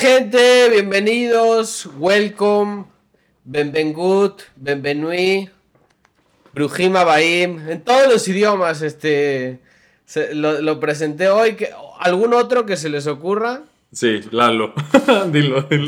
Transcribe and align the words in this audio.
¿Qué 0.00 0.16
onda, 0.16 0.20
gente? 0.20 0.68
Bienvenidos, 0.70 1.88
welcome, 1.98 2.84
benvengut, 3.44 4.42
benvenui, 4.56 5.48
brujima 6.52 7.04
baim, 7.04 7.68
en 7.68 7.82
todos 7.82 8.08
los 8.12 8.26
idiomas, 8.28 8.82
este, 8.82 9.60
se- 10.04 10.34
lo, 10.34 10.60
lo 10.60 10.80
presenté 10.80 11.28
hoy. 11.28 11.54
Que, 11.54 11.70
¿Algún 12.00 12.34
otro 12.34 12.66
que 12.66 12.76
se 12.76 12.88
les 12.88 13.06
ocurra? 13.06 13.62
Sí, 13.92 14.20
Lalo. 14.30 14.74
dilo, 15.32 15.62
dilo. 15.62 15.86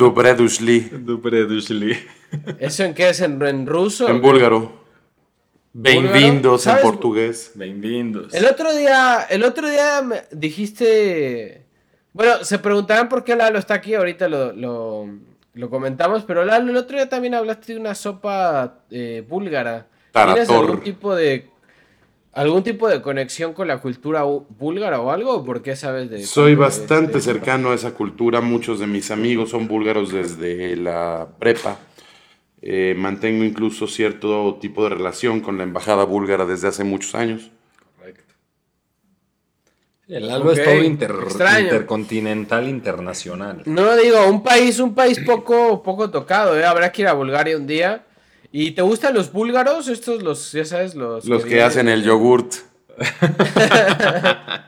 ¿Eso 2.58 2.84
en 2.84 2.94
qué 2.94 3.10
es? 3.10 3.20
¿En, 3.20 3.42
en 3.42 3.66
ruso? 3.66 4.08
En 4.08 4.20
búlgaro. 4.22 4.84
Bem-vindos 5.72 6.66
en 6.66 6.78
portugués. 6.82 7.52
Bienvenidos. 7.54 8.32
El 8.34 8.46
otro 8.46 8.74
día, 8.74 9.26
el 9.28 9.44
otro 9.44 9.68
día 9.68 10.02
me 10.02 10.22
dijiste. 10.32 11.67
Bueno, 12.12 12.42
se 12.44 12.58
preguntarán 12.58 13.08
por 13.08 13.24
qué 13.24 13.36
Lalo 13.36 13.58
está 13.58 13.74
aquí, 13.74 13.94
ahorita 13.94 14.28
lo, 14.28 14.52
lo, 14.52 15.06
lo 15.54 15.70
comentamos, 15.70 16.24
pero 16.24 16.44
Lalo, 16.44 16.70
el 16.70 16.76
otro 16.76 16.96
día 16.96 17.08
también 17.08 17.34
hablaste 17.34 17.74
de 17.74 17.80
una 17.80 17.94
sopa 17.94 18.80
eh, 18.90 19.24
búlgara. 19.28 19.86
¿Tienes 20.12 20.46
Tarator. 20.48 20.64
algún 20.64 20.80
tipo 20.80 21.14
de 21.14 21.50
algún 22.32 22.62
tipo 22.62 22.88
de 22.88 23.02
conexión 23.02 23.52
con 23.52 23.66
la 23.68 23.78
cultura 23.78 24.24
bú- 24.24 24.46
búlgara 24.48 25.00
o 25.00 25.10
algo? 25.10 25.36
¿O 25.36 25.44
¿Por 25.44 25.60
qué 25.62 25.74
sabes 25.76 26.08
de 26.10 26.22
Soy 26.24 26.52
de- 26.52 26.56
bastante 26.56 27.14
de- 27.14 27.20
cercano 27.20 27.70
a 27.70 27.74
esa 27.74 27.92
cultura. 27.94 28.40
Muchos 28.40 28.78
de 28.80 28.86
mis 28.86 29.10
amigos 29.10 29.50
son 29.50 29.66
búlgaros 29.68 30.12
desde 30.12 30.76
la 30.76 31.28
prepa. 31.38 31.78
Eh, 32.62 32.94
mantengo 32.96 33.44
incluso 33.44 33.86
cierto 33.86 34.58
tipo 34.60 34.82
de 34.84 34.90
relación 34.90 35.40
con 35.40 35.58
la 35.58 35.64
embajada 35.64 36.04
búlgara 36.04 36.44
desde 36.46 36.68
hace 36.68 36.84
muchos 36.84 37.14
años. 37.14 37.50
El 40.08 40.26
Lalo 40.26 40.46
Ok, 40.46 40.56
es 40.58 40.64
todo 40.64 40.82
inter- 40.82 41.14
intercontinental 41.60 42.66
internacional. 42.68 43.62
No 43.66 43.94
digo, 43.96 44.26
un 44.26 44.42
país, 44.42 44.78
un 44.80 44.94
país 44.94 45.20
poco, 45.20 45.82
poco 45.82 46.08
tocado, 46.10 46.58
¿eh? 46.58 46.64
Habrá 46.64 46.90
que 46.90 47.02
ir 47.02 47.08
a 47.08 47.12
Bulgaria 47.12 47.56
un 47.58 47.66
día. 47.66 48.04
¿Y 48.50 48.70
te 48.70 48.80
gustan 48.80 49.12
los 49.14 49.30
búlgaros? 49.30 49.86
Estos, 49.88 50.22
los, 50.22 50.50
ya 50.52 50.64
sabes, 50.64 50.94
los... 50.94 51.26
Los 51.26 51.44
que 51.44 51.62
hacen 51.62 51.88
el 51.88 52.02
yogurt. 52.02 52.54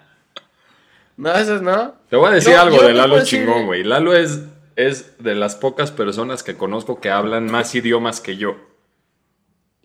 No, 1.17 1.35
esos 1.35 1.61
no. 1.61 1.95
Te 2.09 2.17
voy 2.17 2.31
a 2.31 2.35
decir 2.35 2.55
No, 2.55 2.61
algo 2.63 2.83
de 2.83 2.95
Lalo 2.95 3.17
decir- 3.17 3.41
chingón, 3.41 3.67
güey. 3.67 3.85
Lalo 3.85 4.15
es, 4.17 4.41
es 4.77 5.23
de 5.23 5.35
las 5.35 5.55
pocas 5.55 5.91
personas 5.91 6.43
que 6.43 6.57
conozco 6.57 6.99
que 7.01 7.11
hablan 7.11 7.45
más 7.51 7.75
idiomas 7.75 8.21
que 8.23 8.39
yo. 8.39 8.57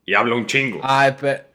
Y 0.05 0.13
habla 0.13 0.35
un 0.35 0.45
chingo. 0.45 0.79
Ay, 0.83 1.13
per- 1.19 1.47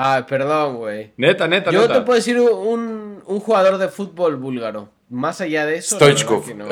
Ay, 0.00 0.22
perdón, 0.28 0.76
güey. 0.76 1.12
Neta, 1.16 1.48
neta, 1.48 1.72
Yo 1.72 1.80
neta. 1.80 1.94
te 1.94 2.00
puedo 2.02 2.14
decir 2.14 2.38
un, 2.38 3.20
un 3.26 3.40
jugador 3.40 3.78
de 3.78 3.88
fútbol 3.88 4.36
búlgaro. 4.36 4.88
Más 5.08 5.40
allá 5.40 5.66
de 5.66 5.78
eso. 5.78 5.96
Stoichkov. 5.96 6.54
no. 6.54 6.66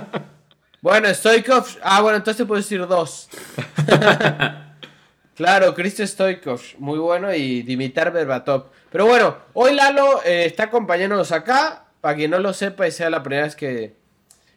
bueno, 0.80 1.12
Stoikov. 1.12 1.66
Ah, 1.82 2.00
bueno, 2.00 2.16
entonces 2.16 2.38
te 2.38 2.46
puedo 2.46 2.58
decir 2.58 2.86
dos. 2.86 3.28
claro, 5.36 5.74
Cristo 5.74 6.06
Stoikov. 6.06 6.62
Muy 6.78 6.98
bueno. 6.98 7.34
Y 7.34 7.60
Dimitar 7.60 8.10
Berbatov. 8.10 8.68
Pero 8.90 9.04
bueno, 9.04 9.36
hoy 9.52 9.74
Lalo 9.74 10.22
eh, 10.24 10.46
está 10.46 10.64
acompañándonos 10.64 11.32
acá. 11.32 11.84
Para 12.00 12.16
quien 12.16 12.30
no 12.30 12.38
lo 12.38 12.54
sepa 12.54 12.88
y 12.88 12.90
sea 12.90 13.10
la 13.10 13.22
primera 13.22 13.42
vez 13.42 13.54
que, 13.54 13.68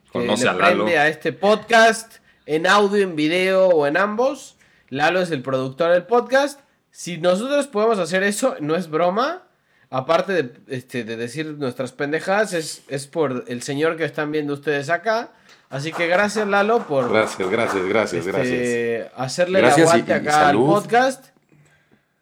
que 0.05 0.19
Conoce 0.19 0.45
le 0.45 0.49
a 0.51 0.53
Lalo. 0.53 0.85
a 0.87 1.09
este 1.09 1.33
podcast 1.33 2.19
en 2.45 2.65
audio, 2.65 3.03
en 3.03 3.17
video 3.17 3.67
o 3.67 3.85
en 3.87 3.97
ambos. 3.97 4.55
Lalo 4.87 5.19
es 5.19 5.31
el 5.31 5.41
productor 5.41 5.91
del 5.91 6.03
podcast. 6.03 6.61
Si 6.95 7.17
nosotros 7.17 7.65
podemos 7.65 7.97
hacer 7.97 8.21
eso, 8.21 8.55
no 8.59 8.75
es 8.75 8.87
broma. 8.87 9.41
Aparte 9.89 10.33
de, 10.33 10.51
este, 10.67 11.03
de 11.03 11.17
decir 11.17 11.55
nuestras 11.57 11.91
pendejadas, 11.91 12.53
es, 12.53 12.83
es 12.87 13.07
por 13.07 13.45
el 13.47 13.63
señor 13.63 13.97
que 13.97 14.05
están 14.05 14.31
viendo 14.31 14.53
ustedes 14.53 14.89
acá. 14.91 15.31
Así 15.69 15.91
que 15.91 16.05
gracias, 16.07 16.47
Lalo, 16.47 16.79
por 16.87 17.11
Gracias, 17.11 17.49
gracias, 17.49 17.83
gracias, 17.87 18.27
gracias. 18.27 18.47
este, 18.47 19.11
hacerle 19.15 19.59
Gracias 19.61 19.77
el 19.79 19.83
y- 19.85 20.01
aguante 20.03 20.11
y 20.11 20.15
acá 20.15 20.31
salud. 20.31 20.67
al 20.69 20.81
podcast. 20.83 21.25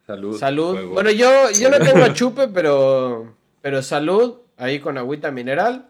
Salud. 0.07 0.39
Salud. 0.39 0.85
Bueno, 0.93 1.11
yo, 1.11 1.51
yo 1.51 1.69
lo 1.69 1.79
tengo 1.79 2.03
a 2.03 2.13
chupe, 2.13 2.47
pero, 2.47 3.35
pero 3.61 3.81
salud. 3.81 4.37
Ahí 4.57 4.79
con 4.79 4.97
agüita 4.97 5.31
mineral. 5.31 5.87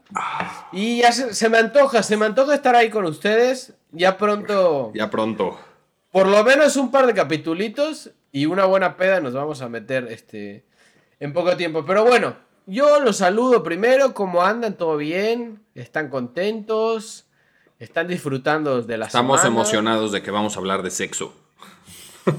Y 0.72 1.02
ya 1.02 1.12
se, 1.12 1.34
se 1.36 1.50
me 1.50 1.58
antoja, 1.58 2.04
se 2.04 2.16
me 2.16 2.26
antoja 2.26 2.56
estar 2.56 2.74
ahí 2.76 2.90
con 2.90 3.06
ustedes. 3.06 3.74
Ya 3.92 4.18
pronto, 4.18 4.92
Ya 4.96 5.10
pronto. 5.10 5.60
por 6.12 6.28
lo 6.28 6.42
menos 6.46 6.78
un 6.78 6.90
par 6.90 7.06
de 7.06 7.14
capitulitos 7.14 8.12
y 8.32 8.46
una 8.46 8.66
buena 8.66 8.96
peda 8.98 9.20
nos 9.20 9.34
vamos 9.34 9.62
a 9.62 9.70
meter 9.70 10.08
este, 10.10 10.64
en 11.20 11.34
poco 11.34 11.56
tiempo. 11.58 11.86
Pero 11.86 12.04
bueno, 12.06 12.36
yo 12.66 13.00
los 13.02 13.18
saludo 13.18 13.64
primero. 13.64 14.14
¿Cómo 14.14 14.42
andan? 14.44 14.76
¿Todo 14.78 14.98
bien? 14.98 15.62
¿Están 15.76 16.10
contentos? 16.10 17.26
¿Están 17.80 18.08
disfrutando 18.08 18.82
de 18.82 18.98
la 18.98 19.08
Estamos 19.08 19.42
semana? 19.42 19.56
emocionados 19.62 20.12
de 20.12 20.22
que 20.22 20.32
vamos 20.32 20.56
a 20.56 20.60
hablar 20.60 20.84
de 20.84 20.92
sexo. 20.92 21.34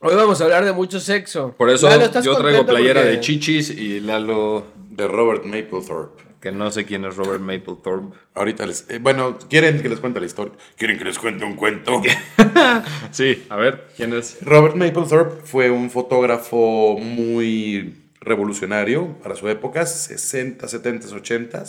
Hoy 0.00 0.14
vamos 0.14 0.40
a 0.40 0.44
hablar 0.44 0.64
de 0.64 0.72
mucho 0.72 1.00
sexo. 1.00 1.54
Por 1.56 1.70
eso 1.70 1.88
Lalo, 1.88 2.04
¿estás 2.04 2.24
yo 2.24 2.36
traigo 2.36 2.66
playera 2.66 3.00
porque- 3.00 3.16
de 3.16 3.20
chichis 3.20 3.70
y 3.70 4.00
Lalo, 4.00 4.66
De 4.90 5.06
Robert 5.08 5.44
Mapplethorpe. 5.44 6.22
Que 6.44 6.52
no 6.52 6.70
sé 6.70 6.84
quién 6.84 7.06
es 7.06 7.16
Robert 7.16 7.40
Mapplethorpe. 7.40 8.14
Ahorita 8.34 8.66
les... 8.66 8.84
eh, 8.90 8.98
bueno, 8.98 9.38
¿quieren 9.48 9.80
que 9.80 9.88
les 9.88 9.98
cuente 9.98 10.20
la 10.20 10.26
historia? 10.26 10.52
¿Quieren 10.76 10.98
que 10.98 11.04
les 11.06 11.18
cuente 11.18 11.42
un 11.42 11.56
cuento? 11.56 12.02
Sí, 13.12 13.46
a 13.48 13.56
ver, 13.56 13.88
¿quién 13.96 14.12
es? 14.12 14.36
Robert 14.42 14.76
Mapplethorpe 14.76 15.46
fue 15.46 15.70
un 15.70 15.88
fotógrafo 15.90 16.98
muy 17.00 17.94
revolucionario 18.20 19.16
para 19.22 19.36
su 19.36 19.48
época, 19.48 19.86
60, 19.86 20.68
70, 20.68 21.14
80, 21.16 21.64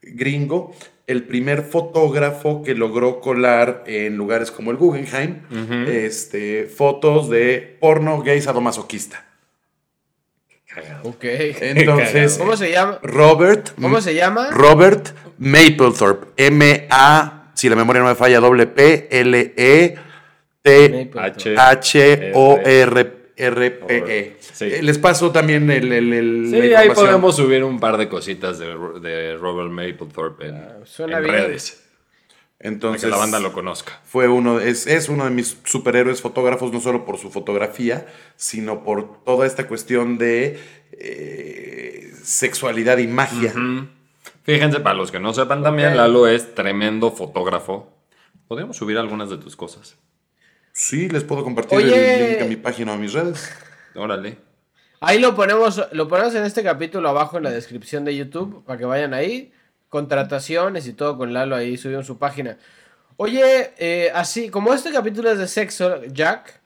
gringo. 0.00 0.74
El 1.06 1.24
primer 1.24 1.62
fotógrafo 1.62 2.62
que 2.62 2.74
logró 2.74 3.20
colar 3.20 3.84
en 3.86 4.16
lugares 4.16 4.50
como 4.50 4.70
el 4.70 4.78
Guggenheim 4.78 5.42
este, 5.88 6.64
fotos 6.64 7.28
de 7.28 7.76
porno 7.80 8.22
gay 8.22 8.40
sadomasoquista. 8.40 9.25
Ok. 11.02 11.24
Entonces, 11.24 12.36
¿Cómo 12.38 12.56
se 12.56 12.70
llama? 12.70 12.98
Robert. 13.02 13.70
¿Cómo 13.80 14.00
se 14.00 14.14
llama? 14.14 14.50
Robert 14.50 15.08
Mapplethorpe. 15.38 16.26
M-A, 16.36 17.50
si 17.54 17.68
la 17.68 17.76
memoria 17.76 18.02
no 18.02 18.08
me 18.08 18.14
falla, 18.14 18.40
doble 18.40 18.66
P, 18.66 19.08
L-E, 19.10 19.96
T, 20.62 21.10
H. 21.16 21.54
H-O-R-R-P-E. 22.96 24.36
Sí. 24.40 24.64
Eh, 24.66 24.82
Les 24.82 24.98
paso 24.98 25.30
también 25.30 25.70
el, 25.70 25.92
el- 25.92 26.12
el- 26.12 26.48
Sí, 26.50 26.74
ahí 26.74 26.90
podemos 26.90 27.36
subir 27.36 27.62
un 27.64 27.78
par 27.78 27.96
de 27.98 28.08
cositas 28.08 28.58
de, 28.58 28.66
de 29.00 29.36
Robert 29.36 29.70
Mapplethorpe 29.70 30.46
en, 30.48 30.62
suena 30.84 31.18
en 31.18 31.22
bien. 31.24 31.34
redes. 31.34 31.82
Para 32.58 32.70
Entonces, 32.70 33.02
que 33.04 33.10
la 33.10 33.18
banda 33.18 33.38
lo 33.38 33.52
conozca. 33.52 34.00
fue 34.04 34.28
uno, 34.28 34.60
es, 34.60 34.86
es 34.86 35.08
uno 35.08 35.24
de 35.24 35.30
mis 35.30 35.58
superhéroes 35.64 36.22
fotógrafos, 36.22 36.72
no 36.72 36.80
solo 36.80 37.04
por 37.04 37.18
su 37.18 37.30
fotografía, 37.30 38.06
sino 38.36 38.82
por 38.82 39.22
toda 39.24 39.46
esta 39.46 39.68
cuestión 39.68 40.16
de 40.16 40.58
eh, 40.92 42.12
sexualidad 42.22 42.98
y 42.98 43.06
magia. 43.06 43.52
Fíjense, 44.44 44.80
para 44.80 44.94
los 44.94 45.10
que 45.10 45.20
no 45.20 45.34
sepan 45.34 45.62
también. 45.62 45.96
Lalo 45.96 46.26
es 46.26 46.54
tremendo 46.54 47.10
fotógrafo. 47.10 47.92
Podríamos 48.48 48.76
subir 48.76 48.96
algunas 48.96 49.28
de 49.28 49.38
tus 49.38 49.56
cosas. 49.56 49.96
Sí, 50.72 51.08
les 51.08 51.24
puedo 51.24 51.42
compartir 51.42 51.78
Oye. 51.78 52.14
el 52.14 52.30
link 52.32 52.42
a 52.42 52.44
mi 52.46 52.56
página 52.56 52.92
o 52.92 52.94
a 52.94 52.98
mis 52.98 53.12
redes. 53.12 53.50
Órale. 53.94 54.38
Ahí 55.00 55.18
lo 55.18 55.34
ponemos, 55.34 55.82
lo 55.92 56.08
ponemos 56.08 56.34
en 56.34 56.44
este 56.44 56.62
capítulo 56.62 57.08
abajo 57.08 57.36
en 57.38 57.44
la 57.44 57.50
descripción 57.50 58.04
de 58.04 58.16
YouTube 58.16 58.64
para 58.64 58.78
que 58.78 58.84
vayan 58.84 59.12
ahí. 59.14 59.52
Contrataciones 59.88 60.86
y 60.86 60.92
todo 60.92 61.16
con 61.16 61.32
Lalo 61.32 61.54
ahí 61.56 61.76
subió 61.76 61.98
en 61.98 62.04
su 62.04 62.18
página. 62.18 62.58
Oye, 63.16 63.72
eh, 63.78 64.10
así 64.14 64.50
como 64.50 64.74
este 64.74 64.92
capítulo 64.92 65.30
es 65.30 65.38
de 65.38 65.48
sexo, 65.48 66.04
Jack, 66.06 66.60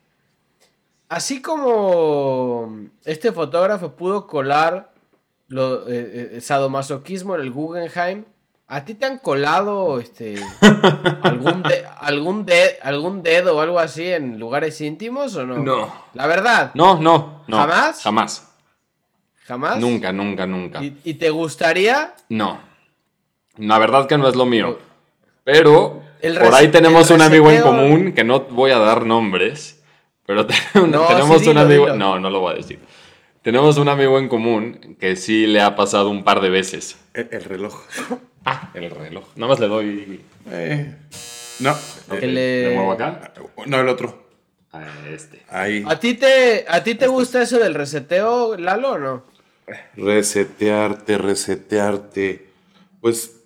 así 1.09 1.41
como 1.43 2.87
este 3.05 3.31
fotógrafo 3.33 3.93
pudo 3.95 4.27
colar 4.27 4.91
lo, 5.49 5.89
eh, 5.89 6.31
eh, 6.37 6.41
sadomasoquismo 6.41 7.35
en 7.35 7.41
el 7.43 7.51
Guggenheim, 7.51 8.25
¿a 8.69 8.85
ti 8.85 8.95
te 8.95 9.07
han 9.07 9.19
colado 9.19 9.99
este 10.01 10.37
algún 11.23 11.63
de- 11.63 11.85
algún 11.99 12.47
de- 12.47 12.79
algún 12.83 13.23
dedo 13.23 13.57
o 13.57 13.61
algo 13.61 13.79
así 13.79 14.07
en 14.13 14.39
lugares 14.39 14.81
íntimos 14.81 15.35
o 15.37 15.45
no? 15.47 15.59
No. 15.59 15.93
La 16.15 16.27
verdad. 16.27 16.71
No, 16.75 17.01
no, 17.01 17.43
no. 17.49 17.57
¿Jamás? 17.59 18.03
Jamás. 18.03 18.47
¿Jamás? 19.45 19.79
Nunca, 19.79 20.13
nunca, 20.13 20.47
nunca. 20.47 20.83
¿Y, 20.83 20.97
y 21.05 21.15
te 21.15 21.31
gustaría? 21.31 22.15
No. 22.29 22.70
La 23.59 23.79
verdad 23.79 24.07
que 24.07 24.17
no 24.19 24.29
es 24.29 24.37
lo 24.37 24.47
mío. 24.47 24.79
Pero 25.45 26.03
El 26.21 26.39
por 26.39 26.55
ahí 26.55 26.69
tenemos 26.69 27.11
un 27.11 27.23
amigo 27.23 27.51
en 27.51 27.63
común 27.63 28.13
que 28.13 28.25
no 28.25 28.41
voy 28.41 28.71
a 28.71 28.79
dar 28.79 29.05
nombres. 29.07 29.83
Pero 30.27 30.47
No, 30.75 31.07
tenemos 31.07 31.41
sí, 31.43 31.49
un 31.49 31.55
dilo, 31.55 31.61
amigo. 31.61 31.85
dilo. 31.87 31.97
No, 31.97 32.19
no 32.21 32.31
lo 32.31 32.41
voy 32.41 32.53
a 32.55 32.57
decir. 32.57 32.79
Tenemos 33.43 33.79
un 33.79 33.89
amigo 33.89 34.19
en 34.19 34.29
común 34.29 34.97
que 35.01 35.17
sí 35.17 35.47
le 35.47 35.61
ha 35.63 35.75
pasado 35.75 36.11
un 36.11 36.25
par 36.25 36.41
de 36.41 36.51
veces. 36.51 36.99
El, 37.15 37.29
el 37.33 37.45
reloj. 37.45 37.75
Ah, 38.43 38.71
el 38.73 38.91
reloj. 38.91 39.25
Nada 39.37 39.51
más 39.53 39.61
le 39.61 39.69
doy. 39.69 40.19
Eh, 40.51 40.95
no, 41.59 41.77
eh, 42.11 42.27
le- 42.27 42.69
¿Le 42.71 42.75
muevo 42.75 42.93
acá? 42.93 43.35
no 43.67 43.81
el 43.81 43.87
otro. 43.87 44.29
A 44.73 44.83
este. 45.13 45.43
Ahí. 45.51 45.85
¿A 45.87 46.01
ti 46.01 46.15
te, 46.15 46.65
a 46.67 46.83
ti 46.83 46.95
te 46.95 47.07
gusta 47.07 47.43
eso 47.43 47.59
del 47.59 47.75
reseteo, 47.75 48.57
Lalo, 48.57 48.93
o 48.93 48.99
no? 48.99 49.25
Resetearte, 49.95 51.19
resetearte. 51.19 52.47
Pues, 53.03 53.40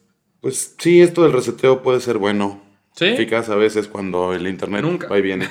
pues 0.45 0.75
sí, 0.79 1.01
esto 1.01 1.23
del 1.23 1.33
reseteo 1.33 1.83
puede 1.83 2.01
ser 2.01 2.19
bueno. 2.19 2.63
¿Sí? 2.95 3.07
Eficaz 3.07 3.49
a 3.49 3.55
veces 3.57 3.89
cuando 3.89 4.35
el 4.35 4.47
internet 4.47 4.83
Nunca. 4.83 5.09
va 5.09 5.19
y 5.19 5.23
viene. 5.23 5.49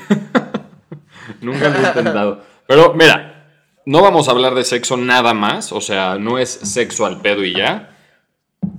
Nunca 1.41 1.69
lo 1.69 1.79
he 1.79 1.87
intentado. 1.87 2.43
Pero 2.67 2.93
mira, 2.93 3.49
no 3.87 4.03
vamos 4.03 4.27
a 4.27 4.31
hablar 4.33 4.53
de 4.53 4.63
sexo 4.63 4.95
nada 4.95 5.33
más. 5.33 5.71
O 5.71 5.81
sea, 5.81 6.17
no 6.19 6.37
es 6.37 6.49
sexo 6.51 7.07
al 7.07 7.21
pedo 7.21 7.43
y 7.43 7.55
ya. 7.55 7.97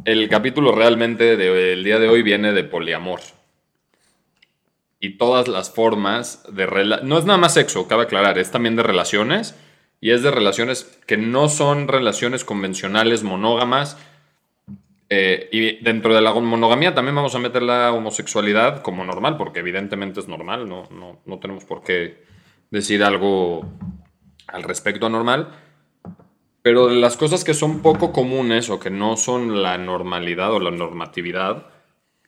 El 0.05 0.29
capítulo 0.29 0.71
realmente 0.71 1.37
del 1.37 1.83
día 1.83 1.99
de 1.99 2.09
hoy 2.09 2.23
viene 2.23 2.53
de 2.53 2.63
poliamor. 2.63 3.19
Y 5.01 5.19
todas 5.19 5.49
las 5.49 5.71
formas 5.71 6.45
de... 6.49 6.69
rela- 6.69 7.03
no 7.03 7.19
es 7.19 7.25
nada 7.25 7.39
más 7.39 7.55
sexo, 7.55 7.89
cabe 7.89 8.05
aclarar, 8.05 8.39
es 8.39 8.53
también 8.53 8.77
de 8.77 8.85
relaciones. 8.85 9.57
Y 10.01 10.13
es 10.13 10.23
de 10.23 10.31
relaciones 10.31 10.85
que 11.09 11.17
no 11.17 11.49
son 11.49 11.89
relaciones 11.89 12.45
convencionales, 12.45 13.25
monógamas. 13.25 13.99
Eh, 15.11 15.49
y 15.53 15.83
dentro 15.85 16.15
de 16.15 16.21
la 16.23 16.33
monogamía 16.33 16.95
también 16.95 17.15
vamos 17.15 17.35
a 17.35 17.39
meter 17.39 17.63
la 17.63 17.93
homosexualidad 17.93 18.83
como 18.83 19.05
normal, 19.05 19.37
porque 19.37 19.61
evidentemente 19.61 20.21
es 20.21 20.29
normal, 20.29 20.69
no, 20.69 20.89
no, 20.91 21.21
no 21.27 21.39
tenemos 21.39 21.65
por 21.65 21.83
qué 21.83 22.25
decir 22.71 23.05
algo 23.05 23.65
al 24.49 24.63
respecto 24.63 25.07
anormal. 25.07 25.49
Pero 26.63 26.87
de 26.89 26.97
las 26.97 27.17
cosas 27.19 27.45
que 27.45 27.53
son 27.53 27.83
poco 27.83 28.11
comunes 28.13 28.71
o 28.71 28.81
que 28.81 28.89
no 28.89 29.17
son 29.19 29.63
la 29.63 29.77
normalidad 29.77 30.51
o 30.53 30.61
la 30.61 30.71
normatividad, 30.71 31.67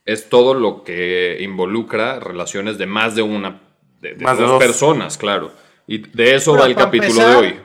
es 0.04 0.28
todo 0.28 0.52
lo 0.52 0.84
que 0.84 1.38
involucra 1.40 2.20
relaciones 2.20 2.76
de 2.76 2.86
más 2.86 3.14
de 3.16 3.22
una, 3.22 3.60
de, 4.02 4.14
de 4.14 4.24
Más 4.24 4.36
de 4.36 4.42
dos, 4.44 4.52
dos. 4.52 4.62
personas, 4.62 5.16
claro. 5.16 5.50
Y 5.86 5.98
de 5.98 6.34
eso 6.34 6.50
Bueno, 6.50 6.64
va 6.64 6.68
el 6.68 6.76
capítulo 6.76 7.08
empezar- 7.22 7.30
de 7.30 7.36
hoy. 7.36 7.60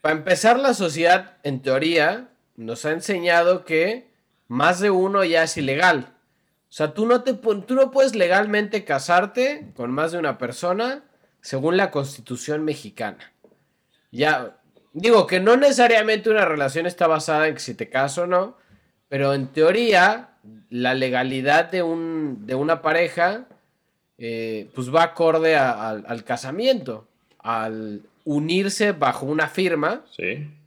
Para 0.00 0.14
empezar, 0.16 0.58
la 0.58 0.72
sociedad, 0.74 1.36
en 1.42 1.60
teoría, 1.60 2.30
nos 2.58 2.84
ha 2.84 2.90
enseñado 2.90 3.64
que 3.64 4.10
más 4.48 4.80
de 4.80 4.90
uno 4.90 5.24
ya 5.24 5.44
es 5.44 5.56
ilegal. 5.56 6.12
O 6.68 6.72
sea, 6.72 6.92
tú 6.92 7.06
no, 7.06 7.22
te, 7.22 7.32
tú 7.32 7.74
no 7.74 7.90
puedes 7.92 8.16
legalmente 8.16 8.84
casarte 8.84 9.68
con 9.76 9.92
más 9.92 10.10
de 10.12 10.18
una 10.18 10.38
persona 10.38 11.04
según 11.40 11.76
la 11.76 11.92
constitución 11.92 12.64
mexicana. 12.64 13.32
Ya, 14.10 14.58
digo 14.92 15.28
que 15.28 15.38
no 15.38 15.56
necesariamente 15.56 16.30
una 16.30 16.44
relación 16.44 16.86
está 16.86 17.06
basada 17.06 17.46
en 17.46 17.54
que 17.54 17.60
si 17.60 17.74
te 17.74 17.88
caso 17.88 18.22
o 18.22 18.26
no, 18.26 18.56
pero 19.08 19.34
en 19.34 19.46
teoría 19.46 20.30
la 20.68 20.94
legalidad 20.94 21.70
de, 21.70 21.84
un, 21.84 22.44
de 22.44 22.56
una 22.56 22.82
pareja 22.82 23.46
eh, 24.18 24.68
pues 24.74 24.92
va 24.92 25.04
acorde 25.04 25.56
al 25.56 26.24
casamiento, 26.24 27.06
al 27.38 28.02
unirse 28.24 28.90
bajo 28.92 29.26
una 29.26 29.46
firma 29.46 30.04
Sí. 30.10 30.57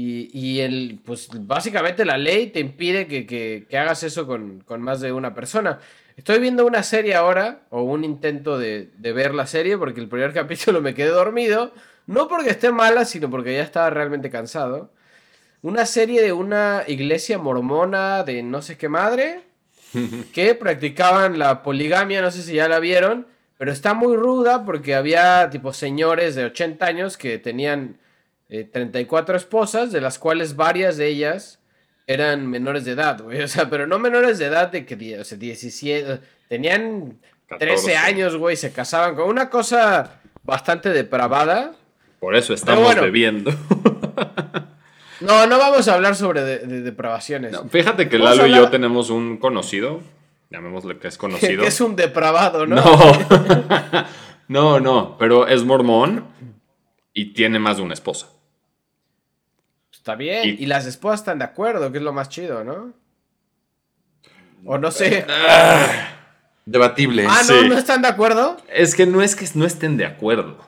Y, 0.00 0.30
y 0.32 0.60
el, 0.60 1.00
pues 1.04 1.28
básicamente 1.46 2.04
la 2.04 2.16
ley 2.18 2.48
te 2.48 2.60
impide 2.60 3.06
que, 3.08 3.26
que- 3.26 3.66
que 3.68 3.78
hagas 3.78 4.02
eso 4.04 4.26
con, 4.26 4.60
con 4.60 4.80
más 4.80 5.00
de 5.00 5.10
una 5.12 5.34
persona. 5.34 5.80
Estoy 6.16 6.38
viendo 6.38 6.64
una 6.66 6.82
serie 6.84 7.14
ahora, 7.16 7.62
o 7.70 7.82
un 7.82 8.04
intento 8.04 8.58
de, 8.58 8.90
de 8.96 9.12
ver 9.12 9.34
la 9.34 9.46
serie, 9.46 9.76
porque 9.76 10.00
el 10.00 10.08
primer 10.08 10.32
capítulo 10.40 10.80
me 10.80 10.94
quedé 10.94 11.08
dormido, 11.08 11.72
no 12.06 12.28
porque 12.28 12.50
esté 12.50 12.70
mala, 12.70 13.04
sino 13.04 13.28
porque 13.28 13.54
ya 13.54 13.62
estaba 13.62 13.90
realmente 13.90 14.30
cansado. 14.30 14.92
Una 15.62 15.84
serie 15.86 16.22
de 16.22 16.32
una 16.32 16.84
iglesia 16.86 17.38
mormona 17.38 18.22
de 18.22 18.42
no 18.44 18.62
sé 18.62 18.76
qué 18.78 18.88
madre, 18.88 19.40
que 20.32 20.54
practicaban 20.54 21.38
la 21.40 21.62
poligamia, 21.64 22.22
no 22.22 22.30
sé 22.30 22.42
si 22.42 22.54
ya 22.54 22.68
la 22.68 22.78
vieron, 22.78 23.26
pero 23.58 23.72
está 23.72 23.94
muy 23.94 24.16
ruda 24.16 24.64
porque 24.64 24.94
había 24.94 25.50
tipo 25.50 25.72
señores 25.72 26.36
de 26.36 26.44
80 26.44 26.86
años 26.86 27.16
que 27.16 27.38
tenían 27.38 27.96
eh, 28.48 28.64
34 28.64 29.36
esposas, 29.36 29.92
de 29.92 30.00
las 30.00 30.18
cuales 30.18 30.56
varias 30.56 30.96
de 30.96 31.08
ellas 31.08 31.60
eran 32.06 32.46
menores 32.46 32.84
de 32.84 32.92
edad, 32.92 33.20
güey. 33.22 33.40
O 33.42 33.48
sea, 33.48 33.68
pero 33.70 33.86
no 33.86 33.98
menores 33.98 34.38
de 34.38 34.46
edad 34.46 34.70
de 34.72 34.86
que 34.86 35.18
o 35.18 35.24
sea, 35.24 35.36
17, 35.38 36.20
tenían 36.48 37.18
13 37.58 37.66
14. 37.92 37.96
años, 37.96 38.36
güey, 38.36 38.56
se 38.56 38.72
casaban 38.72 39.14
con 39.14 39.28
una 39.28 39.50
cosa 39.50 40.20
bastante 40.42 40.90
depravada. 40.90 41.72
Por 42.20 42.34
eso 42.36 42.52
estamos 42.54 42.84
bueno. 42.84 43.02
bebiendo. 43.02 43.52
No, 45.20 45.48
no 45.48 45.58
vamos 45.58 45.88
a 45.88 45.94
hablar 45.94 46.14
sobre 46.14 46.42
de- 46.42 46.58
de 46.60 46.80
depravaciones. 46.80 47.50
No, 47.50 47.68
fíjate 47.68 48.08
que 48.08 48.18
Lalo 48.20 48.46
y 48.46 48.54
yo 48.54 48.70
tenemos 48.70 49.10
un 49.10 49.38
conocido, 49.38 50.00
llamémosle 50.48 50.98
que 50.98 51.08
es 51.08 51.18
conocido. 51.18 51.62
que 51.62 51.68
es 51.68 51.80
un 51.80 51.96
depravado, 51.96 52.66
¿no? 52.66 52.76
No. 52.76 52.94
no, 54.46 54.78
no, 54.80 55.16
pero 55.18 55.48
es 55.48 55.64
mormón 55.64 56.24
y 57.12 57.32
tiene 57.32 57.58
más 57.58 57.78
de 57.78 57.82
una 57.82 57.94
esposa. 57.94 58.28
Está 60.08 60.16
bien. 60.16 60.40
Y- 60.58 60.62
Y, 60.62 60.66
las 60.66 60.86
esposas 60.86 61.20
están 61.20 61.38
de 61.38 61.44
acuerdo, 61.44 61.92
que 61.92 61.98
es 61.98 62.04
lo 62.04 62.14
más 62.14 62.30
chido, 62.30 62.64
¿no? 62.64 62.94
O 64.64 64.78
no 64.78 64.90
sé. 64.90 65.26
Debatible. 66.64 67.26
Ah, 67.28 67.42
no, 67.46 67.60
sí. 67.60 67.68
no 67.68 67.76
están 67.76 68.00
de 68.00 68.08
acuerdo. 68.08 68.56
Es 68.74 68.94
que 68.94 69.04
no 69.04 69.20
es 69.20 69.36
que 69.36 69.46
no 69.54 69.66
estén 69.66 69.98
de 69.98 70.06
acuerdo. 70.06 70.66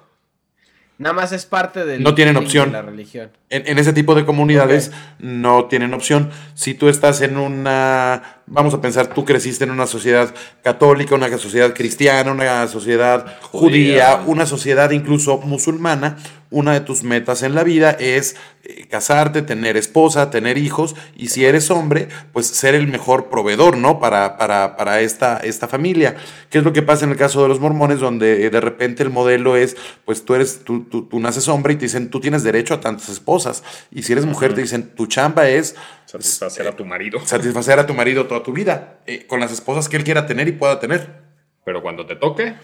Nada 0.99 1.15
más 1.15 1.33
es 1.33 1.47
parte 1.47 1.87
del 1.87 2.03
No 2.03 2.15
tienen 2.15 2.35
de 2.35 2.41
opción. 2.41 2.73
la 2.73 2.83
religión. 2.83 3.31
En, 3.49 3.67
en 3.67 3.79
ese 3.79 3.95
tipo 3.95 4.15
de 4.15 4.27
comunidades 4.27 4.93
no 5.19 5.65
tienen 5.65 5.95
opción. 5.95 6.31
Si 6.53 6.75
tú 6.75 6.91
estás 6.91 7.23
en 7.23 7.39
una, 7.39 8.43
vamos 8.47 8.75
a 8.75 8.83
pensar, 8.83 9.07
tú 9.07 9.25
creciste 9.25 9.65
en 9.65 9.71
una 9.71 9.87
sociedad 9.87 10.35
católica, 10.63 11.15
una 11.15 11.29
sociedad 11.39 11.73
cristiana, 11.75 12.31
una 12.31 12.67
sociedad 12.69 13.39
judía, 13.41 14.17
Judía. 14.19 14.23
una 14.27 14.45
sociedad 14.45 14.91
incluso 14.91 15.39
musulmana, 15.39 16.19
una 16.51 16.73
de 16.73 16.81
tus 16.81 17.03
metas 17.03 17.43
en 17.43 17.55
la 17.55 17.65
vida 17.65 17.91
es 17.93 18.37
eh, 18.65 18.87
casarte, 18.89 19.43
tener 19.43 19.77
esposa, 19.77 20.31
tener 20.31 20.59
hijos, 20.59 20.97
y 21.17 21.29
si 21.29 21.45
eres 21.45 21.71
hombre, 21.71 22.09
pues 22.33 22.47
ser 22.47 22.75
el 22.75 22.89
mejor 22.89 23.31
proveedor, 23.31 23.77
¿no? 23.77 24.01
Para, 24.01 24.37
para, 24.37 24.77
para 24.77 25.01
esta, 25.01 25.39
esta 25.39 25.69
familia. 25.69 26.17
¿Qué 26.51 26.59
es 26.59 26.65
lo 26.65 26.73
que 26.73 26.83
pasa 26.83 27.05
en 27.05 27.13
el 27.13 27.17
caso 27.17 27.43
de 27.43 27.49
los 27.49 27.61
mormones, 27.61 28.01
donde 28.01 28.47
eh, 28.47 28.51
de 28.51 28.61
repente 28.61 29.03
el 29.03 29.11
modelo 29.11 29.57
es, 29.57 29.77
pues 30.05 30.25
tú 30.25 30.35
eres, 30.35 30.65
tú, 30.65 30.85
tú, 30.85 31.07
tú 31.07 31.21
naces 31.21 31.49
hombre 31.49 31.75
y 31.75 31.77
te 31.77 31.85
dicen, 31.85 32.11
tú 32.11 32.21
tienes 32.21 32.43
derecho 32.43 32.75
a 32.75 32.81
tantas 32.81 33.09
esposas, 33.09 33.63
y 33.91 34.03
si 34.03 34.13
eres 34.13 34.27
mujer 34.27 34.55
te 34.55 34.63
dicen, 34.63 34.95
tu 34.95 35.07
chamba 35.07 35.49
es 35.49 35.77
Satisfacer 36.11 36.67
a 36.67 36.75
tu 36.75 36.85
marido. 36.85 37.21
satisfacer 37.25 37.79
a 37.79 37.87
tu 37.87 37.95
marido 37.95 38.27
toda 38.27 38.43
tu 38.43 38.53
vida, 38.53 38.99
eh, 39.07 39.27
con 39.29 39.39
las 39.39 39.53
esposas 39.53 39.89
que 39.89 39.97
él 39.97 40.05
quiera 40.05 40.27
tener 40.27 40.49
y 40.49 40.53
pueda 40.53 40.81
tener. 40.81 41.23
Pero 41.65 41.83
cuando 41.83 42.05
te 42.05 42.17
toque, 42.17 42.55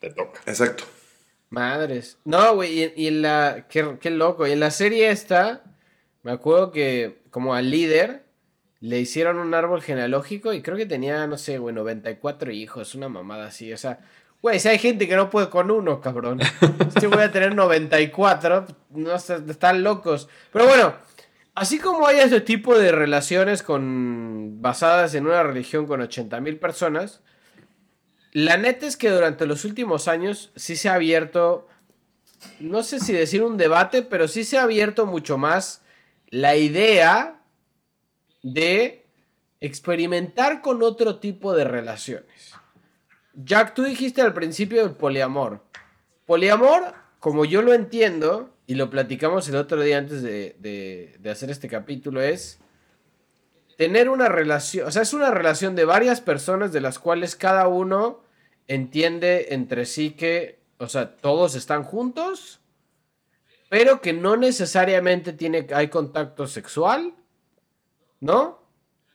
te 0.00 0.10
toca. 0.10 0.40
Exacto. 0.46 0.84
Madres. 1.52 2.18
No, 2.24 2.54
güey, 2.54 2.82
y, 2.82 2.92
y 2.96 3.06
en 3.08 3.22
la. 3.22 3.66
Qué, 3.68 3.98
qué 4.00 4.10
loco. 4.10 4.46
Y 4.46 4.52
en 4.52 4.60
la 4.60 4.70
serie 4.70 5.10
esta, 5.10 5.62
me 6.22 6.32
acuerdo 6.32 6.72
que, 6.72 7.20
como 7.30 7.54
al 7.54 7.70
líder, 7.70 8.24
le 8.80 8.98
hicieron 8.98 9.38
un 9.38 9.52
árbol 9.54 9.82
genealógico 9.82 10.52
y 10.52 10.62
creo 10.62 10.76
que 10.76 10.86
tenía, 10.86 11.26
no 11.26 11.36
sé, 11.38 11.58
güey, 11.58 11.74
94 11.74 12.50
hijos, 12.52 12.94
una 12.94 13.08
mamada 13.08 13.46
así. 13.46 13.72
O 13.72 13.76
sea, 13.76 14.00
güey, 14.40 14.58
si 14.60 14.68
hay 14.68 14.78
gente 14.78 15.06
que 15.06 15.14
no 15.14 15.30
puede 15.30 15.50
con 15.50 15.70
uno, 15.70 16.00
cabrón. 16.00 16.40
Este 16.88 17.06
voy 17.06 17.22
a 17.22 17.30
tener 17.30 17.54
94, 17.54 18.66
no 18.90 19.14
están 19.14 19.82
locos. 19.82 20.28
Pero 20.52 20.66
bueno, 20.66 20.94
así 21.54 21.78
como 21.78 22.06
hay 22.06 22.18
este 22.20 22.40
tipo 22.40 22.78
de 22.78 22.92
relaciones 22.92 23.62
con 23.62 24.62
basadas 24.62 25.14
en 25.14 25.26
una 25.26 25.42
religión 25.42 25.86
con 25.86 26.00
80 26.00 26.40
mil 26.40 26.58
personas. 26.58 27.22
La 28.32 28.56
neta 28.56 28.86
es 28.86 28.96
que 28.96 29.10
durante 29.10 29.46
los 29.46 29.64
últimos 29.64 30.08
años 30.08 30.52
sí 30.56 30.76
se 30.76 30.88
ha 30.88 30.94
abierto, 30.94 31.68
no 32.60 32.82
sé 32.82 32.98
si 32.98 33.12
decir 33.12 33.42
un 33.42 33.58
debate, 33.58 34.02
pero 34.02 34.26
sí 34.26 34.44
se 34.44 34.56
ha 34.58 34.62
abierto 34.62 35.04
mucho 35.06 35.36
más 35.36 35.82
la 36.28 36.56
idea 36.56 37.42
de 38.42 39.04
experimentar 39.60 40.62
con 40.62 40.82
otro 40.82 41.18
tipo 41.18 41.54
de 41.54 41.64
relaciones. 41.64 42.54
Jack, 43.34 43.74
tú 43.74 43.84
dijiste 43.84 44.22
al 44.22 44.32
principio 44.32 44.82
el 44.82 44.92
poliamor. 44.92 45.62
Poliamor, 46.26 46.94
como 47.20 47.44
yo 47.44 47.60
lo 47.62 47.74
entiendo, 47.74 48.50
y 48.66 48.74
lo 48.76 48.88
platicamos 48.88 49.46
el 49.48 49.56
otro 49.56 49.82
día 49.82 49.98
antes 49.98 50.22
de- 50.22 50.56
de 51.18 51.30
hacer 51.30 51.50
este 51.50 51.68
capítulo, 51.68 52.22
es 52.22 52.60
tener 53.76 54.08
una 54.08 54.28
relación, 54.28 54.86
o 54.86 54.90
sea, 54.90 55.02
es 55.02 55.12
una 55.12 55.30
relación 55.30 55.76
de 55.76 55.84
varias 55.84 56.20
personas 56.20 56.72
de 56.72 56.80
las 56.80 56.98
cuales 56.98 57.36
cada 57.36 57.68
uno 57.68 58.21
entiende 58.68 59.48
entre 59.50 59.86
sí 59.86 60.10
que, 60.12 60.60
o 60.78 60.88
sea, 60.88 61.16
todos 61.16 61.54
están 61.54 61.84
juntos, 61.84 62.60
pero 63.68 64.00
que 64.00 64.12
no 64.12 64.36
necesariamente 64.36 65.32
tiene, 65.32 65.66
hay 65.74 65.88
contacto 65.88 66.46
sexual, 66.46 67.14
¿no? 68.20 68.62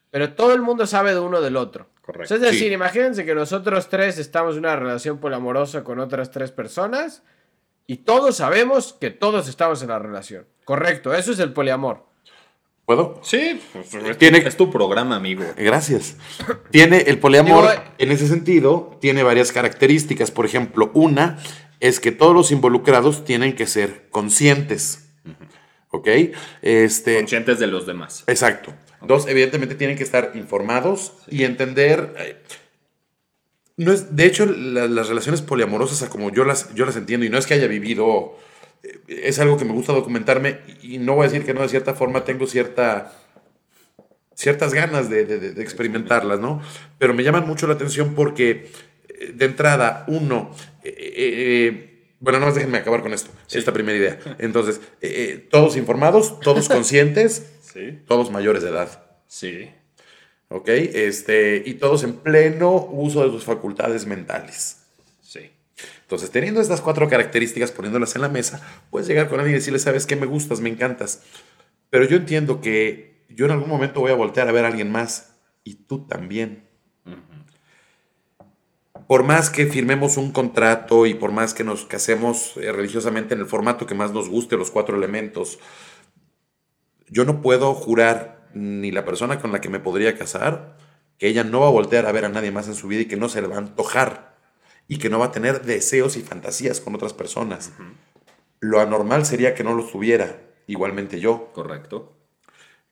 Pero 0.10 0.34
todo 0.34 0.54
el 0.54 0.62
mundo 0.62 0.88
sabe 0.88 1.14
de 1.14 1.20
uno 1.20 1.42
del 1.42 1.58
otro. 1.58 1.90
Correcto. 2.02 2.24
O 2.24 2.28
sea, 2.28 2.38
es 2.38 2.54
decir, 2.54 2.70
Sí. 2.70 2.74
imagínense 2.74 3.26
que 3.26 3.36
nosotros 3.36 3.90
tres 3.90 4.18
estamos 4.18 4.54
en 4.54 4.60
una 4.60 4.76
relación 4.76 5.20
poliamorosa 5.20 5.84
con 5.84 6.00
otras 6.00 6.32
tres 6.32 6.52
personas 6.52 7.24
y 7.86 7.98
todos 7.98 8.38
sabemos 8.38 8.94
que 8.94 9.12
todos 9.12 9.48
estamos 9.48 9.82
en 9.82 9.90
la 9.90 10.00
relación. 10.00 10.48
Correcto, 10.64 11.14
eso 11.14 11.32
es 11.34 11.40
el 11.40 11.54
poliamor. 11.54 12.06
¿Puedo? 12.88 13.20
Sí, 13.22 13.60
pues, 13.74 13.94
es, 13.94 14.18
Tiene- 14.18 14.40
tu, 14.40 14.48
es 14.48 14.56
tu 14.56 14.72
programa, 14.72 15.18
amigo. 15.18 15.44
Gracias. 15.58 16.16
Tiene 16.72 17.00
el 17.08 17.20
poliamor, 17.20 17.70
Digo, 17.70 17.74
eh, 17.84 17.92
en 17.98 18.12
ese 18.14 18.30
sentido, 18.30 18.98
tiene 19.02 19.24
varias 19.24 19.52
características. 19.52 20.32
Por 20.32 20.46
ejemplo, 20.46 20.90
una 20.94 21.38
es 21.82 22.00
que 22.00 22.14
todos 22.14 22.34
los 22.34 22.50
involucrados 22.52 23.26
tienen 23.26 23.56
que 23.56 23.68
ser 23.68 24.08
conscientes. 24.10 25.10
¿Ok? 25.90 26.08
Este, 26.62 27.18
Conscientes 27.18 27.60
de 27.60 27.68
los 27.68 27.86
demás. 27.86 28.24
exacto. 28.26 28.74
Dos, 29.02 29.28
evidentemente 29.28 29.76
tienen 29.76 29.98
que 29.98 30.04
estar 30.04 30.32
informados 30.36 31.12
y 31.28 31.44
entender... 31.44 32.14
eh, 32.20 32.42
no 33.76 33.92
es, 33.92 34.16
de 34.16 34.26
hecho, 34.28 34.46
la- 34.46 34.88
las 34.88 35.10
relaciones 35.10 35.42
poliamorosas, 35.42 36.04
a 36.04 36.10
como 36.10 36.32
yo 36.32 36.46
las, 36.46 36.74
yo 36.74 36.86
las 36.86 36.96
entiendo, 36.96 37.26
y 37.26 37.30
no 37.30 37.38
es 37.38 37.46
que 37.48 37.54
haya 37.54 37.68
vivido, 37.68 38.38
es 39.08 39.40
algo 39.40 39.58
que 39.58 39.66
me 39.66 39.74
gusta 39.74 39.94
documentarme, 39.94 40.60
y 40.82 40.98
no 40.98 41.16
voy 41.16 41.26
a 41.26 41.30
decir 41.30 41.46
que 41.46 41.54
no, 41.54 41.62
de 41.62 41.70
cierta 41.70 41.94
forma 41.94 42.24
tengo 42.24 42.48
cierta, 42.48 43.12
ciertas 44.36 44.74
ganas 44.74 45.10
de, 45.10 45.26
de- 45.26 45.62
experimentarlas, 45.62 46.40
¿no? 46.40 46.62
Pero 46.98 47.14
me 47.14 47.24
llaman 47.24 47.48
mucho 47.48 47.68
la 47.68 47.74
atención 47.74 48.14
porque, 48.16 48.70
eh, 49.10 49.32
de 49.34 49.46
entrada, 49.46 50.06
uno, 50.08 50.52
eh, 50.84 50.94
eh, 51.18 51.94
bueno, 52.20 52.40
nada 52.40 52.50
más 52.50 52.56
déjenme 52.56 52.78
acabar 52.80 53.02
con 53.02 53.14
esto, 53.14 53.30
esta 53.52 53.72
primera 53.74 53.98
idea. 53.98 54.20
Entonces, 54.40 54.82
eh, 55.02 55.48
todos 55.50 55.76
informados, 55.78 56.40
todos 56.40 56.68
conscientes, 56.70 57.54
Sí. 57.62 58.00
todos 58.08 58.32
mayores 58.32 58.64
de 58.64 58.70
edad. 58.70 59.04
Sí. 59.28 59.70
¿Ok? 60.50 60.70
Este, 60.70 61.62
y 61.66 61.76
todos 61.76 62.04
en 62.04 62.14
pleno 62.14 62.74
uso 62.92 63.24
de 63.24 63.30
sus 63.30 63.44
facultades 63.44 64.06
mentales. 64.08 64.87
Entonces, 66.02 66.32
teniendo 66.32 66.62
estas 66.62 66.82
cuatro 66.82 67.08
características, 67.08 67.72
poniéndolas 67.72 68.16
en 68.16 68.22
la 68.22 68.30
mesa, 68.30 68.62
puedes 68.90 69.08
llegar 69.08 69.30
con 69.30 69.40
alguien 69.40 69.56
y 69.56 69.60
decirle, 69.60 69.80
sabes 69.80 70.06
qué, 70.06 70.16
me 70.16 70.26
gustas, 70.26 70.60
me 70.60 70.70
encantas. 70.70 71.24
Pero 71.90 72.06
yo 72.06 72.18
entiendo 72.18 72.62
que 72.62 73.26
yo 73.30 73.46
en 73.46 73.52
algún 73.52 73.70
momento 73.70 74.02
voy 74.02 74.12
a 74.12 74.16
voltear 74.16 74.48
a 74.48 74.52
ver 74.52 74.66
a 74.66 74.70
alguien 74.70 74.92
más 74.92 75.36
y 75.64 75.76
tú 75.76 76.08
también. 76.08 76.68
Por 79.08 79.24
más 79.24 79.50
que 79.50 79.68
firmemos 79.68 80.18
un 80.18 80.32
contrato 80.32 81.06
y 81.06 81.14
por 81.14 81.32
más 81.32 81.54
que 81.54 81.64
nos 81.64 81.86
casemos 81.86 82.58
eh, 82.58 82.74
religiosamente 82.74 83.36
en 83.36 83.40
el 83.40 83.46
formato 83.46 83.86
que 83.86 83.96
más 83.96 84.12
nos 84.12 84.28
guste, 84.28 84.58
los 84.58 84.70
cuatro 84.70 84.98
elementos, 84.98 85.60
yo 87.08 87.24
no 87.24 87.42
puedo 87.42 87.74
jurar 87.74 88.50
ni 88.54 88.92
la 88.92 89.06
persona 89.06 89.40
con 89.40 89.54
la 89.54 89.62
que 89.62 89.70
me 89.70 89.80
podría 89.80 90.18
casar 90.18 90.76
que 91.18 91.28
ella 91.28 91.44
no 91.44 91.62
va 91.62 91.68
a 91.68 91.72
voltear 91.72 92.06
a 92.06 92.12
ver 92.12 92.26
a 92.26 92.30
nadie 92.30 92.52
más 92.52 92.68
en 92.68 92.76
su 92.76 92.88
vida 92.88 93.02
y 93.02 93.06
que 93.06 93.18
no 93.18 93.30
se 93.30 93.42
le 93.42 93.48
va 93.48 93.56
a 93.56 93.60
antojar 93.60 94.37
y 94.88 94.98
que 94.98 95.10
no 95.10 95.20
va 95.20 95.26
a 95.28 95.32
tener 95.32 95.64
deseos 95.64 96.18
y 96.18 96.22
fantasías 96.22 96.80
con 96.82 96.96
otras 96.96 97.14
personas. 97.14 97.72
Lo 98.60 98.80
anormal 98.80 99.26
sería 99.26 99.54
que 99.54 99.64
no 99.64 99.74
los 99.74 99.92
tuviera, 99.92 100.40
igualmente 100.68 101.20
yo. 101.20 101.52
Correcto. 101.54 102.14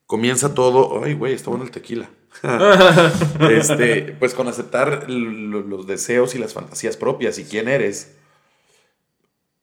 Comienza 0.05 0.53
todo, 0.53 1.03
ay 1.03 1.13
güey, 1.13 1.33
está 1.33 1.49
bueno 1.49 1.65
el 1.65 1.71
tequila. 1.71 2.09
este, 3.49 4.15
pues 4.19 4.33
con 4.33 4.47
aceptar 4.47 5.09
lo- 5.09 5.61
los 5.61 5.87
deseos 5.87 6.35
y 6.35 6.37
las 6.37 6.53
fantasías 6.53 6.97
propias 6.97 7.39
y 7.39 7.45
quién 7.45 7.67
eres. 7.67 8.15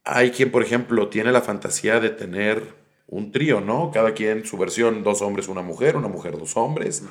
Hay 0.05 0.31
quien, 0.33 0.51
por 0.51 0.63
ejemplo, 0.63 1.09
tiene 1.09 1.31
la 1.33 1.43
fantasía 1.43 2.01
de 2.01 2.11
tener 2.11 2.75
un 3.07 3.31
trío, 3.31 3.61
¿no? 3.61 3.91
Cada 3.93 4.15
quien 4.15 4.45
su 4.45 4.57
versión, 4.59 5.05
dos 5.05 5.23
hombres, 5.23 5.49
una 5.49 5.63
mujer, 5.63 5.97
una 5.97 6.09
mujer, 6.09 6.37
dos 6.39 6.57
hombres. 6.57 7.05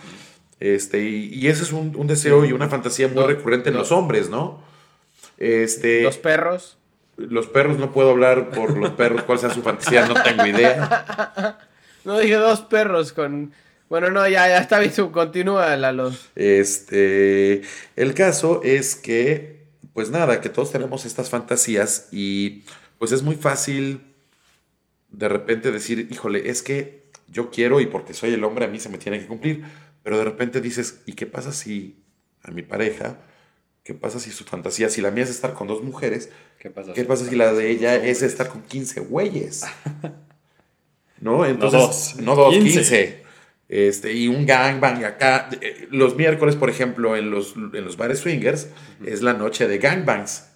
Este, 0.59 1.03
y, 1.07 1.33
y 1.33 1.47
ese 1.47 1.63
es 1.63 1.71
un, 1.71 1.95
un 1.95 2.07
deseo 2.07 2.43
y 2.43 2.51
una 2.51 2.67
fantasía 2.67 3.07
muy 3.07 3.15
No, 3.17 3.27
recurrente 3.27 3.69
en 3.69 3.75
los 3.75 3.91
hombres, 3.91 4.29
¿no? 4.29 4.61
Este, 5.41 6.03
Los 6.03 6.19
perros. 6.19 6.77
los 7.17 7.48
perros, 7.48 7.79
no 7.79 7.91
puedo 7.91 8.12
hablar 8.12 8.51
por 8.51 8.77
los 8.77 8.91
perros, 8.91 9.24
cuál 9.24 9.39
sea 9.39 9.51
su 9.51 9.63
fantasía, 9.63 10.05
no 10.05 10.13
tengo 10.21 10.45
idea. 10.45 11.57
No 12.05 12.19
dije 12.19 12.36
dos 12.36 12.62
perros 12.62 13.12
con. 13.12 13.51
Bueno, 13.89 14.10
no, 14.12 14.27
ya, 14.27 14.48
ya 14.48 14.60
está 14.60 14.79
bien. 14.79 14.91
Continúa, 15.12 15.75
Lalo. 15.77 16.12
Este, 16.36 17.62
el 17.95 18.13
caso 18.13 18.62
es 18.63 18.95
que, 18.95 19.65
pues 19.93 20.12
nada, 20.12 20.41
que 20.41 20.50
todos 20.50 20.71
tenemos 20.71 21.05
estas 21.05 21.29
fantasías 21.31 22.07
y 22.12 22.63
pues 23.00 23.12
es 23.12 23.24
muy 23.24 23.36
fácil 23.36 24.01
de 25.10 25.27
repente 25.27 25.71
decir, 25.71 26.07
híjole, 26.12 26.50
es 26.50 26.62
que 26.62 27.05
yo 27.27 27.50
quiero 27.50 27.79
y 27.81 27.88
porque 27.88 28.13
soy 28.13 28.33
el 28.33 28.43
hombre 28.43 28.65
a 28.65 28.67
mí 28.67 28.79
se 28.79 28.89
me 28.89 28.98
tiene 29.00 29.19
que 29.19 29.27
cumplir, 29.27 29.63
pero 30.03 30.17
de 30.17 30.24
repente 30.24 30.62
dices, 30.62 31.01
¿y 31.07 31.13
qué 31.13 31.25
pasa 31.25 31.51
si 31.51 31.98
a 32.43 32.51
mi 32.51 32.62
pareja, 32.62 33.17
qué 33.83 33.93
pasa 33.93 34.19
si 34.19 34.31
su 34.31 34.43
fantasía, 34.43 34.89
si 34.89 35.01
la 35.01 35.11
mía 35.11 35.23
es 35.23 35.29
estar 35.29 35.53
con 35.53 35.67
dos 35.67 35.83
mujeres, 35.83 36.29
¿Qué 36.59 36.69
pasa? 36.69 36.93
qué 36.93 37.03
pasa 37.03 37.25
si 37.25 37.35
la 37.35 37.51
de 37.53 37.69
ella 37.71 37.95
es 37.95 38.21
estar 38.21 38.47
con 38.50 38.61
15 38.63 39.00
güeyes? 39.01 39.63
¿No? 41.19 41.45
Entonces, 41.45 41.79
dos, 41.79 42.15
no 42.17 42.35
dos, 42.35 42.53
15. 42.53 42.69
15. 42.79 43.23
Este, 43.69 44.13
y 44.13 44.27
un 44.27 44.45
gangbang 44.45 45.05
acá. 45.05 45.50
Eh, 45.61 45.88
Los 45.91 46.15
miércoles, 46.15 46.55
por 46.55 46.69
ejemplo, 46.69 47.15
en 47.15 47.31
los, 47.31 47.55
en 47.55 47.85
los 47.85 47.95
bares 47.95 48.19
swingers, 48.19 48.67
es 49.05 49.21
la 49.21 49.33
noche 49.33 49.67
de 49.67 49.77
gangbangs. 49.77 50.47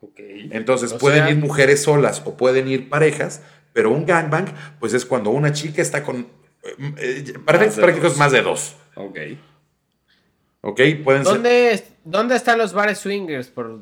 Ok. 0.00 0.18
Entonces 0.50 0.92
O 0.92 0.98
pueden 0.98 1.24
sea- 1.24 1.30
ir 1.30 1.36
mujeres 1.36 1.82
solas 1.82 2.22
o 2.24 2.36
pueden 2.36 2.68
ir 2.68 2.88
parejas, 2.88 3.42
pero 3.72 3.90
un 3.90 4.06
gangbang, 4.06 4.46
pues 4.80 4.92
es 4.94 5.04
cuando 5.04 5.30
una 5.30 5.52
chica 5.52 5.82
está 5.82 6.02
con. 6.02 6.26
eh, 6.62 6.94
eh, 6.98 7.34
para 7.44 7.58
Más 7.64 7.74
prácticos, 7.76 8.16
más 8.16 8.32
de 8.32 8.42
dos. 8.42 8.76
Ok. 8.96 9.18
¿Ok? 10.66 10.80
Pueden 11.04 11.24
ser. 11.24 11.34
¿Dónde, 11.34 11.84
¿Dónde 12.04 12.36
están 12.36 12.58
los 12.58 12.72
bares 12.72 12.98
swingers? 12.98 13.48
Por... 13.48 13.80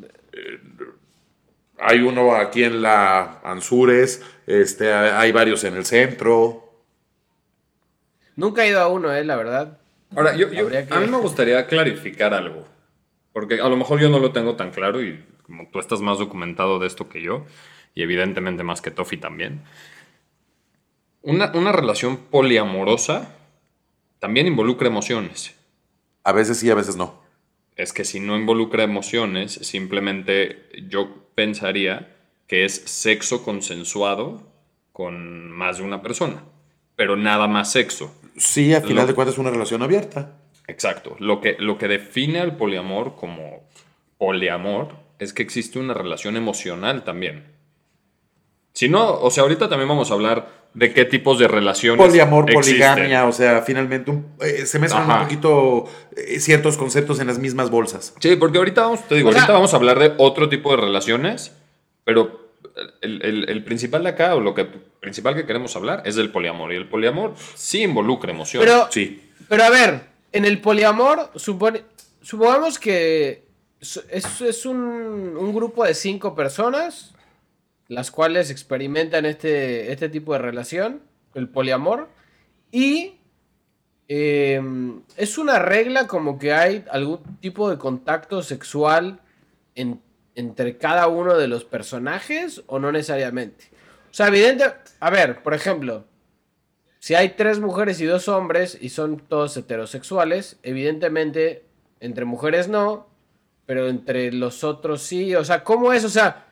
Hay 1.79 2.01
uno 2.01 2.35
aquí 2.35 2.65
en 2.65 2.83
la 2.83 3.41
Anzures, 3.45 4.23
este, 4.47 4.93
hay 4.93 5.31
varios 5.33 5.63
en 5.65 5.77
el 5.77 5.85
centro. 5.85 6.73
Nunca 8.37 8.65
he 8.65 8.69
ido 8.69 8.81
a 8.81 8.89
uno, 8.89 9.13
eh, 9.15 9.25
la 9.25 9.37
verdad. 9.37 9.79
Ahora, 10.15 10.35
yo, 10.37 10.51
yo- 10.51 10.65
Habría 10.65 10.87
que- 10.87 10.95
a 10.95 11.01
mí 11.01 11.07
me 11.07 11.19
gustaría 11.19 11.67
clarificar 11.67 12.35
algo. 12.35 12.67
Porque 13.33 13.61
a 13.61 13.69
lo 13.69 13.77
mejor 13.77 14.01
yo 14.01 14.09
no 14.11 14.19
lo 14.19 14.33
tengo 14.33 14.57
tan 14.57 14.71
claro 14.73 15.03
y 15.03 15.25
como 15.45 15.69
tú 15.71 15.79
estás 15.79 16.01
más 16.01 16.19
documentado 16.19 16.79
de 16.79 16.87
esto 16.87 17.09
que 17.09 17.23
yo, 17.23 17.47
y 17.95 18.03
evidentemente 18.03 18.63
más 18.63 18.81
que 18.81 18.91
Tofi 18.91 19.17
también. 19.17 19.63
Una, 21.23 21.53
una 21.55 21.73
relación 21.73 22.17
poliamorosa 22.17 23.35
también 24.19 24.47
involucra 24.47 24.89
emociones. 24.89 25.55
A 26.25 26.33
veces 26.33 26.59
sí, 26.59 26.71
a 26.71 26.75
veces 26.75 26.97
no. 26.97 27.21
Es 27.77 27.93
que 27.93 28.05
si 28.05 28.21
no 28.21 28.37
involucra 28.37 28.85
emociones, 28.85 29.53
simplemente 29.53 30.69
yo 30.89 31.27
pensaría 31.35 32.17
que 32.47 32.65
es 32.65 32.75
sexo 32.75 33.45
consensuado 33.45 34.43
con 34.93 35.51
más 35.51 35.79
de 35.79 35.85
una 35.85 36.03
persona, 36.03 36.45
pero 36.97 37.17
nada 37.17 37.49
más 37.49 37.73
sexo. 37.73 38.15
Sí, 38.37 38.75
a 38.75 38.81
final 38.83 38.97
Lo- 39.05 39.07
de 39.07 39.15
cuentas 39.15 39.35
es 39.35 39.39
una 39.39 39.51
relación 39.51 39.83
abierta. 39.83 40.39
Exacto. 40.69 41.17
Lo 41.19 41.41
que, 41.41 41.57
lo 41.59 41.77
que 41.79 41.89
define 41.89 42.41
al 42.41 42.57
poliamor 42.57 43.17
como 43.17 43.69
poliamor 44.19 44.95
es 45.19 45.33
que 45.33 45.43
existe 45.43 45.79
una 45.79 45.95
relación 45.95 46.37
emocional 46.37 47.05
también. 47.05 47.47
Si 48.73 48.89
no, 48.89 49.21
o 49.21 49.31
sea, 49.31 49.43
ahorita 49.43 49.69
también 49.69 49.89
vamos 49.89 50.11
a 50.11 50.15
hablar 50.15 50.63
de 50.75 50.95
qué 50.95 51.05
tipos 51.05 51.39
de 51.39 51.49
relaciones. 51.49 51.99
Poliamor, 52.05 52.51
existen. 52.51 52.81
poligamia, 52.81 53.27
o 53.27 53.33
sea, 53.33 53.61
finalmente 53.63 54.11
un- 54.11 54.27
eh, 54.41 54.65
se 54.65 54.79
mezclan 54.79 55.03
Ajá. 55.03 55.19
un 55.19 55.25
poquito 55.25 55.85
eh, 56.17 56.41
ciertos 56.41 56.79
conceptos 56.79 57.21
en 57.21 57.27
las 57.27 57.39
mismas 57.39 57.69
bolsas. 57.71 58.15
Sí, 58.21 58.37
porque 58.37 58.57
ahorita 58.59 58.83
vamos, 58.83 59.07
te 59.07 59.17
digo, 59.17 59.29
O 59.29 59.33
sea- 59.33 59.43
ahorita 59.43 59.53
vamos 59.53 59.75
a 59.75 59.77
hablar 59.77 59.99
de 59.99 60.15
otro 60.17 60.49
tipo 60.49 60.71
de 60.71 60.79
relaciones, 60.79 61.53
pero 62.05 62.41
el, 63.03 63.21
el- 63.23 63.49
el 63.51 63.65
principal 63.65 64.03
de 64.05 64.09
acá, 64.11 64.35
o 64.35 64.41
lo 64.41 64.55
que 64.55 64.65
principal 65.01 65.35
que 65.35 65.45
queremos 65.45 65.77
hablar, 65.77 66.03
es 66.07 66.17
del 66.17 66.31
poliamor. 66.31 66.73
Y 66.73 66.77
el 66.77 66.89
poliamor 66.89 67.35
sí 67.55 67.83
involucra 67.83 68.31
emociones. 68.33 68.67
Pero, 68.71 68.87
Sí. 68.91 69.31
pero 69.49 69.65
a 69.65 69.69
ver, 69.71 70.01
en 70.33 70.47
el 70.47 70.59
poliamor, 70.63 71.31
supone, 71.37 71.83
supongamos 72.23 72.79
que 72.79 73.45
es, 73.79 74.03
es- 74.11 74.41
es 74.41 74.65
un, 74.65 74.79
un 74.79 75.53
grupo 75.55 75.85
de 75.85 75.93
cinco 75.93 76.35
personas, 76.35 77.13
las 77.95 78.11
cuales 78.11 78.51
experimentan 78.51 79.27
este, 79.27 79.93
este 79.93 80.09
tipo 80.09 80.33
de 80.33 80.39
relación, 80.39 81.03
el 81.35 81.49
poliamor, 81.49 82.09
y 82.71 83.21
eh, 84.09 84.61
es 85.17 85.39
una 85.39 85.59
regla 85.59 86.07
como 86.07 86.39
que 86.39 86.53
hay 86.53 86.85
algún 86.91 87.21
tipo 87.41 87.71
de 87.71 87.79
contacto 87.79 88.43
sexual 88.43 89.21
en- 89.75 90.01
entre 90.35 90.79
cada 90.79 91.09
uno 91.09 91.37
de 91.37 91.49
los 91.49 91.65
personajes 91.65 92.63
o 92.67 92.79
no 92.79 92.91
necesariamente. 92.93 93.67
O 94.11 94.15
sea, 94.15 94.29
evidente, 94.29 94.65
a 95.01 95.11
ver, 95.11 95.43
por 95.43 95.55
ejemplo, 95.55 96.05
si 96.99 97.15
hay 97.15 97.31
tres 97.31 97.59
mujeres 97.61 98.01
y 98.01 98.05
dos 98.07 98.29
hombres 98.29 98.79
y 98.81 98.89
son 98.91 99.19
todos 99.19 99.57
heterosexuales, 99.57 100.59
evidentemente 100.63 101.65
entre 102.01 102.25
mujeres 102.25 102.69
no, 102.69 103.09
pero 103.67 103.89
entre 103.89 104.33
los 104.33 104.65
otros 104.65 105.03
sí. 105.03 105.35
O 105.35 105.45
sea, 105.45 105.65
¿cómo 105.65 105.93
es? 105.93 106.05
O 106.05 106.09
sea, 106.09 106.47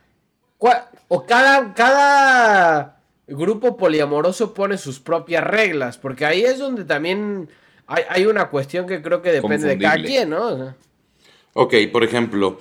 o 1.08 1.26
cada, 1.26 1.74
cada 1.74 3.00
grupo 3.26 3.76
poliamoroso 3.76 4.54
pone 4.54 4.78
sus 4.78 5.00
propias 5.00 5.44
reglas, 5.44 5.98
porque 5.98 6.24
ahí 6.24 6.42
es 6.42 6.58
donde 6.58 6.84
también 6.84 7.48
hay, 7.86 8.04
hay 8.08 8.26
una 8.26 8.48
cuestión 8.48 8.86
que 8.86 9.02
creo 9.02 9.22
que 9.22 9.32
depende 9.32 9.66
de 9.66 9.78
cada 9.78 10.02
quien, 10.02 10.30
¿no? 10.30 10.46
O 10.46 10.56
sea, 10.56 10.76
Ok, 11.52 11.74
por 11.92 12.04
ejemplo, 12.04 12.58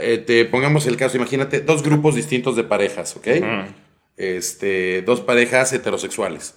eh, 0.00 0.18
te 0.18 0.44
pongamos 0.44 0.86
el 0.86 0.96
caso, 0.96 1.16
imagínate 1.16 1.60
dos 1.60 1.82
grupos 1.82 2.16
distintos 2.16 2.56
de 2.56 2.64
parejas, 2.64 3.16
¿ok? 3.16 3.28
Este, 4.16 5.02
dos 5.02 5.20
parejas 5.20 5.72
heterosexuales. 5.72 6.56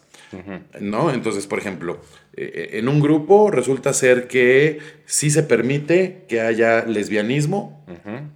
¿No? 0.80 1.12
Entonces, 1.12 1.48
por 1.48 1.60
ejemplo, 1.60 2.02
eh, 2.34 2.72
en 2.74 2.88
un 2.88 3.00
grupo 3.00 3.52
resulta 3.52 3.94
ser 3.94 4.28
que 4.28 4.80
sí 5.06 5.30
se 5.30 5.44
permite 5.44 6.26
que 6.28 6.42
haya 6.42 6.86
lesbianismo, 6.86 7.86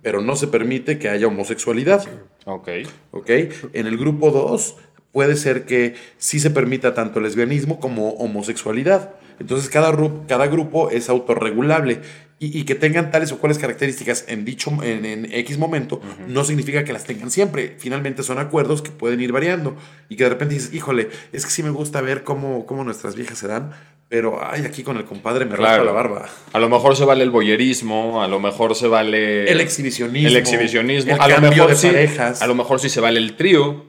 pero 0.01 0.22
no 0.22 0.36
se 0.36 0.48
permite 0.48 1.00
que 1.00 1.10
haya 1.10 1.27
homosexualidad. 1.27 2.08
Ok. 2.46 2.69
¿Ok? 3.12 3.29
En 3.74 3.88
el 3.88 3.98
grupo 3.98 4.31
2 4.31 4.77
puede 5.12 5.36
ser 5.36 5.65
que 5.65 5.96
sí 6.17 6.39
se 6.39 6.50
permita 6.50 6.93
tanto 6.93 7.19
lesbianismo 7.19 7.79
como 7.79 8.12
homosexualidad. 8.12 9.15
Entonces 9.39 9.69
cada, 9.69 9.96
cada 10.27 10.48
grupo 10.48 10.89
es 10.89 11.10
autorregulable 11.10 12.01
y, 12.39 12.58
y 12.58 12.63
que 12.63 12.74
tengan 12.75 13.12
tales 13.12 13.31
o 13.34 13.38
cuales 13.38 13.58
características 13.58 14.24
en 14.29 14.46
dicho 14.46 14.72
en, 14.81 15.05
en 15.05 15.31
X 15.31 15.58
momento 15.58 16.01
no 16.27 16.43
significa 16.46 16.84
que 16.86 16.93
las 16.93 17.03
tengan 17.03 17.29
siempre. 17.31 17.75
Finalmente 17.77 18.24
son 18.24 18.39
acuerdos 18.39 18.81
que 18.81 18.91
pueden 18.91 19.19
ir 19.22 19.31
variando 19.34 19.75
y 20.08 20.15
que 20.15 20.24
de 20.24 20.29
repente 20.29 20.53
dices, 20.55 20.74
híjole, 20.74 21.10
es 21.34 21.46
que 21.46 21.51
sí 21.51 21.63
me 21.63 21.69
gusta 21.69 22.00
ver 22.01 22.24
cómo, 22.24 22.65
cómo 22.65 22.84
nuestras 22.86 23.15
viejas 23.15 23.38
se 23.39 23.48
dan, 23.48 23.72
pero 24.08 24.39
ay, 24.41 24.63
aquí 24.65 24.84
con 24.84 24.96
el 24.98 25.03
compadre 25.05 25.46
me 25.46 25.55
Claro. 25.55 25.84
la 25.84 25.91
barba. 25.91 26.29
A 26.53 26.60
lo 26.60 26.69
mejor 26.69 26.96
se 26.96 27.03
vale 27.05 27.24
el 27.24 27.29
boyerismo, 27.29 28.24
a 28.24 28.27
lo 28.27 28.39
mejor 28.39 28.74
se 28.74 28.88
vale 28.88 29.51
El 29.51 29.60
exhibicionismo. 29.60 30.29
el 30.29 30.38
exhibicionismo, 30.38 31.13
el 31.15 31.22
a 31.22 31.27
lo 31.27 31.34
cambio 31.36 31.51
mejor 31.51 31.69
de 31.72 31.75
sí, 31.75 31.88
parejas. 31.88 32.41
a 32.41 32.48
lo 32.48 32.55
mejor 32.55 32.79
sí 32.79 32.89
se 32.89 33.01
vale 33.01 33.19
el 33.19 33.36
trío. 33.36 33.86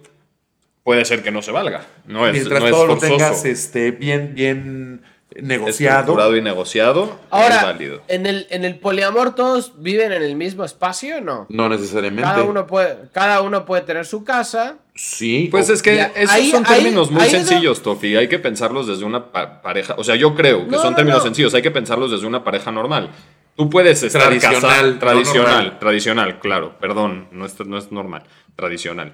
Puede 0.82 1.04
ser 1.04 1.22
que 1.22 1.30
no 1.30 1.40
se 1.42 1.52
valga. 1.52 1.86
No 2.06 2.26
es, 2.26 2.32
Mientras 2.32 2.60
no 2.60 2.66
es 2.66 2.72
todo 2.72 2.86
lo 2.86 2.98
tengas 2.98 3.44
este, 3.44 3.92
bien, 3.92 4.32
bien 4.34 5.02
negociado. 5.40 6.00
Estructurado 6.00 6.36
y 6.36 6.42
negociado, 6.42 7.04
es 7.04 7.10
Ahora, 7.30 7.62
válido. 7.64 8.02
en 8.08 8.26
el, 8.26 8.46
en 8.50 8.64
el 8.64 8.78
poliamor 8.78 9.34
todos 9.34 9.74
viven 9.82 10.12
en 10.12 10.22
el 10.22 10.34
mismo 10.36 10.64
espacio 10.64 11.18
o 11.18 11.20
no? 11.20 11.46
No 11.48 11.68
necesariamente. 11.68 12.22
Cada 12.22 12.42
uno 12.42 12.66
puede, 12.66 12.96
cada 13.12 13.40
uno 13.42 13.64
puede 13.64 13.82
tener 13.82 14.06
su 14.06 14.24
casa. 14.24 14.76
Sí. 14.94 15.48
Pues 15.50 15.70
o- 15.70 15.72
es 15.72 15.82
que 15.82 15.96
Ya, 15.96 16.12
esos 16.14 16.34
ahí- 16.34 16.50
son 16.50 16.64
ahí- 16.66 16.74
términos 16.82 17.10
muy 17.10 17.22
ahí 17.22 17.28
es 17.28 17.32
sencillos, 17.32 17.82
Tofi. 17.82 18.16
Hay 18.16 18.28
que 18.28 18.38
pensarlos 18.38 18.86
desde 18.86 19.04
una 19.04 19.30
pa- 19.32 19.62
pareja. 19.62 19.94
O 19.98 20.04
sea, 20.04 20.16
yo 20.16 20.34
creo 20.34 20.64
que 20.64 20.72
No, 20.72 20.78
son 20.82 20.90
no, 20.90 20.96
términos 20.96 21.20
no. 21.20 21.24
sencillos. 21.24 21.54
Hay 21.54 21.62
que 21.62 21.70
pensarlos 21.70 22.10
desde 22.10 22.26
una 22.26 22.42
pareja 22.44 22.70
normal. 22.72 23.10
Tú 23.56 23.68
puedes 23.70 24.02
estar 24.02 24.22
Tradicional, 24.22 24.60
casado- 24.62 24.92
no 24.92 24.98
tradicional, 24.98 25.78
tradicional, 25.78 26.38
claro. 26.40 26.78
Perdón, 26.80 27.28
no 27.30 27.44
es, 27.46 27.58
no 27.66 27.76
es 27.78 27.92
normal, 27.92 28.24
tradicional. 28.56 29.12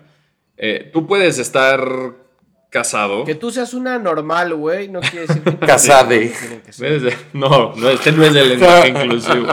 Eh, 0.56 0.90
tú 0.92 1.06
puedes 1.06 1.38
estar 1.38 1.86
casado. 2.80 3.24
Que 3.24 3.34
tú 3.34 3.50
seas 3.50 3.72
una 3.74 3.98
normal, 3.98 4.54
güey, 4.54 4.88
no 4.88 5.00
quiere 5.00 5.26
decir 5.26 5.42
que... 5.42 5.56
Casade. 5.66 6.32
No, 7.32 7.74
no, 7.74 7.88
este 7.90 8.12
no 8.12 8.24
es 8.24 8.34
el 8.34 8.48
lenguaje 8.50 8.88
inclusivo. 8.90 9.46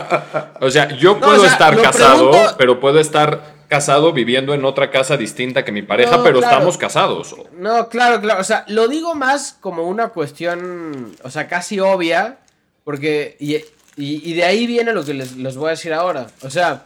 o 0.60 0.70
sea, 0.70 0.88
yo 0.96 1.14
No, 1.14 1.20
puedo 1.20 1.40
o 1.40 1.44
sea, 1.44 1.52
estar 1.52 1.80
casado, 1.80 2.30
pregunto- 2.30 2.54
pero 2.58 2.80
puedo 2.80 3.00
estar 3.00 3.56
casado 3.68 4.12
viviendo 4.12 4.54
en 4.54 4.64
otra 4.64 4.90
casa 4.90 5.16
distinta 5.16 5.64
que 5.64 5.72
mi 5.72 5.82
pareja, 5.82 6.16
No, 6.18 6.22
pero 6.22 6.38
claro. 6.38 6.54
estamos 6.56 6.78
casados. 6.78 7.34
No, 7.58 7.88
claro, 7.88 8.20
claro. 8.20 8.40
O 8.40 8.44
sea, 8.44 8.64
lo 8.68 8.88
digo 8.88 9.14
más 9.14 9.56
como 9.60 9.82
una 9.84 10.08
cuestión, 10.08 11.14
o 11.22 11.30
sea, 11.30 11.48
casi 11.48 11.78
obvia, 11.80 12.38
porque... 12.84 13.36
Y, 13.40 13.56
y- 13.56 14.30
y 14.30 14.34
de 14.34 14.44
ahí 14.44 14.66
viene 14.66 14.92
lo 14.92 15.04
que 15.04 15.12
les, 15.14 15.36
les 15.36 15.56
voy 15.56 15.66
a 15.68 15.70
decir 15.70 15.92
ahora. 15.92 16.28
O 16.42 16.50
sea, 16.50 16.84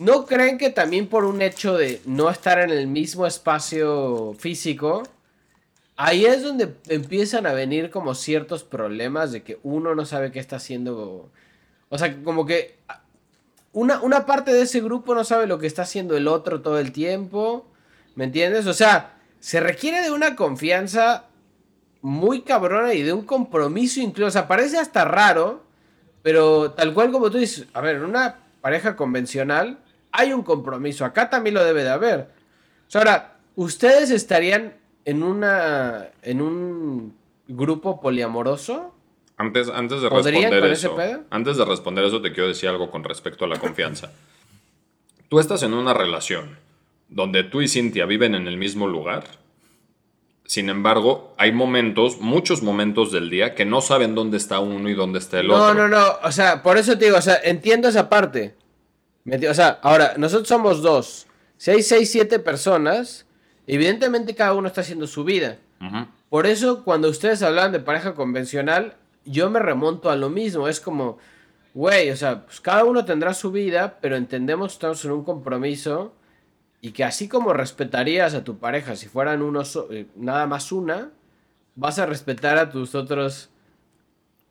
¿no 0.00 0.24
creen 0.24 0.56
que 0.56 0.70
también 0.70 1.08
por 1.08 1.26
un 1.26 1.42
hecho 1.42 1.76
de 1.76 2.00
no 2.06 2.30
estar 2.30 2.58
en 2.58 2.70
el 2.70 2.86
mismo 2.86 3.26
espacio 3.26 4.34
físico, 4.38 5.02
ahí 5.94 6.24
es 6.24 6.42
donde 6.42 6.74
empiezan 6.88 7.46
a 7.46 7.52
venir 7.52 7.90
como 7.90 8.14
ciertos 8.14 8.64
problemas 8.64 9.30
de 9.30 9.42
que 9.42 9.58
uno 9.62 9.94
no 9.94 10.06
sabe 10.06 10.32
qué 10.32 10.38
está 10.38 10.56
haciendo? 10.56 11.30
O 11.90 11.98
sea, 11.98 12.16
como 12.24 12.46
que 12.46 12.78
una, 13.74 14.00
una 14.00 14.24
parte 14.24 14.54
de 14.54 14.62
ese 14.62 14.80
grupo 14.80 15.14
no 15.14 15.22
sabe 15.22 15.46
lo 15.46 15.58
que 15.58 15.66
está 15.66 15.82
haciendo 15.82 16.16
el 16.16 16.28
otro 16.28 16.62
todo 16.62 16.78
el 16.78 16.92
tiempo. 16.92 17.66
¿Me 18.14 18.24
entiendes? 18.24 18.66
O 18.66 18.72
sea, 18.72 19.18
se 19.38 19.60
requiere 19.60 20.00
de 20.00 20.12
una 20.12 20.34
confianza 20.34 21.26
muy 22.00 22.40
cabrona 22.40 22.94
y 22.94 23.02
de 23.02 23.12
un 23.12 23.26
compromiso 23.26 24.00
incluso. 24.00 24.28
O 24.28 24.30
sea, 24.30 24.48
parece 24.48 24.78
hasta 24.78 25.04
raro, 25.04 25.62
pero 26.22 26.70
tal 26.70 26.94
cual 26.94 27.12
como 27.12 27.30
tú 27.30 27.36
dices, 27.36 27.66
a 27.74 27.82
ver, 27.82 28.02
una 28.02 28.38
pareja 28.62 28.96
convencional 28.96 29.78
hay 30.12 30.32
un 30.32 30.42
compromiso. 30.42 31.04
Acá 31.04 31.30
también 31.30 31.54
lo 31.54 31.64
debe 31.64 31.82
de 31.82 31.90
haber. 31.90 32.20
O 32.20 32.90
sea, 32.90 33.00
ahora, 33.00 33.36
¿ustedes 33.56 34.10
estarían 34.10 34.74
en 35.04 35.22
una. 35.22 36.08
en 36.22 36.40
un 36.40 37.14
grupo 37.48 38.00
poliamoroso? 38.00 38.94
Antes, 39.36 39.68
antes 39.70 40.02
de 40.02 40.10
¿Podrían 40.10 40.52
responder 40.52 40.72
eso, 40.72 41.24
antes 41.30 41.56
de 41.56 41.64
responder 41.64 42.04
eso, 42.04 42.20
te 42.20 42.32
quiero 42.32 42.48
decir 42.48 42.68
algo 42.68 42.90
con 42.90 43.04
respecto 43.04 43.46
a 43.46 43.48
la 43.48 43.58
confianza. 43.58 44.12
Tú 45.30 45.40
estás 45.40 45.62
en 45.62 45.72
una 45.72 45.94
relación 45.94 46.58
donde 47.08 47.44
tú 47.44 47.62
y 47.62 47.68
Cintia 47.68 48.04
viven 48.04 48.34
en 48.34 48.46
el 48.46 48.56
mismo 48.56 48.86
lugar. 48.86 49.24
Sin 50.44 50.68
embargo, 50.68 51.32
hay 51.38 51.52
momentos, 51.52 52.20
muchos 52.20 52.62
momentos 52.62 53.12
del 53.12 53.30
día 53.30 53.54
que 53.54 53.64
no 53.64 53.80
saben 53.80 54.14
dónde 54.14 54.36
está 54.36 54.58
uno 54.58 54.88
y 54.88 54.94
dónde 54.94 55.20
está 55.20 55.40
el 55.40 55.48
No, 55.48 55.54
otro. 55.54 55.74
no, 55.74 55.88
no. 55.88 56.18
O 56.24 56.32
sea, 56.32 56.62
por 56.62 56.76
eso 56.76 56.98
te 56.98 57.06
digo, 57.06 57.16
o 57.16 57.22
sea, 57.22 57.38
entiendo 57.42 57.88
esa 57.88 58.08
parte. 58.08 58.56
O 59.50 59.54
sea, 59.54 59.78
ahora, 59.82 60.14
nosotros 60.16 60.48
somos 60.48 60.82
dos. 60.82 61.26
Si 61.56 61.70
hay 61.70 61.82
seis, 61.82 62.10
siete 62.10 62.38
personas, 62.38 63.26
evidentemente 63.66 64.34
cada 64.34 64.54
uno 64.54 64.66
está 64.68 64.80
haciendo 64.80 65.06
su 65.06 65.24
vida. 65.24 65.58
Por 66.28 66.46
eso, 66.46 66.84
cuando 66.84 67.08
ustedes 67.08 67.42
hablan 67.42 67.72
de 67.72 67.80
pareja 67.80 68.14
convencional, 68.14 68.94
yo 69.24 69.50
me 69.50 69.58
remonto 69.60 70.10
a 70.10 70.16
lo 70.16 70.30
mismo. 70.30 70.68
Es 70.68 70.80
como, 70.80 71.18
güey, 71.74 72.10
o 72.10 72.16
sea, 72.16 72.44
pues 72.46 72.60
cada 72.60 72.84
uno 72.84 73.04
tendrá 73.04 73.34
su 73.34 73.50
vida, 73.50 73.98
pero 74.00 74.16
entendemos 74.16 74.68
que 74.68 74.74
estamos 74.74 75.04
en 75.04 75.10
un 75.12 75.24
compromiso 75.24 76.12
y 76.80 76.92
que 76.92 77.04
así 77.04 77.28
como 77.28 77.52
respetarías 77.52 78.34
a 78.34 78.42
tu 78.44 78.58
pareja 78.58 78.96
si 78.96 79.06
fueran 79.06 79.42
uno 79.42 79.64
so- 79.66 79.88
eh, 79.92 80.06
nada 80.16 80.46
más 80.46 80.72
una, 80.72 81.10
vas 81.74 81.98
a 81.98 82.06
respetar 82.06 82.56
a 82.58 82.70
tus 82.70 82.94
otros 82.94 83.50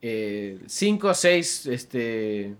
eh, 0.01 0.59
cinco 0.67 1.09
o 1.09 1.13
seis, 1.13 1.65
este... 1.65 2.55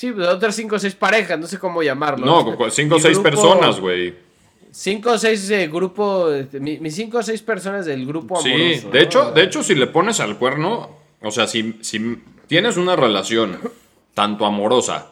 Sí, 0.00 0.12
pues, 0.12 0.26
otras 0.28 0.56
cinco 0.56 0.76
o 0.76 0.78
seis 0.78 0.94
parejas, 0.94 1.38
no 1.38 1.46
sé 1.46 1.58
cómo 1.58 1.82
llamarlo. 1.82 2.24
No, 2.24 2.56
cu- 2.56 2.70
cinco 2.70 2.94
o 2.94 2.96
Mi 2.96 3.02
seis 3.02 3.18
grupo- 3.18 3.22
personas, 3.30 3.78
güey. 3.78 4.14
Cinco 4.72 5.10
o 5.10 5.18
seis 5.18 5.50
eh, 5.50 5.68
grupo, 5.68 6.32
este, 6.32 6.58
mi- 6.58 6.78
mis 6.78 6.94
cinco 6.94 7.18
o 7.18 7.22
seis 7.22 7.42
personas 7.42 7.84
del 7.84 8.06
grupo 8.06 8.38
amoroso. 8.38 8.56
Sí, 8.80 8.88
de 8.90 8.98
¿no? 8.98 8.98
hecho, 8.98 9.30
de 9.32 9.42
hecho, 9.42 9.62
si 9.62 9.74
le 9.74 9.86
pones 9.88 10.18
al 10.20 10.38
cuerno, 10.38 10.88
o 11.20 11.30
sea, 11.30 11.46
si, 11.46 11.76
si 11.82 12.16
tienes 12.46 12.78
una 12.78 12.96
relación 12.96 13.58
tanto 14.14 14.46
amorosa 14.46 15.08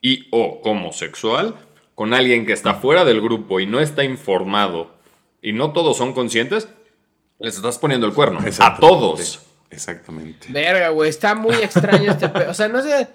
y 0.00 0.28
o 0.30 0.62
como 0.62 0.94
sexual 0.94 1.54
con 1.94 2.14
alguien 2.14 2.46
que 2.46 2.54
está 2.54 2.72
fuera 2.76 3.04
del 3.04 3.20
grupo 3.20 3.60
y 3.60 3.66
no 3.66 3.80
está 3.80 4.02
informado 4.02 4.92
y 5.42 5.52
no 5.52 5.72
todos 5.74 5.94
son 5.98 6.14
conscientes, 6.14 6.68
les 7.38 7.56
estás 7.56 7.76
poniendo 7.78 8.06
el 8.06 8.14
cuerno. 8.14 8.38
A 8.60 8.76
todos. 8.78 9.40
Exactamente. 9.68 10.46
Verga, 10.48 10.88
güey, 10.88 11.10
está 11.10 11.34
muy 11.34 11.56
extraño 11.56 12.12
este 12.12 12.30
pe- 12.30 12.46
O 12.46 12.54
sea, 12.54 12.68
no 12.68 12.80
sé. 12.80 13.08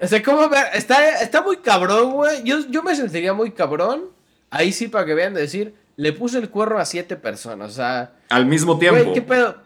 O 0.00 0.06
sea, 0.06 0.22
¿cómo 0.22 0.48
ver? 0.48 0.66
Está, 0.74 1.20
está 1.22 1.42
muy 1.42 1.56
cabrón, 1.58 2.12
güey. 2.12 2.42
Yo, 2.44 2.58
yo 2.68 2.82
me 2.82 2.94
sentiría 2.94 3.32
muy 3.32 3.50
cabrón. 3.52 4.10
Ahí 4.50 4.72
sí, 4.72 4.88
para 4.88 5.06
que 5.06 5.14
vean 5.14 5.34
de 5.34 5.40
decir, 5.40 5.74
le 5.96 6.12
puse 6.12 6.38
el 6.38 6.50
cuerno 6.50 6.78
a 6.78 6.84
siete 6.84 7.16
personas. 7.16 7.70
O 7.70 7.74
sea, 7.74 8.14
Al 8.28 8.46
mismo 8.46 8.78
tiempo. 8.78 9.00
güey, 9.02 9.14
¿qué 9.14 9.22
pedo? 9.22 9.56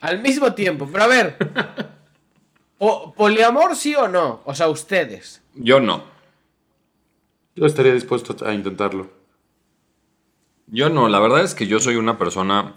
Al 0.00 0.20
mismo 0.22 0.52
tiempo. 0.54 0.88
Pero 0.90 1.04
a 1.04 1.06
ver. 1.06 1.36
po- 2.78 3.12
¿Poliamor 3.14 3.76
sí 3.76 3.94
o 3.94 4.08
no? 4.08 4.40
O 4.44 4.54
sea, 4.54 4.68
ustedes. 4.68 5.42
Yo 5.54 5.80
no. 5.80 6.04
Yo 7.54 7.66
estaría 7.66 7.92
dispuesto 7.94 8.36
a 8.46 8.52
intentarlo. 8.52 9.10
Yo 10.66 10.88
no, 10.88 11.08
la 11.08 11.20
verdad 11.20 11.42
es 11.44 11.54
que 11.54 11.66
yo 11.66 11.78
soy 11.78 11.96
una 11.96 12.18
persona. 12.18 12.74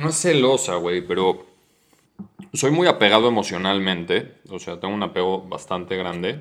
No 0.00 0.08
es 0.08 0.20
celosa, 0.20 0.74
güey, 0.74 1.00
pero. 1.00 1.46
Soy 2.52 2.70
muy 2.70 2.86
apegado 2.86 3.28
emocionalmente. 3.28 4.34
O 4.48 4.58
sea, 4.58 4.80
tengo 4.80 4.94
un 4.94 5.02
apego 5.02 5.42
bastante 5.42 5.96
grande. 5.96 6.40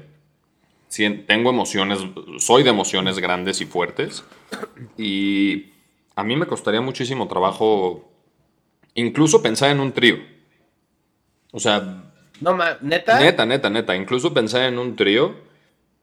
Sí, 0.88 1.10
tengo 1.28 1.50
emociones. 1.50 2.00
Soy 2.40 2.64
de 2.64 2.70
emociones 2.70 3.20
grandes 3.20 3.62
y 3.62 3.66
fuertes. 3.66 4.24
Y. 4.98 5.74
A 6.16 6.24
mí 6.24 6.36
me 6.36 6.48
costaría 6.48 6.82
muchísimo 6.82 7.28
trabajo. 7.28 8.10
Incluso 8.96 9.44
pensar 9.44 9.70
en 9.70 9.80
un 9.80 9.92
trío. 9.92 10.18
O 11.52 11.60
sea, 11.60 12.12
No, 12.42 12.56
ma, 12.56 12.78
neta. 12.82 13.20
Neta, 13.20 13.46
neta, 13.46 13.70
neta. 13.70 13.96
Incluso 13.96 14.34
pensar 14.34 14.64
en 14.64 14.80
un 14.80 14.96
trío 14.96 15.36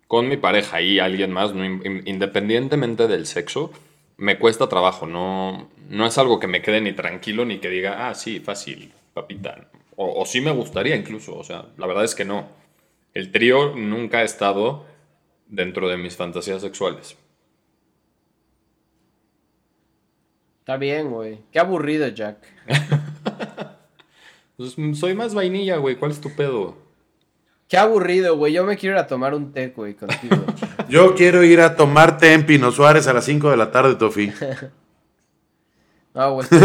con 0.06 0.28
mi 0.28 0.36
pareja 0.36 0.80
y 0.80 0.98
alguien 1.00 1.32
más, 1.32 1.52
independientemente 1.52 3.08
del 3.08 3.26
sexo, 3.26 3.72
me 4.16 4.38
cuesta 4.38 4.68
trabajo. 4.68 5.06
No, 5.06 5.68
no 5.88 6.06
es 6.06 6.18
algo 6.18 6.38
que 6.38 6.46
me 6.46 6.62
quede 6.62 6.80
ni 6.80 6.92
tranquilo 6.92 7.44
ni 7.44 7.58
que 7.58 7.68
diga, 7.68 8.08
ah, 8.08 8.14
sí, 8.14 8.38
fácil, 8.38 8.92
papita. 9.14 9.70
O, 9.96 10.20
o 10.20 10.26
sí 10.26 10.40
me 10.40 10.50
gustaría 10.50 10.96
incluso. 10.96 11.36
O 11.36 11.44
sea, 11.44 11.66
la 11.76 11.86
verdad 11.86 12.04
es 12.04 12.14
que 12.14 12.24
no. 12.24 12.48
El 13.14 13.30
trío 13.32 13.74
nunca 13.76 14.18
ha 14.18 14.22
estado 14.22 14.84
dentro 15.46 15.88
de 15.88 15.96
mis 15.96 16.16
fantasías 16.16 16.60
sexuales. 16.60 17.16
Está 20.60 20.76
bien, 20.76 21.10
güey. 21.10 21.40
Qué 21.52 21.58
aburrido, 21.58 22.08
Jack. 22.08 22.38
Pues, 24.56 24.78
mm, 24.78 24.94
soy 24.94 25.14
más 25.14 25.34
vainilla, 25.34 25.78
güey. 25.78 25.96
¿Cuál 25.96 26.12
es 26.12 26.20
tu 26.20 26.34
pedo? 26.34 26.76
Qué 27.68 27.76
aburrido, 27.76 28.36
güey. 28.36 28.52
Yo 28.52 28.64
me 28.64 28.76
quiero 28.76 28.94
ir 28.94 29.00
a 29.00 29.06
tomar 29.08 29.34
un 29.34 29.52
té, 29.52 29.72
güey, 29.74 29.94
contigo. 29.94 30.44
Yo 30.88 31.16
quiero 31.16 31.42
ir 31.42 31.60
a 31.60 31.74
tomar 31.76 32.18
té 32.18 32.34
en 32.34 32.46
Pino 32.46 32.70
Suárez 32.70 33.08
a 33.08 33.12
las 33.12 33.24
5 33.24 33.50
de 33.50 33.56
la 33.56 33.72
tarde, 33.72 33.96
Tofi. 33.96 34.32
Güey. 36.14 36.46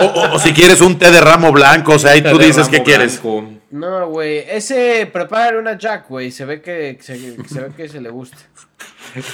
O, 0.00 0.04
o- 0.04 0.34
o 0.34 0.38
si 0.38 0.52
quieres 0.52 0.80
un 0.80 0.98
té 0.98 1.10
de 1.10 1.20
ramo 1.20 1.52
blanco, 1.52 1.94
o 1.94 1.98
sea, 1.98 2.12
ahí 2.12 2.22
tú 2.22 2.38
dices 2.38 2.68
qué 2.68 2.82
quieres. 2.82 3.20
No, 3.70 4.08
güey. 4.08 4.44
Ese, 4.48 5.08
prepara 5.12 5.58
una 5.58 5.76
Jack, 5.78 6.08
güey. 6.08 6.30
Se 6.30 6.44
ve 6.44 6.60
que 6.60 6.98
se, 7.00 7.16
se 7.48 7.60
ve 7.60 7.68
que 7.76 7.88
se 7.88 8.00
le 8.00 8.10
gusta. 8.10 8.36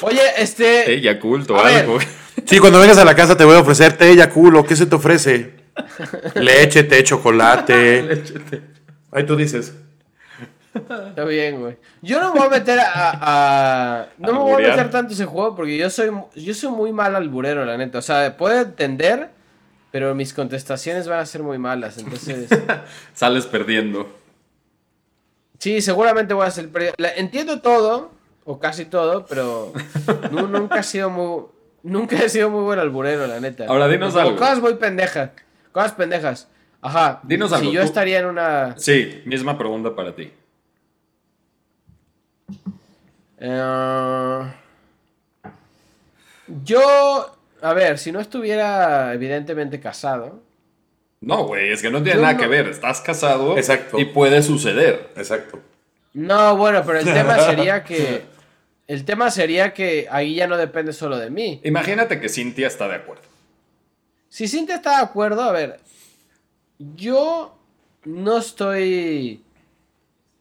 Oye, 0.03 0.21
este. 0.39 0.85
Té 0.85 1.01
Yakult 1.01 1.51
o 1.51 1.55
ver. 1.55 1.81
algo. 1.81 1.99
Sí, 2.47 2.59
cuando 2.59 2.79
vengas 2.81 2.99
a 2.99 3.05
la 3.05 3.15
casa 3.15 3.37
te 3.37 3.45
voy 3.45 3.57
a 3.57 3.61
ofrecer 3.61 3.93
té 3.97 4.15
Yaculo. 4.15 4.65
¿Qué 4.65 4.77
se 4.77 4.87
te 4.87 4.95
ofrece? 4.95 5.55
Leche, 6.35 6.85
té, 6.85 7.03
chocolate. 7.03 8.23
Ahí 9.11 9.25
tú 9.27 9.37
dices. 9.37 9.73
Está 10.75 11.25
bien, 11.25 11.61
güey. 11.61 11.77
Yo 12.01 12.21
no 12.21 12.33
me 12.33 12.39
voy 12.41 12.49
a 12.49 12.51
meter 12.51 12.79
a. 12.81 12.87
a- 12.95 14.07
no 14.19 14.33
me 14.33 14.39
voy 14.39 14.53
a 14.65 14.69
meter 14.69 14.91
tanto 14.91 15.13
ese 15.13 15.27
juego 15.27 15.55
porque 15.55 15.77
yo 15.77 15.91
soy, 15.91 16.11
yo 16.35 16.55
soy 16.55 16.71
muy 16.71 16.93
mal 16.93 17.15
alburero, 17.15 17.65
la 17.65 17.77
neta. 17.77 17.99
O 17.99 18.03
sea, 18.03 18.37
puedo 18.37 18.59
entender, 18.61 19.31
pero 19.91 20.15
mis 20.15 20.33
contestaciones 20.33 21.09
van 21.09 21.19
a 21.21 21.27
ser 21.27 21.43
muy 21.43 21.59
malas. 21.59 21.99
Entonces. 21.99 22.49
Sales 23.15 23.47
perdiendo. 23.47 24.09
sí, 25.59 25.81
seguramente 25.81 26.35
voy 26.35 26.47
a 26.47 26.51
ser. 26.51 26.69
perdido. 26.71 26.95
Entiendo 27.17 27.61
todo, 27.61 28.11
o 28.45 28.59
casi 28.59 28.85
todo, 28.87 29.27
pero. 29.27 29.73
nu- 30.31 30.49
nunca 30.49 30.81
he 30.81 30.83
sido 30.83 31.11
muy. 31.11 31.45
Nunca 31.83 32.17
he 32.17 32.29
sido 32.29 32.49
muy 32.49 32.63
buen 32.63 32.79
alburero, 32.79 33.27
la 33.27 33.41
neta. 33.41 33.67
Ahora, 33.67 33.89
dinos 33.89 34.15
O 34.15 34.21
algo. 34.21 34.37
Cosas 34.37 34.61
muy 34.61 34.75
pendejas. 34.75 35.31
Cosas 35.73 35.93
pendejas. 35.93 36.49
Ajá. 36.81 37.21
Dinos 37.25 37.51
si 37.51 37.57
algo, 37.57 37.73
yo 37.73 37.81
tú- 37.81 37.87
estaría 37.87 38.21
en 38.21 38.27
una. 38.27 38.75
Sí, 38.79 39.21
misma 39.27 39.59
pregunta 39.59 39.95
para 39.95 40.15
ti. 40.15 40.33
Eh, 43.39 44.53
yo, 46.65 47.37
a 47.61 47.73
ver, 47.73 47.99
si 47.99 48.13
no 48.13 48.21
estuviera 48.21 49.13
evidentemente 49.15 49.81
casado, 49.81 50.41
No, 51.21 51.47
güey, 51.47 51.71
es 51.73 51.81
que 51.83 51.91
no 51.91 52.03
tiene 52.03 52.21
nada 52.21 52.35
no- 52.35 52.41
que 52.41 52.47
ver. 52.49 52.69
Estás 52.69 53.01
casado 53.01 53.57
Exacto. 53.57 53.99
y 53.99 54.07
puede 54.07 54.43
suceder. 54.43 55.11
Exacto. 55.17 55.61
no, 56.15 56.57
bueno, 56.57 56.83
pero 56.85 56.99
el 56.99 57.05
tema 57.05 57.39
sería 57.47 57.85
que, 57.85 58.23
el 58.89 59.05
tema 59.05 59.31
sería 59.31 59.73
que 59.73 60.09
ahí 60.11 60.35
ya 60.35 60.47
no 60.47 60.57
depende 60.57 60.93
solo 60.93 61.17
de 61.19 61.31
mí. 61.31 61.61
Imagínate 61.65 62.21
que 62.21 62.29
Cintia 62.29 62.67
está 62.67 62.89
de 62.89 62.97
acuerdo. 62.97 63.23
Si 64.29 64.49
Cintia 64.49 64.77
está 64.77 64.97
de 64.99 65.03
acuerdo, 65.05 65.43
a 65.43 65.53
ver, 65.53 65.79
yo 66.97 67.57
no 68.05 68.39
estoy, 68.39 69.43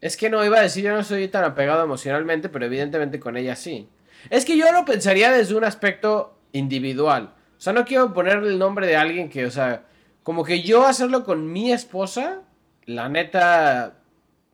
es 0.02 0.18
que 0.18 0.30
no 0.30 0.44
iba 0.44 0.58
a 0.58 0.64
decir 0.64 0.84
yo 0.84 0.92
no 0.92 1.00
estoy 1.00 1.28
tan 1.28 1.44
apegado 1.44 1.84
emocionalmente, 1.84 2.50
pero 2.50 2.66
evidentemente 2.66 3.20
con 3.20 3.38
ella 3.38 3.56
sí. 3.56 3.88
Es 4.30 4.46
que 4.46 4.58
yo 4.58 4.72
lo 4.72 4.84
pensaría 4.84 5.32
desde 5.32 5.56
un 5.56 5.64
aspecto 5.64 6.38
individual. 6.52 7.36
O 7.58 7.62
sea, 7.62 7.74
no 7.74 7.86
quiero 7.86 8.14
ponerle 8.14 8.50
el 8.50 8.60
nombre 8.60 8.88
de 8.88 8.96
alguien 8.96 9.30
que, 9.30 9.46
o 9.46 9.52
sea, 9.52 9.86
como 10.24 10.44
que 10.44 10.64
yo 10.64 10.86
hacerlo 10.86 11.24
con 11.24 11.52
mi 11.52 11.72
esposa, 11.72 12.42
la 12.86 13.10
neta, 13.10 14.00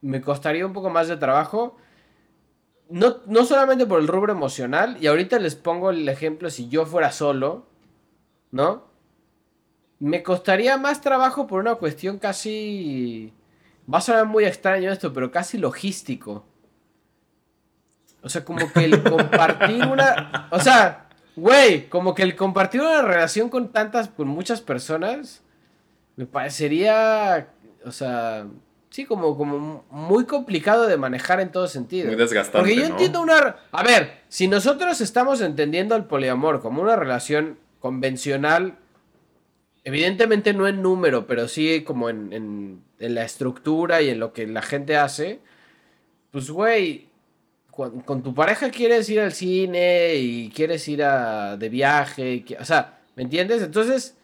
me 0.02 0.22
costaría 0.22 0.66
un 0.66 0.74
poco 0.74 0.90
más 0.90 1.08
de 1.08 1.18
trabajo. 1.18 1.78
No, 2.90 3.18
no 3.26 3.46
solamente 3.46 3.86
por 3.86 4.00
el 4.02 4.08
rubro 4.08 4.34
emocional, 4.34 4.98
y 5.00 5.08
ahorita 5.08 5.40
les 5.40 5.56
pongo 5.56 5.90
el 5.90 6.08
ejemplo 6.08 6.50
si 6.50 6.70
yo 6.70 6.86
fuera 6.86 7.12
solo, 7.12 7.68
¿no? 8.52 8.88
Me 10.00 10.24
costaría 10.24 10.78
más 10.78 11.02
trabajo 11.02 11.48
por 11.48 11.62
una 11.62 11.76
cuestión 11.76 12.20
casi... 12.20 13.34
Va 13.92 14.00
a 14.00 14.02
sonar 14.02 14.26
muy 14.26 14.46
extraño 14.46 14.92
esto, 14.92 15.14
pero 15.14 15.32
casi 15.32 15.58
logístico. 15.58 16.46
O 18.22 18.30
sea, 18.30 18.44
como 18.44 18.72
que 18.72 18.86
el 18.86 19.04
compartir 19.10 19.86
una... 19.86 20.50
O 20.52 20.60
sea, 20.60 21.08
güey, 21.36 21.88
como 21.88 22.14
que 22.14 22.24
el 22.24 22.36
compartir 22.36 22.82
una 22.82 23.02
relación 23.02 23.50
con 23.50 23.72
tantas, 23.72 24.10
con 24.10 24.28
muchas 24.28 24.60
personas, 24.60 25.42
me 26.18 26.26
parecería, 26.26 27.48
o 27.86 27.92
sea, 27.92 28.46
sí, 28.90 29.06
como, 29.06 29.38
como 29.38 29.86
muy 29.90 30.26
complicado 30.26 30.88
de 30.88 30.98
manejar 30.98 31.40
en 31.40 31.52
todo 31.52 31.68
sentido. 31.68 32.08
Muy 32.08 32.16
desgastante, 32.16 32.58
Porque 32.58 32.76
yo 32.76 32.82
¿no? 32.82 32.90
entiendo 32.90 33.22
una... 33.22 33.58
A 33.72 33.84
ver, 33.84 34.24
si 34.28 34.48
nosotros 34.48 35.00
estamos 35.00 35.40
entendiendo 35.40 35.96
el 35.96 36.04
poliamor 36.04 36.62
como 36.62 36.82
una 36.82 36.98
relación 36.98 37.58
convencional, 37.80 38.78
evidentemente 39.88 40.54
no 40.54 40.68
en 40.68 40.82
número, 40.82 41.26
pero 41.28 41.48
sí 41.48 41.84
como 41.86 42.10
en, 42.10 42.34
en- 42.34 42.82
en 43.00 43.16
la 43.16 43.24
estructura 43.24 44.02
y 44.02 44.10
en 44.10 44.20
lo 44.20 44.34
que 44.34 44.46
la 44.46 44.62
gente 44.62 44.98
hace, 44.98 45.40
pues 46.32 46.50
güey, 46.52 47.08
con, 47.72 48.02
con 48.02 48.22
tu 48.24 48.34
pareja 48.34 48.70
quieres 48.70 49.10
ir 49.10 49.22
al 49.22 49.32
cine 49.34 50.16
y 50.16 50.50
quieres 50.50 50.88
ir 50.90 51.04
a, 51.04 51.56
de 51.58 51.70
viaje, 51.70 52.34
y 52.36 52.46
o 52.60 52.66
sea, 52.66 53.00
¿me 53.16 53.24
entiendes? 53.24 53.62
Entonces, 53.64 54.16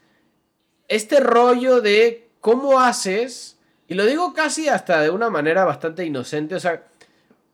este 0.88 1.20
rollo 1.20 1.80
de 1.80 2.28
cómo 2.40 2.80
haces, 2.80 3.56
y 3.88 3.94
lo 3.94 4.04
digo 4.06 4.34
casi 4.34 4.68
hasta 4.68 5.00
de 5.00 5.08
una 5.10 5.30
manera 5.30 5.64
bastante 5.64 6.04
inocente, 6.04 6.56
o 6.56 6.60
sea, 6.60 6.84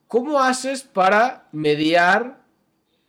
¿cómo 0.07 0.41
haces 0.41 0.83
para 0.83 1.45
mediar 1.53 2.41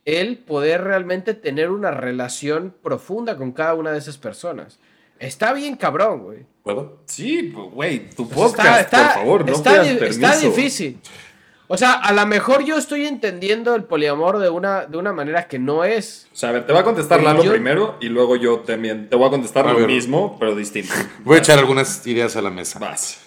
el 0.05 0.37
poder 0.37 0.83
realmente 0.85 1.33
tener 1.33 1.71
una 1.71 1.91
relación 1.91 2.73
profunda 2.81 3.35
con 3.37 3.51
cada 3.51 3.73
una 3.73 3.91
de 3.91 3.99
esas 3.99 4.17
personas? 4.17 4.79
Está 5.19 5.53
bien 5.53 5.75
cabrón, 5.77 6.23
güey. 6.23 6.45
¿Puedo? 6.63 6.99
Sí, 7.05 7.51
pues, 7.53 7.69
güey, 7.71 8.09
tu 8.09 8.27
podcast, 8.29 8.89
por 8.89 8.99
favor, 8.99 9.45
no 9.45 9.53
está, 9.53 9.83
di- 9.83 9.95
permiso. 9.95 10.05
está 10.25 10.37
difícil. 10.37 10.99
O 11.67 11.77
sea, 11.77 11.93
a 11.93 12.11
lo 12.13 12.25
mejor 12.27 12.63
yo 12.63 12.77
estoy 12.77 13.05
entendiendo 13.05 13.73
el 13.75 13.85
poliamor 13.85 14.37
de 14.39 14.49
una, 14.49 14.85
de 14.85 14.97
una 14.97 15.11
manera 15.13 15.47
que 15.47 15.59
no 15.59 15.83
es. 15.83 16.27
O 16.31 16.35
sea, 16.35 16.49
a 16.49 16.51
ver, 16.51 16.65
te 16.65 16.71
voy 16.73 16.81
a 16.81 16.83
contestar 16.83 17.23
Lalo 17.23 17.43
yo- 17.43 17.51
primero 17.51 17.97
y 18.01 18.07
luego 18.07 18.35
yo 18.35 18.59
también 18.59 19.09
te 19.09 19.15
voy 19.15 19.27
a 19.27 19.29
contestar 19.31 19.67
A 19.67 19.73
lo 19.73 19.87
mismo, 19.87 20.37
pero 20.39 20.55
distinto. 20.55 20.93
Voy 21.23 21.37
a 21.37 21.39
echar 21.39 21.57
algunas 21.59 22.05
ideas 22.05 22.35
a 22.35 22.41
la 22.41 22.49
mesa. 22.49 22.79
Vas. 22.79 23.19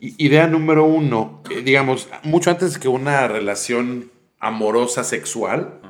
I- 0.00 0.14
Idea 0.18 0.46
número 0.46 0.84
uno, 0.84 1.42
eh, 1.50 1.60
digamos, 1.62 2.08
mucho 2.24 2.50
antes 2.50 2.78
que 2.78 2.88
una 2.88 3.28
relación 3.28 4.10
amorosa 4.40 5.04
sexual, 5.04 5.80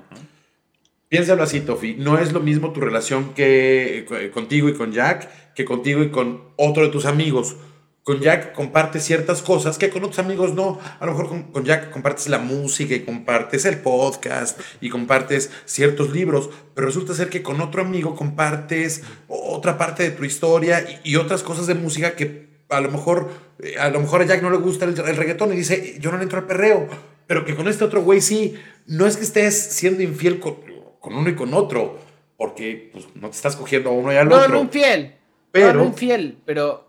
piénsalo 1.12 1.42
así, 1.42 1.60
Tofi, 1.60 1.94
no 1.98 2.16
es 2.16 2.32
lo 2.32 2.40
mismo 2.40 2.72
tu 2.72 2.80
relación 2.80 3.34
que 3.34 4.06
eh, 4.10 4.30
contigo 4.30 4.70
y 4.70 4.72
con 4.72 4.92
Jack 4.92 5.28
que 5.54 5.66
contigo 5.66 6.02
y 6.02 6.08
con 6.08 6.40
otro 6.56 6.84
de 6.84 6.88
tus 6.88 7.04
amigos. 7.04 7.56
Con 8.02 8.20
Jack 8.20 8.54
compartes 8.54 9.04
ciertas 9.04 9.42
cosas 9.42 9.76
que 9.76 9.90
con 9.90 10.02
otros 10.04 10.20
amigos 10.20 10.54
no. 10.54 10.80
A 11.00 11.04
lo 11.04 11.12
mejor 11.12 11.28
con, 11.28 11.42
con 11.52 11.66
Jack 11.66 11.90
compartes 11.90 12.30
la 12.30 12.38
música 12.38 12.94
y 12.94 13.00
compartes 13.00 13.66
el 13.66 13.80
podcast 13.80 14.58
y 14.80 14.88
compartes 14.88 15.50
ciertos 15.66 16.14
libros, 16.14 16.48
pero 16.74 16.86
resulta 16.86 17.12
ser 17.12 17.28
que 17.28 17.42
con 17.42 17.60
otro 17.60 17.82
amigo 17.82 18.16
compartes 18.16 19.02
otra 19.28 19.76
parte 19.76 20.04
de 20.04 20.12
tu 20.12 20.24
historia 20.24 20.80
y, 21.04 21.10
y 21.10 21.16
otras 21.16 21.42
cosas 21.42 21.66
de 21.66 21.74
música 21.74 22.16
que 22.16 22.48
a 22.70 22.80
lo 22.80 22.90
mejor 22.90 23.28
eh, 23.58 23.76
a 23.78 23.90
lo 23.90 24.00
mejor 24.00 24.22
a 24.22 24.24
Jack 24.24 24.40
no 24.40 24.48
le 24.48 24.56
gusta 24.56 24.86
el, 24.86 24.98
el 24.98 25.16
reggaetón 25.16 25.52
y 25.52 25.56
dice, 25.56 25.98
yo 26.00 26.10
no 26.10 26.16
le 26.16 26.22
entro 26.22 26.38
al 26.38 26.46
perreo, 26.46 26.88
pero 27.26 27.44
que 27.44 27.54
con 27.54 27.68
este 27.68 27.84
otro 27.84 28.02
güey 28.02 28.22
sí. 28.22 28.54
No 28.86 29.06
es 29.06 29.16
que 29.16 29.22
estés 29.22 29.54
siendo 29.54 30.02
infiel 30.02 30.40
con, 30.40 30.71
con 31.02 31.14
uno 31.14 31.28
y 31.28 31.34
con 31.34 31.52
otro, 31.52 31.98
porque 32.38 32.88
pues, 32.94 33.04
no 33.14 33.28
te 33.28 33.36
estás 33.36 33.56
cogiendo 33.56 33.90
a 33.90 33.92
uno 33.92 34.10
y 34.12 34.16
al 34.16 34.26
No, 34.28 34.36
otro. 34.36 34.48
no 34.48 34.60
infiel. 34.62 35.16
Pero- 35.50 35.74
No, 35.74 35.80
no 35.80 35.84
infiel, 35.88 36.38
pero. 36.46 36.88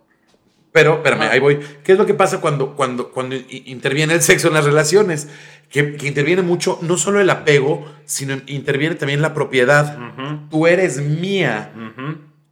Pero, 0.71 0.95
espérame, 0.95 1.23
ahí 1.29 1.39
voy. 1.39 1.59
¿Qué 1.83 1.91
es 1.91 1.97
lo 1.99 2.05
que 2.05 2.13
pasa 2.15 2.39
cuando, 2.41 2.75
cuando, 2.75 3.11
cuando 3.11 3.35
interviene 3.49 4.13
el 4.13 4.21
sexo 4.21 4.47
en 4.47 4.53
las 4.55 4.63
relaciones? 4.65 5.27
Que, 5.69 5.95
que 5.97 6.07
interviene 6.07 6.41
mucho, 6.43 6.79
no 6.81 6.97
solo 6.97 7.19
el 7.19 7.29
apego, 7.29 7.85
sino 8.05 8.39
interviene 8.47 8.95
también 8.95 9.21
la 9.21 9.33
propiedad. 9.33 9.97
Tú 10.49 10.65
eres 10.65 10.99
mía. 11.01 11.73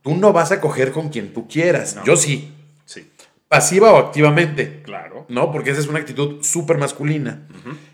Tú 0.03 0.15
no 0.15 0.33
vas 0.33 0.51
a 0.51 0.59
coger 0.61 0.91
con 0.91 1.09
quien 1.09 1.33
tú 1.33 1.47
quieras. 1.47 1.95
No. 1.95 2.03
Yo 2.03 2.15
sí. 2.15 2.51
Sí, 2.85 3.07
Pasiva 3.47 3.91
o 3.93 3.97
activamente. 3.97 4.81
claro. 4.83 5.25
¿no? 5.29 5.51
Porque 5.51 5.71
esa 5.71 5.79
es 5.79 5.87
una 5.87 5.99
actitud 5.99 6.43
súper 6.43 6.77
masculina. 6.77 7.47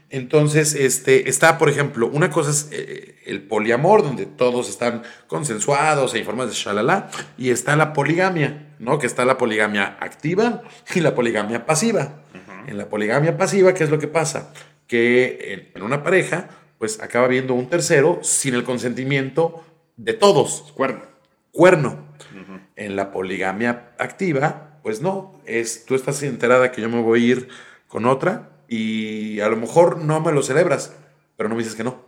Entonces, 0.10 0.74
este, 0.74 1.30
está, 1.30 1.58
por 1.58 1.70
ejemplo, 1.70 2.08
una 2.08 2.30
cosa 2.30 2.52
es 2.52 2.70
eh, 2.72 3.15
el 3.26 3.41
poliamor, 3.43 4.04
donde 4.04 4.26
todos 4.26 4.70
están 4.70 5.04
consensuados 5.28 6.13
e 6.13 6.20
informados 6.20 6.52
de 6.52 6.58
shalala, 6.58 7.10
y 7.38 7.50
está 7.50 7.76
la 7.76 7.91
poligamia, 7.91 8.76
¿no? 8.80 9.00
Que 9.00 9.08
está 9.08 9.26
la 9.26 9.38
poligamia 9.38 9.98
activa 10.00 10.63
y 10.96 11.02
la 11.02 11.13
poligamia 11.13 11.65
pasiva. 11.65 12.24
En 12.67 12.78
la 12.78 12.89
poligamia 12.89 13.38
pasiva, 13.38 13.74
¿qué 13.74 13.84
es 13.84 13.89
lo 13.89 14.00
que 14.00 14.08
pasa? 14.08 14.54
Que 14.88 15.54
en, 15.54 15.72
en 15.76 15.84
una 15.84 16.04
pareja, 16.04 16.50
pues 16.80 17.02
acaba 17.02 17.28
viendo 17.28 17.54
un 17.54 17.67
tercero 17.67 18.20
sin 18.24 18.56
el 18.56 18.63
consentimiento 18.63 19.63
de 19.98 20.13
todos 20.13 20.72
Cuerno. 20.76 21.02
cuerno. 21.52 22.08
En 22.76 22.96
la 22.96 23.12
poligamia 23.12 23.93
activa, 23.98 24.80
pues 24.84 25.02
no, 25.02 25.41
es 25.46 25.86
tú 25.86 25.96
estás 25.96 26.22
enterada 26.22 26.72
que 26.72 26.82
yo 26.82 26.89
me 26.89 27.02
voy 27.02 27.24
a 27.24 27.28
ir 27.28 27.48
con 27.88 28.06
otra 28.06 28.52
y 28.67 29.39
a 29.39 29.49
lo 29.49 29.58
mejor 29.58 29.99
no 29.99 30.19
me 30.19 30.32
lo 30.32 30.41
celebras, 30.43 30.95
pero 31.36 31.49
no 31.49 31.56
me 31.56 31.60
dices 31.62 31.75
que 31.75 31.84
no. 31.84 32.06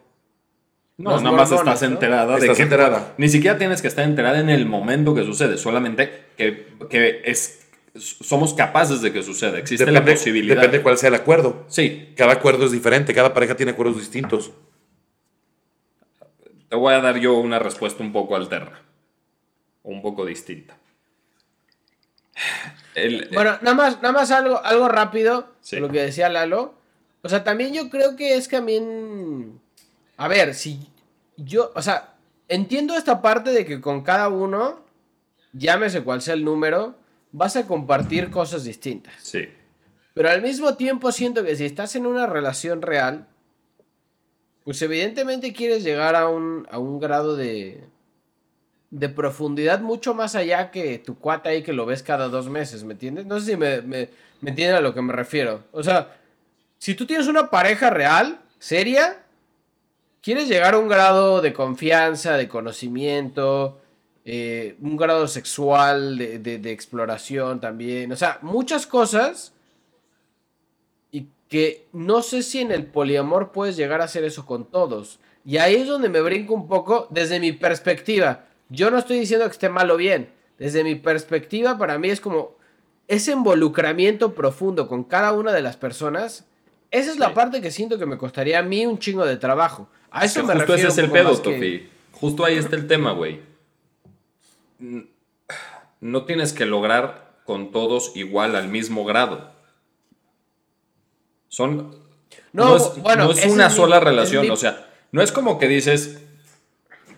No, 0.98 1.20
nada 1.22 1.32
más 1.32 1.52
estás 1.52 1.82
¿no? 1.82 1.88
enterada 1.88 2.34
de 2.36 2.42
Estás 2.42 2.58
que... 2.58 2.64
enterada. 2.64 3.14
Ni 3.18 3.30
siquiera 3.30 3.58
tienes 3.58 3.82
que 3.82 3.88
estar 3.88 4.04
enterada 4.04 4.40
en 4.40 4.50
el 4.50 4.66
momento 4.66 5.16
que 5.16 5.24
sucede, 5.24 5.58
solamente 5.58 6.26
que, 6.36 6.68
que 6.90 7.22
es, 7.24 7.70
somos 7.96 8.54
capaces 8.54 9.02
de 9.02 9.14
que 9.14 9.24
suceda. 9.24 9.58
Existe 9.58 9.90
la 9.90 10.04
posibilidad. 10.04 10.56
depende 10.58 10.82
cuál 10.82 10.98
sea 10.98 11.08
el 11.08 11.16
acuerdo. 11.16 11.64
Sí, 11.68 12.14
Cada 12.18 12.34
acuerdo 12.34 12.66
es 12.66 12.72
diferente, 12.74 13.14
cada 13.14 13.34
pareja 13.34 13.56
tiene 13.56 13.72
acuerdos 13.72 13.98
distintos. 13.98 14.52
te 16.68 16.76
voy 16.76 16.94
a 16.94 17.00
dar 17.00 17.18
yo 17.18 17.36
una 17.36 17.60
respuesta 17.60 18.04
un 18.04 18.12
poco 18.12 18.36
alterna. 18.36 18.82
Un 19.84 20.02
poco 20.02 20.26
distinta. 20.26 20.78
El- 22.96 23.30
Bueno, 23.34 23.58
nada 23.62 23.76
más, 23.76 23.96
nada 24.02 24.12
más 24.14 24.32
algo, 24.32 24.64
algo 24.64 24.88
rápido, 24.90 25.48
Sí. 25.62 25.78
lo 25.80 25.90
que 25.90 26.02
decía 26.02 26.30
Lalo. 26.30 26.74
O 27.22 27.30
sea, 27.30 27.44
también 27.44 27.74
yo 27.74 27.90
creo 27.90 28.16
que 28.16 28.36
es 28.36 28.48
también. 28.48 29.60
a 30.18 30.28
ver, 30.28 30.54
si 30.54 30.80
yo, 31.38 31.72
o 31.76 31.82
sea, 31.82 32.16
entiendo 32.50 32.96
esta 32.96 33.22
parte 33.22 33.52
de 33.52 33.66
que 33.66 33.80
con 33.80 34.04
cada 34.04 34.28
uno, 34.30 34.82
llámese 35.54 36.02
cual 36.04 36.22
sea 36.22 36.34
el 36.34 36.44
número, 36.44 36.96
vas 37.32 37.56
a 37.56 37.66
compartir 37.68 38.30
cosas 38.30 38.64
distintas. 38.66 39.14
Sí. 39.22 39.48
Pero 40.14 40.30
al 40.30 40.42
mismo 40.42 40.76
tiempo 40.76 41.12
siento 41.14 41.44
que 41.46 41.56
si 41.56 41.64
estás 41.66 41.96
en 41.96 42.06
una 42.06 42.26
relación 42.28 42.82
real, 42.82 43.28
pues 44.66 44.82
evidentemente 44.82 45.54
quieres 45.54 45.84
llegar 45.84 46.16
a 46.16 46.28
un, 46.28 46.68
a 46.70 46.80
un 46.80 47.00
grado 47.00 47.36
de, 47.38 47.82
de 48.92 49.10
profundidad 49.10 49.82
mucho 49.82 50.14
más 50.14 50.36
allá 50.36 50.72
que 50.72 50.98
tu 50.98 51.18
cuata 51.18 51.50
ahí 51.50 51.62
que 51.62 51.74
lo 51.74 51.86
ves 51.86 52.02
cada 52.04 52.28
dos 52.28 52.50
meses, 52.50 52.84
¿me 52.84 52.94
entiendes? 52.94 53.26
No 53.26 53.40
sé 53.40 53.52
si 53.52 53.58
me, 53.58 53.82
me, 53.82 54.10
entienden 54.44 54.76
a 54.76 54.82
lo 54.82 54.94
que 54.94 55.02
me 55.02 55.14
refiero. 55.14 55.64
O 55.72 55.84
sea, 55.84 56.18
si 56.78 56.96
tú 56.96 57.06
tienes 57.06 57.28
una 57.28 57.50
pareja 57.50 57.90
real, 57.90 58.40
seria, 58.58 59.24
quieres 60.22 60.48
llegar 60.48 60.74
a 60.74 60.80
un 60.80 60.88
grado 60.88 61.42
de 61.42 61.54
confianza, 61.54 62.36
de 62.36 62.48
conocimiento, 62.48 63.80
eh, 64.26 64.76
un 64.82 64.98
grado 64.98 65.28
sexual, 65.28 66.18
de, 66.18 66.40
de, 66.40 66.58
de 66.58 66.72
exploración 66.72 67.60
también. 67.60 68.12
O 68.12 68.16
sea, 68.16 68.40
muchas 68.42 68.88
cosas 68.88 69.54
y 71.12 71.28
que 71.48 71.88
no 71.94 72.24
sé 72.24 72.42
si 72.42 72.60
en 72.60 72.72
el 72.72 72.88
poliamor 72.88 73.52
puedes 73.52 73.78
llegar 73.78 74.02
a 74.02 74.06
hacer 74.06 74.24
eso 74.24 74.48
con 74.48 74.66
todos. 74.66 75.20
Y 75.46 75.58
ahí 75.58 75.76
es 75.76 75.88
donde 75.88 76.10
me 76.10 76.22
brinco 76.22 76.54
un 76.54 76.68
poco 76.68 77.08
desde 77.12 77.40
mi 77.40 77.52
perspectiva. 77.52 78.46
Yo 78.70 78.92
no 78.92 78.98
estoy 78.98 79.20
diciendo 79.20 79.46
que 79.46 79.52
esté 79.52 79.70
mal 79.70 79.90
o 79.92 79.98
bien. 79.98 80.32
Desde 80.58 80.84
mi 80.84 80.96
perspectiva, 80.96 81.78
para 81.78 81.98
mí 81.98 82.10
es 82.10 82.22
como 82.22 82.56
ese 83.08 83.32
involucramiento 83.32 84.36
profundo 84.36 84.88
con 84.88 85.04
cada 85.04 85.32
una 85.34 85.52
de 85.54 85.62
las 85.62 85.78
personas. 85.78 86.46
Esa 86.92 87.12
es 87.12 87.18
la 87.20 87.34
parte 87.34 87.62
que 87.62 87.72
siento 87.72 87.98
que 87.98 88.06
me 88.06 88.18
costaría 88.18 88.60
a 88.60 88.64
mí 88.64 88.86
un 88.86 89.00
chingo 89.00 89.26
de 89.26 89.38
trabajo. 89.38 89.90
A 90.12 90.26
eso 90.26 90.42
Que 90.42 90.48
me 90.48 90.54
justo 90.54 90.68
refiero. 90.74 90.90
ese 90.90 91.02
es 91.02 91.06
el 91.08 91.12
pedo, 91.12 91.42
que- 91.42 91.52
Tofi. 91.54 91.90
Justo 92.14 92.44
ahí 92.46 92.58
está 92.58 92.76
el 92.76 92.88
tema, 92.88 93.12
güey. 93.14 93.40
No 96.02 96.26
tienes 96.26 96.54
que 96.54 96.66
lograr 96.66 97.32
con 97.46 97.72
todos 97.72 98.12
igual 98.16 98.56
al 98.56 98.68
mismo 98.68 99.06
grado. 99.06 99.52
Son. 101.48 101.96
No, 102.54 102.66
No, 102.70 102.76
es, 102.78 103.02
bueno, 103.02 103.26
no 103.26 103.32
es 103.32 103.46
una 103.46 103.68
es 103.68 103.74
sola 103.74 104.00
relación. 104.00 104.44
mi- 104.44 104.50
O 104.50 104.56
sea, 104.56 104.88
no 105.12 105.22
es 105.22 105.32
como 105.32 105.58
que 105.60 105.68
dices. 105.68 106.22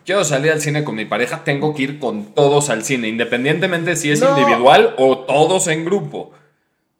Quiero 0.05 0.23
salir 0.23 0.51
al 0.51 0.61
cine 0.61 0.83
con 0.83 0.95
mi 0.95 1.05
pareja, 1.05 1.43
tengo 1.43 1.73
que 1.75 1.83
ir 1.83 1.99
con 1.99 2.33
todos 2.33 2.69
al 2.69 2.83
cine, 2.83 3.07
independientemente 3.07 3.95
si 3.95 4.11
es 4.11 4.19
No. 4.19 4.37
individual 4.37 4.95
o 4.97 5.19
todos 5.19 5.67
en 5.67 5.85
grupo. 5.85 6.31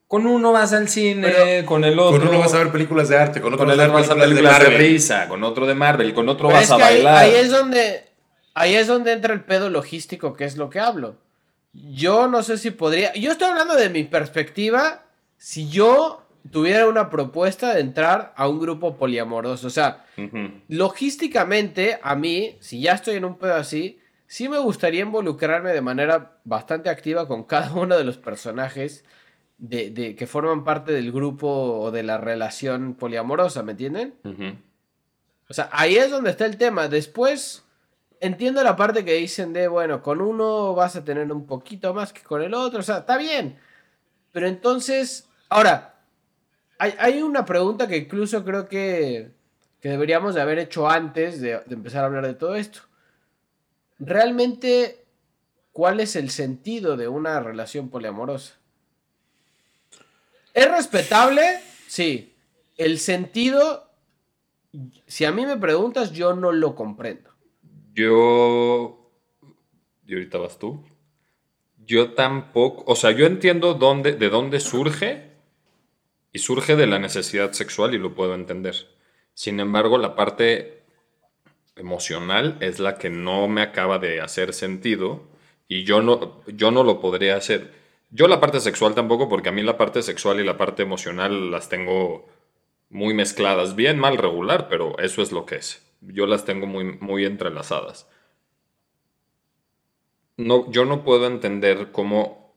Con 0.08 0.28
uno 0.28 0.52
vas 0.52 0.74
al 0.74 0.90
cine, 0.90 1.30
Pero- 1.30 1.66
con 1.66 1.84
el 1.84 1.98
otro. 1.98 2.20
Con 2.20 2.28
uno 2.30 2.40
vas 2.40 2.54
a 2.54 2.58
ver 2.60 2.72
películas 2.72 3.10
de 3.10 3.18
arte, 3.18 3.40
con 3.42 3.54
otro 3.54 3.66
con 3.66 3.72
el 3.72 3.78
vas 3.78 3.88
otro 3.88 4.00
vas 4.00 4.10
a 4.10 4.14
ver 4.14 4.24
películas 4.30 4.60
de 4.60 4.70
risa, 4.78 5.28
con 5.28 5.44
otro 5.44 5.66
de 5.66 5.74
Marvel, 5.74 6.14
con 6.14 6.28
otro 6.30 6.50
Pero 6.50 6.60
vas 6.60 6.70
a 6.70 6.76
ahí- 6.76 6.82
bailar. 6.82 7.18
Ahí, 7.18 7.32
es 7.36 7.50
donde. 7.50 8.04
Ahí 8.54 8.76
es 8.76 8.88
donde 8.88 9.14
entra 9.14 9.34
el 9.34 9.42
pedo 9.46 9.70
logístico, 9.70 10.34
que 10.34 10.44
es 10.44 10.58
lo 10.58 10.70
que 10.70 10.80
hablo. 10.82 11.16
Yo 11.74 12.28
no 12.28 12.44
sé 12.44 12.58
si 12.58 12.72
podría. 12.72 13.14
Yo 13.14 13.32
estoy 13.32 13.48
hablando 13.48 13.76
de 13.76 13.90
mi 13.90 14.04
perspectiva. 14.04 15.04
Si 15.38 15.70
yo 15.70 16.24
tuviera 16.50 16.88
una 16.88 17.10
propuesta 17.10 17.74
de 17.74 17.82
entrar 17.82 18.34
a 18.36 18.48
un 18.48 18.60
grupo 18.60 18.96
poliamoroso. 18.98 19.68
O 19.68 19.70
sea, 19.70 20.06
logísticamente, 20.68 22.00
a 22.02 22.16
mí, 22.16 22.58
si 22.60 22.82
ya 22.82 22.94
estoy 22.94 23.16
en 23.16 23.26
un 23.26 23.38
pedo 23.38 23.56
así, 23.56 24.00
sí 24.28 24.50
me 24.50 24.58
gustaría 24.60 25.02
involucrarme 25.02 25.72
de 25.72 25.82
manera 25.82 26.38
bastante 26.44 26.90
activa 26.90 27.28
con 27.28 27.44
cada 27.44 27.72
uno 27.76 27.98
de 27.98 28.04
los 28.04 28.18
personajes 28.18 29.06
de, 29.58 29.92
de- 29.92 30.16
que 30.16 30.26
forman 30.28 30.64
parte 30.64 30.92
del 30.92 31.12
grupo 31.12 31.48
o 31.48 31.92
de 31.92 32.04
la 32.04 32.18
relación 32.18 32.96
poliamorosa, 32.96 33.62
¿me 33.64 33.74
entienden? 33.74 34.16
O 35.48 35.54
sea, 35.54 35.70
ahí 35.72 35.96
es 35.98 36.10
donde 36.10 36.32
está 36.32 36.46
el 36.46 36.58
tema. 36.58 36.88
Después, 36.88 37.64
entiendo 38.20 38.64
la 38.64 38.76
parte 38.76 39.04
que 39.06 39.14
dicen 39.16 39.54
de, 39.54 39.68
bueno, 39.68 40.02
con 40.02 40.22
uno 40.22 40.74
vas 40.74 40.96
a 40.96 41.04
tener 41.04 41.32
un 41.32 41.46
poquito 41.46 41.94
más 41.94 42.12
que 42.14 42.22
con 42.22 42.42
el 42.42 42.54
otro. 42.54 42.80
O 42.80 42.84
sea, 42.84 43.00
está 43.00 43.18
bien. 43.18 43.60
Pero 44.32 44.48
entonces, 44.48 45.28
ahora, 45.50 45.96
hay, 46.82 47.22
una 47.22 47.46
pregunta 47.46 47.88
que 47.88 47.98
incluso 47.98 48.44
creo 48.44 48.68
que, 48.68 49.32
que 49.80 49.90
deberíamos 49.90 50.34
de 50.34 50.42
haber 50.42 50.58
hecho 50.58 50.90
antes 50.90 51.40
de, 51.40 51.60
de 51.66 51.76
empezar 51.76 52.04
a 52.04 52.08
hablar 52.08 52.26
de 52.26 52.34
todo 52.34 52.56
esto. 52.56 52.82
Realmente, 54.00 55.06
¿cuál 55.72 56.00
es 56.00 56.16
el 56.16 56.32
sentido 56.32 56.98
de 56.98 57.08
una 57.08 57.40
relación 57.40 57.90
poliamorosa? 57.90 58.56
¿Es 60.54 60.70
respetable? 60.70 61.42
Sí. 61.88 62.34
El 62.78 62.98
sentido, 62.98 63.90
si 65.06 65.26
a 65.26 65.32
mí 65.32 65.46
me 65.46 65.58
preguntas, 65.58 66.14
yo 66.14 66.34
no 66.34 66.52
lo 66.52 66.76
comprendo. 66.76 67.30
Yo. 67.94 69.12
Y 70.08 70.14
ahorita 70.14 70.40
vas 70.40 70.58
tú. 70.58 70.84
Yo 71.86 72.14
tampoco. 72.14 72.84
O 72.88 72.96
sea, 72.96 73.12
yo 73.12 73.26
entiendo 73.26 73.76
dónde, 73.76 74.14
de 74.14 74.30
dónde 74.30 74.60
surge. 74.60 75.31
Y 76.32 76.40
surge 76.40 76.76
de 76.76 76.88
la 76.88 77.00
necesidad 77.00 77.52
sexual 77.52 77.94
y 77.94 77.98
lo 77.98 78.16
puedo 78.16 78.36
entender. 78.36 78.76
Sin 79.34 79.60
embargo, 79.60 79.98
la 79.98 80.16
parte 80.16 80.84
emocional 81.76 82.58
es 82.62 82.80
la 82.80 82.98
que 82.98 83.10
no 83.10 83.48
me 83.48 83.62
acaba 83.62 84.00
de 84.00 84.22
hacer 84.22 84.54
sentido. 84.54 85.28
Y 85.68 85.84
yo 85.84 86.02
no, 86.02 86.44
yo 86.48 86.72
no 86.72 86.84
lo 86.84 87.00
podría 87.00 87.36
hacer. 87.36 87.74
Yo 88.10 88.28
la 88.28 88.42
parte 88.42 88.60
sexual 88.60 88.94
tampoco, 88.94 89.30
porque 89.30 89.50
a 89.50 89.54
mí 89.54 89.62
la 89.62 89.78
parte 89.78 90.02
sexual 90.02 90.40
y 90.40 90.44
la 90.44 90.58
parte 90.58 90.84
emocional 90.84 91.50
las 91.52 91.70
tengo 91.70 92.28
muy 92.90 93.14
mezcladas. 93.14 93.76
Bien, 93.76 93.98
mal, 93.98 94.18
regular, 94.18 94.68
pero 94.70 94.98
eso 95.00 95.22
es 95.22 95.32
lo 95.32 95.46
que 95.46 95.56
es. 95.56 95.82
Yo 96.02 96.28
las 96.28 96.46
tengo 96.46 96.68
muy, 96.68 96.98
muy 97.00 97.26
entrelazadas. 97.26 98.08
No, 100.38 100.70
yo 100.72 100.86
no 100.86 101.04
puedo 101.04 101.28
entender 101.28 101.92
cómo 101.92 102.54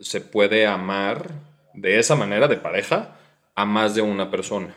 se 0.00 0.20
puede 0.20 0.66
amar 0.66 1.34
de 1.74 1.98
esa 1.98 2.16
manera 2.16 2.48
de 2.48 2.56
pareja 2.56 3.16
a 3.54 3.64
más 3.64 3.94
de 3.94 4.02
una 4.02 4.30
persona. 4.30 4.74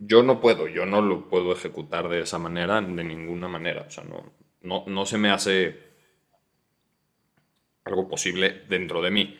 Yo 0.00 0.22
no 0.22 0.40
puedo, 0.40 0.68
yo 0.68 0.86
no 0.86 1.00
lo 1.00 1.28
puedo 1.28 1.52
ejecutar 1.52 2.08
de 2.08 2.20
esa 2.20 2.38
manera, 2.38 2.80
de 2.80 3.04
ninguna 3.04 3.48
manera. 3.48 3.84
O 3.88 3.90
sea, 3.90 4.04
no, 4.04 4.32
no, 4.62 4.84
no 4.86 5.06
se 5.06 5.18
me 5.18 5.30
hace 5.30 5.88
algo 7.84 8.08
posible 8.08 8.62
dentro 8.68 9.02
de 9.02 9.10
mí. 9.10 9.38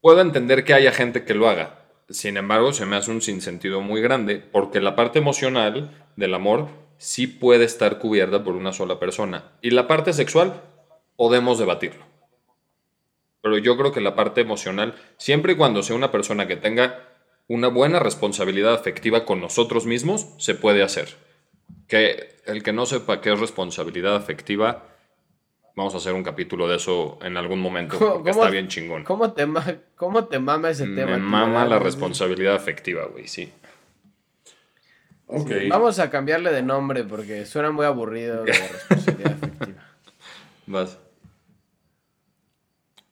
Puedo 0.00 0.20
entender 0.20 0.64
que 0.64 0.74
haya 0.74 0.92
gente 0.92 1.24
que 1.24 1.34
lo 1.34 1.48
haga. 1.48 1.86
Sin 2.08 2.36
embargo, 2.36 2.72
se 2.72 2.86
me 2.86 2.96
hace 2.96 3.10
un 3.10 3.20
sinsentido 3.20 3.80
muy 3.80 4.00
grande 4.00 4.38
porque 4.38 4.80
la 4.80 4.96
parte 4.96 5.18
emocional 5.18 5.90
del 6.16 6.34
amor 6.34 6.68
sí 6.98 7.26
puede 7.26 7.64
estar 7.64 7.98
cubierta 7.98 8.44
por 8.44 8.54
una 8.54 8.72
sola 8.72 8.98
persona. 8.98 9.52
Y 9.60 9.70
la 9.70 9.86
parte 9.86 10.12
sexual 10.12 10.62
podemos 11.16 11.58
debatirlo. 11.58 12.04
Pero 13.46 13.58
yo 13.58 13.76
creo 13.76 13.92
que 13.92 14.00
la 14.00 14.16
parte 14.16 14.40
emocional, 14.40 14.96
siempre 15.18 15.52
y 15.52 15.56
cuando 15.56 15.80
sea 15.84 15.94
una 15.94 16.10
persona 16.10 16.48
que 16.48 16.56
tenga 16.56 16.98
una 17.46 17.68
buena 17.68 18.00
responsabilidad 18.00 18.74
afectiva 18.74 19.24
con 19.24 19.40
nosotros 19.40 19.86
mismos, 19.86 20.26
se 20.38 20.56
puede 20.56 20.82
hacer. 20.82 21.10
Que 21.86 22.40
el 22.44 22.64
que 22.64 22.72
no 22.72 22.86
sepa 22.86 23.20
qué 23.20 23.32
es 23.32 23.38
responsabilidad 23.38 24.16
afectiva, 24.16 24.82
vamos 25.76 25.94
a 25.94 25.98
hacer 25.98 26.12
un 26.14 26.24
capítulo 26.24 26.66
de 26.66 26.74
eso 26.74 27.20
en 27.22 27.36
algún 27.36 27.60
momento, 27.60 28.00
¿Cómo- 28.00 28.14
porque 28.14 28.30
está 28.30 28.50
bien 28.50 28.66
chingón. 28.66 29.04
¿Cómo 29.04 29.32
te, 29.32 29.46
cómo 29.94 30.24
te 30.24 30.40
mama 30.40 30.70
ese 30.70 30.88
tema? 30.88 31.12
Me 31.12 31.18
mama 31.18 31.64
la 31.66 31.78
responsabilidad 31.78 32.56
afectiva, 32.56 33.04
güey, 33.06 33.28
sí. 33.28 33.52
Ok. 35.28 35.52
Vamos 35.68 36.00
a 36.00 36.10
cambiarle 36.10 36.50
de 36.50 36.62
nombre 36.64 37.04
porque 37.04 37.46
suena 37.46 37.70
muy 37.70 37.86
aburrido 37.86 38.42
de 38.42 38.52
responsabilidad 38.72 39.32
afectiva. 39.34 39.84
Vas. 40.66 40.98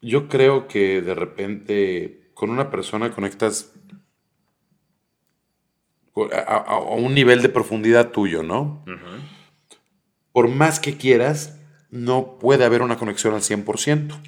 Yo 0.05 0.29
creo 0.29 0.69
que 0.69 1.01
de 1.01 1.15
repente 1.15 2.31
con 2.35 2.51
una 2.51 2.71
persona 2.71 3.11
conectas 3.13 3.73
co- 6.13 6.29
a, 6.33 6.39
a- 6.39 6.59
a 6.77 6.79
un 6.95 7.15
nivel 7.15 7.43
de 7.43 7.49
profundidad 7.49 8.11
tuyo, 8.11 8.43
¿no? 8.43 8.85
Por 10.33 10.49
más 10.49 10.81
que 10.81 10.97
quieras, 10.97 11.59
no 11.91 12.39
puede 12.39 12.65
haber 12.65 12.83
una 12.83 12.99
conexión 12.99 13.35
al 13.35 13.43
100%. 13.43 14.21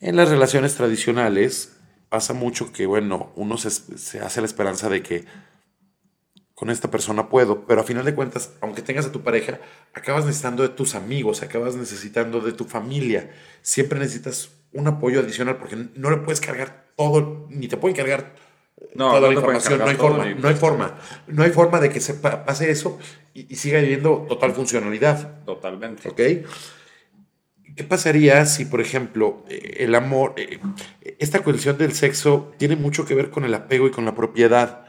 En 0.00 0.16
las 0.16 0.28
relaciones 0.30 0.74
tradicionales 0.76 1.76
pasa 2.08 2.32
mucho 2.32 2.72
que, 2.72 2.86
bueno, 2.86 3.32
uno 3.36 3.56
se, 3.56 3.70
se 3.70 4.20
hace 4.20 4.40
la 4.40 4.46
esperanza 4.46 4.88
de 4.88 5.02
que 5.02 5.24
con 6.54 6.70
esta 6.70 6.90
persona 6.90 7.28
puedo, 7.28 7.66
pero 7.66 7.80
a 7.80 7.84
final 7.84 8.04
de 8.04 8.14
cuentas, 8.14 8.52
aunque 8.60 8.82
tengas 8.82 9.06
a 9.06 9.12
tu 9.12 9.22
pareja, 9.22 9.58
acabas 9.94 10.24
necesitando 10.26 10.62
de 10.62 10.68
tus 10.68 10.94
amigos, 10.94 11.42
acabas 11.42 11.74
necesitando 11.74 12.40
de 12.40 12.52
tu 12.52 12.64
familia. 12.64 13.32
Siempre 13.62 13.98
necesitas 13.98 14.50
un 14.74 14.86
apoyo 14.86 15.20
adicional 15.20 15.56
porque 15.56 15.76
no 15.94 16.10
le 16.10 16.18
puedes 16.18 16.40
cargar 16.40 16.86
todo, 16.96 17.46
ni 17.50 17.68
te 17.68 17.76
pueden 17.76 17.96
cargar 17.96 18.34
No, 18.94 19.08
toda 19.10 19.20
no 19.20 19.26
la 19.28 19.32
información. 19.34 19.78
No 19.78 19.86
hay 19.86 19.96
forma, 19.96 20.26
no 20.26 20.48
hay 20.48 20.54
forma. 20.54 20.98
No 21.26 21.42
hay 21.42 21.50
forma 21.50 21.80
de 21.80 21.90
que 21.90 22.00
se 22.00 22.14
pa- 22.14 22.44
pase 22.44 22.70
eso 22.70 22.98
y, 23.34 23.52
y 23.52 23.56
siga 23.56 23.80
viviendo 23.80 24.26
total 24.28 24.52
funcionalidad. 24.52 25.44
Totalmente. 25.44 26.08
¿Ok? 26.08 26.20
¿Qué 27.76 27.84
pasaría 27.84 28.44
si, 28.44 28.66
por 28.66 28.80
ejemplo, 28.80 29.44
eh, 29.48 29.76
el 29.80 29.94
amor, 29.94 30.34
eh, 30.36 30.58
esta 31.18 31.40
cuestión 31.42 31.78
del 31.78 31.92
sexo 31.92 32.52
tiene 32.58 32.76
mucho 32.76 33.06
que 33.06 33.14
ver 33.14 33.30
con 33.30 33.44
el 33.44 33.54
apego 33.54 33.86
y 33.86 33.90
con 33.90 34.04
la 34.04 34.14
propiedad? 34.14 34.86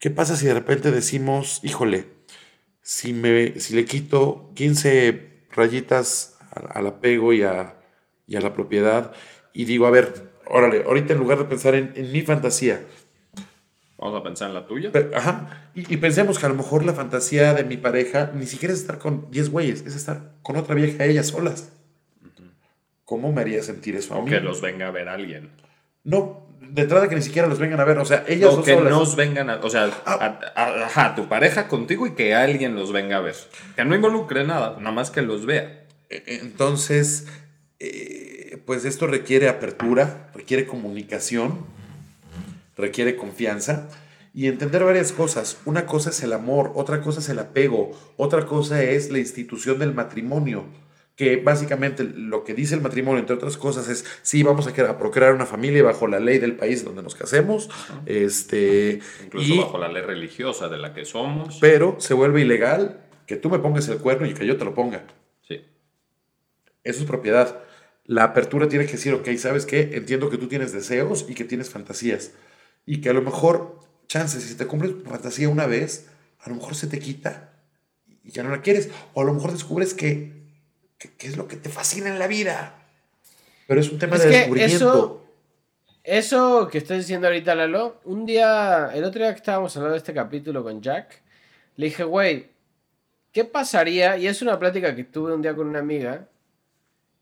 ¿Qué 0.00 0.10
pasa 0.10 0.36
si 0.36 0.46
de 0.46 0.54
repente 0.54 0.90
decimos, 0.90 1.60
híjole, 1.62 2.06
si, 2.82 3.12
me, 3.12 3.60
si 3.60 3.74
le 3.74 3.84
quito 3.84 4.50
15 4.54 5.46
rayitas 5.52 6.36
al, 6.50 6.86
apego 6.86 7.32
y 7.32 7.42
a, 7.42 7.75
y 8.26 8.36
a, 8.36 8.40
la 8.40 8.52
propiedad 8.52 9.12
y 9.52 9.64
digo, 9.64 9.86
a 9.86 9.90
ver, 9.90 10.30
órale, 10.46 10.84
ahorita 10.84 11.12
en 11.12 11.18
lugar 11.18 11.38
de 11.38 11.44
pensar 11.44 11.74
en, 11.74 11.92
en 11.96 12.12
mi 12.12 12.22
fantasía, 12.22 12.80
Vamos 13.98 14.20
a 14.20 14.22
pensar 14.22 14.48
en 14.48 14.54
la 14.54 14.66
tuya. 14.66 14.90
ajá. 15.14 15.70
Y, 15.74 15.96
pensemos 15.96 16.38
que 16.38 16.46
a 16.46 16.48
lo 16.48 16.54
mejor 16.54 16.84
la 16.84 16.92
fantasía 16.92 17.54
de 17.54 17.64
mi 17.64 17.76
pareja 17.76 18.30
ni 18.34 18.46
siquiera 18.46 18.74
es 18.74 18.80
estar 18.80 18.98
con 18.98 19.30
10 19.30 19.50
güeyes, 19.50 19.84
es 19.86 19.96
estar 19.96 20.32
con 20.42 20.56
otra 20.56 20.74
vieja 20.74 21.04
ellas 21.04 21.28
solas. 21.28 21.72
¿Cómo 23.04 23.32
me 23.32 23.40
haría 23.40 23.62
sentir 23.62 23.96
eso 23.96 24.14
a 24.14 24.22
mí? 24.22 24.28
Que 24.28 24.40
los 24.40 24.60
venga 24.60 24.88
a 24.88 24.90
ver 24.90 25.08
alguien. 25.08 25.50
No, 26.04 26.46
de 26.60 26.82
entrada 26.82 27.08
que 27.08 27.14
ni 27.14 27.22
siquiera 27.22 27.48
los 27.48 27.58
vengan 27.58 27.80
a 27.80 27.84
ver, 27.84 27.98
o 27.98 28.04
sea, 28.04 28.24
ellas 28.26 28.52
o 28.52 28.62
que 28.62 28.76
nos 28.76 29.16
vengan 29.16 29.48
a, 29.48 29.56
o 29.56 29.70
sea, 29.70 29.90
ah. 30.04 30.40
ajá, 30.56 31.14
tu 31.14 31.28
pareja 31.28 31.68
contigo 31.68 32.06
y 32.06 32.14
que 32.14 32.34
alguien 32.34 32.74
los 32.74 32.92
venga 32.92 33.16
a 33.16 33.20
ver. 33.20 33.36
Que 33.76 33.84
no 33.84 33.94
involucre 33.94 34.44
nada, 34.44 34.76
nada 34.78 34.92
más 34.92 35.10
que 35.10 35.22
los 35.22 35.46
vea. 35.46 35.86
E, 36.10 36.22
entonces, 36.42 37.28
eh, 37.78 38.62
pues 38.64 38.84
esto 38.84 39.06
requiere 39.06 39.48
apertura, 39.48 40.30
requiere 40.34 40.66
comunicación, 40.66 41.64
requiere 42.76 43.16
confianza 43.16 43.88
y 44.34 44.46
entender 44.46 44.84
varias 44.84 45.12
cosas. 45.12 45.58
Una 45.64 45.86
cosa 45.86 46.10
es 46.10 46.22
el 46.22 46.32
amor, 46.32 46.72
otra 46.74 47.00
cosa 47.00 47.20
es 47.20 47.28
el 47.28 47.38
apego, 47.38 47.98
otra 48.16 48.46
cosa 48.46 48.82
es 48.82 49.10
la 49.10 49.18
institución 49.18 49.78
del 49.78 49.94
matrimonio 49.94 50.64
que 51.16 51.36
básicamente 51.36 52.04
lo 52.04 52.44
que 52.44 52.52
dice 52.52 52.74
el 52.74 52.82
matrimonio, 52.82 53.20
entre 53.20 53.34
otras 53.34 53.56
cosas, 53.56 53.88
es 53.88 54.04
sí, 54.20 54.42
vamos 54.42 54.68
a, 54.68 54.98
procrear 54.98 55.34
una 55.34 55.46
familia 55.46 55.82
bajo 55.82 56.06
la 56.06 56.20
ley 56.20 56.38
del 56.38 56.56
país 56.56 56.84
donde 56.84 57.02
nos 57.02 57.14
casemos. 57.14 57.70
este, 58.04 59.00
Incluso 59.24 59.56
bajo 59.56 59.78
la 59.78 59.88
ley 59.88 60.02
religiosa 60.02 60.68
de 60.68 60.76
la 60.76 60.92
que 60.92 61.06
somos. 61.06 61.56
Pero 61.58 61.96
se 61.98 62.12
vuelve 62.12 62.42
ilegal 62.42 63.00
que 63.26 63.36
tú 63.36 63.48
me 63.48 63.58
pongas 63.58 63.88
el 63.88 63.98
cuerno 63.98 64.26
y 64.26 64.34
que 64.34 64.46
yo 64.46 64.58
te 64.58 64.66
lo 64.66 64.74
ponga. 64.74 65.04
Sí. 65.48 65.62
Eso 66.84 67.00
es 67.00 67.06
propiedad. 67.06 67.62
La 68.06 68.24
apertura 68.24 68.68
tiene 68.68 68.86
que 68.86 68.92
decir, 68.92 69.12
ok, 69.14 69.28
¿sabes 69.36 69.66
qué? 69.66 69.90
Entiendo 69.94 70.30
que 70.30 70.38
tú 70.38 70.48
tienes 70.48 70.72
deseos 70.72 71.26
y 71.28 71.34
que 71.34 71.44
tienes 71.44 71.70
fantasías. 71.70 72.32
Y 72.84 73.00
que 73.00 73.08
a 73.08 73.12
lo 73.12 73.22
mejor, 73.22 73.80
chances, 74.06 74.44
si 74.44 74.54
te 74.54 74.66
cumples 74.66 74.92
tu 75.02 75.10
fantasía 75.10 75.48
una 75.48 75.66
vez, 75.66 76.06
a 76.40 76.48
lo 76.48 76.56
mejor 76.56 76.74
se 76.74 76.86
te 76.86 76.98
quita 76.98 77.52
y 78.22 78.30
ya 78.30 78.42
no 78.42 78.50
la 78.50 78.62
quieres. 78.62 78.90
O 79.14 79.22
a 79.22 79.24
lo 79.24 79.34
mejor 79.34 79.52
descubres 79.52 79.92
que 79.94 80.36
¿Qué, 80.98 81.26
es 81.26 81.36
lo 81.36 81.46
que 81.46 81.56
te 81.56 81.68
fascina 81.68 82.08
en 82.08 82.18
la 82.18 82.26
vida? 82.26 82.74
Pero 83.66 83.80
es 83.80 83.90
un 83.90 83.98
tema 83.98 84.16
de 84.18 84.28
descubrimiento. 84.28 85.22
Eso, 86.02 86.68
que 86.68 86.78
estás 86.78 86.98
diciendo 86.98 87.26
ahorita, 87.26 87.54
Lalo, 87.54 88.00
un 88.04 88.24
día, 88.24 88.90
el 88.94 89.02
otro 89.04 89.22
día 89.22 89.32
que 89.32 89.38
estábamos 89.38 89.76
hablando 89.76 89.94
de 89.94 89.98
este 89.98 90.14
capítulo 90.14 90.62
con 90.62 90.80
Jack, 90.80 91.20
le 91.74 91.86
dije, 91.86 92.04
güey, 92.04 92.46
¿qué 93.32 93.44
pasaría? 93.44 94.16
Y 94.16 94.28
es 94.28 94.40
una 94.40 94.58
plática 94.58 94.94
que 94.94 95.04
tuve 95.04 95.34
un 95.34 95.42
día 95.42 95.54
con 95.54 95.66
una 95.66 95.80
amiga. 95.80 96.28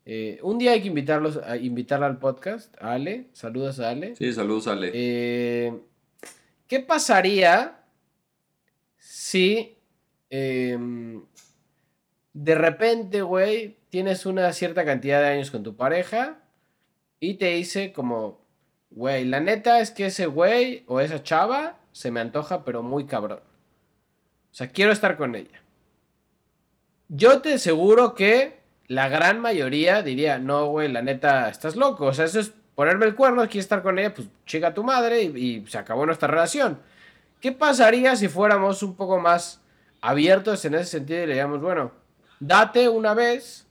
Eh, 0.05 0.39
un 0.43 0.59
día 0.59 0.71
hay 0.71 0.81
que 0.81 0.87
invitarlos, 0.87 1.37
a 1.37 1.57
invitarla 1.57 2.05
al 2.05 2.19
podcast, 2.19 2.75
a 2.79 2.93
Ale. 2.93 3.29
Saludos 3.33 3.79
a 3.79 3.89
Ale. 3.89 4.15
Sí, 4.15 4.31
saludos 4.33 4.67
a 4.67 4.73
Ale. 4.73 4.91
Eh, 4.93 5.73
¿Qué 6.67 6.79
pasaría 6.79 7.83
si 8.99 9.77
em, 10.29 11.23
de 12.33 12.55
repente, 12.55 13.23
güey, 13.23 13.77
tienes 13.89 14.25
una 14.25 14.51
cierta 14.53 14.85
cantidad 14.85 15.21
de 15.21 15.27
años 15.27 15.49
con 15.49 15.63
tu 15.63 15.75
pareja 15.75 16.39
y 17.19 17.35
te 17.35 17.55
dice 17.55 17.91
como, 17.91 18.45
güey, 18.91 19.25
la 19.25 19.39
neta 19.39 19.79
es 19.79 19.89
que 19.89 20.07
ese 20.07 20.27
güey 20.27 20.83
o 20.87 20.99
esa 20.99 21.23
chava 21.23 21.79
se 21.93 22.11
me 22.11 22.19
antoja, 22.19 22.63
pero 22.63 22.83
muy 22.83 23.05
cabrón. 23.05 23.39
O 23.39 24.53
sea, 24.53 24.67
quiero 24.67 24.91
estar 24.91 25.17
con 25.17 25.35
ella. 25.35 25.63
Yo 27.07 27.41
te 27.41 27.53
aseguro 27.53 28.15
que 28.15 28.64
la 28.87 29.09
gran 29.09 29.39
mayoría 29.39 30.01
diría, 30.01 30.37
no, 30.39 30.67
güey, 30.67 30.91
la 30.91 31.01
neta, 31.01 31.49
estás 31.49 31.75
loco. 31.75 32.05
O 32.05 32.13
sea, 32.13 32.25
eso 32.25 32.39
es 32.39 32.53
ponerme 32.75 33.05
el 33.05 33.15
cuerno, 33.15 33.41
quieres 33.43 33.65
estar 33.65 33.81
con 33.81 33.97
ella, 33.97 34.13
pues 34.13 34.27
chica 34.45 34.73
tu 34.73 34.83
madre 34.83 35.23
y, 35.23 35.37
y 35.37 35.67
se 35.67 35.77
acabó 35.77 36.05
nuestra 36.05 36.27
relación. 36.27 36.79
¿Qué 37.39 37.51
pasaría 37.51 38.15
si 38.15 38.27
fuéramos 38.27 38.83
un 38.83 38.95
poco 38.95 39.19
más 39.19 39.61
abiertos 40.01 40.63
en 40.65 40.75
ese 40.75 40.85
sentido 40.85 41.23
y 41.23 41.27
le 41.27 41.33
digamos, 41.33 41.61
bueno, 41.61 41.91
date 42.39 42.89
una 42.89 43.13
vez, 43.13 43.65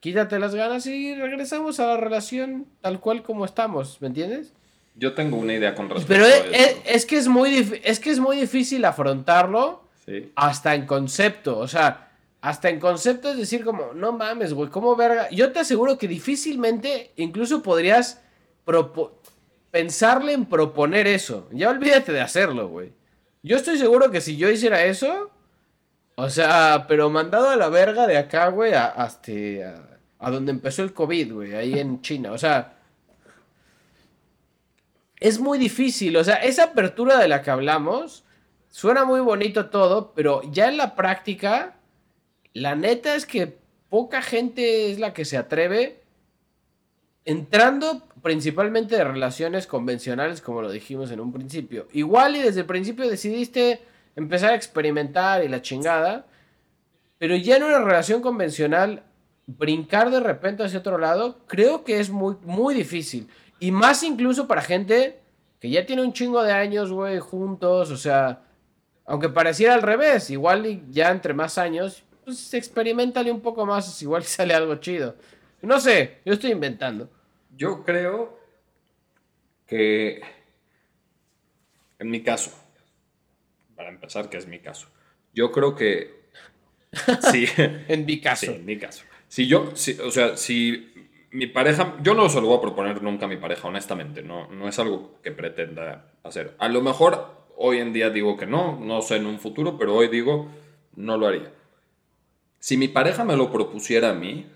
quítate 0.00 0.38
las 0.38 0.54
ganas 0.54 0.86
y 0.86 1.14
regresamos 1.14 1.80
a 1.80 1.86
la 1.86 1.96
relación 1.96 2.66
tal 2.80 3.00
cual 3.00 3.22
como 3.22 3.44
estamos, 3.44 4.00
¿me 4.00 4.08
entiendes? 4.08 4.52
Yo 4.94 5.14
tengo 5.14 5.38
una 5.38 5.54
idea 5.54 5.74
con 5.74 5.88
respecto 5.88 6.12
Pero 6.12 6.26
a 6.26 6.56
es, 6.56 6.76
es, 6.84 7.06
que 7.06 7.16
es 7.16 7.28
muy 7.28 7.80
es 7.82 7.98
que 7.98 8.10
es 8.10 8.20
muy 8.20 8.36
difícil 8.36 8.84
afrontarlo 8.84 9.82
hasta 10.34 10.74
en 10.74 10.86
concepto, 10.86 11.58
o 11.58 11.68
sea, 11.68 12.11
hasta 12.42 12.68
en 12.68 12.80
concepto 12.80 13.30
es 13.30 13.38
decir 13.38 13.64
como, 13.64 13.94
no 13.94 14.12
mames, 14.12 14.52
güey, 14.52 14.68
¿cómo 14.68 14.96
verga? 14.96 15.30
Yo 15.30 15.52
te 15.52 15.60
aseguro 15.60 15.96
que 15.96 16.08
difícilmente 16.08 17.12
incluso 17.16 17.62
podrías 17.62 18.20
pensarle 19.70 20.32
en 20.32 20.46
proponer 20.46 21.06
eso. 21.06 21.48
Ya 21.52 21.70
olvídate 21.70 22.12
de 22.12 22.20
hacerlo, 22.20 22.68
güey. 22.68 22.92
Yo 23.44 23.56
estoy 23.56 23.78
seguro 23.78 24.10
que 24.10 24.20
si 24.20 24.36
yo 24.36 24.50
hiciera 24.50 24.84
eso, 24.84 25.30
o 26.16 26.28
sea, 26.28 26.86
pero 26.88 27.10
mandado 27.10 27.48
a 27.48 27.56
la 27.56 27.68
verga 27.68 28.08
de 28.08 28.18
acá, 28.18 28.48
güey, 28.48 28.74
hasta 28.74 29.32
a, 30.18 30.30
donde 30.30 30.50
empezó 30.50 30.82
el 30.82 30.92
COVID, 30.92 31.32
güey, 31.32 31.54
ahí 31.54 31.78
en 31.78 32.00
China. 32.02 32.32
O 32.32 32.38
sea, 32.38 32.76
es 35.20 35.38
muy 35.38 35.58
difícil. 35.58 36.16
O 36.16 36.24
sea, 36.24 36.36
esa 36.36 36.64
apertura 36.64 37.18
de 37.18 37.28
la 37.28 37.40
que 37.40 37.52
hablamos, 37.52 38.24
suena 38.68 39.04
muy 39.04 39.20
bonito 39.20 39.70
todo, 39.70 40.12
pero 40.12 40.42
ya 40.50 40.68
en 40.68 40.76
la 40.76 40.96
práctica, 40.96 41.76
la 42.54 42.74
neta 42.74 43.14
es 43.14 43.26
que 43.26 43.58
poca 43.88 44.22
gente 44.22 44.90
es 44.90 44.98
la 44.98 45.12
que 45.12 45.24
se 45.24 45.36
atreve 45.36 46.02
entrando 47.24 48.02
principalmente 48.22 48.96
de 48.96 49.04
relaciones 49.04 49.66
convencionales, 49.66 50.40
como 50.40 50.62
lo 50.62 50.70
dijimos 50.70 51.10
en 51.10 51.20
un 51.20 51.32
principio. 51.32 51.88
Igual 51.92 52.36
y 52.36 52.42
desde 52.42 52.60
el 52.60 52.66
principio 52.66 53.08
decidiste 53.08 53.80
empezar 54.16 54.52
a 54.52 54.56
experimentar 54.56 55.44
y 55.44 55.48
la 55.48 55.62
chingada. 55.62 56.26
Pero 57.18 57.36
ya 57.36 57.56
en 57.56 57.64
una 57.64 57.80
relación 57.80 58.22
convencional, 58.22 59.04
brincar 59.46 60.10
de 60.10 60.20
repente 60.20 60.64
hacia 60.64 60.80
otro 60.80 60.98
lado, 60.98 61.38
creo 61.46 61.84
que 61.84 62.00
es 62.00 62.10
muy, 62.10 62.36
muy 62.42 62.74
difícil. 62.74 63.28
Y 63.60 63.70
más 63.70 64.02
incluso 64.02 64.48
para 64.48 64.62
gente 64.62 65.20
que 65.60 65.70
ya 65.70 65.86
tiene 65.86 66.02
un 66.02 66.12
chingo 66.12 66.42
de 66.42 66.52
años, 66.52 66.90
güey, 66.90 67.18
juntos. 67.20 67.90
O 67.90 67.96
sea, 67.96 68.42
aunque 69.04 69.28
pareciera 69.28 69.74
al 69.74 69.82
revés, 69.82 70.30
igual 70.30 70.90
ya 70.90 71.10
entre 71.10 71.34
más 71.34 71.58
años, 71.58 72.02
pues 72.38 72.54
experimentale 72.54 73.30
un 73.30 73.40
poco 73.40 73.66
más, 73.66 74.00
igual 74.02 74.24
sale 74.24 74.54
algo 74.54 74.76
chido. 74.76 75.16
No 75.62 75.78
sé, 75.80 76.18
yo 76.24 76.32
estoy 76.32 76.50
inventando. 76.50 77.10
Yo 77.56 77.84
creo 77.84 78.38
que, 79.66 80.22
en 81.98 82.10
mi 82.10 82.22
caso, 82.22 82.52
para 83.76 83.90
empezar, 83.90 84.28
que 84.28 84.38
es 84.38 84.46
mi 84.46 84.58
caso. 84.58 84.88
Yo 85.32 85.52
creo 85.52 85.74
que... 85.74 86.22
Sí. 87.30 87.46
en 87.56 88.04
mi 88.04 88.20
caso. 88.20 88.46
Sí, 88.46 88.52
en 88.52 88.66
mi 88.66 88.78
caso. 88.78 89.04
Si 89.28 89.46
yo, 89.46 89.72
o 89.72 90.10
sea, 90.10 90.36
si 90.36 90.92
mi 91.30 91.46
pareja, 91.46 91.96
yo 92.02 92.14
no 92.14 92.28
se 92.28 92.40
lo 92.40 92.48
voy 92.48 92.58
a 92.58 92.60
proponer 92.60 93.02
nunca 93.02 93.24
a 93.24 93.28
mi 93.28 93.38
pareja, 93.38 93.68
honestamente, 93.68 94.22
no, 94.22 94.48
no 94.48 94.68
es 94.68 94.78
algo 94.78 95.18
que 95.22 95.32
pretenda 95.32 96.12
hacer. 96.22 96.54
A 96.58 96.68
lo 96.68 96.82
mejor 96.82 97.46
hoy 97.56 97.78
en 97.78 97.92
día 97.92 98.10
digo 98.10 98.36
que 98.36 98.46
no, 98.46 98.78
no 98.78 99.00
sé 99.00 99.16
en 99.16 99.26
un 99.26 99.38
futuro, 99.38 99.78
pero 99.78 99.94
hoy 99.94 100.08
digo, 100.08 100.48
no 100.96 101.16
lo 101.16 101.26
haría. 101.26 101.50
Si 102.62 102.76
mi 102.76 102.86
pareja 102.86 103.24
me 103.24 103.36
lo 103.36 103.50
propusiera 103.50 104.10
a 104.10 104.14
mí, 104.14 104.46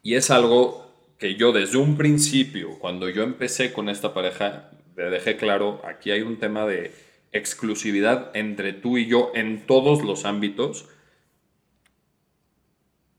y 0.00 0.14
es 0.14 0.30
algo 0.30 0.92
que 1.18 1.34
yo 1.34 1.50
desde 1.50 1.76
un 1.76 1.96
principio, 1.96 2.78
cuando 2.78 3.08
yo 3.08 3.24
empecé 3.24 3.72
con 3.72 3.88
esta 3.88 4.14
pareja, 4.14 4.70
le 4.96 5.10
dejé 5.10 5.36
claro, 5.36 5.82
aquí 5.84 6.12
hay 6.12 6.22
un 6.22 6.38
tema 6.38 6.66
de 6.66 6.94
exclusividad 7.32 8.30
entre 8.34 8.74
tú 8.74 8.96
y 8.96 9.08
yo 9.08 9.32
en 9.34 9.66
todos 9.66 10.04
los 10.04 10.24
ámbitos, 10.24 10.88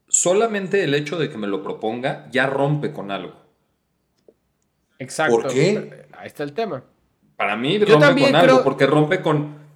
solamente 0.08 0.86
el 0.86 0.94
hecho 0.94 1.20
de 1.20 1.30
que 1.30 1.38
me 1.38 1.48
lo 1.48 1.62
proponga 1.62 2.30
ya 2.32 2.48
rompe 2.48 2.94
con 2.94 3.12
algo. 3.12 3.36
Exacto. 5.00 5.42
¿Por 5.42 5.54
qué? 5.54 6.06
Ahí 6.18 6.28
está 6.28 6.44
el 6.44 6.54
tema. 6.54 6.82
Para 7.36 7.58
mí 7.58 7.78
rompe 7.78 8.22
con 8.22 8.36
algo, 8.38 8.64
porque 8.64 8.86
rompe 8.86 9.22
con, 9.22 9.67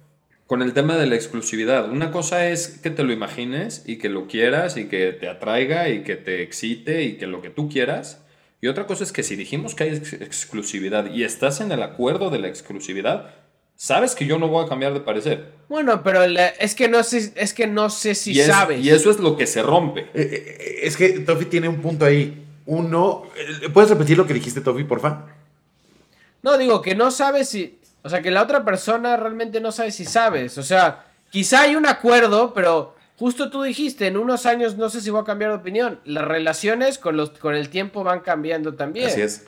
con 0.52 0.60
el 0.60 0.74
tema 0.74 0.98
de 0.98 1.06
la 1.06 1.14
exclusividad. 1.14 1.90
Una 1.90 2.10
cosa 2.10 2.50
es 2.50 2.68
que 2.82 2.90
te 2.90 3.04
lo 3.04 3.14
imagines 3.14 3.84
y 3.86 3.96
que 3.96 4.10
lo 4.10 4.26
quieras 4.26 4.76
y 4.76 4.84
que 4.84 5.14
te 5.14 5.26
atraiga 5.26 5.88
y 5.88 6.02
que 6.02 6.16
te 6.16 6.42
excite 6.42 7.04
y 7.04 7.16
que 7.16 7.26
lo 7.26 7.40
que 7.40 7.48
tú 7.48 7.70
quieras. 7.70 8.20
Y 8.60 8.66
otra 8.66 8.86
cosa 8.86 9.02
es 9.02 9.12
que 9.12 9.22
si 9.22 9.34
dijimos 9.34 9.74
que 9.74 9.84
hay 9.84 9.92
exclusividad 9.92 11.10
y 11.10 11.24
estás 11.24 11.62
en 11.62 11.72
el 11.72 11.82
acuerdo 11.82 12.28
de 12.28 12.38
la 12.38 12.48
exclusividad, 12.48 13.30
sabes 13.76 14.14
que 14.14 14.26
yo 14.26 14.38
no 14.38 14.48
voy 14.48 14.66
a 14.66 14.68
cambiar 14.68 14.92
de 14.92 15.00
parecer. 15.00 15.54
Bueno, 15.70 16.02
pero 16.02 16.22
es 16.22 16.74
que 16.74 16.86
no 16.86 17.02
sé, 17.02 17.32
es 17.34 17.54
que 17.54 17.66
no 17.66 17.88
sé 17.88 18.14
si 18.14 18.34
sabes. 18.34 18.84
Y 18.84 18.90
eso 18.90 19.10
es 19.10 19.20
lo 19.20 19.38
que 19.38 19.46
se 19.46 19.62
rompe. 19.62 20.02
Eh, 20.12 20.12
eh, 20.12 20.80
es 20.82 20.98
que 20.98 21.20
Tofi 21.20 21.46
tiene 21.46 21.70
un 21.70 21.80
punto 21.80 22.04
ahí. 22.04 22.44
Uno, 22.66 23.22
eh, 23.38 23.70
¿puedes 23.70 23.88
repetir 23.88 24.18
lo 24.18 24.26
que 24.26 24.34
dijiste, 24.34 24.60
Tofi, 24.60 24.84
porfa? 24.84 25.28
No, 26.42 26.58
digo 26.58 26.82
que 26.82 26.94
no 26.94 27.10
sabes 27.10 27.48
si, 27.48 27.78
o 28.02 28.08
sea, 28.08 28.20
que 28.22 28.30
la 28.30 28.42
otra 28.42 28.64
persona 28.64 29.16
realmente 29.16 29.60
no 29.60 29.72
sabe 29.72 29.90
si 29.92 30.04
sabes. 30.04 30.58
O 30.58 30.62
sea, 30.62 31.04
quizá 31.30 31.62
hay 31.62 31.76
un 31.76 31.86
acuerdo, 31.86 32.52
pero 32.54 32.94
justo 33.18 33.50
tú 33.50 33.62
dijiste, 33.62 34.06
en 34.08 34.16
unos 34.16 34.46
años 34.46 34.76
no 34.76 34.88
sé 34.90 35.00
si 35.00 35.10
voy 35.10 35.20
a 35.22 35.24
cambiar 35.24 35.50
de 35.52 35.56
opinión. 35.58 36.00
Las 36.04 36.24
relaciones 36.24 36.98
con, 36.98 37.16
los, 37.16 37.30
con 37.30 37.54
el 37.54 37.68
tiempo 37.68 38.02
van 38.04 38.20
cambiando 38.20 38.74
también. 38.74 39.06
Así 39.06 39.20
es. 39.22 39.46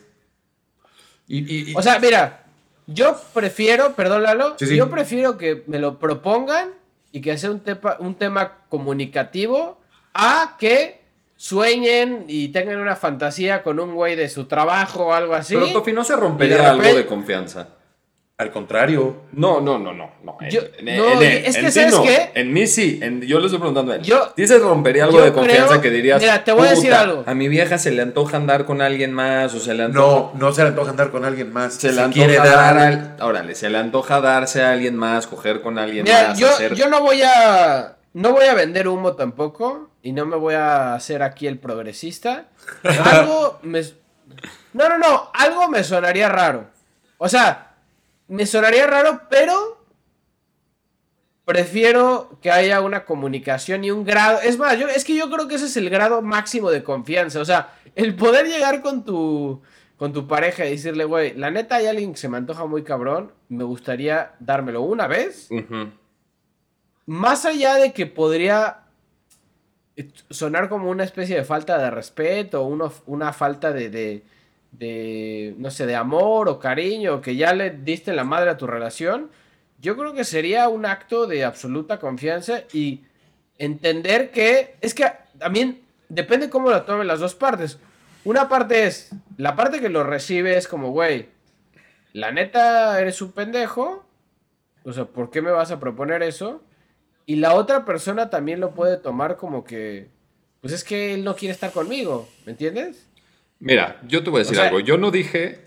Y, 1.27 1.39
y- 1.39 1.71
y- 1.71 1.75
O 1.75 1.83
sea, 1.83 1.99
mira, 1.99 2.45
yo 2.87 3.21
prefiero, 3.33 3.95
perdón 3.95 4.23
Lalo, 4.25 4.57
Sí, 4.59 4.67
sí. 4.67 4.77
yo 4.77 4.91
prefiero 4.91 5.39
que 5.39 5.65
me 5.67 5.79
lo 5.79 5.99
propongan 5.99 6.71
y 7.13 7.21
que 7.21 7.37
sea 7.39 7.51
un, 7.51 7.63
tepa- 7.65 7.97
un 7.99 8.15
tema 8.17 8.59
comunicativo 8.69 9.81
a 10.13 10.57
que 10.59 11.03
sueñen 11.37 12.25
y 12.29 12.49
tengan 12.49 12.79
una 12.79 12.95
fantasía 12.97 13.63
con 13.63 13.81
un 13.81 13.95
güey 13.95 14.17
de 14.17 14.29
su 14.29 14.45
trabajo 14.47 15.07
o 15.07 15.13
algo 15.13 15.35
así. 15.35 15.55
Pero 15.55 15.73
Tofi, 15.73 15.93
no 15.93 16.05
se 16.05 16.15
rompería 16.17 16.71
algo 16.71 16.83
de 16.83 17.07
confianza. 17.07 17.69
Al 18.37 18.51
contrario, 18.51 19.23
No, 19.31 19.61
no, 19.61 19.79
no, 19.79 19.93
no. 19.93 20.11
no. 20.25 20.37
En, 20.41 20.51
Yo- 20.51 20.61
en- 20.79 20.97
no, 20.97 21.21
en- 21.23 21.45
es 21.45 21.57
que, 21.57 21.71
¿sabes 21.71 21.93
no. 21.93 22.03
qué? 22.03 22.33
En 22.35 22.53
mí 22.53 22.67
sí. 22.67 22.99
En- 23.01 23.23
yo 23.23 23.39
le 23.39 23.45
estoy 23.47 23.61
preguntando 23.61 23.93
a 23.93 23.97
él. 23.97 24.03
Yo- 24.03 24.33
¿Sí 24.37 24.49
se 24.49 24.59
rompería 24.59 25.05
algo 25.05 25.21
de 25.23 25.33
confianza 25.33 25.69
creo- 25.69 25.81
que 25.83 25.91
dirías? 25.91 26.21
mira, 26.21 26.43
te 26.43 26.51
voy 26.51 26.67
a 26.67 26.71
decir 26.71 26.87
"Puta, 26.91 27.01
algo". 27.01 27.23
A 27.27 27.35
mi 27.35 27.47
vieja 27.47 27.79
se 27.79 27.93
le 27.93 28.03
antoja 28.03 28.37
andar 28.37 28.65
con 28.65 28.83
alguien 28.83 29.13
más 29.13 29.55
o 29.55 29.61
se 29.61 29.73
le 29.75 29.85
antoja. 29.85 30.05
no, 30.05 30.33
no 30.35 30.53
se 30.53 30.63
le 30.63 30.69
antoja 30.71 30.91
andar 30.91 31.11
con 31.13 31.25
alguien 31.25 31.53
más. 31.53 31.75
Se 31.75 31.93
le 31.93 32.01
antoja 32.01 32.13
quiere 32.27 32.37
dar 32.39 32.75
dar. 32.75 32.79
al- 32.79 33.17
órale, 33.23 33.55
se 33.55 33.71
le 33.71 33.79
antoja 33.79 34.21
darse 34.21 34.63
a 34.65 34.73
alguien 34.73 34.97
más, 34.97 35.29
coger 35.29 35.61
con 35.63 35.79
alguien 35.79 36.03
Mira, 36.03 36.31
más, 36.31 36.39
yo, 36.39 36.49
hacer. 36.49 36.75
yo 36.75 36.89
no 36.89 37.03
voy 37.03 37.23
a. 37.23 37.97
No 38.15 38.33
voy 38.33 38.47
a 38.47 38.55
vender 38.55 38.89
humo 38.89 39.13
tampoco. 39.15 39.91
Y 40.03 40.11
no 40.13 40.27
me 40.27 40.37
voy 40.37 40.55
a 40.55 40.95
hacer 40.95 41.23
aquí 41.23 41.47
el 41.47 41.59
progresista. 41.61 42.47
Algo 42.83 43.61
me. 43.63 43.81
No, 44.73 44.89
no, 44.89 44.99
no. 44.99 45.31
Algo 45.35 45.69
me 45.69 45.85
sonaría 45.85 46.29
raro. 46.29 46.67
O 47.19 47.29
sea, 47.29 47.74
me 48.29 48.47
sonaría 48.47 48.87
raro, 48.87 49.23
pero. 49.31 49.83
Prefiero 51.45 52.39
que 52.41 52.51
haya 52.51 52.81
una 52.81 53.05
comunicación 53.05 53.85
y 53.85 53.91
un 53.91 54.05
grado. 54.05 54.41
Es 54.41 54.57
más, 54.59 54.79
yo, 54.79 54.89
es 54.89 55.05
que 55.05 55.15
yo 55.15 55.29
creo 55.31 55.47
que 55.47 55.57
ese 55.57 55.67
es 55.67 55.77
el 55.77 55.91
grado 55.91 56.23
máximo 56.23 56.71
de 56.71 56.83
confianza. 56.83 57.39
O 57.41 57.45
sea, 57.45 57.75
el 57.95 58.15
poder 58.17 58.47
llegar 58.47 58.81
con 58.83 59.05
tu. 59.05 59.61
Con 59.99 60.13
tu 60.13 60.27
pareja 60.27 60.67
y 60.67 60.71
decirle, 60.71 61.05
güey, 61.05 61.35
la 61.35 61.51
neta 61.53 61.77
hay 61.77 61.87
alguien 61.87 62.13
que 62.13 62.19
se 62.19 62.29
me 62.29 62.37
antoja 62.39 62.67
muy 62.67 62.83
cabrón. 62.83 63.31
Me 63.49 63.63
gustaría 63.63 64.33
dármelo 64.41 64.83
una 64.83 65.07
vez. 65.07 65.49
Más 67.07 67.45
allá 67.45 67.75
de 67.77 67.93
que 67.93 68.07
podría 68.07 68.81
sonar 70.31 70.69
como 70.69 70.91
una 70.91 71.05
especie 71.05 71.37
de 71.37 71.45
falta 71.45 71.79
de 71.79 71.91
respeto, 71.91 72.65
uno- 72.65 72.93
una 73.07 73.33
falta 73.33 73.73
de, 73.73 73.89
de, 73.89 74.25
de, 74.79 75.55
no 75.59 75.71
sé, 75.71 75.87
de 75.87 75.97
amor 75.97 76.49
o 76.49 76.59
cariño, 76.59 77.21
que 77.21 77.37
ya 77.37 77.53
le 77.55 77.71
diste 77.71 78.13
la 78.13 78.25
madre 78.25 78.51
a 78.51 78.57
tu 78.57 78.67
relación, 78.67 79.31
yo 79.81 79.97
creo 79.97 80.15
que 80.15 80.25
sería 80.25 80.69
un 80.69 80.87
acto 80.87 81.27
de 81.27 81.45
absoluta 81.45 81.99
confianza 81.99 82.63
y 82.73 83.05
entender 83.59 84.31
que, 84.31 84.77
es 84.81 84.95
que 84.95 85.11
también 85.39 85.83
depende 86.09 86.51
cómo 86.51 86.71
lo 86.71 86.83
tomen 86.83 87.07
las 87.07 87.21
dos 87.21 87.35
partes. 87.35 87.79
Una 88.25 88.49
parte 88.49 88.87
es, 88.87 89.11
la 89.37 89.55
parte 89.55 89.81
que 89.81 89.89
lo 89.89 90.03
recibe 90.03 90.57
es 90.57 90.67
como, 90.67 90.91
güey, 90.91 91.29
la 92.13 92.33
neta 92.33 93.01
eres 93.01 93.21
un 93.21 93.33
pendejo, 93.33 94.05
o 94.85 94.93
sea, 94.93 95.05
¿por 95.05 95.31
qué 95.31 95.43
me 95.43 95.51
vas 95.51 95.71
a 95.71 95.81
proponer 95.81 96.23
eso? 96.23 96.63
Y 97.27 97.37
la 97.37 97.55
otra 97.55 97.85
persona 97.85 98.31
también 98.31 98.61
lo 98.61 98.73
puede 98.73 98.97
tomar 98.97 99.37
como 99.37 99.65
que, 99.65 100.09
pues 100.61 100.73
es 100.73 100.85
que 100.85 101.15
él 101.15 101.25
no 101.25 101.37
quiere 101.37 101.53
estar 101.53 101.73
conmigo, 101.73 102.29
¿me 102.47 102.53
entiendes? 102.53 103.09
Mira, 103.65 103.99
yo 104.07 104.23
te 104.23 104.31
voy 104.31 104.39
a 104.39 104.43
decir 104.43 104.57
O 104.57 104.61
sea- 104.61 104.69
algo. 104.69 104.81
Yo 104.81 104.97
no 104.99 105.11
dije. 105.11 105.63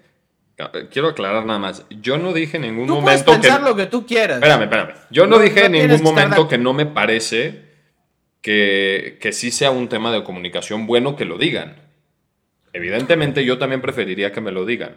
Quiero 0.91 1.09
aclarar 1.09 1.45
nada 1.45 1.59
más. 1.59 1.85
Yo 1.89 2.17
no 2.17 2.33
dije 2.33 2.57
en 2.57 2.63
ningún 2.63 2.87
Tú 2.87 3.01
puedes 3.01 3.21
momento 3.25 3.31
que. 3.33 3.39
pensar 3.47 3.61
lo 3.61 3.75
que 3.75 3.85
tú 3.85 4.05
quieras. 4.07 4.37
Espérame, 4.37 4.63
espérame. 4.63 4.93
Yo 5.11 5.27
no, 5.27 5.35
No- 5.37 5.41
dije 5.41 5.59
no 5.61 5.65
en 5.67 5.71
ningún 5.73 5.91
estar 5.91 6.03
momento 6.03 6.47
que 6.47 6.57
no 6.57 6.73
me 6.73 6.85
parece 6.87 7.61
que, 8.41 9.17
que 9.21 9.31
sí 9.33 9.51
sea 9.51 9.69
un 9.71 9.87
tema 9.89 10.11
de 10.11 10.23
comunicación 10.23 10.87
bueno 10.87 11.15
que 11.15 11.25
lo 11.25 11.37
digan. 11.37 11.75
Evidentemente 12.73 13.45
yo 13.45 13.57
también 13.57 13.81
preferiría 13.81 14.31
que 14.31 14.41
me 14.41 14.51
lo 14.51 14.65
digan. 14.65 14.95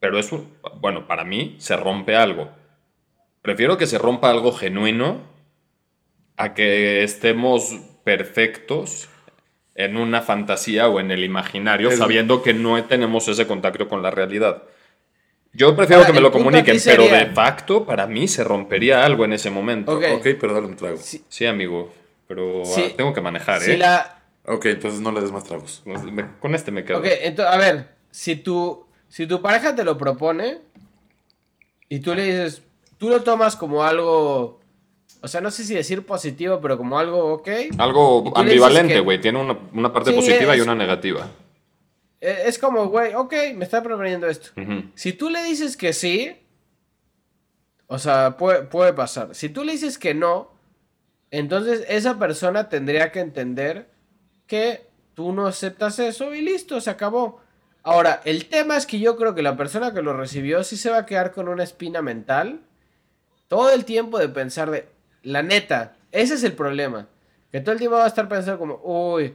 Pero 0.00 0.18
es 0.18 0.30
un, 0.32 0.52
bueno, 0.80 1.06
para 1.06 1.24
mí 1.24 1.56
se 1.58 1.76
rompe 1.76 2.14
algo. 2.16 2.50
Prefiero 3.42 3.78
que 3.78 3.86
se 3.86 3.98
rompa 3.98 4.30
algo 4.30 4.52
genuino 4.52 5.22
a 6.36 6.52
que 6.54 7.02
estemos 7.02 7.76
perfectos 8.04 9.08
en 9.78 9.96
una 9.96 10.20
fantasía 10.22 10.88
o 10.88 10.98
en 10.98 11.12
el 11.12 11.22
imaginario 11.22 11.88
Es- 11.88 11.98
sabiendo 11.98 12.42
que 12.42 12.52
no 12.52 12.82
tenemos 12.84 13.28
ese 13.28 13.46
contacto 13.46 13.88
con 13.88 14.02
la 14.02 14.10
realidad. 14.10 14.64
Yo 15.52 15.74
prefiero 15.76 16.00
Ahora, 16.02 16.08
que 16.08 16.12
me 16.14 16.20
lo 16.20 16.32
comuniquen, 16.32 16.76
pero 16.84 17.04
de 17.08 17.26
facto 17.26 17.86
para 17.86 18.06
mí 18.08 18.26
se 18.26 18.42
rompería 18.42 19.04
algo 19.04 19.24
en 19.24 19.32
ese 19.34 19.50
momento. 19.50 19.92
Ok. 19.96 20.04
Ok, 20.16 20.26
pero 20.40 20.52
dale 20.52 20.66
un 20.66 20.76
trago. 20.76 20.98
Sí, 20.98 21.46
amigo, 21.46 21.92
pero 22.26 22.64
Sí. 22.64 22.88
ah, 22.90 22.94
tengo 22.96 23.14
que 23.14 23.20
manejar, 23.20 23.60
si 23.62 23.70
¿eh? 23.72 23.78
la, 23.78 24.20
Ok, 24.44 24.66
entonces 24.66 25.00
no 25.00 25.12
le 25.12 25.20
des 25.20 25.30
más 25.30 25.44
tragos. 25.44 25.82
Me- 25.84 26.26
Con 26.40 26.54
este 26.56 26.70
me 26.72 26.84
quedo. 26.84 26.98
ok, 26.98 27.06
entonces, 27.22 27.54
a 27.54 27.58
ver, 27.58 27.88
si 28.10 28.34
tu, 28.34 28.84
si 29.08 29.26
tu 29.28 29.40
pareja 29.40 29.74
te 29.76 29.84
lo 29.84 29.96
propone 29.96 30.58
y 31.88 32.00
tú 32.00 32.14
le 32.16 32.24
dices, 32.24 32.62
tú 32.98 33.08
lo 33.10 33.22
tomas 33.22 33.54
como 33.56 33.84
algo, 33.84 34.57
o 35.20 35.28
sea, 35.28 35.40
no 35.40 35.50
sé 35.50 35.64
si 35.64 35.74
decir 35.74 36.04
positivo, 36.06 36.60
pero 36.60 36.76
como 36.78 36.98
algo 36.98 37.32
ok, 37.34 37.48
Algo 37.78 38.32
ambivalente, 38.36 38.94
que- 38.94 39.00
güey. 39.00 39.20
Tiene 39.20 39.40
una, 39.40 39.58
una 39.72 39.92
parte 39.92 40.10
Sí, 40.10 40.16
positiva 40.16 40.56
y 40.56 40.60
una 40.60 40.74
negativa. 40.74 41.26
eh, 42.20 42.42
es 42.46 42.58
como, 42.58 42.86
güey, 42.88 43.14
ok, 43.14 43.32
me 43.54 43.64
está 43.64 43.82
proponiendo 43.82 44.26
esto. 44.28 44.50
Si 44.94 45.12
tú 45.12 45.30
le 45.30 45.42
dices 45.44 45.76
que 45.76 45.92
sí, 45.92 46.36
o 47.86 47.98
sea, 47.98 48.36
puede, 48.36 48.62
puede 48.62 48.92
pasar. 48.92 49.34
Si 49.34 49.48
tú 49.48 49.64
le 49.64 49.72
dices 49.72 49.98
que 49.98 50.14
no, 50.14 50.50
entonces 51.30 51.84
esa 51.88 52.18
persona 52.18 52.68
tendría 52.68 53.12
que 53.12 53.20
entender 53.20 53.88
que 54.46 54.86
tú 55.14 55.32
no 55.32 55.46
aceptas 55.46 55.98
eso 55.98 56.34
y 56.34 56.42
listo, 56.42 56.80
se 56.80 56.90
acabó. 56.90 57.40
Ahora, 57.82 58.20
el 58.24 58.46
tema 58.46 58.76
es 58.76 58.86
que 58.86 58.98
yo 58.98 59.16
creo 59.16 59.34
que 59.34 59.42
la 59.42 59.56
persona 59.56 59.94
que 59.94 60.02
lo 60.02 60.12
recibió 60.14 60.62
sí 60.64 60.76
se 60.76 60.90
va 60.90 60.98
a 60.98 61.06
quedar 61.06 61.32
con 61.32 61.48
una 61.48 61.62
espina 61.64 62.02
mental 62.02 62.60
todo 63.46 63.70
el 63.70 63.84
tiempo 63.86 64.18
de 64.18 64.28
pensar 64.28 64.70
de, 64.70 64.86
la 65.22 65.42
neta, 65.42 65.96
ese 66.12 66.34
es 66.34 66.44
el 66.44 66.52
problema. 66.52 67.08
Que 67.50 67.60
todo 67.60 67.72
el 67.72 67.78
tiempo 67.78 67.96
va 67.96 68.04
a 68.04 68.08
estar 68.08 68.28
pensando 68.28 68.58
como, 68.58 68.80
uy, 68.84 69.34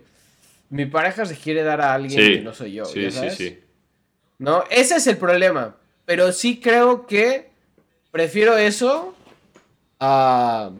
mi 0.69 0.85
pareja 0.85 1.25
se 1.25 1.35
quiere 1.35 1.63
dar 1.63 1.81
a 1.81 1.93
alguien 1.93 2.11
Sí, 2.21 2.33
que 2.35 2.41
no 2.41 2.53
soy 2.53 2.73
yo. 2.73 2.85
sí, 2.85 3.09
¿ya 3.09 3.11
sí, 3.11 3.29
sí. 3.31 3.59
¿No? 4.39 4.63
Ese 4.69 4.95
es 4.95 5.07
el 5.07 5.17
problema. 5.17 5.75
Pero 6.05 6.31
sí 6.31 6.59
creo 6.59 7.05
que 7.07 7.49
prefiero 8.11 8.57
eso 8.57 9.15
a... 9.99 10.71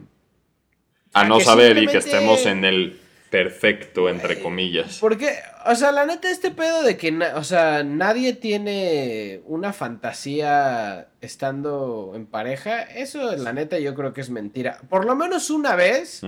A 1.12 1.20
a 1.20 1.24
no 1.24 1.38
saber 1.40 1.78
y 1.78 1.86
que 1.86 1.98
estemos 1.98 2.44
en 2.44 2.64
el 2.64 3.00
perfecto, 3.30 4.08
entre 4.08 4.40
comillas. 4.40 4.98
Porque, 5.00 5.30
o 5.66 5.74
sea, 5.74 5.90
la 5.92 6.06
neta, 6.06 6.30
este 6.30 6.50
pedo 6.50 6.82
de 6.82 6.96
que, 6.96 7.10
o 7.34 7.42
sea, 7.44 7.82
nadie 7.82 8.32
tiene 8.34 9.40
una 9.46 9.72
fantasía 9.72 11.08
estando 11.20 12.12
en 12.14 12.26
pareja, 12.26 12.82
eso, 12.82 13.34
la 13.36 13.52
neta, 13.52 13.78
yo 13.78 13.94
creo 13.94 14.12
que 14.12 14.20
es 14.20 14.30
mentira. 14.30 14.78
Por 14.88 15.04
lo 15.04 15.16
menos 15.16 15.50
una 15.50 15.74
vez 15.74 16.22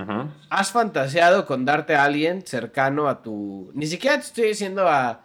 has 0.51 0.72
fantaseado 0.72 1.47
con 1.47 1.64
darte 1.64 1.94
a 1.94 2.05
alguien 2.05 2.42
cercano 2.47 3.09
a 3.09 3.22
tu... 3.22 3.70
Ni 3.74 3.86
siquiera 3.86 4.16
te 4.16 4.22
estoy 4.26 4.49
diciendo 4.49 4.88
a, 4.88 5.24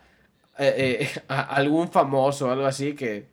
eh, 0.59 0.99
eh, 1.15 1.21
a 1.29 1.41
algún 1.55 1.91
famoso 1.91 2.47
o 2.47 2.51
algo 2.51 2.65
así 2.65 2.93
que... 2.93 3.29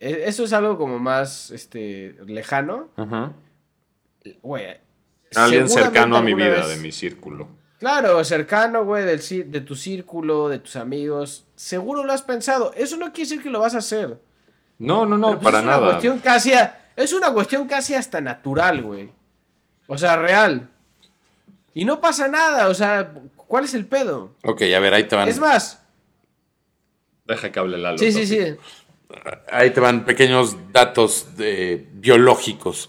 e- 0.00 0.24
Eso 0.26 0.44
es 0.44 0.52
algo 0.52 0.76
como 0.78 0.98
más, 0.98 1.50
este, 1.52 2.16
lejano. 2.26 2.88
Güey. 4.42 4.78
Alguien 5.36 5.68
cercano 5.68 6.16
a 6.16 6.22
mi 6.22 6.34
vida, 6.34 6.48
vez- 6.60 6.68
de 6.68 6.76
mi 6.76 6.90
círculo. 6.92 7.48
Claro, 7.84 8.24
cercano, 8.24 8.82
güey, 8.82 9.04
del, 9.04 9.20
de 9.52 9.60
tu 9.60 9.76
círculo, 9.76 10.48
de 10.48 10.58
tus 10.58 10.74
amigos. 10.76 11.44
Seguro 11.54 12.02
lo 12.02 12.14
has 12.14 12.22
pensado. 12.22 12.72
Eso 12.74 12.96
no 12.96 13.12
quiere 13.12 13.28
decir 13.28 13.42
que 13.42 13.50
lo 13.50 13.60
vas 13.60 13.74
a 13.74 13.78
hacer. 13.78 14.18
No, 14.78 15.04
no, 15.04 15.18
no, 15.18 15.32
pues, 15.32 15.42
para 15.44 15.58
es 15.58 15.64
Una 15.64 15.72
nada. 15.72 15.86
cuestión 15.90 16.18
casi 16.20 16.54
a- 16.54 16.88
es 16.96 17.12
una 17.12 17.30
cuestión 17.34 17.68
casi 17.68 17.94
hasta 17.94 18.22
natural, 18.22 18.80
güey. 18.82 19.10
O 19.86 19.98
sea, 19.98 20.16
real. 20.16 20.70
Y 21.74 21.84
no 21.84 22.00
pasa 22.00 22.26
nada, 22.26 22.68
o 22.68 22.74
sea, 22.74 23.12
¿cuál 23.36 23.64
es 23.64 23.74
el 23.74 23.84
pedo? 23.84 24.34
Ok, 24.44 24.62
a 24.74 24.78
ver, 24.78 24.94
ahí 24.94 25.04
te 25.04 25.14
van. 25.16 25.28
Es 25.28 25.38
más, 25.38 25.82
Deja 27.26 27.52
que 27.52 27.58
hable 27.58 27.76
Lalo. 27.76 27.98
sí, 27.98 28.12
sí, 28.12 28.26
sí. 28.26 28.38
Ahí 29.52 29.70
te 29.72 29.80
van 29.80 30.06
pequeños 30.06 30.56
datos 30.72 31.36
de- 31.36 31.86
biológicos. 31.92 32.88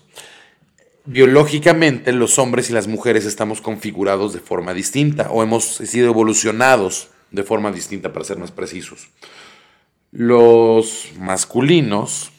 Biológicamente, 1.05 2.11
los 2.11 2.39
hombres 2.39 2.69
y 2.69 2.73
las 2.73 2.87
mujeres 2.87 3.25
estamos 3.25 3.61
configurados 3.61 4.33
de 4.33 4.39
forma 4.39 4.73
distinta 4.73 5.29
o 5.31 5.43
hemos 5.43 5.65
sido 5.65 6.07
evolucionados 6.07 7.09
de 7.31 7.43
forma 7.43 7.71
distinta, 7.71 8.11
para 8.13 8.25
ser 8.25 8.37
más 8.37 8.51
precisos. 8.51 9.09
Los 10.11 11.09
masculinos 11.19 12.31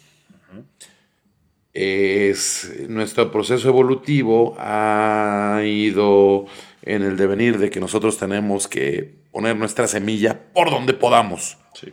es 1.75 2.73
nuestro 2.89 3.31
proceso 3.31 3.69
evolutivo 3.69 4.57
ha 4.59 5.61
ido 5.64 6.47
en 6.83 7.03
el 7.03 7.17
devenir 7.19 7.59
de 7.59 7.69
que 7.69 7.81
nosotros 7.81 8.17
tenemos 8.17 8.67
que 8.67 9.14
poner 9.31 9.57
nuestra 9.57 9.87
semilla 9.87 10.41
por 10.55 10.71
donde 10.71 10.95
podamos 10.95 11.59
Sí. 11.75 11.89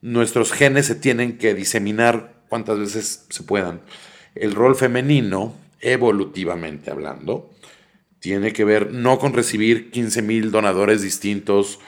nuestros 0.00 0.52
genes 0.52 0.86
se 0.86 0.94
tienen 0.94 1.36
que 1.36 1.52
diseminar 1.52 2.32
cuantas 2.48 2.78
veces 2.78 3.26
se 3.28 3.42
puedan. 3.42 3.82
El 4.34 4.54
rol 4.54 4.74
femenino, 4.74 5.52
evolutivamente 5.80 6.90
hablando, 6.90 7.50
tiene 8.20 8.52
que 8.52 8.64
ver 8.64 8.92
no 8.92 9.18
con 9.18 9.32
recibir 9.32 9.90
15 9.90 10.22
mil 10.22 10.50
donadores 10.50 11.02
distintos, 11.02 11.78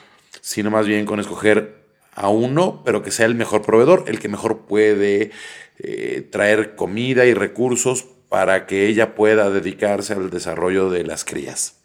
sino 0.41 0.71
más 0.71 0.87
bien 0.87 1.07
con 1.07 1.21
escoger 1.21 1.81
a 2.15 2.29
uno, 2.29 2.83
pero 2.85 3.03
que 3.03 3.11
sea 3.11 3.27
el 3.27 3.35
mejor 3.35 3.63
proveedor, 3.63 4.05
el 4.07 4.19
que 4.19 4.29
mejor 4.29 4.67
puede 4.67 5.31
eh, 5.79 6.29
traer 6.31 6.77
comida 6.77 7.27
y 7.27 7.35
recursos 7.35 8.07
para 8.29 8.67
que 8.67 8.87
ella 8.87 9.15
pueda 9.15 9.51
dedicarse 9.51 10.13
al 10.13 10.31
desarrollo 10.31 10.91
de 10.91 11.05
las 11.05 11.25
crías. 11.25 11.81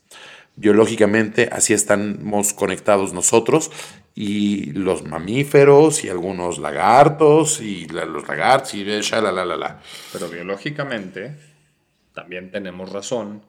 Biológicamente 0.58 1.50
así 1.52 1.74
estamos 1.74 2.54
conectados 2.54 3.14
nosotros 3.14 3.72
y 4.14 4.72
los 4.72 5.04
mamíferos 5.04 6.04
y 6.06 6.10
algunos 6.10 6.60
lagartos 6.60 7.60
y 7.60 7.88
los 7.88 8.28
lagartos 8.28 8.74
y 8.74 8.86
la 8.86 9.22
la 9.22 9.46
la 9.46 9.58
la. 9.58 9.82
Pero 10.14 10.30
biológicamente 10.30 11.36
también 12.16 12.50
tenemos 12.50 12.92
razón, 12.92 13.44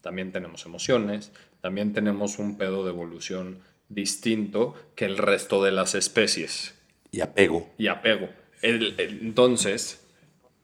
también 0.00 0.32
tenemos 0.32 0.64
emociones, 0.64 1.32
también 1.60 1.92
tenemos 1.92 2.38
un 2.38 2.56
pedo 2.56 2.84
de 2.84 2.90
evolución 2.90 3.58
distinto 3.90 4.74
que 4.94 5.04
el 5.04 5.18
resto 5.18 5.62
de 5.62 5.72
las 5.72 5.94
especies. 5.94 6.74
Y 7.10 7.20
apego. 7.20 7.68
Y 7.76 7.88
apego. 7.88 8.30
entonces, 8.62 10.02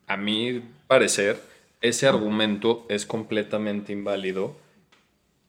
a 0.07 0.17
mi 0.17 0.63
parecer, 0.87 1.41
ese 1.81 2.07
argumento 2.07 2.87
es 2.89 3.05
completamente 3.05 3.93
inválido 3.93 4.57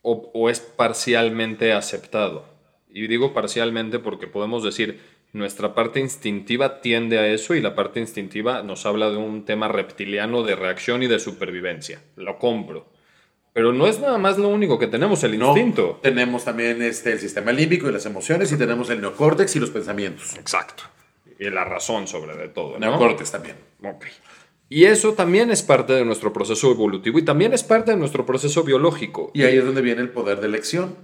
o, 0.01 0.49
es 0.49 0.59
parcialmente 0.59 1.73
aceptado. 1.73 2.45
Y 2.89 3.07
digo 3.07 3.33
parcialmente 3.33 3.99
porque 3.99 4.27
podemos 4.27 4.63
decir, 4.63 4.99
nuestra 5.31 5.75
parte 5.75 5.99
instintiva 5.99 6.81
tiende 6.81 7.19
a 7.19 7.27
eso 7.27 7.53
y 7.53 7.61
la 7.61 7.75
parte 7.75 7.99
instintiva 7.99 8.63
nos 8.63 8.85
habla 8.85 9.11
de 9.11 9.17
un 9.17 9.45
tema 9.45 9.67
reptiliano 9.67 10.43
de 10.43 10.55
reacción 10.55 11.03
y 11.03 11.07
de 11.07 11.19
supervivencia. 11.19 12.01
Lo 12.15 12.39
compro. 12.39 12.87
Pero 13.53 13.73
no 13.73 13.87
es 13.87 13.99
nada 13.99 14.17
más 14.17 14.37
lo 14.37 14.47
único 14.47 14.79
que 14.79 14.87
tenemos, 14.87 15.23
el 15.23 15.35
instinto. 15.35 15.99
tenemos 16.01 16.45
también 16.45 16.81
este, 16.81 17.11
el 17.11 17.19
sistema 17.19 17.51
límbico 17.51 17.89
y 17.89 17.91
las 17.91 18.05
emociones 18.05 18.51
y 18.51 18.57
tenemos 18.57 18.89
el 18.89 19.01
neocórtex 19.01 19.55
y 19.55 19.59
los 19.59 19.69
pensamientos. 19.69 20.35
Exacto. 20.37 20.83
Y 21.37 21.49
la 21.49 21.63
razón 21.63 22.07
sobre 22.07 22.35
de 22.35 22.49
todo. 22.49 22.73
¿no? 22.73 22.79
Neocórtex 22.79 23.31
también. 23.31 23.55
Ok. 23.83 24.05
Y 24.69 24.85
eso 24.85 25.13
también 25.13 25.49
es 25.49 25.63
parte 25.63 25.93
de 25.93 26.05
nuestro 26.05 26.31
proceso 26.31 26.71
evolutivo 26.71 27.17
y 27.17 27.25
también 27.25 27.53
es 27.53 27.63
parte 27.63 27.91
de 27.91 27.97
nuestro 27.97 28.25
proceso 28.25 28.63
biológico. 28.63 29.31
Y 29.33 29.43
ahí 29.43 29.57
es 29.57 29.65
donde 29.65 29.81
viene 29.81 30.01
el 30.01 30.09
poder 30.09 30.39
de 30.41 30.47
elección. 30.47 30.95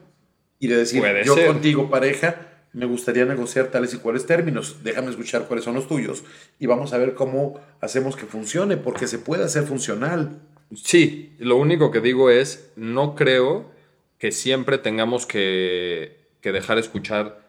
Y 0.59 0.67
de 0.67 0.78
decir, 0.78 1.03
yo 1.26 1.36
contigo, 1.47 1.89
pareja, 1.89 2.54
me 2.76 2.86
gustaría 2.86 3.23
negociar 3.23 3.67
tales 3.67 3.93
y 3.93 3.97
cuales 3.97 4.26
términos. 4.26 4.84
Déjame 4.84 5.09
escuchar 5.09 5.45
cuáles 5.47 5.63
son 5.63 5.76
los 5.76 5.88
tuyos. 5.88 6.26
Y 6.59 6.67
vamos 6.67 6.91
a 6.91 6.97
ver 6.97 7.13
cómo 7.13 7.57
hacemos 7.80 8.17
que 8.17 8.26
funcione, 8.26 8.76
porque 8.76 9.07
se 9.07 9.17
puede 9.17 9.45
hacer 9.45 9.63
funcional. 9.63 10.41
Sí, 10.76 11.34
lo 11.39 11.55
único 11.55 11.89
que 11.89 12.01
digo 12.01 12.30
es, 12.30 12.71
no 12.76 13.15
creo 13.15 13.71
que 14.19 14.34
siempre 14.34 14.78
tengamos 14.78 15.26
que, 15.26 16.17
que 16.41 16.51
dejar 16.51 16.78
escuchar 16.78 17.45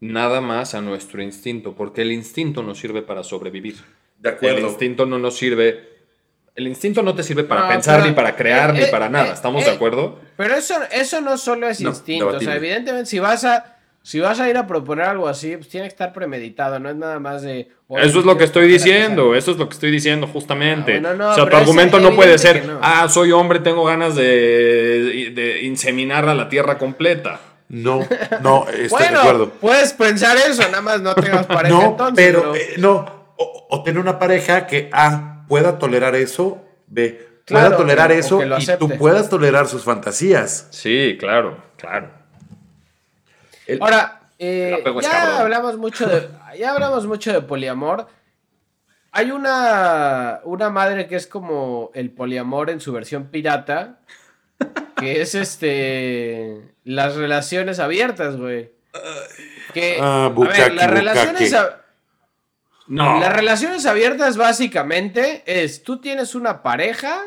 nada 0.00 0.40
más 0.40 0.74
a 0.74 0.80
nuestro 0.80 1.22
instinto, 1.22 1.74
porque 1.74 2.00
el 2.00 2.12
instinto 2.12 2.62
nos 2.62 2.78
sirve 2.78 3.02
para 3.02 3.22
sobrevivir. 3.22 3.76
El 4.40 4.60
instinto 4.60 5.04
no 5.04 5.18
nos 5.18 5.36
sirve. 5.36 5.92
El 6.54 6.68
instinto 6.68 7.02
no 7.02 7.14
te 7.14 7.22
sirve 7.22 7.44
para 7.44 7.68
pensar, 7.68 8.06
ni 8.06 8.12
para 8.12 8.34
crear, 8.34 8.72
ni 8.72 8.80
eh, 8.80 8.86
para 8.86 9.10
nada. 9.10 9.28
Eh, 9.28 9.34
¿Estamos 9.34 9.64
de 9.64 9.72
eh, 9.72 9.74
acuerdo? 9.74 10.20
Pero 10.36 10.54
eso, 10.54 10.74
eso 10.90 11.20
no 11.20 11.36
solo 11.36 11.68
es 11.68 11.82
instinto. 11.82 12.28
O 12.28 12.40
sea, 12.40 12.56
evidentemente, 12.56 13.06
si 13.06 13.18
vas 13.18 13.44
a. 13.44 13.73
Si 14.04 14.20
vas 14.20 14.38
a 14.38 14.50
ir 14.50 14.58
a 14.58 14.66
proponer 14.66 15.06
algo 15.06 15.26
así, 15.28 15.56
pues 15.56 15.70
tiene 15.70 15.86
que 15.86 15.92
estar 15.92 16.12
premeditado, 16.12 16.78
no 16.78 16.90
es 16.90 16.96
nada 16.96 17.18
más 17.20 17.40
de... 17.40 17.70
Eso 17.88 18.18
es 18.18 18.26
lo 18.26 18.36
que 18.36 18.44
estoy 18.44 18.68
diciendo, 18.68 19.34
eso 19.34 19.52
es 19.52 19.56
lo 19.56 19.66
que 19.66 19.72
estoy 19.72 19.90
diciendo 19.90 20.26
justamente. 20.26 21.00
Ah, 21.02 21.30
o 21.30 21.34
sea, 21.34 21.48
tu 21.48 21.56
argumento 21.56 21.98
no 21.98 22.14
puede 22.14 22.36
ser, 22.36 22.68
ah, 22.82 23.08
soy 23.08 23.32
hombre, 23.32 23.60
tengo 23.60 23.82
ganas 23.82 24.14
de, 24.14 25.32
de, 25.34 25.62
inseminar 25.62 26.28
a 26.28 26.34
la 26.34 26.50
tierra 26.50 26.76
completa. 26.76 27.40
No, 27.70 28.06
no, 28.42 28.66
estoy 28.68 29.08
de 29.08 29.16
acuerdo. 29.16 29.48
Puedes 29.52 29.94
pensar 29.94 30.36
eso, 30.36 30.60
nada 30.64 30.82
más 30.82 31.00
no 31.00 31.14
tengas 31.14 31.46
pareja 31.46 31.74
no, 31.74 31.96
Pero, 32.14 32.52
no, 32.76 33.32
o, 33.38 33.82
tener 33.84 34.02
una 34.02 34.18
pareja 34.18 34.66
que 34.66 34.90
A 34.92 35.46
pueda 35.48 35.78
tolerar 35.78 36.14
eso, 36.14 36.62
B 36.88 37.26
pueda 37.46 37.74
tolerar 37.74 38.12
eso 38.12 38.42
y 38.42 38.66
tú 38.78 38.90
puedas 38.98 39.30
tolerar 39.30 39.66
sus 39.66 39.82
fantasías. 39.82 40.68
Sí, 40.70 41.16
claro, 41.18 41.56
claro. 41.78 42.23
Ahora, 43.80 44.20
eh, 44.38 44.82
ya 45.00 45.40
hablamos 45.40 45.78
mucho 45.78 46.06
de 46.06 46.28
ya 46.58 46.72
hablamos 46.72 47.06
mucho 47.06 47.32
de 47.32 47.40
poliamor. 47.40 48.08
Hay 49.12 49.30
una, 49.30 50.40
una 50.44 50.70
madre 50.70 51.06
que 51.06 51.14
es 51.16 51.26
como 51.26 51.90
el 51.94 52.10
poliamor 52.10 52.68
en 52.70 52.80
su 52.80 52.92
versión 52.92 53.28
pirata, 53.28 54.00
que 54.96 55.20
es 55.20 55.34
este 55.34 56.62
las 56.82 57.14
relaciones 57.14 57.78
abiertas, 57.78 58.36
güey. 58.36 58.72
Que, 59.72 59.98
ah, 60.00 60.26
a 60.26 60.28
ver, 60.28 60.74
las 60.74 60.90
relaciones 60.90 61.54
no. 62.86 63.18
Las 63.18 63.34
relaciones 63.34 63.86
abiertas 63.86 64.36
básicamente 64.36 65.42
es, 65.46 65.82
tú 65.82 66.00
tienes 66.00 66.34
una 66.34 66.62
pareja 66.62 67.22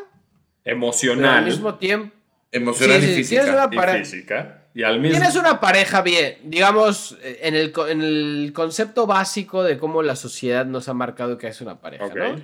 emocional 0.64 1.38
al 1.38 1.44
mismo 1.44 1.74
tiempo 1.76 2.14
emocional 2.52 3.02
y, 3.02 3.06
física. 3.06 3.42
Tienes 3.42 3.54
una 3.54 3.70
pareja, 3.70 3.98
y 3.98 4.04
física 4.04 4.57
y 4.78 4.84
al 4.84 5.00
mismo 5.00 5.18
Tienes 5.18 5.34
una 5.34 5.58
pareja 5.58 6.02
bien, 6.02 6.38
digamos 6.44 7.18
en 7.20 7.56
el, 7.56 7.72
en 7.88 8.00
el 8.00 8.52
concepto 8.54 9.08
básico 9.08 9.64
de 9.64 9.76
cómo 9.76 10.04
la 10.04 10.14
sociedad 10.14 10.66
nos 10.66 10.88
ha 10.88 10.94
marcado 10.94 11.36
que 11.36 11.48
es 11.48 11.60
una 11.60 11.80
pareja, 11.80 12.06
¿no? 12.14 12.40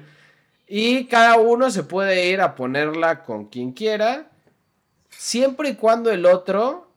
Y 0.66 1.05
cada 1.05 1.37
uno 1.37 1.70
se 1.70 1.85
puede 1.85 2.28
ir 2.30 2.41
a 2.41 2.57
ponerla 2.57 3.22
con 3.22 3.47
quien 3.51 3.70
quiera, 3.70 4.32
siempre 5.11 5.68
y 5.68 5.74
cuando 5.76 6.11
el 6.11 6.26
otro 6.26 6.91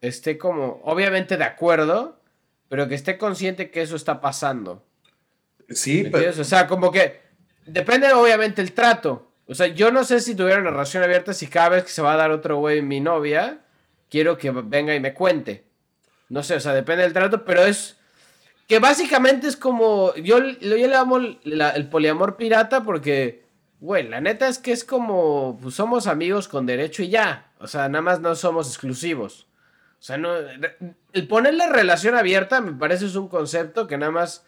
esté 0.00 0.38
como 0.38 0.80
obviamente 0.84 1.36
de 1.36 1.44
acuerdo, 1.44 2.18
pero 2.70 2.88
que 2.88 2.94
esté 2.94 3.18
consciente 3.18 3.70
que 3.70 3.82
eso 3.82 3.94
está 3.94 4.22
pasando. 4.22 4.86
Sí, 5.68 6.08
pero... 6.10 6.30
O 6.30 6.44
sea, 6.44 6.66
como 6.66 6.90
que 6.90 7.20
depende 7.66 8.10
obviamente 8.14 8.62
el 8.62 8.72
trato. 8.72 9.30
O 9.48 9.54
sea, 9.54 9.66
yo 9.66 9.92
no 9.92 10.02
sé 10.04 10.20
si 10.20 10.34
tuviera 10.34 10.62
una 10.62 10.70
relación 10.70 11.02
abierta 11.02 11.34
si 11.34 11.46
cada 11.46 11.68
vez 11.68 11.84
que 11.84 11.90
se 11.90 12.00
va 12.00 12.14
a 12.14 12.16
dar 12.16 12.30
otro 12.30 12.56
güey 12.56 12.80
mi 12.80 13.00
novia, 13.00 13.60
quiero 14.10 14.38
que 14.38 14.50
venga 14.50 14.94
y 14.94 15.00
me 15.00 15.14
cuente. 15.14 15.64
No 16.28 16.42
sé, 16.42 16.56
o 16.56 16.60
sea, 16.60 16.74
depende 16.74 17.02
del 17.02 17.12
trato, 17.12 17.44
pero 17.44 17.64
es 17.64 17.98
que 18.66 18.78
básicamente 18.78 19.48
es 19.48 19.56
como, 19.56 20.14
yo, 20.16 20.38
yo 20.44 20.76
le 20.76 20.94
amo 20.94 21.16
el 21.16 21.88
poliamor 21.90 22.36
pirata 22.36 22.82
porque, 22.82 23.44
güey, 23.80 24.06
la 24.06 24.20
neta 24.20 24.46
es 24.48 24.58
que 24.58 24.72
es 24.72 24.84
como, 24.84 25.58
pues 25.62 25.74
somos 25.74 26.06
amigos 26.06 26.48
con 26.48 26.66
derecho 26.66 27.02
y 27.02 27.08
ya. 27.08 27.50
O 27.60 27.66
sea, 27.66 27.88
nada 27.88 28.02
más 28.02 28.20
no 28.20 28.34
somos 28.34 28.68
exclusivos. 28.68 29.46
O 29.98 30.02
sea, 30.02 30.16
no, 30.16 30.32
el 31.12 31.26
poner 31.26 31.54
la 31.54 31.68
relación 31.68 32.14
abierta 32.14 32.60
me 32.60 32.72
parece 32.72 33.06
es 33.06 33.16
un 33.16 33.28
concepto 33.28 33.86
que 33.86 33.98
nada 33.98 34.12
más 34.12 34.44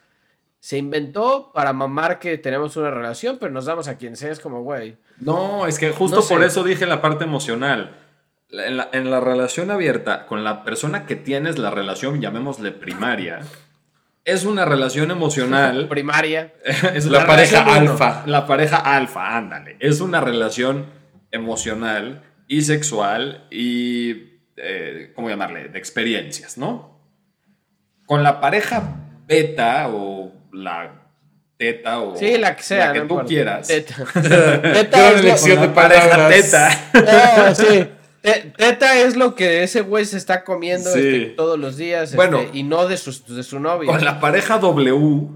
se 0.59 0.77
inventó 0.77 1.51
para 1.51 1.73
mamar 1.73 2.19
que 2.19 2.37
tenemos 2.37 2.77
una 2.77 2.91
relación, 2.91 3.37
pero 3.39 3.51
nos 3.51 3.65
damos 3.65 3.87
a 3.87 3.97
quien 3.97 4.15
sea, 4.15 4.31
es 4.31 4.39
como, 4.39 4.61
güey. 4.61 4.97
No, 5.19 5.65
es 5.65 5.79
que 5.79 5.91
justo 5.91 6.23
por 6.25 6.43
eso 6.43 6.63
dije 6.63 6.85
la 6.85 7.01
parte 7.01 7.23
emocional. 7.23 7.97
En 8.51 8.77
la, 8.77 8.89
en 8.91 9.09
la, 9.09 9.21
relación 9.21 9.71
abierta, 9.71 10.25
con 10.25 10.43
la 10.43 10.63
persona 10.65 11.05
que 11.05 11.15
tienes 11.15 11.57
la 11.57 11.71
relación, 11.71 12.19
llamémosle 12.19 12.71
primaria, 12.71 13.39
es 14.25 14.45
una 14.45 14.65
relación 14.65 15.11
emocional. 15.11 15.87
primaria. 15.89 16.53
es 16.93 17.05
la, 17.05 17.25
pareja 17.25 17.63
alfa. 17.63 18.23
La 18.25 18.45
pareja 18.45 18.77
alfa, 18.77 19.37
ándale. 19.37 19.77
Es 19.79 20.01
una 20.01 20.21
relación 20.21 20.87
emocional 21.31 22.23
y 22.47 22.61
sexual 22.61 23.47
y, 23.49 24.41
eh, 24.57 25.11
¿cómo 25.15 25.29
llamarle? 25.29 25.69
De 25.69 25.79
experiencias, 25.79 26.57
¿no? 26.57 26.99
Con 28.05 28.23
la 28.23 28.41
pareja 28.41 28.83
beta 29.25 29.87
o 29.89 30.33
la 30.51 30.91
teta 31.57 32.01
o 32.01 32.17
sí, 32.17 32.37
la 32.37 32.55
que 32.55 32.63
sea, 32.63 32.87
la 32.87 32.93
que 32.93 33.01
tú 33.01 33.21
quieras. 33.25 33.67
Teta. 33.67 33.95
teta 34.13 35.11
es 35.11 35.19
elección 35.21 35.61
de 35.61 35.67
pareja 35.69 36.27
teta. 36.27 37.55
Sí. 37.55 37.87
Teta 38.21 38.99
es 38.99 39.15
lo 39.15 39.35
que 39.35 39.63
ese 39.63 39.81
güey 39.81 40.05
se 40.05 40.17
está 40.17 40.43
comiendo 40.43 40.89
este, 40.89 41.33
todos 41.35 41.57
los 41.57 41.77
días 41.77 42.13
este, 42.13 42.49
y 42.53 42.63
no 42.63 42.87
de 42.87 42.97
su, 42.97 43.11
de 43.33 43.43
su 43.43 43.59
novia. 43.59 43.91
Con 43.91 44.05
la 44.05 44.19
pareja 44.19 44.59
W, 44.59 45.27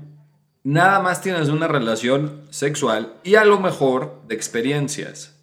nada 0.63 0.99
más 0.99 1.21
tienes 1.21 1.49
una 1.49 1.67
relación 1.67 2.43
sexual 2.51 3.13
y 3.23 3.35
a 3.35 3.45
lo 3.45 3.59
mejor 3.59 4.21
de 4.27 4.35
experiencias. 4.35 5.33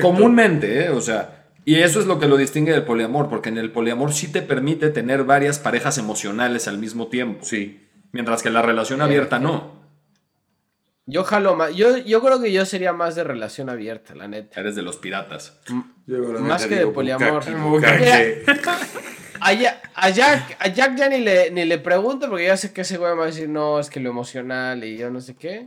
Comúnmente, 0.00 0.86
¿eh? 0.86 0.90
o 0.90 1.00
sea, 1.00 1.44
y 1.64 1.76
eso 1.76 2.00
es 2.00 2.06
lo 2.06 2.18
que 2.18 2.28
lo 2.28 2.36
distingue 2.36 2.72
del 2.72 2.84
poliamor, 2.84 3.28
porque 3.28 3.48
en 3.48 3.58
el 3.58 3.70
poliamor 3.70 4.12
sí 4.12 4.28
te 4.28 4.42
permite 4.42 4.90
tener 4.90 5.24
varias 5.24 5.58
parejas 5.58 5.98
emocionales 5.98 6.68
al 6.68 6.78
mismo 6.78 7.08
tiempo. 7.08 7.44
Sí. 7.44 7.86
Mientras 8.12 8.42
que 8.42 8.50
la 8.50 8.62
relación 8.62 9.00
abierta 9.02 9.38
no. 9.38 9.83
Yo 11.06 11.24
jalo 11.24 11.54
más. 11.54 11.74
Yo, 11.74 11.98
yo 11.98 12.22
creo 12.22 12.40
que 12.40 12.50
yo 12.52 12.64
sería 12.64 12.92
más 12.92 13.14
de 13.14 13.24
relación 13.24 13.68
abierta, 13.68 14.14
la 14.14 14.26
neta. 14.26 14.58
Eres 14.58 14.74
de 14.74 14.82
los 14.82 14.96
piratas. 14.96 15.58
más 16.06 16.66
que 16.66 16.76
de 16.76 16.86
poliamor. 16.86 17.42
A, 19.40 19.52
Jack, 19.52 20.56
a 20.58 20.68
Jack 20.68 20.96
ya 20.96 21.08
ni 21.08 21.18
le, 21.18 21.50
ni 21.50 21.66
le 21.66 21.78
pregunto 21.78 22.30
porque 22.30 22.46
ya 22.46 22.56
sé 22.56 22.72
que 22.72 22.80
ese 22.80 22.96
güey 22.96 23.14
va 23.14 23.24
a 23.24 23.26
decir, 23.26 23.48
no, 23.48 23.78
es 23.78 23.90
que 23.90 24.00
lo 24.00 24.08
emocional 24.08 24.82
y 24.84 24.96
yo 24.96 25.10
no 25.10 25.20
sé 25.20 25.36
qué. 25.36 25.66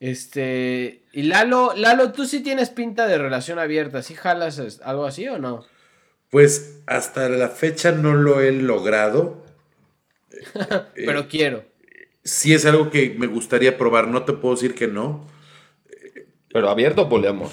Este, 0.00 1.04
y 1.12 1.22
Lalo, 1.22 1.74
Lalo, 1.76 2.10
tú 2.10 2.26
sí 2.26 2.40
tienes 2.40 2.70
pinta 2.70 3.06
de 3.06 3.18
relación 3.18 3.60
abierta, 3.60 4.02
¿sí 4.02 4.16
jalas 4.16 4.80
algo 4.82 5.04
así 5.04 5.28
o 5.28 5.38
no? 5.38 5.64
Pues 6.28 6.80
hasta 6.86 7.28
la 7.28 7.50
fecha 7.50 7.92
no 7.92 8.14
lo 8.14 8.40
he 8.40 8.50
logrado. 8.50 9.44
Pero 10.96 11.28
quiero. 11.28 11.64
Sí 12.24 12.54
es 12.54 12.64
algo 12.66 12.90
que 12.90 13.14
me 13.18 13.26
gustaría 13.26 13.76
probar, 13.76 14.08
no 14.08 14.24
te 14.24 14.32
puedo 14.32 14.54
decir 14.54 14.74
que 14.74 14.86
no. 14.88 15.26
Pero 16.52 16.68
abierto 16.70 17.02
o 17.02 17.08
poliamor. 17.08 17.48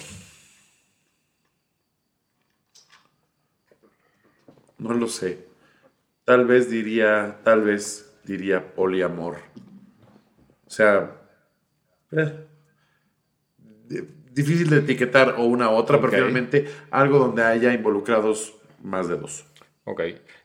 No 4.77 4.93
lo 4.93 5.07
sé. 5.07 5.47
Tal 6.25 6.45
vez 6.45 6.69
diría, 6.69 7.39
tal 7.43 7.61
vez 7.61 8.13
diría 8.23 8.73
poliamor. 8.75 9.37
O 10.65 10.69
sea, 10.69 11.15
eh, 12.11 12.45
di- 13.87 14.03
difícil 14.31 14.69
de 14.69 14.77
etiquetar 14.77 15.35
o 15.37 15.43
una 15.45 15.69
u 15.69 15.73
otra, 15.73 15.97
pero 15.99 16.11
finalmente 16.11 16.69
algo 16.91 17.17
donde 17.17 17.43
haya 17.43 17.73
involucrados 17.73 18.53
más 18.83 19.07
de 19.09 19.17
dos. 19.17 19.45
Ok. 19.85 20.01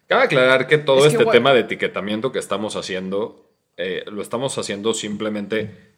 Cabe 0.09 0.23
aclarar 0.25 0.67
que 0.67 0.79
todo 0.79 1.07
Es 1.07 1.13
este 1.13 1.27
tema 1.27 1.53
de 1.53 1.61
etiquetamiento 1.61 2.33
que 2.33 2.39
estamos 2.39 2.77
haciendo, 2.77 3.44
eh, 3.77 4.05
lo 4.07 4.23
estamos 4.23 4.57
haciendo 4.59 4.95
simplemente 4.95 5.95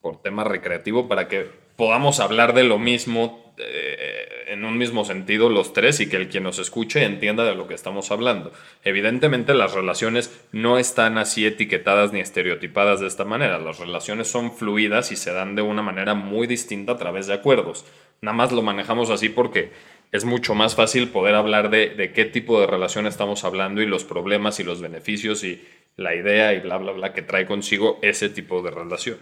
por 0.00 0.20
tema 0.20 0.44
recreativo 0.44 1.08
para 1.08 1.28
que 1.28 1.46
podamos 1.76 2.20
hablar 2.20 2.54
de 2.54 2.64
lo 2.64 2.78
mismo 2.78 3.54
eh, 3.58 4.28
en 4.48 4.64
un 4.64 4.76
mismo 4.76 5.04
sentido 5.04 5.48
los 5.48 5.72
tres 5.72 6.00
y 6.00 6.08
que 6.08 6.16
el 6.16 6.28
quien 6.28 6.44
nos 6.44 6.58
escuche 6.58 7.04
entienda 7.04 7.44
de 7.44 7.54
lo 7.54 7.68
que 7.68 7.74
estamos 7.74 8.10
hablando. 8.10 8.52
Evidentemente 8.84 9.54
las 9.54 9.72
relaciones 9.72 10.30
no 10.52 10.78
están 10.78 11.16
así 11.16 11.46
etiquetadas 11.46 12.12
ni 12.12 12.20
estereotipadas 12.20 13.00
de 13.00 13.06
esta 13.06 13.24
manera. 13.24 13.58
Las 13.58 13.78
relaciones 13.78 14.28
son 14.28 14.52
fluidas 14.52 15.12
y 15.12 15.16
se 15.16 15.32
dan 15.32 15.54
de 15.54 15.62
una 15.62 15.82
manera 15.82 16.14
muy 16.14 16.46
distinta 16.46 16.92
a 16.92 16.98
través 16.98 17.26
de 17.26 17.34
acuerdos. 17.34 17.84
Nada 18.20 18.36
más 18.36 18.52
lo 18.52 18.62
manejamos 18.62 19.10
así 19.10 19.28
porque 19.28 19.70
es 20.12 20.24
mucho 20.24 20.54
más 20.54 20.74
fácil 20.74 21.08
poder 21.08 21.34
hablar 21.34 21.70
de, 21.70 21.90
de 21.90 22.12
qué 22.12 22.24
tipo 22.24 22.60
de 22.60 22.66
relación 22.66 23.06
estamos 23.06 23.44
hablando 23.44 23.80
y 23.80 23.86
los 23.86 24.04
problemas 24.04 24.60
y 24.60 24.64
los 24.64 24.82
beneficios 24.82 25.44
y 25.44 25.62
la 25.96 26.14
idea 26.14 26.52
y 26.54 26.60
bla, 26.60 26.78
bla, 26.78 26.92
bla 26.92 27.12
que 27.12 27.22
trae 27.22 27.46
consigo 27.46 27.98
ese 28.02 28.28
tipo 28.28 28.62
de 28.62 28.70
relación. 28.70 29.18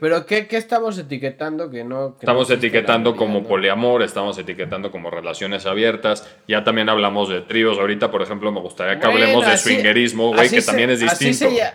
Pero 0.00 0.24
¿qué, 0.24 0.46
qué 0.46 0.56
estamos 0.56 0.96
etiquetando 0.98 1.68
que 1.70 1.84
no? 1.84 2.12
que 2.14 2.20
Estamos 2.20 2.48
no 2.48 2.54
etiquetando 2.54 3.14
como 3.14 3.46
poliamor, 3.46 4.02
estamos 4.02 4.38
etiquetando 4.38 4.90
como 4.90 5.10
relaciones 5.10 5.66
abiertas. 5.66 6.26
Ya 6.48 6.64
también 6.64 6.88
hablamos 6.88 7.28
de 7.28 7.42
tríos. 7.42 7.78
Ahorita, 7.78 8.10
por 8.10 8.22
ejemplo, 8.22 8.50
me 8.52 8.60
gustaría 8.60 8.98
que 8.98 9.06
Bueno, 9.06 9.20
hablemos 9.24 9.44
de 9.46 9.52
así- 9.52 9.70
swingerismo, 9.74 10.28
güey, 10.28 10.40
así 10.46 10.54
que 10.56 10.60
se- 10.62 10.66
también 10.66 10.90
es 10.90 11.02
así 11.02 11.26
distinto. 11.26 11.54
se 11.54 11.60
lla- 11.62 11.74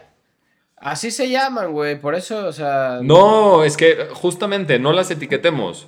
Así 0.80 1.10
se 1.12 1.30
llaman, 1.30 1.72
güey, 1.74 2.00
por 2.00 2.14
eso, 2.14 2.46
o 2.48 2.52
sea... 2.52 3.00
No, 3.02 3.64
es 3.64 3.76
que 3.78 4.08
justamente 4.14 4.78
no 4.80 4.94
las 4.94 5.10
etiquetemos. 5.10 5.88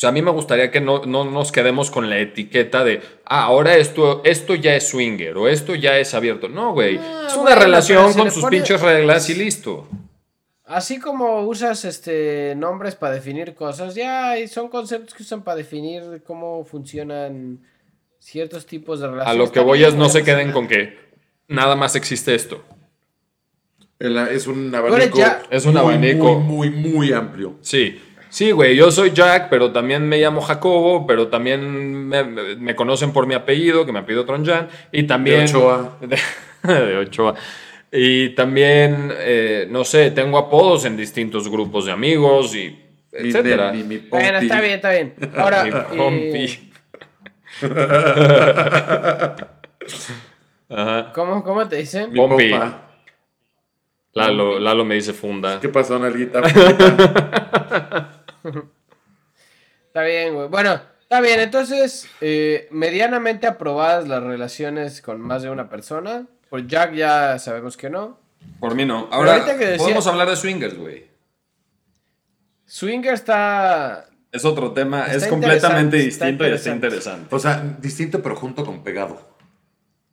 O 0.00 0.02
sea, 0.02 0.08
a 0.08 0.12
mí 0.12 0.22
me 0.22 0.30
gustaría 0.30 0.70
que 0.70 0.80
no, 0.80 1.02
no 1.04 1.26
nos 1.26 1.52
quedemos 1.52 1.90
con 1.90 2.08
la 2.08 2.18
etiqueta 2.18 2.84
de, 2.84 3.02
ah, 3.26 3.42
ahora 3.44 3.76
esto, 3.76 4.22
esto 4.24 4.54
ya 4.54 4.74
es 4.74 4.88
swinger 4.88 5.36
o 5.36 5.46
esto 5.46 5.74
ya 5.74 5.98
es 5.98 6.14
abierto. 6.14 6.48
No, 6.48 6.72
güey. 6.72 6.96
Ah, 6.96 7.24
es 7.26 7.34
una 7.34 7.42
bueno, 7.42 7.60
relación 7.60 8.14
con 8.14 8.30
sus 8.30 8.40
pone- 8.44 8.56
pinches 8.56 8.80
reglas 8.80 9.28
y 9.28 9.34
listo. 9.34 9.86
Así 10.64 10.98
como 11.00 11.42
usas 11.42 11.84
este 11.84 12.54
nombres 12.56 12.94
para 12.94 13.12
definir 13.12 13.54
cosas, 13.54 13.94
ya 13.94 14.30
hay- 14.30 14.48
son 14.48 14.68
conceptos 14.70 15.12
que 15.12 15.22
usan 15.22 15.42
para 15.44 15.58
definir 15.58 16.22
cómo 16.26 16.64
funcionan 16.64 17.60
ciertos 18.18 18.64
tipos 18.64 19.00
de 19.00 19.06
A 19.06 19.10
relaciones. 19.10 19.48
lo 19.48 19.52
que 19.52 19.60
voy 19.60 19.84
es 19.84 19.94
no 19.96 20.08
se 20.08 20.24
queden 20.24 20.50
con 20.52 20.66
que 20.66 20.96
nada 21.46 21.76
más 21.76 21.94
existe 21.94 22.34
esto. 22.34 22.64
El- 23.98 24.16
Es 24.16 24.46
un 24.46 24.74
abanico, 24.74 25.18
ya- 25.18 25.42
Es 25.50 25.66
un 25.66 25.72
muy, 25.74 25.80
abanico. 25.82 26.38
muy, 26.38 26.70
muy, 26.70 26.90
muy 26.90 27.12
amplio. 27.12 27.56
Sí, 27.60 28.00
sí, 28.30 28.50
güey, 28.52 28.74
yo 28.76 28.90
soy 28.90 29.10
Jack, 29.12 29.48
pero 29.50 29.70
también 29.72 30.08
me 30.08 30.18
llamo 30.18 30.40
Jacobo, 30.40 31.06
pero 31.06 31.28
también 31.28 32.08
me, 32.08 32.74
conocen 32.74 33.12
por 33.12 33.26
mi 33.26 33.34
apellido, 33.34 33.84
que 33.84 33.92
me 33.92 33.98
apellido 33.98 34.24
Tronjan, 34.24 34.68
y 34.92 35.02
también... 35.02 35.40
De 35.40 35.44
Ochoa. 35.44 35.98
De, 36.62 36.74
de 36.74 36.96
Ochoa. 36.96 37.34
Y 37.92 38.30
también, 38.30 39.12
eh, 39.18 39.66
no 39.70 39.84
sé, 39.84 40.10
tengo 40.12 40.38
apodos 40.38 40.84
en 40.84 40.96
distintos 40.96 41.48
grupos 41.50 41.86
de 41.86 41.92
amigos 41.92 42.54
y 42.54 42.78
etcétera. 43.12 43.72
mi- 43.72 43.82
mi 43.82 43.96
Bueno, 43.98 44.38
está 44.38 44.60
bien, 44.60 44.74
está 44.74 44.90
bien. 44.92 45.14
Ahora, 45.36 45.64
Mi 45.64 45.70
pompi. 45.96 46.70
Ajá. 50.68 51.12
¿cómo, 51.12 51.42
¿cómo 51.42 51.66
te 51.66 51.76
dicen? 51.76 52.12
Mi 52.12 52.16
Pompi. 52.18 52.50
pompa. 52.50 52.82
Lalo, 54.12 54.58
Lalo 54.58 54.84
me 54.84 54.94
dice 54.96 55.12
funda. 55.12 55.58
¿Qué 55.60 55.68
pasó, 55.68 55.98
Nalguita? 55.98 56.42
Está 59.86 60.02
bien, 60.04 60.34
güey. 60.34 60.48
Bueno, 60.48 60.80
está 61.02 61.20
bien. 61.20 61.40
Entonces, 61.40 62.08
eh, 62.20 62.68
medianamente 62.70 63.46
aprobadas 63.46 64.06
las 64.08 64.22
relaciones 64.22 65.02
con 65.02 65.20
más 65.20 65.42
de 65.42 65.50
una 65.50 65.68
persona. 65.68 66.26
Por 66.48 66.66
Jack 66.66 66.94
ya 66.94 67.38
sabemos 67.38 67.76
que 67.76 67.90
no. 67.90 68.18
Por 68.58 68.74
mí 68.74 68.84
no. 68.84 69.08
Ahora, 69.10 69.16
Ahora, 69.16 69.32
ahorita 69.34 69.58
que 69.58 69.66
decía- 69.66 69.78
podemos 69.84 70.06
hablar 70.06 70.28
de 70.30 70.36
swingers, 70.36 70.76
güey. 70.76 71.10
Swinger 72.66 73.14
está... 73.14 74.06
Es 74.32 74.44
otro 74.44 74.72
tema, 74.72 75.06
Está 75.06 75.16
es 75.16 75.26
completamente 75.26 75.96
está 76.06 76.26
distinto 76.26 76.48
y 76.48 76.52
está 76.52 76.70
interesante. 76.70 77.34
o 77.34 77.38
sea, 77.40 77.76
distinto 77.80 78.22
pero 78.22 78.36
junto 78.36 78.64
con 78.64 78.84
pegado. 78.84 79.28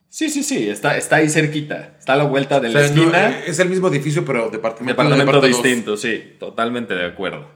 Sí, 0.10 0.32
sí, 0.32 0.42
sí, 0.42 0.68
está, 0.68 0.98
está 0.98 1.18
ahí 1.18 1.30
cerquita. 1.30 1.94
Está 2.00 2.14
a 2.14 2.16
la 2.16 2.24
vuelta 2.24 2.60
de 2.60 2.70
O 2.70 2.72
la 2.72 2.80
sea, 2.80 2.88
esquina. 2.88 3.40
es 3.46 3.60
el 3.60 3.70
mismo 3.70 3.90
edificio, 3.90 4.26
pero 4.26 4.50
departamento, 4.50 4.92
departamento 5.00 5.26
departamento 5.34 5.62
distinto, 5.64 5.98
sí. 5.98 6.36
Totalmente 6.40 6.96
de 6.96 7.06
acuerdo. 7.06 7.48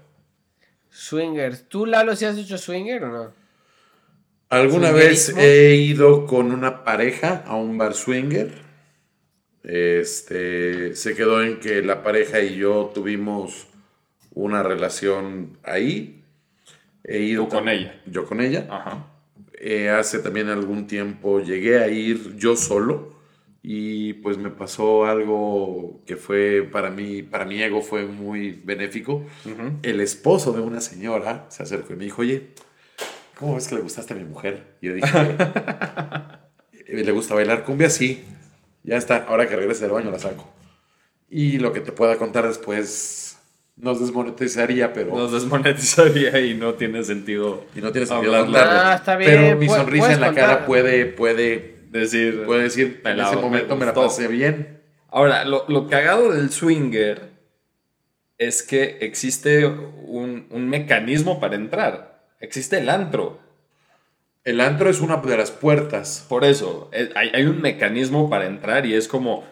Swingers. 0.92 1.68
¿Tú, 1.70 1.86
Lalo, 1.86 2.16
si 2.16 2.26
has 2.26 2.38
hecho 2.38 2.58
swinger 2.58 3.04
o 3.06 3.10
no? 3.10 3.34
Alguna 4.50 4.92
vez 4.92 5.30
he 5.38 5.76
ido 5.76 6.26
con 6.26 6.52
una 6.52 6.84
pareja 6.84 7.44
a 7.48 7.56
un 7.56 7.78
bar 7.78 7.94
swinger. 7.94 8.52
Este 9.64 10.94
se 10.96 11.16
quedó 11.16 11.42
en 11.42 11.60
que 11.60 11.82
la 11.82 12.04
pareja 12.04 12.42
y 12.42 12.58
yo 12.58 12.92
tuvimos 12.94 13.68
una 14.34 14.62
relación 14.62 15.58
ahí. 15.64 16.26
He 17.06 17.20
ido 17.20 17.46
Tú 17.46 17.56
con 17.56 17.70
ella. 17.70 18.02
Yo 18.06 18.26
con 18.26 18.42
ella. 18.42 18.68
Ajá. 18.70 19.08
Eh, 19.54 19.90
hace 19.90 20.20
también 20.20 20.50
algún 20.50 20.88
tiempo 20.88 21.40
llegué 21.40 21.80
a 21.80 21.88
ir 21.88 22.36
yo 22.36 22.56
solo 22.56 23.21
y 23.64 24.14
pues 24.14 24.38
me 24.38 24.50
pasó 24.50 25.06
algo 25.06 26.02
que 26.06 26.16
fue 26.16 26.68
para 26.72 26.90
mí, 26.90 27.22
para 27.22 27.46
mi 27.46 27.62
ego 27.62 27.82
fue 27.82 28.06
muy 28.06 28.60
benéfico. 28.64 29.24
El 29.84 30.00
esposo 30.02 30.52
de 30.52 30.62
una 30.62 30.82
señora 30.82 31.46
se 31.50 31.64
acercó 31.64 31.94
y 31.94 31.96
me 31.98 32.06
dijo, 32.06 32.22
oye, 32.22 32.48
¿cómo 33.38 33.56
ves 33.56 33.68
que 33.68 33.76
le 33.76 33.82
gustaste 33.82 34.14
a 34.14 34.18
mi 34.18 34.24
mujer? 34.24 34.78
Y 34.82 34.88
yo 34.88 34.94
dije, 34.96 35.08
"Eh, 36.88 37.04
¿le 37.04 37.12
gusta 37.12 37.36
bailar 37.36 37.64
cumbia? 37.64 37.90
Sí. 37.90 38.24
Ya 38.84 38.98
está, 38.98 39.26
ahora 39.30 39.48
que 39.48 39.56
regrese 39.56 39.82
del 39.84 39.92
baño 39.92 40.10
la 40.12 40.20
saco. 40.20 40.50
Y 41.30 41.60
lo 41.60 41.72
que 41.72 41.80
te 41.82 41.92
pueda 41.92 42.18
contar 42.18 42.48
después 42.48 43.38
nos 43.78 44.00
desmonetizaría, 44.00 44.92
pero... 44.92 45.16
Nos 45.16 45.32
desmonetizaría 45.32 46.40
y 46.42 46.56
no 46.56 46.74
tiene 46.74 47.04
sentido 47.04 47.64
y 47.76 47.80
no 47.82 47.92
tiene 47.92 48.08
sentido 48.08 48.36
hablarlo. 48.36 48.58
Ah, 48.72 48.96
está 48.96 49.16
bien, 49.16 49.32
Pero 49.32 49.58
mi 49.58 49.68
pu- 49.68 49.76
sonrisa 49.76 50.12
en 50.14 50.20
la 50.22 50.28
contar. 50.28 50.50
cara 50.50 50.66
puede, 50.66 51.06
puede, 51.06 51.71
decir. 52.00 52.44
puede 52.46 52.64
decir, 52.64 53.02
en 53.04 53.20
ese 53.20 53.36
me 53.36 53.42
momento 53.42 53.76
me 53.76 53.86
la 53.86 53.94
pasé 53.94 54.28
bien. 54.28 54.82
Ahora, 55.10 55.44
lo, 55.46 55.66
lo 55.68 55.88
cagado 55.88 56.32
del 56.32 56.52
swinger 56.52 57.32
es 58.38 58.64
que 58.64 58.98
existe 59.02 59.66
un, 59.66 60.48
un 60.50 60.70
mecanismo 60.70 61.40
para 61.40 61.56
entrar. 61.56 62.24
Existe 62.40 62.80
el 62.80 62.90
antro. 62.90 63.40
El 64.44 64.60
antro 64.62 64.90
es 64.90 65.00
una 65.02 65.18
de 65.18 65.38
las 65.38 65.52
puertas. 65.52 66.26
Por 66.28 66.44
eso, 66.44 66.90
eh, 66.92 67.10
hay, 67.16 67.30
hay 67.34 67.44
un 67.44 67.62
mecanismo 67.62 68.30
para 68.30 68.48
entrar 68.48 68.86
y 68.88 68.96
es 68.96 69.08
como, 69.08 69.44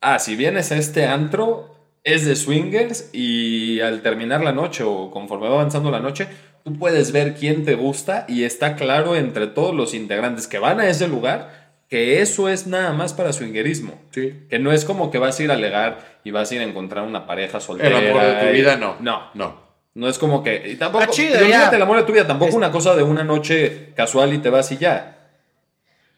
ah, 0.00 0.18
si 0.18 0.36
vienes 0.36 0.72
a 0.72 0.78
este 0.78 1.04
antro, 1.04 1.76
es 2.02 2.24
de 2.24 2.36
swingers 2.36 3.10
y 3.12 3.80
al 3.80 4.00
terminar 4.00 4.42
la 4.42 4.52
noche 4.52 4.84
o 4.84 5.10
conforme 5.10 5.48
va 5.48 5.56
avanzando 5.56 5.90
la 5.90 6.00
noche, 6.00 6.28
tú 6.64 6.78
puedes 6.78 7.12
ver 7.12 7.34
quién 7.34 7.64
te 7.64 7.74
gusta 7.74 8.24
y 8.26 8.44
está 8.44 8.74
claro 8.76 9.16
entre 9.16 9.48
todos 9.48 9.74
los 9.74 9.92
integrantes 9.92 10.46
que 10.46 10.58
van 10.58 10.80
a 10.80 10.88
ese 10.88 11.08
lugar 11.08 11.59
que 11.90 12.22
eso 12.22 12.48
es 12.48 12.66
nada 12.66 12.92
más 12.92 13.12
para 13.12 13.32
swingerismo. 13.34 14.00
Sí. 14.12 14.44
Que 14.48 14.58
no 14.58 14.72
es 14.72 14.86
como 14.86 15.10
que 15.10 15.18
vas 15.18 15.38
a 15.38 15.42
ir 15.42 15.50
a 15.50 15.54
alegar 15.54 16.20
y 16.24 16.30
vas 16.30 16.50
a 16.50 16.54
ir 16.54 16.60
a 16.62 16.64
encontrar 16.64 17.04
una 17.04 17.26
pareja 17.26 17.60
soltera. 17.60 17.98
El 17.98 18.10
amor 18.10 18.22
de 18.24 18.34
tu 18.46 18.52
vida, 18.52 18.76
no. 18.76 18.96
No, 19.00 19.30
No. 19.34 19.60
no 19.94 20.08
es 20.08 20.18
como 20.18 20.42
que. 20.42 20.70
Y 20.70 20.76
tampoco. 20.76 21.02
Está 21.04 21.14
chido, 21.14 21.46
ya. 21.46 21.68
el 21.68 21.82
amor 21.82 21.98
de 21.98 22.04
tu 22.04 22.12
vida, 22.12 22.26
tampoco 22.26 22.50
Es- 22.50 22.54
una 22.54 22.70
cosa 22.70 22.94
de 22.94 23.02
una 23.02 23.24
noche 23.24 23.92
casual 23.96 24.32
y 24.32 24.38
te 24.38 24.48
vas 24.50 24.70
y 24.72 24.78
ya. 24.78 25.16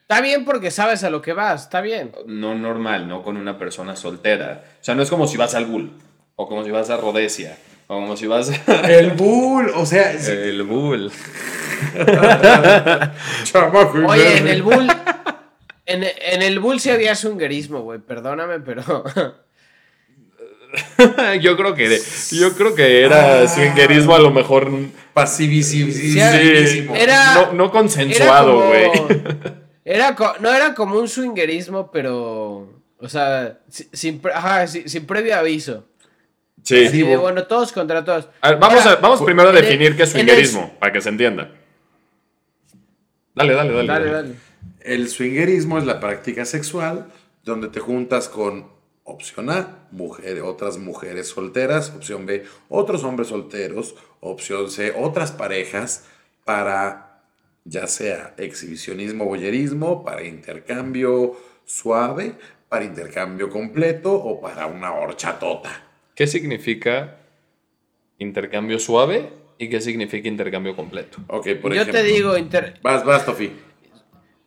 Está 0.02 0.20
bien 0.20 0.44
porque 0.44 0.70
sabes 0.70 1.04
a 1.04 1.10
lo 1.10 1.22
que 1.22 1.32
vas, 1.32 1.62
está 1.62 1.80
bien. 1.80 2.12
No 2.26 2.54
normal, 2.54 3.08
no 3.08 3.22
con 3.22 3.38
una 3.38 3.56
persona 3.56 3.96
soltera. 3.96 4.64
O 4.78 4.84
sea, 4.84 4.94
no 4.94 5.02
es 5.02 5.08
como 5.08 5.26
si 5.26 5.38
vas 5.38 5.54
al 5.54 5.64
Bull, 5.64 5.90
o 6.36 6.46
como 6.48 6.64
si 6.64 6.70
vas 6.70 6.90
a 6.90 6.98
Rhodesia, 6.98 7.56
o 7.86 7.94
como 7.94 8.14
si 8.18 8.26
vas 8.26 8.50
El 8.90 9.12
bull, 9.12 9.70
o 9.74 9.86
sea, 9.86 10.12
el 10.12 10.62
Bull. 10.64 11.10
Oye, 14.06 14.38
en 14.38 14.48
el 14.48 14.62
Bull. 14.62 14.86
En, 15.86 16.04
en 16.04 16.42
el 16.42 16.60
Bull 16.60 16.80
sí 16.80 16.90
había 16.90 17.14
swingerismo, 17.14 17.80
güey. 17.82 17.98
Perdóname, 17.98 18.60
pero. 18.60 18.82
yo 21.40 21.56
creo 21.56 21.74
que 21.74 22.00
yo 22.30 22.52
creo 22.54 22.74
que 22.74 23.02
era 23.02 23.42
Ah. 23.42 23.48
swingerismo 23.48 24.14
a 24.14 24.18
lo 24.20 24.30
mejor 24.30 24.70
Pasivísimo. 25.12 25.92
sí, 25.92 26.18
Era- 26.94 27.50
no, 27.52 27.70
consensuado, 27.70 28.68
güey. 28.68 28.90
Era 29.84 30.14
co- 30.14 30.34
no 30.38 30.54
era 30.54 30.74
como 30.74 30.96
un 30.98 31.08
swingerismo, 31.08 31.90
pero. 31.90 32.80
O 32.98 33.08
sea, 33.08 33.58
si- 33.68 33.88
sin, 33.92 34.22
ajá, 34.32 34.66
sin 34.68 35.06
previo 35.06 35.36
aviso. 35.36 35.84
Sí. 36.62 36.84
Así 36.86 37.02
de, 37.02 37.16
bueno, 37.16 37.42
todos 37.48 37.72
contra 37.72 38.04
todos. 38.04 38.28
A 38.40 38.50
ver, 38.50 38.58
vamos, 38.60 38.80
Era- 38.86 38.92
a, 38.94 38.96
vamos 38.96 39.20
primero 39.22 39.48
a 39.50 39.52
el- 39.52 39.60
definir 39.60 39.96
qué 39.96 40.04
es 40.04 40.14
el- 40.14 40.20
swingerismo, 40.20 40.72
para 40.78 40.92
que 40.92 41.00
se 41.00 41.08
entienda. 41.08 41.50
Dale, 43.34 43.54
dale, 43.54 43.72
dale. 43.72 43.88
Dale, 43.88 44.10
dale. 44.12 44.34
El 44.84 45.08
swingerismo 45.08 45.78
es 45.78 45.84
la 45.86 46.00
práctica 46.00 46.44
sexual 46.44 47.12
donde 47.44 47.68
te 47.68 47.80
juntas 47.80 48.28
con 48.28 48.68
opción 49.04 49.50
A, 49.50 49.88
mujer, 49.90 50.40
otras 50.42 50.78
mujeres 50.78 51.28
solteras, 51.28 51.90
opción 51.90 52.24
B, 52.26 52.44
otros 52.68 53.02
hombres 53.04 53.28
solteros, 53.28 53.94
opción 54.20 54.70
C, 54.70 54.92
otras 54.96 55.32
parejas 55.32 56.06
para 56.44 57.22
ya 57.64 57.86
sea 57.86 58.34
exhibicionismo, 58.38 59.24
boyerismo, 59.24 60.04
para 60.04 60.24
intercambio 60.24 61.36
suave, 61.64 62.34
para 62.68 62.84
intercambio 62.84 63.48
completo 63.50 64.12
o 64.14 64.40
para 64.40 64.66
una 64.66 64.92
horchatota. 64.94 65.70
¿Qué 66.14 66.26
significa 66.26 67.18
intercambio 68.18 68.78
suave 68.78 69.30
y 69.58 69.68
qué 69.68 69.80
significa 69.80 70.28
intercambio 70.28 70.74
completo? 70.74 71.18
Ok, 71.28 71.48
por 71.60 71.72
Yo 71.74 71.82
ejemplo. 71.82 71.92
te 71.92 72.02
digo, 72.02 72.36
inter- 72.36 72.78
Vas, 72.82 73.04
vas, 73.04 73.24
Tofi. 73.24 73.52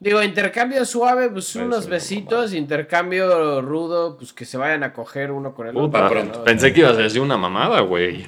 Digo, 0.10 0.24
intercambio 0.24 0.86
suave, 0.86 1.30
pues 1.30 1.50
Eso 1.50 1.60
unos 1.64 1.86
no, 1.86 1.92
besitos, 1.92 2.54
intercambio 2.54 3.62
rudo, 3.62 4.18
pues 4.18 4.34
que 4.34 4.46
se 4.46 4.58
vayan 4.58 4.84
a 4.84 4.94
coger 4.94 5.32
uno 5.32 5.54
con 5.54 5.68
el 5.68 5.74
Puta, 5.74 6.06
otro. 6.06 6.10
pronto. 6.10 6.40
¿no? 6.40 6.46
Pensé 6.46 6.74
que 6.74 6.82
ibas 6.82 6.94
a 6.98 7.02
decir 7.02 7.22
una 7.22 7.38
mamada, 7.38 7.82
güey. 7.82 8.28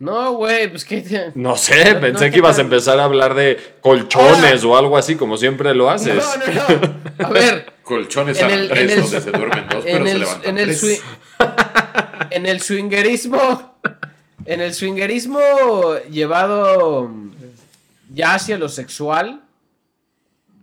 No, 0.00 0.32
güey, 0.34 0.68
pues 0.70 0.84
que. 0.84 1.32
No 1.34 1.56
sé, 1.56 1.94
No, 1.94 2.00
pensé 2.00 2.26
no, 2.26 2.32
que 2.32 2.38
ibas 2.38 2.58
a 2.58 2.60
empezar 2.62 3.00
a 3.00 3.04
hablar 3.04 3.34
de 3.34 3.58
colchones 3.80 4.62
o 4.64 4.76
algo 4.76 4.96
así, 4.96 5.16
como 5.16 5.36
siempre 5.36 5.74
lo 5.74 5.90
haces. 5.90 6.14
No, 6.16 6.36
no, 6.46 6.88
no. 7.18 7.26
A 7.26 7.30
ver, 7.30 7.72
Colchones 7.82 8.38
En 8.40 8.50
a 8.50 8.54
el- 8.54 8.68
tres, 8.68 8.80
en 8.82 8.90
el- 8.90 9.00
donde 9.02 9.20
se 9.22 9.30
duermen 9.30 9.66
dos, 9.70 9.84
pero 9.84 10.06
se 10.06 10.18
levantan 10.18 10.50
en 10.50 10.58
el, 10.58 10.64
tres. 10.66 10.82
swi- 10.82 11.00
en 12.30 12.46
el 12.46 12.60
swingerismo, 12.60 13.78
en 14.44 14.60
el 14.60 14.74
swingerismo 14.74 15.40
llevado 16.10 17.10
ya 18.12 18.34
hacia 18.34 18.58
lo 18.58 18.68
sexual, 18.68 19.40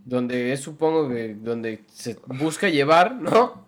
donde 0.05 0.53
es 0.53 0.61
supongo 0.61 1.09
que 1.09 1.35
donde 1.35 1.83
se 1.91 2.17
busca 2.27 2.69
llevar, 2.69 3.15
¿no? 3.15 3.65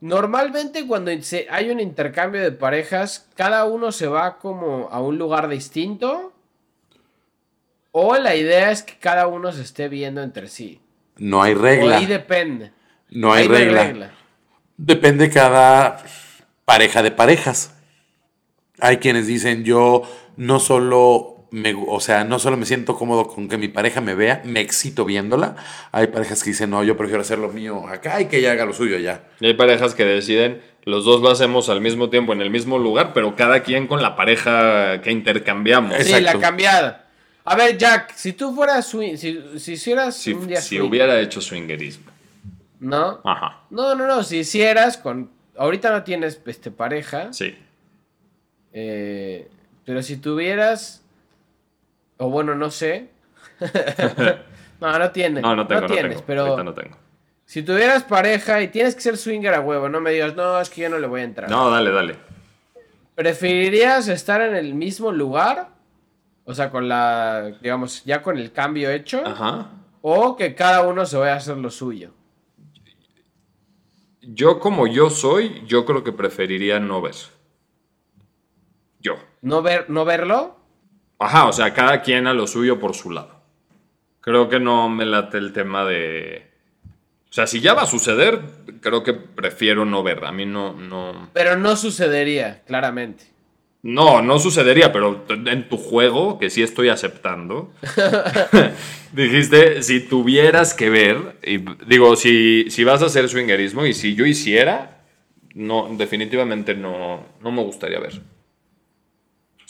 Normalmente 0.00 0.86
cuando 0.86 1.10
se- 1.22 1.46
hay 1.50 1.70
un 1.70 1.80
intercambio 1.80 2.42
de 2.42 2.52
parejas, 2.52 3.28
cada 3.36 3.64
uno 3.64 3.90
se 3.92 4.06
va 4.06 4.38
como 4.38 4.88
a 4.90 5.00
un 5.00 5.16
lugar 5.16 5.48
distinto. 5.48 6.32
O 7.92 8.16
la 8.16 8.34
idea 8.34 8.70
es 8.70 8.82
que 8.82 8.98
cada 8.98 9.28
uno 9.28 9.52
se 9.52 9.62
esté 9.62 9.88
viendo 9.88 10.22
entre 10.22 10.48
sí. 10.48 10.80
No 11.16 11.42
hay 11.42 11.54
O 11.54 11.58
regla. 11.58 11.96
ahí 11.98 12.06
depende. 12.06 12.72
No 13.10 13.32
hay 13.32 13.46
regla. 13.46 14.10
Depende 14.76 15.30
cada 15.30 16.02
pareja 16.64 17.02
de 17.02 17.12
parejas. 17.12 17.72
Hay 18.80 18.96
quienes 18.98 19.28
dicen 19.28 19.62
yo 19.62 20.02
no 20.36 20.58
solo 20.58 21.33
me, 21.54 21.72
o 21.86 22.00
sea, 22.00 22.24
no 22.24 22.40
solo 22.40 22.56
me 22.56 22.66
siento 22.66 22.96
cómodo 22.96 23.28
con 23.28 23.48
que 23.48 23.56
mi 23.56 23.68
pareja 23.68 24.00
me 24.00 24.16
vea, 24.16 24.42
me 24.44 24.60
excito 24.60 25.04
viéndola. 25.04 25.54
Hay 25.92 26.08
parejas 26.08 26.42
que 26.42 26.50
dicen 26.50 26.70
no, 26.70 26.82
yo 26.82 26.96
prefiero 26.96 27.20
hacer 27.20 27.38
lo 27.38 27.48
mío 27.48 27.86
acá 27.86 28.20
y 28.20 28.26
que 28.26 28.38
ella 28.38 28.50
haga 28.52 28.64
lo 28.64 28.72
suyo 28.72 28.96
allá. 28.96 29.22
Y 29.38 29.46
hay 29.46 29.54
parejas 29.54 29.94
que 29.94 30.04
deciden, 30.04 30.60
los 30.82 31.04
dos 31.04 31.20
lo 31.20 31.30
hacemos 31.30 31.68
al 31.68 31.80
mismo 31.80 32.10
tiempo 32.10 32.32
en 32.32 32.42
el 32.42 32.50
mismo 32.50 32.76
lugar, 32.80 33.12
pero 33.12 33.36
cada 33.36 33.62
quien 33.62 33.86
con 33.86 34.02
la 34.02 34.16
pareja 34.16 35.00
que 35.00 35.12
intercambiamos. 35.12 35.96
Sí, 36.02 36.20
la 36.20 36.40
cambiada. 36.40 37.06
A 37.44 37.54
ver, 37.54 37.78
Jack, 37.78 38.14
si 38.16 38.32
tú 38.32 38.52
fueras 38.52 38.88
swing, 38.88 39.16
si, 39.16 39.40
si 39.60 39.74
hicieras 39.74 40.16
Si, 40.16 40.32
un 40.32 40.48
día 40.48 40.60
si 40.60 40.78
swing, 40.78 40.88
hubiera 40.88 41.20
hecho 41.20 41.40
swingerismo. 41.40 42.10
¿no? 42.80 43.20
Ajá, 43.22 43.62
No, 43.70 43.94
no, 43.94 44.08
no, 44.08 44.24
si 44.24 44.38
hicieras 44.38 44.98
con... 44.98 45.30
Ahorita 45.56 45.92
no 45.92 46.02
tienes 46.02 46.40
este, 46.46 46.72
pareja, 46.72 47.32
sí. 47.32 47.54
eh, 48.72 49.46
pero 49.84 50.02
si 50.02 50.16
tuvieras... 50.16 51.03
O 52.24 52.30
bueno, 52.30 52.54
no 52.54 52.70
sé. 52.70 53.10
no, 54.80 54.98
no 54.98 55.10
tienes. 55.10 55.42
No, 55.42 55.54
no 55.54 55.66
tengo, 55.66 55.82
no, 55.82 55.86
tienes, 55.88 56.12
tengo. 56.12 56.24
pero 56.26 56.40
Ahorita 56.46 56.64
no 56.64 56.72
tengo. 56.72 56.96
si 57.44 57.62
tuvieras 57.62 58.02
pareja 58.04 58.62
y 58.62 58.68
tienes 58.68 58.94
que 58.94 59.02
ser 59.02 59.18
swinger 59.18 59.52
a 59.52 59.60
huevo, 59.60 59.90
no 59.90 60.00
me 60.00 60.10
digas, 60.10 60.34
no, 60.34 60.58
es 60.58 60.70
que 60.70 60.80
yo 60.80 60.88
no 60.88 60.98
le 60.98 61.06
voy 61.06 61.20
a 61.20 61.24
entrar. 61.24 61.50
No, 61.50 61.70
dale, 61.70 61.90
dale. 61.90 62.16
¿Preferirías 63.14 64.08
estar 64.08 64.40
en 64.40 64.56
el 64.56 64.72
mismo 64.72 65.12
lugar? 65.12 65.68
O 66.44 66.54
sea, 66.54 66.70
con 66.70 66.88
la, 66.88 67.58
digamos, 67.60 68.02
ya 68.06 68.22
con 68.22 68.38
el 68.38 68.52
cambio 68.52 68.88
hecho. 68.90 69.22
Ajá. 69.26 69.72
O 70.00 70.34
que 70.34 70.54
cada 70.54 70.80
uno 70.82 71.04
se 71.04 71.18
vaya 71.18 71.34
a 71.34 71.36
hacer 71.36 71.58
lo 71.58 71.70
suyo. 71.70 72.12
Yo 74.22 74.60
como 74.60 74.86
yo 74.86 75.10
soy, 75.10 75.62
yo 75.66 75.84
creo 75.84 76.02
que 76.02 76.12
preferiría 76.12 76.80
no 76.80 77.02
ver. 77.02 77.16
Yo. 78.98 79.16
¿No, 79.42 79.60
ver, 79.60 79.90
no 79.90 80.06
verlo? 80.06 80.63
Ajá, 81.18 81.46
o 81.46 81.52
sea, 81.52 81.72
cada 81.74 82.02
quien 82.02 82.26
a 82.26 82.34
lo 82.34 82.46
suyo 82.46 82.78
por 82.78 82.94
su 82.94 83.10
lado. 83.10 83.40
Creo 84.20 84.48
que 84.48 84.60
no 84.60 84.88
me 84.88 85.06
late 85.06 85.38
el 85.38 85.52
tema 85.52 85.84
de... 85.84 86.50
O 87.28 87.32
sea, 87.34 87.46
si 87.46 87.60
ya 87.60 87.74
va 87.74 87.82
a 87.82 87.86
suceder, 87.86 88.40
creo 88.80 89.02
que 89.02 89.12
prefiero 89.12 89.84
no 89.84 90.02
ver. 90.02 90.24
A 90.24 90.32
mí 90.32 90.46
no, 90.46 90.72
no... 90.72 91.30
Pero 91.32 91.56
no 91.56 91.76
sucedería, 91.76 92.62
claramente. 92.66 93.24
No, 93.82 94.22
no 94.22 94.38
sucedería, 94.38 94.92
pero 94.92 95.26
en 95.28 95.68
tu 95.68 95.76
juego, 95.76 96.38
que 96.38 96.48
sí 96.48 96.62
estoy 96.62 96.88
aceptando, 96.88 97.70
dijiste, 99.12 99.82
si 99.82 100.00
tuvieras 100.00 100.72
que 100.72 100.88
ver, 100.88 101.36
y 101.44 101.58
digo, 101.86 102.16
si, 102.16 102.70
si 102.70 102.82
vas 102.82 103.02
a 103.02 103.06
hacer 103.06 103.28
swingerismo 103.28 103.84
y 103.84 103.92
si 103.92 104.14
yo 104.14 104.24
hiciera, 104.24 105.02
no, 105.54 105.88
definitivamente 105.98 106.74
no, 106.74 107.26
no 107.42 107.52
me 107.52 107.62
gustaría 107.62 108.00
ver. 108.00 108.22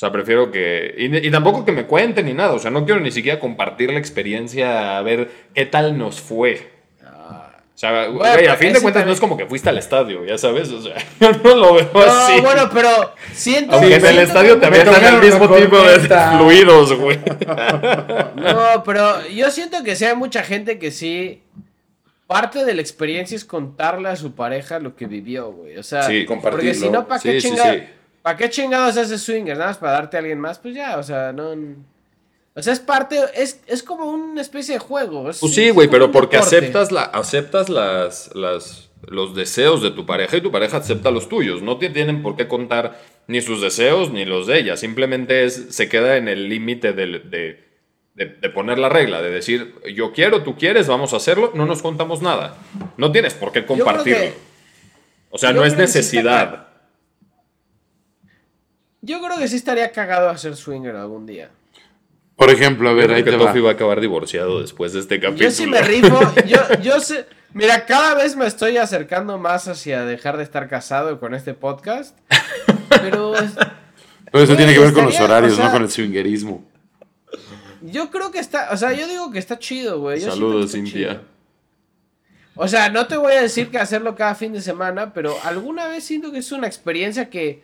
Sea, 0.05 0.13
prefiero 0.13 0.51
que... 0.51 0.95
Y, 0.99 1.27
y 1.27 1.31
tampoco 1.31 1.65
que 1.65 1.73
me 1.73 1.87
cuenten 1.87 2.27
ni 2.27 2.35
nada, 2.35 2.53
o 2.53 2.59
sea, 2.59 2.71
no 2.71 2.85
quiero 2.85 3.01
ni 3.01 3.11
siquiera 3.11 3.41
compartir 3.41 3.91
la 3.91 3.99
experiencia, 3.99 4.99
a 4.99 5.03
ver 5.03 5.31
qué 5.55 5.65
tal 5.65 5.97
nos 5.97 6.21
fue. 6.21 6.71
O 7.03 7.77
sea, 7.77 8.07
güey, 8.07 8.47
a 8.47 8.55
fin 8.55 8.73
de 8.73 8.81
cuentas 8.81 8.85
no 8.85 8.93
también- 8.93 9.09
es 9.15 9.21
como 9.21 9.37
que 9.37 9.47
fuiste 9.47 9.69
al 9.69 9.79
estadio, 9.79 10.25
ya 10.25 10.39
sabes, 10.39 10.71
o 10.71 10.81
sea, 10.83 10.95
yo 11.21 11.33
no 11.43 11.55
lo 11.57 11.75
veo 11.75 11.91
No, 11.93 12.01
así. 12.03 12.41
bueno, 12.41 12.71
pero 12.73 12.89
siento 13.33 13.75
Aunque 13.77 13.95
en 13.97 14.01
siento 14.01 14.21
el 14.21 14.27
estadio 14.29 14.59
Me 14.59 14.71
metan 14.71 15.15
el 15.15 15.21
mismo 15.21 15.49
tipo 15.57 15.79
de 15.83 15.99
fluidos, 16.39 16.93
güey. 16.93 17.19
No, 18.37 18.83
pero 18.85 19.27
yo 19.29 19.51
siento 19.51 19.83
que 19.83 19.97
sí 19.97 20.05
hay 20.05 20.15
mucha 20.17 20.43
gente 20.43 20.79
que 20.79 20.91
sí. 20.91 21.41
Parte 22.27 22.65
de 22.65 22.75
la 22.75 22.81
experiencia 22.81 23.37
es 23.37 23.45
contarle 23.45 24.09
a 24.09 24.17
su 24.17 24.35
pareja 24.35 24.79
lo 24.79 24.97
que 24.97 25.07
vivió, 25.07 25.53
güey. 25.53 25.77
O 25.77 25.83
sea, 25.83 26.05
Sí, 26.05 26.27
porque 26.43 26.75
si 26.75 26.89
no, 26.89 27.07
¿para 27.07 27.21
qué, 27.21 27.41
Sí, 27.41 27.49
sí, 27.49 27.55
chinga- 27.55 27.75
sí. 27.75 27.83
¿Para 28.25 28.37
qué 28.39 28.49
chingados 28.49 28.97
haces 28.97 29.21
swinger? 29.23 29.55
Nada 29.57 29.69
más 29.71 29.77
para 29.79 29.93
darte 29.93 30.17
a 30.17 30.21
alguien 30.21 30.41
más, 30.41 30.59
pues 30.59 30.75
ya, 30.75 30.97
o 30.99 31.03
sea, 31.03 31.33
no. 31.33 31.55
O 32.57 32.63
sea, 32.63 32.73
es 32.73 32.81
parte, 32.81 33.19
es, 33.35 33.61
es 33.67 33.83
como 33.83 34.07
una 34.07 34.41
especie 34.41 34.75
de 34.75 34.79
juego. 34.79 35.29
es- 35.29 35.41
Pues 35.41 35.55
sí, 35.55 35.69
güey, 35.71 35.89
pero 35.89 36.11
porque 36.11 36.37
deporte. 36.39 36.57
aceptas, 36.57 36.91
la, 36.91 37.03
aceptas 37.03 37.69
las, 37.69 38.31
las, 38.35 38.91
los 39.07 39.35
deseos 39.35 39.83
de 39.83 39.91
tu 39.91 40.07
pareja 40.07 40.37
y 40.37 40.41
tu 40.41 40.51
pareja 40.51 40.79
acepta 40.79 41.11
los 41.11 41.29
tuyos. 41.29 41.61
No 41.63 41.77
te 41.79 41.91
tienen 41.91 42.23
por 42.23 42.35
qué 42.37 42.49
contar 42.49 42.99
ni 43.27 43.41
sus 43.43 43.61
deseos 43.61 44.11
ni 44.13 44.25
los 44.25 44.47
de 44.47 44.59
ella. 44.61 44.77
Simplemente 44.77 45.45
es, 45.45 45.67
se 45.75 45.89
queda 45.89 46.17
en 46.17 46.29
el 46.29 46.49
límite 46.49 46.93
de, 46.93 47.19
de, 48.15 48.27
de 48.41 48.51
poner 48.51 48.79
la 48.79 48.89
regla, 48.89 49.21
de 49.21 49.31
decir, 49.31 49.75
yo 49.93 50.13
quiero, 50.13 50.45
tú 50.45 50.57
quieres, 50.57 50.87
vamos 50.87 51.13
a 51.13 51.17
hacerlo, 51.17 51.51
no 51.55 51.67
nos 51.67 51.83
contamos 51.83 52.23
nada. 52.23 52.57
No 52.97 53.11
tienes 53.13 53.35
por 53.35 53.51
qué 53.53 53.67
compartirlo. 53.67 54.21
que- 54.21 54.35
o 55.31 55.39
sea, 55.39 55.53
no 55.53 55.65
es 55.65 55.77
necesidad. 55.77 56.69
Yo 59.05 59.21
creo 59.21 59.39
que 59.39 59.49
sí 59.49 59.57
estaría 59.57 59.93
cagado 59.93 60.31
hacer 60.31 60.57
swinger 60.57 60.97
algún 60.97 61.27
día. 61.27 61.51
Por 62.37 62.51
ejemplo, 62.51 62.89
a 62.89 62.95
ver, 62.95 63.13
ahí 63.13 63.23
que 63.23 63.31
te 63.31 63.37
va. 63.37 63.51
A 63.51 63.71
acabar 63.73 64.01
divorciado 64.01 64.61
después 64.63 64.93
de 64.95 65.01
este 65.01 65.21
capítulo. 65.21 65.49
Yo 65.49 65.55
sí 65.55 65.67
me 65.67 65.83
rifo. 65.83 66.19
Yo, 66.47 66.59
yo 66.83 66.99
sé. 67.01 67.27
Mira, 67.53 67.85
cada 67.87 68.15
vez 68.15 68.35
me 68.35 68.47
estoy 68.47 68.79
acercando 68.79 69.39
más 69.39 69.69
hacia 69.69 70.05
dejar 70.05 70.37
de 70.39 70.43
estar 70.43 70.69
casado 70.69 71.21
con 71.21 71.35
este 71.35 71.55
podcast. 71.55 72.19
Pero 72.89 73.35
Pero 74.33 74.45
eso 74.45 74.57
tiene 74.57 74.73
que 74.73 74.81
ver 74.81 74.93
con 74.93 75.05
los 75.05 75.21
horarios, 75.21 75.53
o 75.53 75.57
sea- 75.57 75.67
no 75.67 75.73
con 75.73 75.83
el 75.83 75.91
swingerismo. 75.91 76.65
yo 77.83 78.11
creo 78.11 78.31
que 78.33 78.39
está. 78.41 78.71
O 78.73 78.77
sea, 78.77 78.93
yo 78.95 79.07
digo 79.07 79.31
que 79.31 79.39
está 79.39 79.59
chido, 79.59 80.01
güey. 80.01 80.21
yo 80.21 80.31
Saludos, 80.31 80.73
Cintia. 80.73 81.23
O 82.57 82.67
sea, 82.67 82.89
no 82.89 83.07
te 83.07 83.17
voy 83.17 83.35
a 83.35 83.43
decir 83.43 83.71
que 83.71 83.79
hacerlo 83.79 84.15
cada 84.17 84.35
fin 84.35 84.53
de 84.53 84.61
semana, 84.61 85.13
pero 85.13 85.37
alguna 85.45 85.89
vez 85.89 86.05
siento 86.05 86.33
que 86.33 86.39
es 86.39 86.51
una 86.53 86.67
experiencia 86.67 87.29
que 87.29 87.63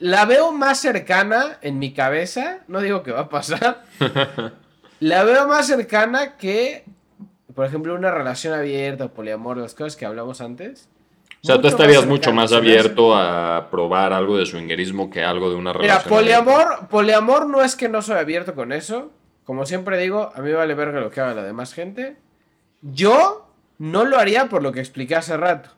la 0.00 0.24
veo 0.24 0.52
más 0.52 0.78
cercana 0.80 1.58
en 1.62 1.78
mi 1.78 1.92
cabeza. 1.92 2.60
No 2.68 2.80
digo 2.80 3.02
que 3.02 3.12
va 3.12 3.20
a 3.22 3.28
pasar. 3.28 3.84
la 5.00 5.24
veo 5.24 5.46
más 5.48 5.66
cercana 5.66 6.36
que, 6.36 6.84
por 7.54 7.66
ejemplo, 7.66 7.94
una 7.94 8.10
relación 8.10 8.54
abierta 8.54 9.06
o 9.06 9.08
poliamor, 9.10 9.56
las 9.58 9.74
cosas 9.74 9.96
que 9.96 10.06
hablamos 10.06 10.40
antes. 10.40 10.88
O 11.42 11.46
sea, 11.46 11.60
tú 11.60 11.68
estarías 11.68 12.00
más 12.00 12.08
mucho 12.08 12.32
más 12.32 12.52
abierto 12.52 13.14
a 13.16 13.68
probar 13.70 14.12
algo 14.12 14.36
de 14.36 14.44
swingerismo 14.46 15.08
que 15.08 15.22
algo 15.22 15.50
de 15.50 15.56
una 15.56 15.72
Mira, 15.72 15.98
relación. 15.98 16.12
abierta. 16.14 16.44
poliamor, 16.44 16.88
poliamor 16.88 17.46
no 17.48 17.62
es 17.62 17.76
que 17.76 17.88
no 17.88 18.02
soy 18.02 18.18
abierto 18.18 18.54
con 18.54 18.72
eso. 18.72 19.12
Como 19.44 19.64
siempre 19.64 19.98
digo, 19.98 20.32
a 20.34 20.40
mí 20.40 20.52
vale 20.52 20.74
verga 20.74 21.00
lo 21.00 21.10
que 21.10 21.20
haga 21.20 21.34
la 21.34 21.44
demás 21.44 21.74
gente. 21.74 22.16
Yo 22.82 23.48
no 23.78 24.04
lo 24.04 24.18
haría 24.18 24.46
por 24.46 24.62
lo 24.62 24.72
que 24.72 24.80
expliqué 24.80 25.14
hace 25.16 25.36
rato. 25.36 25.70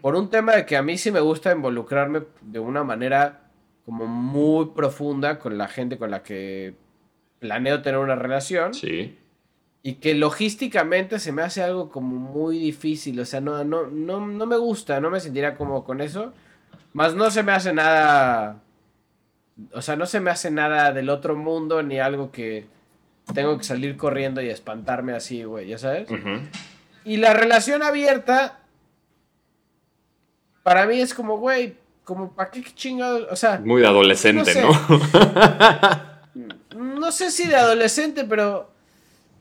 Por 0.00 0.14
un 0.14 0.30
tema 0.30 0.52
de 0.52 0.64
que 0.64 0.76
a 0.78 0.82
mí 0.82 0.96
sí 0.96 1.10
me 1.10 1.20
gusta 1.20 1.52
involucrarme 1.52 2.22
de 2.40 2.60
una 2.60 2.82
manera 2.82 3.40
como 3.90 4.06
muy 4.06 4.66
profunda 4.66 5.40
con 5.40 5.58
la 5.58 5.66
gente 5.66 5.98
con 5.98 6.12
la 6.12 6.22
que 6.22 6.74
planeo 7.40 7.82
tener 7.82 7.98
una 7.98 8.14
relación. 8.14 8.72
Sí. 8.72 9.18
Y 9.82 9.94
que 9.94 10.14
logísticamente 10.14 11.18
se 11.18 11.32
me 11.32 11.42
hace 11.42 11.60
algo 11.60 11.90
como 11.90 12.14
muy 12.14 12.56
difícil. 12.56 13.18
O 13.18 13.24
sea, 13.24 13.40
no, 13.40 13.64
no, 13.64 13.88
no, 13.88 14.24
no 14.24 14.46
me 14.46 14.56
gusta, 14.56 15.00
no 15.00 15.10
me 15.10 15.18
sentiría 15.18 15.56
como 15.56 15.82
con 15.82 16.00
eso. 16.00 16.32
Más 16.92 17.16
no 17.16 17.32
se 17.32 17.42
me 17.42 17.50
hace 17.50 17.72
nada. 17.72 18.60
O 19.72 19.82
sea, 19.82 19.96
no 19.96 20.06
se 20.06 20.20
me 20.20 20.30
hace 20.30 20.52
nada 20.52 20.92
del 20.92 21.10
otro 21.10 21.34
mundo 21.34 21.82
ni 21.82 21.98
algo 21.98 22.30
que 22.30 22.66
tengo 23.34 23.58
que 23.58 23.64
salir 23.64 23.96
corriendo 23.96 24.40
y 24.40 24.50
espantarme 24.50 25.14
así, 25.14 25.42
güey, 25.42 25.66
ya 25.66 25.78
sabes. 25.78 26.08
Y 27.04 27.16
la 27.16 27.34
relación 27.34 27.82
abierta, 27.82 28.60
para 30.62 30.86
mí 30.86 31.00
es 31.00 31.12
como, 31.12 31.38
güey, 31.38 31.74
como, 32.10 32.32
¿para 32.32 32.50
qué 32.50 32.64
chingados? 32.74 33.28
O 33.30 33.36
sea, 33.36 33.60
Muy 33.64 33.82
de 33.82 33.86
adolescente, 33.86 34.60
No 34.60 34.72
¿no? 34.72 35.00
sé. 36.34 36.76
no 36.76 37.12
sé 37.12 37.30
si 37.30 37.46
de 37.46 37.54
adolescente, 37.54 38.24
pero 38.24 38.68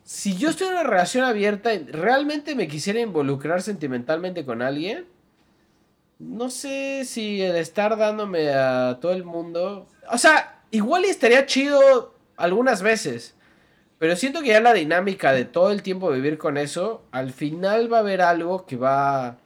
si 0.04 0.38
yo 0.38 0.52
estoy 0.52 0.68
en 0.68 0.74
una 0.74 0.84
relación 0.84 1.24
abierta 1.24 1.74
y 1.74 1.80
realmente 1.86 2.54
me 2.54 2.68
quisiera 2.68 3.00
involucrar 3.00 3.64
sentimentalmente 3.64 4.46
con 4.46 4.62
alguien, 4.62 5.08
no 6.20 6.52
sé 6.52 7.06
si 7.06 7.42
el 7.42 7.56
estar 7.56 7.98
dándome 7.98 8.52
a 8.54 9.00
todo 9.02 9.14
el 9.14 9.24
mundo, 9.24 9.88
o 10.12 10.18
sea, 10.20 10.60
igual 10.70 11.06
estaría 11.06 11.48
chido 11.48 12.14
algunas 12.38 12.84
veces. 12.84 13.34
Pero 13.98 14.16
siento 14.16 14.42
que 14.42 14.50
ya 14.50 14.62
la 14.62 14.74
dinámica 14.74 15.32
de 15.32 15.44
todo 15.46 15.72
el 15.72 15.82
tiempo 15.82 16.12
vivir 16.12 16.38
con 16.38 16.58
eso, 16.58 17.02
al 17.12 17.34
final 17.34 17.92
va 17.92 17.98
a 17.98 18.02
haber 18.02 18.22
algo 18.22 18.68
que 18.68 18.76
va, 18.78 19.38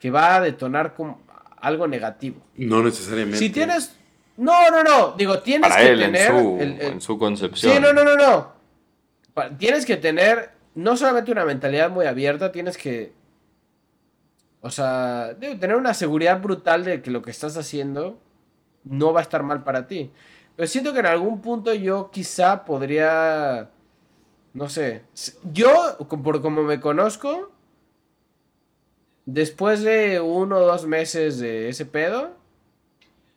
que 0.00 0.10
va 0.10 0.34
a 0.34 0.40
detonar 0.40 0.94
como 0.94 1.20
algo 1.60 1.86
negativo. 1.86 2.40
No 2.56 2.82
necesariamente. 2.82 3.38
Si 3.38 3.50
tienes. 3.50 3.94
No, 4.36 4.70
no, 4.70 4.82
no. 4.84 5.12
Digo, 5.16 5.40
tienes 5.40 5.68
Para 5.70 5.82
que 5.82 5.88
él, 5.90 6.02
en 6.02 6.12
tener. 6.12 6.28
su, 6.30 6.58
el- 6.60 6.72
el- 6.72 6.80
en 6.92 7.00
su 7.00 7.18
concepción. 7.18 7.72
Sí, 7.74 7.80
no, 7.80 7.92
no, 7.92 8.04
no, 8.04 8.16
no. 8.16 8.52
Pa- 9.34 9.50
Tienes 9.50 9.84
que 9.84 9.96
tener 9.96 10.50
no 10.74 10.96
solamente 10.96 11.32
una 11.32 11.44
mentalidad 11.44 11.90
muy 11.90 12.06
abierta, 12.06 12.52
tienes 12.52 12.76
que. 12.76 13.12
O 14.60 14.70
sea, 14.70 15.34
debe 15.38 15.56
tener 15.56 15.76
una 15.76 15.94
seguridad 15.94 16.40
brutal 16.40 16.84
de 16.84 17.00
que 17.02 17.10
lo 17.10 17.22
que 17.22 17.30
estás 17.30 17.56
haciendo 17.56 18.18
no 18.84 19.12
va 19.12 19.20
a 19.20 19.22
estar 19.22 19.42
mal 19.42 19.62
para 19.64 19.86
ti. 19.86 20.10
Pero 20.56 20.66
siento 20.66 20.92
que 20.92 20.98
en 21.00 21.06
algún 21.06 21.40
punto 21.40 21.72
yo 21.74 22.10
quizá 22.10 22.64
podría. 22.64 23.70
No 24.54 24.68
sé. 24.68 25.02
Yo, 25.52 25.96
por 26.08 26.40
como 26.42 26.62
me 26.62 26.80
conozco, 26.80 27.52
después 29.28 29.82
de 29.82 30.20
uno 30.20 30.56
o 30.56 30.66
dos 30.66 30.86
meses 30.86 31.38
de 31.38 31.68
ese 31.68 31.84
pedo 31.84 32.30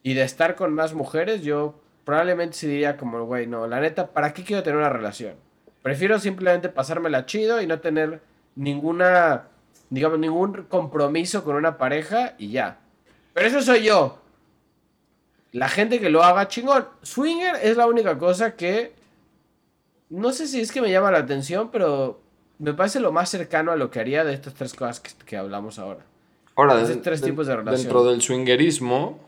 y 0.03 0.13
de 0.13 0.23
estar 0.23 0.55
con 0.55 0.73
más 0.73 0.93
mujeres, 0.93 1.41
yo 1.41 1.81
probablemente 2.05 2.55
sí 2.55 2.67
diría 2.67 2.95
como, 2.95 3.25
güey, 3.25 3.45
no, 3.45 3.67
la 3.67 3.81
neta, 3.81 4.07
¿para 4.07 4.33
qué 4.33 4.45
quiero 4.45 4.63
tener 4.63 4.79
una 4.79 4.87
relación? 4.87 5.35
Prefiero 5.83 6.17
simplemente 6.17 6.69
pasármela 6.69 7.25
chido 7.25 7.61
y 7.61 7.67
no 7.67 7.81
tener 7.81 8.21
ninguna, 8.55 9.49
digamos, 9.89 10.17
ningún 10.17 10.63
compromiso 10.69 11.43
con 11.43 11.57
una 11.57 11.77
pareja 11.77 12.35
y 12.37 12.51
ya. 12.51 12.79
Pero 13.33 13.47
eso 13.47 13.61
soy 13.61 13.83
yo. 13.83 14.21
La 15.51 15.67
gente 15.67 15.99
que 15.99 16.09
lo 16.09 16.23
haga 16.23 16.47
chingón. 16.47 16.87
Swinger 17.01 17.55
es 17.61 17.75
la 17.75 17.87
única 17.87 18.17
cosa 18.17 18.55
que 18.55 18.93
no 20.09 20.31
sé 20.31 20.47
si 20.47 20.61
es 20.61 20.71
que 20.71 20.81
me 20.81 20.91
llama 20.91 21.11
la 21.11 21.17
atención, 21.17 21.69
pero 21.69 22.21
me 22.61 22.73
parece 22.73 22.99
lo 22.99 23.11
más 23.11 23.29
cercano 23.29 23.71
a 23.71 23.75
lo 23.75 23.89
que 23.91 23.99
haría 23.99 24.23
de 24.23 24.33
estas 24.33 24.53
tres 24.53 24.73
cosas 24.73 24.99
que, 24.99 25.11
que 25.25 25.37
hablamos 25.37 25.79
ahora. 25.79 26.05
Ahora, 26.55 26.75
den- 26.83 27.01
tres 27.01 27.21
tipos 27.21 27.47
de 27.47 27.55
relación. 27.55 27.81
dentro 27.83 28.03
del 28.05 28.21
swingerismo, 28.21 29.19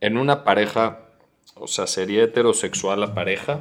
en 0.00 0.16
una 0.18 0.42
pareja, 0.44 1.00
o 1.54 1.66
sea, 1.66 1.86
sería 1.86 2.24
heterosexual 2.24 3.00
la 3.00 3.14
pareja, 3.14 3.60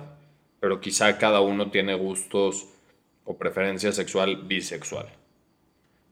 pero 0.59 0.79
quizá 0.81 1.17
cada 1.17 1.41
uno 1.41 1.69
tiene 1.69 1.95
gustos 1.95 2.67
o 3.25 3.37
preferencia 3.37 3.91
sexual 3.91 4.37
bisexual. 4.43 5.07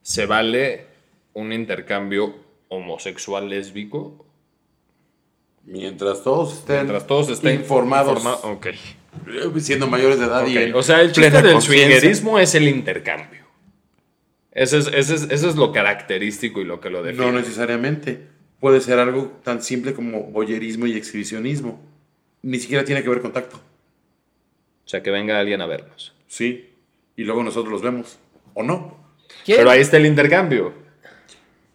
¿Se 0.01 0.25
vale 0.25 0.85
un 1.33 1.51
intercambio 1.53 2.35
homosexual 2.67 3.49
lésbico? 3.49 4.25
Mientras 5.63 6.23
todos 6.23 6.53
estén, 6.53 6.75
Mientras 6.77 7.07
todos 7.07 7.29
estén 7.29 7.59
informados, 7.61 8.17
informa- 8.23 8.51
ok. 8.53 8.67
Eh, 9.27 9.59
siendo 9.59 9.87
mayores 9.87 10.19
de 10.19 10.25
edad 10.25 10.45
y 10.47 10.57
Ok, 10.57 10.63
en 10.63 10.75
O 10.75 10.83
sea, 10.83 11.01
el 11.01 11.11
chiste 11.11 11.41
del 11.41 11.61
swingerismo 11.61 12.39
es 12.39 12.55
el 12.55 12.67
intercambio. 12.67 13.39
Ese 14.51 14.77
es, 14.79 14.87
ese 14.87 15.15
es- 15.15 15.27
eso 15.29 15.49
es 15.49 15.55
lo 15.55 15.71
característico 15.71 16.59
y 16.61 16.65
lo 16.65 16.79
que 16.81 16.89
lo 16.89 17.03
define. 17.03 17.25
No 17.25 17.31
necesariamente. 17.31 18.27
Puede 18.59 18.81
ser 18.81 18.99
algo 18.99 19.39
tan 19.43 19.61
simple 19.61 19.93
como 19.93 20.23
boyerismo 20.23 20.85
y 20.85 20.93
exhibicionismo. 20.97 21.81
Ni 22.41 22.59
siquiera 22.59 22.83
tiene 22.83 23.03
que 23.03 23.09
ver 23.09 23.21
con 23.21 23.31
tacto. 23.31 23.57
O 23.57 24.89
sea, 24.89 25.01
que 25.03 25.11
venga 25.11 25.39
alguien 25.39 25.61
a 25.61 25.65
vernos. 25.65 26.13
Sí. 26.27 26.69
Y 27.15 27.23
luego 27.23 27.43
nosotros 27.43 27.71
los 27.71 27.81
vemos. 27.81 28.17
¿O 28.53 28.63
no? 28.63 28.97
¿Quién? 29.45 29.59
Pero 29.59 29.69
ahí 29.69 29.79
está 29.81 29.97
el 29.97 30.05
intercambio. 30.07 30.73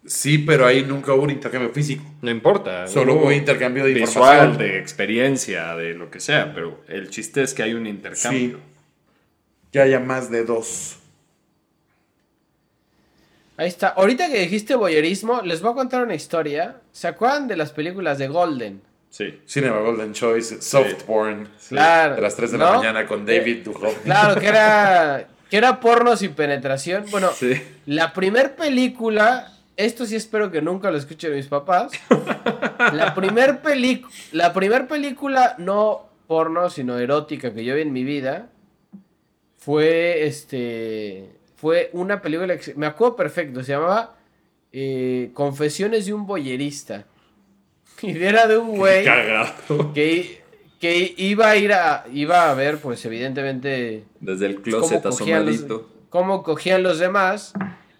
Sí, 0.07 0.37
pero 0.39 0.65
ahí 0.67 0.83
nunca 0.83 1.13
hubo 1.13 1.23
un 1.23 1.31
intercambio 1.31 1.71
físico. 1.71 2.03
No 2.21 2.29
importa. 2.29 2.87
Solo 2.87 3.15
hubo 3.15 3.31
intercambio 3.31 3.83
de 3.83 3.93
visual, 3.93 4.35
información. 4.49 4.57
de 4.57 4.79
experiencia, 4.79 5.75
de 5.75 5.93
lo 5.95 6.11
que 6.11 6.19
sea. 6.19 6.53
Pero 6.53 6.83
el 6.87 7.09
chiste 7.09 7.41
es 7.41 7.53
que 7.53 7.63
hay 7.63 7.73
un 7.73 7.87
intercambio. 7.87 8.57
Sí. 8.57 8.63
Que 9.71 9.79
haya 9.81 9.99
más 9.99 10.29
de 10.29 10.43
dos. 10.45 10.97
Ahí 13.57 13.67
está. 13.67 13.89
Ahorita 13.89 14.29
que 14.29 14.39
dijiste 14.39 14.75
boyerismo, 14.75 15.41
les 15.41 15.61
voy 15.61 15.71
a 15.71 15.75
contar 15.75 16.03
una 16.03 16.15
historia. 16.15 16.75
¿Se 16.91 17.07
acuerdan 17.07 17.47
de 17.47 17.55
las 17.55 17.71
películas 17.71 18.17
de 18.17 18.27
Golden? 18.27 18.81
Sí. 19.09 19.39
Cinema 19.47 19.79
Golden 19.79 20.13
Choice, 20.13 20.61
soft 20.61 21.03
porn. 21.03 21.47
Claro, 21.69 22.15
De 22.15 22.21
las 22.21 22.35
3 22.35 22.51
de 22.51 22.57
¿no? 22.57 22.65
la 22.65 22.77
mañana 22.77 23.07
con 23.07 23.25
David 23.25 23.63
Duchovny. 23.63 23.93
Claro, 24.03 24.39
que 24.39 24.47
era, 24.47 25.27
que 25.49 25.55
era 25.57 25.79
porno 25.79 26.17
sin 26.17 26.33
penetración. 26.33 27.05
Bueno, 27.09 27.31
Sí. 27.31 27.53
la 27.85 28.11
primer 28.11 28.55
película, 28.57 29.53
esto 29.77 30.05
sí 30.05 30.15
espero 30.15 30.51
que 30.51 30.61
nunca 30.61 30.91
lo 30.91 30.97
escuchen 30.97 31.33
mis 31.33 31.47
papás. 31.47 31.91
La 32.93 33.13
primer, 33.15 33.61
la 34.31 34.53
primer 34.53 34.87
película 34.87 35.55
no 35.57 36.09
porno, 36.27 36.69
sino 36.69 36.97
erótica 36.97 37.53
que 37.53 37.63
yo 37.63 37.75
vi 37.75 37.81
en 37.81 37.93
mi 37.93 38.03
vida 38.03 38.49
fue 39.57 40.25
este 40.25 41.29
fue 41.55 41.89
una 41.93 42.21
película 42.21 42.57
que 42.57 42.75
me 42.75 42.85
acuerdo 42.85 43.15
perfecto, 43.15 43.63
se 43.63 43.71
llamaba 43.71 44.15
eh, 44.71 45.31
Confesiones 45.33 46.05
de 46.05 46.13
un 46.13 46.27
boyerista. 46.27 47.05
Y 48.01 48.21
era 48.21 48.45
de 48.45 48.57
un 48.57 48.77
güey 48.77 49.05
que, 49.93 50.43
que 50.79 51.13
iba 51.17 51.49
a 51.49 51.55
ir 51.55 51.71
a 51.73 52.05
iba 52.13 52.51
a 52.51 52.53
ver 52.53 52.77
pues 52.79 53.03
evidentemente 53.05 54.03
Desde 54.19 54.47
el 54.47 54.55
cómo 54.55 54.63
closet 54.63 55.05
asomadito. 55.05 55.89
cómo 56.09 56.43
cogían 56.43 56.83
los 56.83 56.99
demás. 56.99 57.53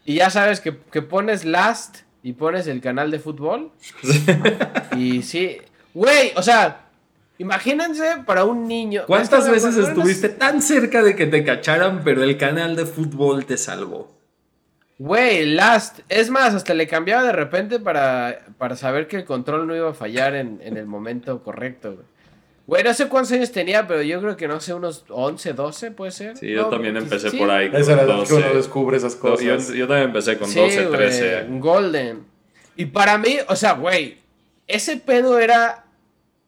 Y 0.06 0.16
ya 0.16 0.30
sabes 0.30 0.62
que, 0.62 0.78
que 0.92 1.02
pones 1.02 1.44
Last 1.44 1.98
y 2.22 2.34
pones 2.34 2.68
el 2.68 2.80
canal 2.80 3.12
de 3.12 3.20
fútbol. 3.20 3.72
y 4.98 5.24
sí. 5.24 5.58
Güey, 5.94 6.32
o 6.36 6.44
sea, 6.44 6.86
imagínense 7.40 8.24
para 8.26 8.46
un 8.46 8.68
niño. 8.68 9.04
¿Cuántas 9.08 9.50
veces 9.50 9.76
estuviste 9.78 10.30
tan 10.30 10.62
cerca 10.62 11.02
de 11.02 11.16
que 11.16 11.26
te 11.26 11.44
cacharan, 11.44 12.04
pero 12.04 12.24
el 12.24 12.38
canal 12.38 12.76
de 12.76 12.86
fútbol 12.86 13.46
te 13.46 13.58
salvó? 13.58 14.16
Güey, 14.98 15.46
Last. 15.46 16.00
Es 16.08 16.30
más, 16.30 16.54
hasta 16.54 16.74
le 16.74 16.88
cambiaba 16.88 17.24
de 17.24 17.34
repente 17.34 17.80
para, 17.80 18.46
para 18.58 18.76
saber 18.76 19.08
que 19.08 19.18
el 19.18 19.26
control 19.26 19.68
no 19.68 19.76
iba 19.76 19.90
a 19.90 19.94
fallar 19.94 20.36
en, 20.36 20.60
en 20.62 20.78
el 20.78 20.86
momento 20.86 21.44
correcto. 21.44 22.04
Güey. 22.68 22.82
Güey, 22.82 22.84
no 22.84 22.94
sé 22.94 23.08
cuántos 23.08 23.32
años 23.34 23.52
tenía, 23.52 23.88
pero 23.88 24.02
yo 24.02 24.20
creo 24.22 24.36
que 24.38 24.48
no 24.48 24.60
sé, 24.60 24.74
unos 24.74 25.06
11, 25.10 25.54
12 25.54 25.92
puede 25.92 26.12
ser. 26.12 26.36
Sí, 26.38 26.50
yo 26.52 26.64
No, 26.64 26.70
también 26.70 26.98
empecé 26.98 27.30
sí. 27.30 27.38
por 27.38 27.50
ahí. 27.52 27.70
Esa 27.74 27.94
era 27.94 28.06
la 28.06 28.14
que 28.14 28.20
12. 28.22 28.36
uno 28.36 28.54
descubre 28.56 28.98
esas 28.98 29.14
Yo, 29.16 29.20
cosas. 29.20 29.68
yo 29.74 29.88
también 29.88 30.08
empecé 30.10 30.38
con 30.38 30.50
Sí, 30.50 30.60
12, 30.60 30.86
güey, 30.88 30.98
13. 30.98 31.46
Golden. 31.60 32.24
Y 32.76 32.86
para 32.88 33.18
mí, 33.18 33.38
o 33.48 33.56
sea, 33.56 33.74
güey, 33.74 34.18
ese 34.68 34.98
pedo 34.98 35.40
era 35.40 35.86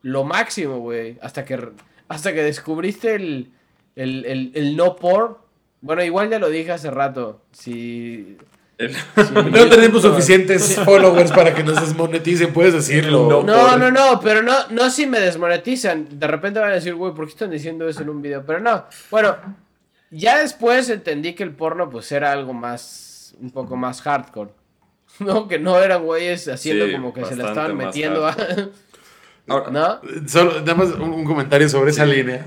lo 0.02 0.24
máximo, 0.24 0.80
güey. 0.80 1.18
Hasta 1.22 1.46
que, 1.46 1.70
hasta 2.08 2.34
que 2.34 2.44
descubriste 2.44 3.16
el, 3.16 3.52
el, 3.96 4.26
el, 4.26 4.52
el 4.56 4.76
no 4.76 4.96
por. 4.96 5.42
Bueno, 5.82 6.04
igual 6.04 6.30
ya 6.30 6.40
lo 6.40 6.50
dije 6.50 6.72
hace 6.72 6.90
rato. 6.92 7.42
Si. 7.52 8.38
No 9.52 9.70
tenemos 9.70 10.04
suficientes 10.04 10.76
followers 10.76 11.32
para 11.32 11.54
que 11.54 11.64
nos 11.64 11.82
desmoneticen, 11.82 12.54
puedes 12.54 12.74
decirlo. 12.74 13.28
No. 13.28 13.44
No, 13.44 13.78
no, 13.78 13.92
no, 13.92 14.20
pero 14.20 14.44
no, 14.44 14.54
no 14.70 14.90
si 14.90 15.08
me 15.08 15.20
desmonetizan. 15.20 16.20
De 16.20 16.28
repente 16.28 16.60
van 16.60 16.72
a 16.72 16.76
decir, 16.76 16.94
güey, 16.94 17.14
¿por 17.14 17.26
qué 17.26 17.32
están 17.32 17.52
diciendo 17.52 17.88
eso 17.88 18.04
en 18.04 18.10
un 18.10 18.22
video? 18.22 18.46
Pero 18.46 18.60
no. 18.60 18.86
Bueno, 19.10 19.36
ya 20.12 20.38
después 20.38 20.90
entendí 20.90 21.34
que 21.34 21.44
el 21.44 21.52
porno, 21.52 21.90
pues, 21.90 22.12
era 22.12 22.32
algo 22.32 22.54
más. 22.54 23.36
Un 23.40 23.52
poco 23.52 23.76
más 23.76 24.02
hardcore. 24.02 24.52
No, 25.20 25.48
que 25.48 25.58
no 25.58 25.80
eran 25.80 26.04
güeyes 26.04 26.48
haciendo 26.48 26.86
Sí, 26.86 26.92
como 26.92 27.12
que 27.12 27.26
se 27.26 27.36
la 27.36 27.48
estaban 27.48 27.76
metiendo 27.76 28.28
a... 28.28 28.36
Ahora, 29.48 29.72
¿No? 29.72 30.28
Solo, 30.28 30.60
nada 30.60 30.76
más 30.76 30.90
un, 30.90 31.12
un 31.12 31.24
comentario 31.24 31.68
sobre 31.70 31.90
esa 31.90 32.06
línea. 32.06 32.46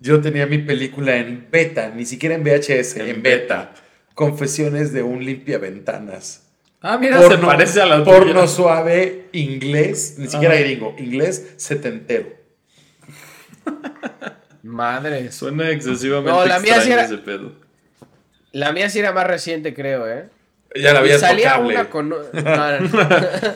Yo 0.00 0.20
tenía 0.20 0.46
mi 0.46 0.58
película 0.58 1.16
en 1.16 1.48
beta, 1.50 1.90
ni 1.94 2.06
siquiera 2.06 2.34
en 2.36 2.44
VHS, 2.44 2.96
en, 2.96 3.08
En 3.08 3.22
beta. 3.22 3.74
Confesiones 4.18 4.92
de 4.92 5.04
un 5.04 5.24
limpiaventanas. 5.24 6.42
Ah, 6.80 6.98
mira, 6.98 7.22
se 7.22 7.38
parece 7.38 7.80
a 7.80 7.86
la 7.86 8.02
porno 8.02 8.32
tuya. 8.32 8.46
suave, 8.48 9.26
inglés, 9.30 10.16
ni 10.18 10.26
siquiera 10.26 10.54
Ajá. 10.54 10.64
gringo, 10.64 10.92
inglés 10.98 11.54
setentero. 11.56 12.26
Madres. 14.64 15.36
Suena 15.36 15.70
excesivamente 15.70 16.32
No, 16.32 16.44
la 16.44 16.58
mía 16.58 16.80
sí 16.80 16.90
era- 16.90 17.04
ese 17.04 17.18
pedo. 17.18 17.52
La 18.50 18.72
mía 18.72 18.90
sí 18.90 18.98
era 18.98 19.12
más 19.12 19.24
reciente, 19.28 19.72
creo, 19.72 20.08
¿eh? 20.08 20.28
Ya 20.74 20.92
la 20.94 20.98
Y 20.98 21.02
habías 21.04 21.20
salía 21.20 21.50
tocable. 21.52 21.74
una 21.76 21.88
con... 21.88 22.08
no, 22.08 22.18
no, 22.18 22.80
no. 22.80 23.08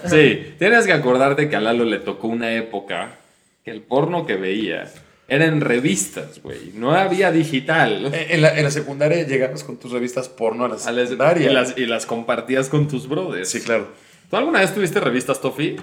Sí, 0.08 0.54
tienes 0.60 0.86
que 0.86 0.92
acordarte 0.92 1.48
que 1.48 1.56
a 1.56 1.60
Lalo 1.60 1.84
le 1.84 1.98
tocó 1.98 2.28
una 2.28 2.52
época 2.52 3.18
que 3.64 3.72
el 3.72 3.82
porno 3.82 4.26
que 4.26 4.36
veía 4.36 4.88
era 5.32 5.46
en 5.46 5.60
revistas, 5.60 6.40
güey. 6.42 6.72
No 6.74 6.92
había 6.94 7.30
digital. 7.32 8.12
En 8.14 8.42
la, 8.42 8.56
en 8.56 8.64
la 8.64 8.70
secundaria 8.70 9.22
llegabas 9.26 9.64
con 9.64 9.78
tus 9.78 9.90
revistas 9.92 10.28
porno 10.28 10.64
a 10.64 10.68
la 10.68 10.74
A 10.74 10.92
las- 10.92 11.08
secundaria. 11.08 11.50
y, 11.50 11.54
las, 11.54 11.78
y 11.78 11.86
las 11.86 12.06
compartías 12.06 12.68
con 12.68 12.86
tus 12.88 13.08
brothers. 13.08 13.48
Sí, 13.48 13.60
claro. 13.60 13.88
¿Tú 14.30 14.36
alguna 14.36 14.60
vez 14.60 14.74
tuviste 14.74 15.00
revistas, 15.00 15.40
Tofi? 15.40 15.76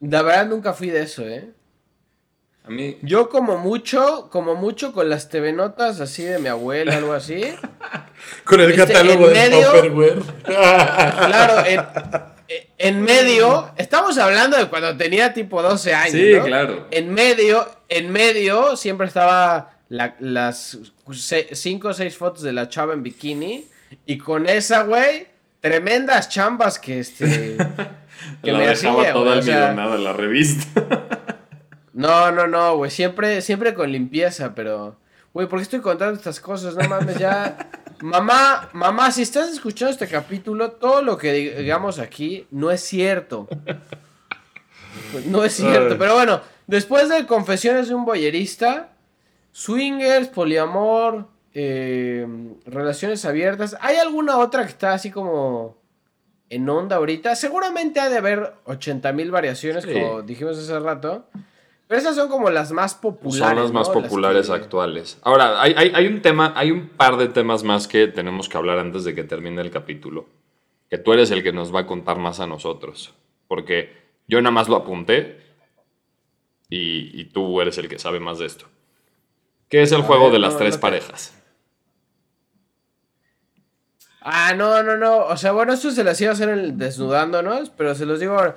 La 0.00 0.22
verdad 0.22 0.46
nunca 0.46 0.72
fui 0.74 0.88
de 0.90 1.02
eso, 1.02 1.22
¿eh? 1.26 1.50
A 2.64 2.70
mí. 2.70 2.98
Yo 3.02 3.28
como 3.28 3.58
mucho, 3.58 4.28
como 4.30 4.54
mucho 4.56 4.92
con 4.92 5.08
las 5.08 5.28
TV 5.28 5.52
notas 5.52 6.00
así 6.00 6.24
de 6.24 6.38
mi 6.38 6.48
abuela, 6.48 6.96
algo 6.96 7.12
así. 7.12 7.40
Con 8.44 8.60
el 8.60 8.70
Este, 8.72 8.92
catálogo 8.92 9.28
de 9.28 9.34
medio-. 9.34 9.72
Claro, 10.44 11.64
en, 11.66 11.80
en 12.78 13.02
medio, 13.02 13.70
estamos 13.76 14.18
hablando 14.18 14.56
de 14.56 14.66
cuando 14.66 14.96
tenía 14.96 15.32
tipo 15.32 15.62
12 15.62 15.94
años. 15.94 16.12
Sí, 16.12 16.32
¿no? 16.36 16.44
claro. 16.44 16.86
En 16.90 17.12
medio, 17.14 17.66
en 17.88 18.10
medio 18.12 18.76
siempre 18.76 19.06
estaba 19.06 19.72
la- 19.88 20.16
las 20.20 20.78
5 21.52 21.88
o 21.88 21.92
6 21.92 22.16
fotos 22.16 22.42
de 22.42 22.52
la 22.52 22.68
chava 22.68 22.92
en 22.94 23.02
bikini. 23.02 23.64
Y 24.04 24.18
con 24.18 24.48
esa, 24.48 24.82
güey, 24.82 25.28
tremendas 25.60 26.28
chambas 26.28 26.78
que 26.78 26.98
este. 27.00 27.56
que 28.42 28.52
la 28.52 28.58
me 28.58 28.66
dejaba 28.68 29.00
hacía, 29.00 29.12
toda 29.12 29.26
güey, 29.26 29.38
o 29.38 29.42
sea, 29.42 29.68
almidonada 29.68 29.98
la 29.98 30.12
revista. 30.12 30.82
No, 31.92 32.30
no, 32.30 32.46
no, 32.46 32.76
güey. 32.76 32.90
Siempre, 32.90 33.40
siempre 33.40 33.72
con 33.72 33.90
limpieza, 33.90 34.54
pero. 34.54 34.98
Güey, 35.32 35.48
¿por 35.48 35.58
qué 35.58 35.62
estoy 35.62 35.80
contando 35.80 36.14
estas 36.14 36.40
cosas? 36.40 36.74
No 36.76 36.86
mames, 36.86 37.16
ya. 37.18 37.56
Mamá, 38.02 38.68
mamá, 38.74 39.10
si 39.10 39.22
estás 39.22 39.48
escuchando 39.48 39.90
este 39.92 40.06
capítulo, 40.06 40.72
todo 40.72 41.00
lo 41.00 41.16
que 41.16 41.32
digamos 41.32 41.98
aquí 41.98 42.46
no 42.50 42.70
es 42.70 42.82
cierto. 42.82 43.48
No 45.24 45.42
es 45.42 45.54
cierto. 45.54 45.96
Pero 45.96 46.14
bueno, 46.16 46.42
después 46.66 47.08
de 47.08 47.26
Confesiones 47.26 47.88
de 47.88 47.94
un 47.94 48.04
boyerista, 48.04 48.92
swingers, 49.52 50.28
poliamor, 50.28 51.28
eh, 51.54 52.26
relaciones 52.66 53.24
abiertas. 53.24 53.76
¿Hay 53.80 53.96
alguna 53.96 54.38
otra 54.38 54.62
que 54.64 54.68
está 54.70 54.92
así 54.92 55.10
como 55.10 55.76
en 56.50 56.68
onda 56.68 56.96
ahorita? 56.96 57.34
Seguramente 57.36 58.00
ha 58.00 58.08
de 58.10 58.18
haber 58.18 58.52
80 58.64 59.12
mil 59.12 59.30
variaciones, 59.30 59.84
Sí. 59.84 59.92
como 59.92 60.22
dijimos 60.22 60.58
hace 60.58 60.78
rato. 60.78 61.26
Pero 61.88 62.00
esas 62.00 62.16
son 62.16 62.28
como 62.28 62.50
las 62.50 62.72
más 62.72 62.96
populares. 62.96 63.38
Son 63.38 63.56
las 63.62 63.72
más 63.72 63.86
¿no? 63.88 63.94
populares 63.94 64.48
que- 64.48 64.52
actuales. 64.54 65.18
Ahora, 65.22 65.62
hay, 65.62 65.72
hay- 65.76 65.92
hay 65.94 66.06
un 66.08 66.20
tema, 66.20 66.52
hay 66.56 66.72
un 66.72 66.88
par 66.88 67.16
de 67.16 67.28
temas 67.28 67.62
más 67.62 67.86
que 67.86 68.08
tenemos 68.08 68.48
que 68.48 68.58
hablar 68.58 68.78
antes 68.80 69.04
de 69.04 69.14
que 69.14 69.22
termine 69.22 69.62
el 69.62 69.70
capítulo. 69.70 70.26
Que 70.90 70.98
tú 70.98 71.12
eres 71.12 71.30
el 71.30 71.42
que 71.44 71.52
nos 71.52 71.72
va 71.74 71.80
a 71.80 71.86
contar 71.86 72.18
más 72.18 72.40
a 72.40 72.46
nosotros. 72.48 73.14
Porque 73.46 73.92
yo 74.26 74.40
nada 74.40 74.50
más 74.50 74.68
lo 74.68 74.74
apunté 74.76 75.38
y, 76.68 77.20
y 77.20 77.24
tú 77.26 77.60
eres 77.60 77.78
el 77.78 77.88
que 77.88 77.98
sabe 77.98 78.20
más 78.20 78.38
de 78.38 78.46
esto. 78.46 78.66
¿Qué 79.68 79.82
es 79.82 79.92
el 79.92 80.00
A 80.00 80.04
juego 80.04 80.24
ver, 80.24 80.32
de 80.34 80.38
las 80.40 80.52
no, 80.54 80.58
tres 80.58 80.74
no 80.74 80.76
te- 80.78 80.82
parejas? 80.82 81.32
Ah, 84.20 84.54
no, 84.54 84.82
no, 84.82 84.96
no. 84.96 85.18
O 85.26 85.36
sea, 85.36 85.52
bueno, 85.52 85.72
esto 85.72 85.90
se 85.90 86.02
las 86.02 86.20
iba 86.20 86.30
a 86.30 86.34
hacer 86.34 86.48
en 86.48 86.58
el 86.58 86.78
desnudándonos, 86.78 87.70
pero 87.70 87.94
se 87.94 88.06
los 88.06 88.18
digo 88.20 88.34
ahora. 88.36 88.56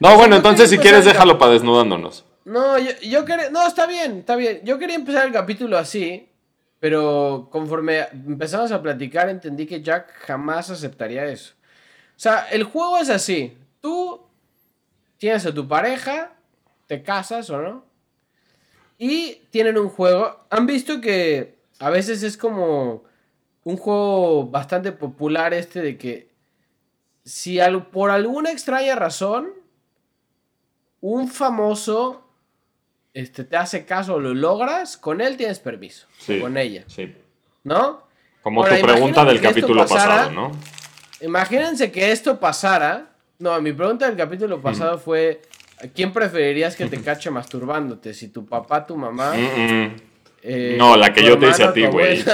No, 0.00 0.16
bueno, 0.16 0.36
entonces 0.36 0.70
si 0.70 0.78
quieres 0.78 1.00
el 1.06 1.12
déjalo 1.12 1.38
para 1.38 1.52
desnudándonos. 1.52 2.24
No, 2.44 2.78
yo, 2.78 2.90
yo 3.02 3.24
quería. 3.24 3.50
No, 3.50 3.66
está 3.66 3.86
bien, 3.86 4.18
está 4.18 4.36
bien. 4.36 4.60
Yo 4.64 4.78
quería 4.78 4.94
empezar 4.96 5.26
el 5.26 5.32
capítulo 5.32 5.76
así, 5.76 6.28
pero 6.78 7.48
conforme 7.50 8.06
empezamos 8.12 8.70
a 8.70 8.80
platicar, 8.80 9.28
entendí 9.28 9.66
que 9.66 9.82
Jack 9.82 10.12
jamás 10.26 10.70
aceptaría 10.70 11.26
eso. 11.26 11.54
O 12.16 12.20
sea, 12.20 12.46
el 12.50 12.62
juego 12.62 12.98
es 12.98 13.10
así. 13.10 13.56
Tú 13.80 14.20
tienes 15.18 15.44
a 15.46 15.52
tu 15.52 15.66
pareja, 15.66 16.32
te 16.88 17.02
casas 17.04 17.48
o 17.50 17.62
no, 17.62 17.84
y 18.98 19.34
tienen 19.50 19.78
un 19.78 19.88
juego. 19.88 20.44
Han 20.50 20.66
visto 20.66 21.00
que 21.00 21.54
a 21.78 21.90
veces 21.90 22.24
es 22.24 22.36
como 22.36 23.04
un 23.62 23.76
juego 23.76 24.46
bastante 24.46 24.90
popular 24.90 25.54
este 25.54 25.80
de 25.80 25.96
que 25.96 26.30
si 27.24 27.60
al- 27.60 27.86
por 27.86 28.10
alguna 28.10 28.50
extraña 28.50 28.96
razón 28.96 29.50
un 31.00 31.28
famoso 31.28 32.24
este, 33.14 33.44
te 33.44 33.56
hace 33.56 33.84
caso 33.84 34.14
o 34.14 34.20
lo 34.20 34.34
logras, 34.34 34.96
con 34.96 35.20
él 35.20 35.36
tienes 35.36 35.58
permiso. 35.58 36.06
Sí. 36.18 36.40
Con 36.40 36.56
ella. 36.56 36.84
Sí. 36.86 37.14
¿No? 37.64 38.02
Como 38.42 38.62
Ahora, 38.62 38.78
tu 38.80 38.86
pregunta 38.86 39.24
del 39.24 39.40
capítulo 39.40 39.82
pasara- 39.82 40.14
pasado, 40.16 40.30
¿no? 40.30 40.52
Imagínense 41.20 41.90
que 41.92 42.12
esto 42.12 42.38
pasara. 42.40 43.10
No, 43.38 43.60
mi 43.60 43.72
pregunta 43.72 44.06
del 44.06 44.16
capítulo 44.16 44.60
pasado 44.60 44.98
fue: 44.98 45.42
¿a 45.82 45.88
quién 45.88 46.12
preferirías 46.12 46.76
que 46.76 46.86
te 46.86 47.00
cache 47.00 47.30
masturbándote? 47.30 48.14
Si 48.14 48.28
tu 48.28 48.46
papá, 48.46 48.86
tu 48.86 48.96
mamá. 48.96 49.34
Mm, 49.34 49.62
mm. 49.62 49.96
eh, 50.42 50.76
No, 50.78 50.96
la 50.96 51.12
que 51.12 51.24
yo 51.24 51.38
te 51.38 51.48
hice 51.48 51.64
a 51.64 51.72
ti, 51.72 51.86
güey. 51.86 52.24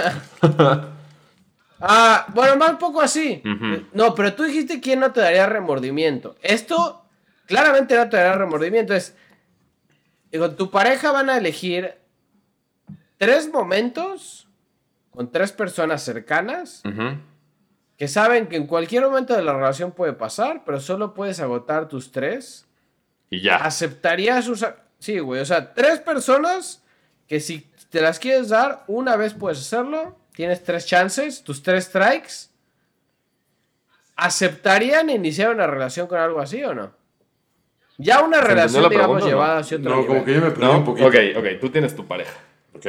ah, 1.80 2.26
bueno, 2.34 2.56
más 2.56 2.70
un 2.70 2.78
poco 2.78 3.00
así. 3.00 3.42
Ujú. 3.44 3.84
No, 3.92 4.14
pero 4.14 4.34
tú 4.34 4.44
dijiste 4.44 4.80
quién 4.80 5.00
no 5.00 5.12
te 5.12 5.20
daría 5.20 5.46
remordimiento. 5.46 6.36
Esto 6.42 7.04
claramente 7.46 7.96
no 7.96 8.08
te 8.08 8.16
daría 8.16 8.34
remordimiento. 8.34 8.94
Es. 8.94 9.16
Digo, 10.30 10.50
tu 10.52 10.70
pareja 10.70 11.12
van 11.12 11.30
a 11.30 11.38
elegir 11.38 11.94
tres 13.18 13.52
momentos 13.52 14.48
con 15.10 15.30
tres 15.30 15.52
personas 15.52 16.02
cercanas 16.02 16.82
que 17.96 18.08
saben 18.08 18.48
que 18.48 18.56
en 18.56 18.66
cualquier 18.66 19.04
momento 19.04 19.34
de 19.36 19.44
la 19.44 19.52
relación 19.52 19.92
puede 19.92 20.12
pasar, 20.12 20.62
pero 20.66 20.80
solo 20.80 21.14
puedes 21.14 21.38
agotar 21.40 21.88
tus 21.88 22.10
tres. 22.10 22.66
Y 23.30 23.40
ya. 23.40 23.56
¿Aceptarías 23.56 24.48
usar? 24.48 24.84
Sí, 24.98 25.18
güey. 25.18 25.40
O 25.40 25.44
sea, 25.44 25.74
tres 25.74 26.00
personas 26.00 26.82
que 27.28 27.40
si 27.40 27.66
te 27.90 28.00
las 28.00 28.18
quieres 28.18 28.48
dar, 28.48 28.84
una 28.86 29.16
vez 29.16 29.34
puedes 29.34 29.58
hacerlo. 29.60 30.18
Tienes 30.34 30.62
tres 30.64 30.86
chances, 30.86 31.42
tus 31.44 31.62
tres 31.62 31.84
strikes. 31.84 32.48
¿Aceptarían 34.16 35.10
iniciar 35.10 35.50
una 35.54 35.66
relación 35.66 36.06
con 36.06 36.18
algo 36.18 36.40
así 36.40 36.62
o 36.62 36.74
no? 36.74 36.92
Ya 37.98 38.20
una 38.22 38.40
relación, 38.40 38.82
la 38.82 38.88
digamos, 38.88 39.22
pregunta 39.22 39.26
llevada 39.26 39.58
hacia 39.58 39.76
otro 39.76 39.90
No, 39.90 40.06
como 40.06 40.20
nivel. 40.20 40.24
que 40.24 40.34
yo 40.34 40.40
me 40.40 40.50
perdí 40.50 40.64
¿No? 40.64 40.78
un 40.78 40.84
poquito. 40.84 41.06
Ok, 41.06 41.14
ok, 41.36 41.46
tú 41.60 41.70
tienes 41.70 41.94
tu 41.94 42.06
pareja. 42.06 42.34
Ok. 42.74 42.86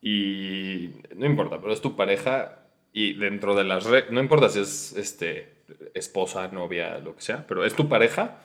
Y 0.00 0.90
no 1.14 1.26
importa, 1.26 1.60
pero 1.60 1.72
es 1.72 1.80
tu 1.80 1.96
pareja 1.96 2.58
y 2.92 3.14
dentro 3.14 3.54
de 3.54 3.64
las 3.64 3.84
reglas, 3.84 4.12
no 4.12 4.20
importa 4.20 4.48
si 4.48 4.60
es 4.60 4.92
este, 4.96 5.54
esposa, 5.94 6.48
novia, 6.48 6.98
lo 6.98 7.16
que 7.16 7.22
sea, 7.22 7.46
pero 7.46 7.64
es 7.64 7.74
tu 7.74 7.88
pareja 7.88 8.38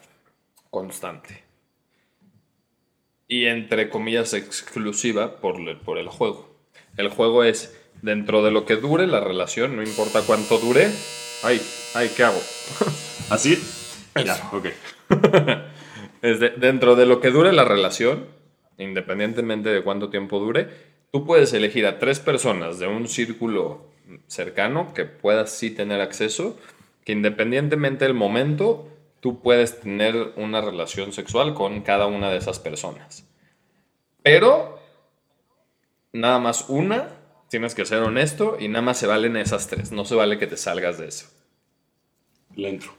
constante. 0.70 1.44
Y 3.28 3.46
entre 3.46 3.90
comillas 3.90 4.34
exclusiva 4.34 5.38
por, 5.40 5.60
el- 5.60 5.78
por 5.78 5.98
el 5.98 6.08
juego. 6.10 6.50
El 6.98 7.10
juego 7.10 7.44
es 7.44 7.76
dentro 8.02 8.44
de 8.44 8.52
lo 8.52 8.66
que 8.66 8.76
dure 8.76 9.08
la 9.08 9.20
relación, 9.20 9.76
no 9.76 9.84
importa 9.84 10.22
cuánto 10.26 10.58
dure. 10.58 10.88
Ay, 11.44 11.62
ay, 11.96 12.10
¿qué 12.16 12.24
hago? 12.24 12.40
¿Así? 13.30 13.58
Ya, 14.26 14.50
ok. 14.52 14.66
Es 16.22 16.42
de- 16.42 16.50
dentro 16.50 16.98
de 16.98 17.06
lo 17.06 17.22
que 17.22 17.30
dure 17.30 17.54
la 17.54 17.64
relación, 17.64 18.26
independientemente 18.78 19.70
de 19.70 19.82
cuánto 19.84 20.10
tiempo 20.10 20.38
dure, 20.40 20.68
tú 21.14 21.26
puedes 21.26 21.54
elegir 21.54 21.86
a 21.86 21.98
tres 21.98 22.20
personas 22.20 22.78
de 22.78 22.88
un 22.88 23.08
círculo 23.08 23.86
cercano 24.28 24.94
que 24.94 25.06
puedas 25.06 25.50
sí 25.52 25.72
tener 25.72 26.02
acceso, 26.02 26.60
que 27.06 27.14
independientemente 27.14 28.04
del 28.04 28.16
momento, 28.16 28.90
tú 29.20 29.42
puedes 29.42 29.80
tener 29.82 30.34
una 30.36 30.62
relación 30.62 31.12
sexual 31.14 31.54
con 31.54 31.82
cada 31.82 32.06
una 32.08 32.30
de 32.30 32.38
esas 32.38 32.60
personas. 32.60 33.26
Pero, 34.24 34.80
nada 36.14 36.40
más 36.40 36.66
una, 36.70 37.10
tienes 37.50 37.76
que 37.76 37.86
ser 37.86 38.02
honesto 38.04 38.58
y 38.60 38.68
nada 38.68 38.82
más 38.82 38.98
se 38.98 39.08
valen 39.08 39.38
esas 39.38 39.68
tres, 39.68 39.92
no 39.92 40.06
se 40.06 40.16
vale 40.16 40.38
que 40.38 40.48
te 40.48 40.58
salgas 40.58 40.98
de 40.98 41.08
eso. 41.08 41.28
Le 42.56 42.70
entro. 42.70 42.92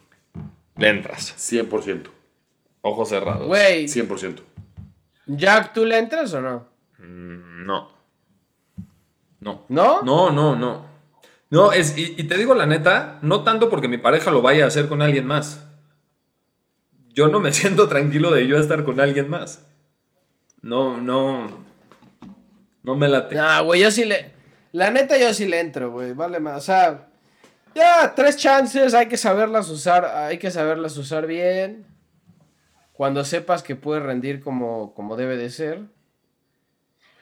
Le 0.77 0.89
entras, 0.89 1.35
100%. 1.37 2.09
ojos 2.83 3.09
cerrados. 3.11 3.47
Güey, 3.47 3.85
100%. 3.87 4.41
Jack, 5.27 5.73
¿tú 5.75 5.85
le 5.85 5.99
entras 5.99 6.33
o 6.35 6.41
no? 6.41 6.67
Mm, 6.99 7.67
No. 7.67 7.91
No. 9.41 9.65
¿No? 9.69 10.03
No, 10.03 10.31
no, 10.31 10.57
no. 10.57 10.87
No, 11.51 11.73
es, 11.73 11.97
y, 11.99 12.15
y 12.19 12.25
te 12.25 12.37
digo 12.37 12.55
la 12.55 12.67
neta, 12.67 13.19
no 13.23 13.43
tanto 13.43 13.69
porque 13.71 13.89
mi 13.89 13.99
pareja 13.99 14.31
lo 14.31 14.41
vaya 14.43 14.65
a 14.65 14.69
hacer 14.69 14.89
con 14.89 15.03
alguien 15.03 15.27
más. 15.27 15.67
Yo 17.15 17.29
no 17.29 17.41
me 17.41 17.53
siento 17.53 17.89
tranquilo 17.89 18.31
de 18.31 18.47
yo 18.47 18.59
estar 18.59 18.85
con 18.85 19.01
alguien 19.01 19.29
más. 19.29 19.67
No, 20.63 20.97
no. 20.97 21.65
No 22.83 22.97
me 22.97 23.09
late. 23.09 23.35
Nah, 23.35 23.61
güey, 23.61 23.81
yo 23.83 23.91
sí 23.91 24.05
le. 24.05 24.33
La 24.73 24.91
neta, 24.91 25.19
yo 25.19 25.35
sí 25.35 25.47
le 25.47 25.61
entro, 25.61 25.91
güey. 25.91 26.13
Vale 26.13 26.41
más. 26.41 26.59
O 26.59 26.61
sea, 26.61 27.09
ya, 27.75 28.15
tres 28.15 28.37
chances, 28.37 28.95
hay 28.95 29.07
que 29.07 29.17
saberlas 29.17 29.69
usar. 29.69 30.05
Hay 30.05 30.39
que 30.39 30.51
saberlas 30.51 30.97
usar 30.97 31.27
bien. 31.27 31.87
Cuando 32.93 33.25
sepas 33.25 33.63
que 33.63 33.77
puede 33.77 34.01
rendir 34.01 34.41
como, 34.41 34.95
como 34.95 35.17
debe 35.17 35.37
de 35.37 35.51
ser. 35.51 35.83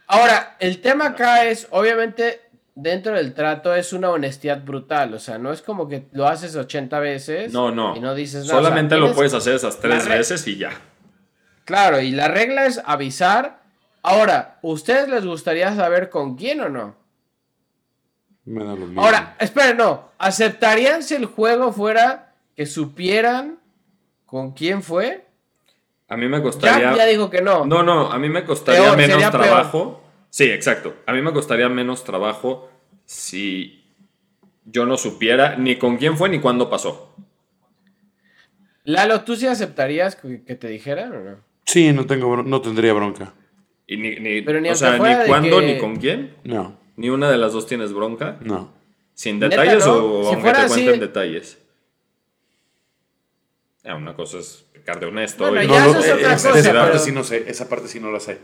Ahora, 0.06 0.56
el 0.58 0.80
tema 0.80 1.08
acá 1.08 1.44
es, 1.44 1.68
obviamente, 1.70 2.40
dentro 2.80 3.14
del 3.14 3.34
trato 3.34 3.74
es 3.74 3.92
una 3.92 4.10
honestidad 4.10 4.62
brutal. 4.64 5.12
O 5.14 5.18
sea, 5.18 5.36
no 5.38 5.52
es 5.52 5.62
como 5.62 5.88
que 5.88 6.06
lo 6.12 6.28
haces 6.28 6.54
80 6.54 6.98
veces 7.00 7.52
No, 7.52 7.70
no. 7.70 7.96
y 7.96 8.00
no 8.00 8.14
dices 8.14 8.46
nada. 8.46 8.58
O 8.58 8.60
sea, 8.62 8.68
Solamente 8.68 8.96
lo 8.96 9.12
puedes 9.14 9.34
hacer 9.34 9.54
esas 9.54 9.80
tres 9.80 10.08
veces 10.08 10.46
y 10.46 10.56
ya. 10.56 10.70
Claro, 11.64 12.00
y 12.00 12.12
la 12.12 12.28
regla 12.28 12.66
es 12.66 12.80
avisar. 12.84 13.60
Ahora, 14.02 14.58
¿ustedes 14.62 15.08
les 15.08 15.26
gustaría 15.26 15.74
saber 15.74 16.08
con 16.08 16.36
quién 16.36 16.60
o 16.60 16.68
no? 16.68 16.94
Me 18.44 18.64
da 18.64 18.70
lo 18.70 18.86
mismo. 18.86 19.02
Ahora, 19.04 19.36
esperen, 19.40 19.76
no. 19.76 20.08
¿Aceptarían 20.18 21.02
si 21.02 21.14
el 21.16 21.26
juego 21.26 21.72
fuera 21.72 22.32
que 22.56 22.64
supieran 22.64 23.58
con 24.24 24.52
quién 24.52 24.82
fue? 24.82 25.26
A 26.08 26.16
mí 26.16 26.26
me 26.28 26.40
costaría. 26.40 26.88
Jack 26.90 26.96
ya 26.96 27.04
dijo 27.06 27.28
que 27.28 27.42
no. 27.42 27.66
No, 27.66 27.82
no, 27.82 28.10
a 28.10 28.18
mí 28.18 28.30
me 28.30 28.44
costaría 28.44 28.82
Peor, 28.82 28.96
menos 28.96 29.30
peor. 29.30 29.98
Sí, 30.30 30.44
exacto. 30.44 30.94
A 31.06 31.12
mí 31.12 31.22
me 31.22 31.32
costaría 31.32 31.68
menos 31.68 32.04
trabajo 32.04 32.70
si 33.04 33.84
yo 34.64 34.84
no 34.86 34.96
supiera 34.96 35.56
ni 35.56 35.76
con 35.76 35.96
quién 35.96 36.16
fue 36.16 36.28
ni 36.28 36.40
cuándo 36.40 36.68
pasó. 36.68 37.14
Lalo, 38.84 39.22
¿tú 39.22 39.36
sí 39.36 39.46
aceptarías 39.46 40.16
que, 40.16 40.42
que 40.42 40.54
te 40.54 40.68
dijeran 40.68 41.12
o 41.12 41.20
no? 41.20 41.36
Sí, 41.66 41.92
no, 41.92 42.06
tengo, 42.06 42.34
bron- 42.34 42.46
no 42.46 42.60
tendría 42.62 42.92
bronca. 42.94 43.34
Y 43.86 43.96
ni, 43.96 44.16
ni- 44.16 44.42
Pero 44.42 44.60
ni 44.60 44.68
o 44.68 44.72
aunque 44.72 44.78
sea, 44.78 44.96
fuera 44.96 45.14
ni 45.16 45.22
de 45.22 45.28
cuándo 45.28 45.60
que- 45.60 45.66
ni 45.66 45.78
con 45.78 45.96
quién. 45.96 46.36
No, 46.44 46.78
Ni 46.96 47.10
una 47.10 47.30
de 47.30 47.38
las 47.38 47.52
dos 47.52 47.66
tienes 47.66 47.92
bronca. 47.92 48.38
no. 48.42 48.76
Sin 49.14 49.40
Neta, 49.40 49.62
detalles 49.62 49.84
¿no? 49.84 49.94
o 49.94 50.22
Si 50.22 50.26
aunque 50.28 50.40
fuera 50.42 50.58
te 50.60 50.64
así- 50.66 50.74
cuenten 50.84 51.00
detalles. 51.00 51.58
Ya, 53.82 53.94
una 53.96 54.14
cosa 54.14 54.38
es 54.38 54.64
pecar 54.72 55.00
de 55.00 55.06
honesto. 55.06 55.44
Bueno, 55.48 55.62
y 55.62 55.66
ya 55.66 55.80
No, 55.84 55.90
eso 55.90 55.92
no, 55.94 56.00
es 56.00 56.06
eh, 56.06 56.12
otra 56.14 56.34
esa, 56.34 56.48
cosa, 56.50 56.60
esa 56.60 56.72
parte 56.72 56.90
pero- 56.92 56.98
sí 57.04 57.12
no 57.12 57.24
sé, 57.24 57.44
esa 57.50 57.68
parte 57.68 57.88
sí 57.88 57.98
no 58.00 58.12
la 58.12 58.20
sé. 58.20 58.38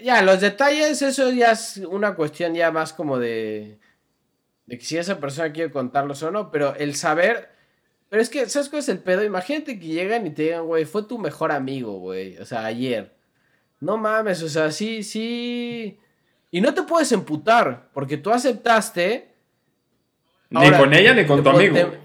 Ya, 0.00 0.22
los 0.22 0.40
detalles, 0.40 1.00
eso 1.02 1.30
ya 1.30 1.52
es 1.52 1.78
una 1.78 2.14
cuestión 2.14 2.54
ya 2.54 2.70
más 2.70 2.92
como 2.92 3.18
de, 3.18 3.78
de 4.66 4.78
que 4.78 4.84
si 4.84 4.98
esa 4.98 5.18
persona 5.18 5.52
quiere 5.52 5.70
contarlos 5.70 6.22
o 6.22 6.30
no, 6.30 6.50
pero 6.50 6.74
el 6.76 6.94
saber... 6.94 7.50
Pero 8.08 8.22
es 8.22 8.28
que, 8.30 8.48
¿sabes 8.48 8.68
cuál 8.68 8.80
es 8.80 8.88
el 8.88 9.00
pedo? 9.00 9.24
Imagínate 9.24 9.80
que 9.80 9.86
llegan 9.86 10.26
y 10.26 10.30
te 10.30 10.42
digan, 10.42 10.64
güey, 10.64 10.84
fue 10.84 11.02
tu 11.02 11.18
mejor 11.18 11.50
amigo, 11.50 11.98
güey. 11.98 12.38
O 12.38 12.44
sea, 12.46 12.64
ayer. 12.64 13.16
No 13.80 13.96
mames, 13.96 14.42
o 14.44 14.48
sea, 14.48 14.70
sí, 14.70 15.02
sí. 15.02 15.98
Y 16.52 16.60
no 16.60 16.72
te 16.72 16.84
puedes 16.84 17.10
emputar, 17.10 17.88
porque 17.92 18.16
tú 18.16 18.30
aceptaste. 18.30 19.34
Ni 20.50 20.70
con 20.70 20.94
ella 20.94 21.14
ni 21.14 21.26
con 21.26 21.42
tu 21.42 21.50
amigo. 21.50 21.74
te- 21.74 21.98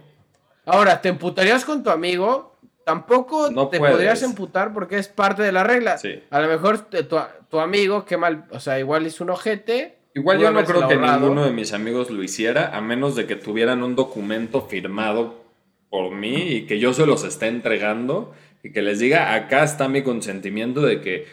ahora, 0.65 0.99
¿te 0.99 1.09
emputarías 1.09 1.63
con 1.63 1.83
tu 1.83 1.91
amigo? 1.91 2.50
Tampoco 2.85 3.51
No 3.51 3.67
te 3.67 3.77
puedes. 3.77 3.95
podrías 3.95 4.23
emputar 4.23 4.73
porque 4.73 4.97
es 4.97 5.07
parte 5.07 5.43
de 5.43 5.51
la 5.51 5.63
regla. 5.63 5.97
Sí. 5.97 6.21
A 6.29 6.41
lo 6.41 6.47
mejor 6.47 6.79
tu, 6.89 7.17
tu 7.49 7.59
amigo, 7.59 8.05
qué 8.05 8.17
mal, 8.17 8.45
o 8.51 8.59
sea, 8.59 8.79
igual 8.79 9.05
hizo 9.05 9.23
un 9.23 9.29
ojete. 9.29 9.97
Igual 10.13 10.39
yo 10.39 10.51
no 10.51 10.63
creo 10.65 10.87
que 10.87 10.97
ninguno 10.97 11.45
de 11.45 11.51
mis 11.51 11.71
amigos 11.71 12.09
lo 12.09 12.21
hiciera, 12.21 12.75
a 12.75 12.81
menos 12.81 13.15
de 13.15 13.27
que 13.27 13.37
tuvieran 13.37 13.81
un 13.81 13.95
documento 13.95 14.61
firmado 14.63 15.41
por 15.89 16.11
mí 16.11 16.35
y 16.35 16.65
que 16.65 16.79
yo 16.79 16.93
se 16.93 17.05
los 17.05 17.23
esté 17.23 17.47
entregando 17.47 18.33
y 18.63 18.71
que 18.71 18.81
les 18.81 18.99
diga, 18.99 19.33
acá 19.33 19.63
está 19.63 19.87
mi 19.87 20.03
consentimiento 20.03 20.81
de 20.81 20.99
que 21.01 21.27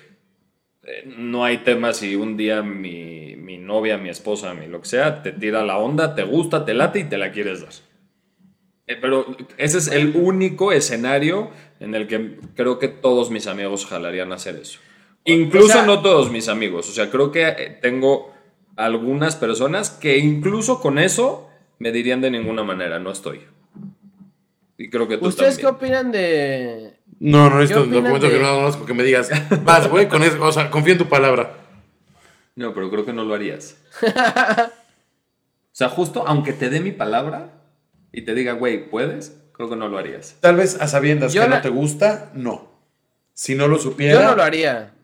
eh, 0.84 1.04
no 1.06 1.44
hay 1.44 1.58
tema 1.58 1.92
si 1.92 2.14
un 2.14 2.36
día 2.36 2.62
mi, 2.62 3.34
mi 3.36 3.58
novia, 3.58 3.98
mi 3.98 4.10
esposa, 4.10 4.54
mi 4.54 4.66
lo 4.66 4.80
que 4.80 4.88
sea, 4.88 5.22
te 5.22 5.32
tira 5.32 5.64
la 5.64 5.78
onda, 5.78 6.14
te 6.14 6.22
gusta, 6.22 6.64
te 6.64 6.74
late 6.74 7.00
y 7.00 7.04
te 7.04 7.18
la 7.18 7.32
quieres 7.32 7.62
dar. 7.62 7.72
Eh, 8.88 8.96
pero 9.00 9.26
ese 9.58 9.78
es 9.78 9.88
el 9.88 10.16
único 10.16 10.72
escenario 10.72 11.50
en 11.78 11.94
el 11.94 12.06
que 12.08 12.38
creo 12.56 12.78
que 12.78 12.88
todos 12.88 13.30
mis 13.30 13.46
amigos 13.46 13.86
jalarían 13.86 14.32
a 14.32 14.36
hacer 14.36 14.56
eso. 14.56 14.80
Incluso 15.24 15.66
o 15.66 15.72
sea- 15.72 15.86
no 15.86 16.00
todos 16.02 16.30
mis 16.30 16.48
amigos. 16.48 16.88
O 16.88 16.92
sea, 16.92 17.10
creo 17.10 17.30
que 17.30 17.46
eh, 17.46 17.78
tengo 17.82 18.32
algunas 18.76 19.36
personas 19.36 19.90
que 19.90 20.18
incluso 20.18 20.80
con 20.80 20.98
eso 20.98 21.48
me 21.78 21.92
dirían 21.92 22.20
de 22.20 22.30
ninguna 22.30 22.64
manera, 22.64 22.98
no 22.98 23.10
estoy. 23.12 23.42
Y 24.78 24.88
creo 24.90 25.06
que 25.08 25.18
tú 25.18 25.26
¿Ustedes 25.26 25.56
qué 25.58 25.64
también. 25.64 25.76
opinan 25.96 26.12
de. 26.12 26.94
No, 27.20 27.50
no 27.50 27.56
un 27.56 27.62
opinan 27.64 27.90
documento 27.90 28.26
de- 28.28 28.32
que 28.32 28.38
no 28.40 28.54
conozco 28.54 28.86
que 28.86 28.94
me 28.94 29.02
digas, 29.02 29.28
vas, 29.64 29.88
güey, 29.90 30.08
con 30.08 30.22
eso, 30.22 30.40
o 30.42 30.52
sea, 30.52 30.70
confío 30.70 30.92
en 30.92 30.98
tu 30.98 31.08
palabra. 31.08 31.56
No, 32.54 32.72
pero 32.72 32.90
creo 32.90 33.04
que 33.04 33.12
no 33.12 33.24
lo 33.24 33.34
harías. 33.34 33.76
o 34.02 35.72
sea, 35.72 35.88
justo 35.88 36.24
aunque 36.26 36.52
te 36.52 36.70
dé 36.70 36.80
mi 36.80 36.92
palabra 36.92 37.57
y 38.12 38.22
te 38.22 38.34
diga, 38.34 38.52
güey, 38.52 38.88
¿puedes? 38.90 39.40
Creo 39.52 39.68
que 39.68 39.76
no 39.76 39.88
lo 39.88 39.98
harías. 39.98 40.36
Tal 40.40 40.56
vez 40.56 40.80
a 40.80 40.86
sabiendas 40.88 41.32
Yo 41.32 41.42
que 41.42 41.48
la- 41.48 41.56
no 41.56 41.62
te 41.62 41.68
gusta, 41.68 42.30
no. 42.34 42.68
Si 43.34 43.54
no 43.54 43.68
lo 43.68 43.78
supiera, 43.78 44.20
Yo 44.20 44.28
no 44.28 44.36
lo 44.36 44.42
haría. 44.42 44.94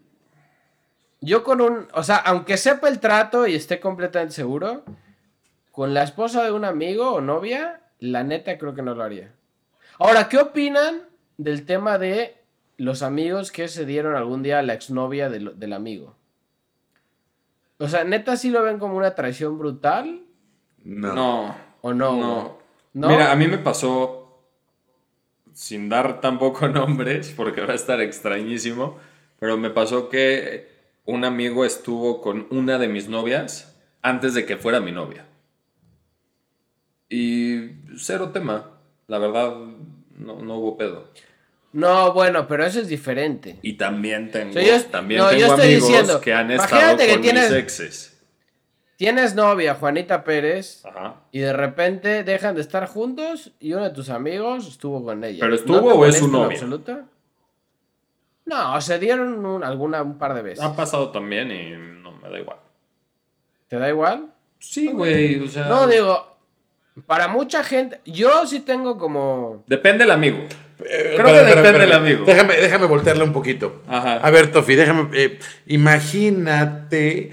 Yo 1.20 1.42
con 1.44 1.60
un. 1.60 1.88
O 1.94 2.02
sea, 2.02 2.16
aunque 2.16 2.56
sepa 2.56 2.88
el 2.88 3.00
trato 3.00 3.46
y 3.46 3.54
esté 3.54 3.80
completamente 3.80 4.34
seguro, 4.34 4.84
con 5.70 5.94
la 5.94 6.02
esposa 6.02 6.44
de 6.44 6.52
un 6.52 6.64
amigo 6.64 7.12
o 7.12 7.20
novia, 7.20 7.80
la 7.98 8.22
neta 8.24 8.58
creo 8.58 8.74
que 8.74 8.82
no 8.82 8.94
lo 8.94 9.02
haría. 9.02 9.32
Ahora, 9.98 10.28
¿qué 10.28 10.38
opinan 10.38 11.02
del 11.38 11.64
tema 11.64 11.98
de 11.98 12.36
los 12.76 13.02
amigos 13.02 13.52
que 13.52 13.68
se 13.68 13.86
dieron 13.86 14.16
algún 14.16 14.42
día 14.42 14.58
a 14.58 14.62
la 14.62 14.74
exnovia 14.74 15.28
del, 15.30 15.58
del 15.58 15.72
amigo? 15.72 16.16
O 17.78 17.88
sea, 17.88 18.04
neta 18.04 18.36
sí 18.36 18.50
lo 18.50 18.62
ven 18.62 18.78
como 18.78 18.96
una 18.96 19.14
traición 19.14 19.58
brutal 19.58 20.22
no. 20.84 21.14
No. 21.14 21.56
o 21.80 21.92
no. 21.94 22.16
No. 22.16 22.58
Mira, 22.94 23.32
a 23.32 23.36
mí 23.36 23.46
me 23.48 23.58
pasó, 23.58 24.40
sin 25.52 25.88
dar 25.88 26.20
tampoco 26.20 26.68
nombres, 26.68 27.32
porque 27.36 27.60
va 27.60 27.72
a 27.72 27.76
estar 27.76 28.00
extrañísimo, 28.00 28.98
pero 29.38 29.56
me 29.56 29.70
pasó 29.70 30.08
que 30.08 30.68
un 31.04 31.24
amigo 31.24 31.64
estuvo 31.64 32.20
con 32.22 32.46
una 32.50 32.78
de 32.78 32.88
mis 32.88 33.08
novias 33.08 33.76
antes 34.00 34.32
de 34.34 34.46
que 34.46 34.56
fuera 34.56 34.80
mi 34.80 34.92
novia. 34.92 35.26
Y 37.08 37.70
cero 37.96 38.30
tema, 38.32 38.70
la 39.08 39.18
verdad, 39.18 39.54
no, 40.16 40.40
no 40.40 40.56
hubo 40.56 40.76
pedo. 40.76 41.10
No, 41.72 42.12
bueno, 42.12 42.46
pero 42.46 42.64
eso 42.64 42.80
es 42.80 42.88
diferente. 42.88 43.58
Y 43.62 43.74
también 43.74 44.30
tengo, 44.30 44.50
O 44.50 44.52
sea, 44.54 44.78
yo- 44.78 44.84
también 44.86 45.20
no, 45.20 45.32
yo 45.32 45.38
tengo 45.38 45.54
estoy 45.54 45.66
amigos 45.66 45.88
diciendo, 45.88 46.20
que 46.20 46.32
han 46.32 46.50
estado 46.50 46.96
que 46.96 47.08
con 47.12 47.22
tienes- 47.22 47.50
mis 47.50 47.58
exes. 47.58 48.13
Tienes 48.96 49.34
novia, 49.34 49.74
Juanita 49.74 50.22
Pérez, 50.22 50.84
Ajá. 50.84 51.16
y 51.32 51.40
de 51.40 51.52
repente 51.52 52.22
dejan 52.22 52.54
de 52.54 52.60
estar 52.60 52.86
juntos 52.86 53.50
y 53.58 53.72
uno 53.72 53.84
de 53.84 53.90
tus 53.90 54.08
amigos 54.08 54.68
estuvo 54.68 55.04
con 55.04 55.24
ella. 55.24 55.38
¿Pero 55.40 55.54
estuvo 55.56 55.94
o 55.94 56.06
es 56.06 56.18
su 56.18 56.28
novia? 56.28 56.54
absoluto? 56.56 57.00
No, 58.46 58.80
se 58.80 58.98
dieron 58.98 59.44
un, 59.44 59.64
alguna 59.64 60.02
un 60.02 60.16
par 60.18 60.34
de 60.34 60.42
veces. 60.42 60.64
Ha 60.64 60.76
pasado 60.76 61.10
también 61.10 61.50
y 61.50 61.70
no 62.02 62.12
me 62.12 62.28
da 62.28 62.38
igual. 62.38 62.58
¿Te 63.68 63.78
da 63.78 63.88
igual? 63.88 64.26
Sí, 64.58 64.88
güey, 64.92 65.40
o 65.40 65.48
sea... 65.48 65.64
No, 65.66 65.86
digo, 65.88 66.36
para 67.06 67.26
mucha 67.28 67.64
gente, 67.64 68.00
yo 68.04 68.46
sí 68.46 68.60
tengo 68.60 68.96
como... 68.98 69.64
Depende 69.66 70.04
el 70.04 70.10
amigo. 70.10 70.38
Eh, 70.86 71.14
Creo 71.16 71.26
que 71.26 71.54
depende 71.54 71.78
del 71.80 71.92
amigo. 71.92 72.24
Déjame, 72.24 72.54
déjame 72.56 72.86
voltearla 72.86 73.24
un 73.24 73.32
poquito. 73.32 73.82
Ajá. 73.88 74.16
A 74.16 74.30
ver, 74.30 74.52
Tofi, 74.52 74.74
déjame. 74.74 75.08
eh, 75.14 75.38
imagínate. 75.66 77.32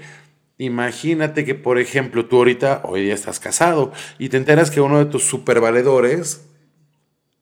Imagínate 0.66 1.44
que, 1.44 1.56
por 1.56 1.78
ejemplo, 1.80 2.26
tú 2.26 2.36
ahorita, 2.36 2.82
hoy 2.84 3.02
día 3.02 3.14
estás 3.14 3.40
casado 3.40 3.92
y 4.18 4.28
te 4.28 4.36
enteras 4.36 4.70
que 4.70 4.80
uno 4.80 4.98
de 4.98 5.06
tus 5.06 5.24
supervaledores 5.24 6.46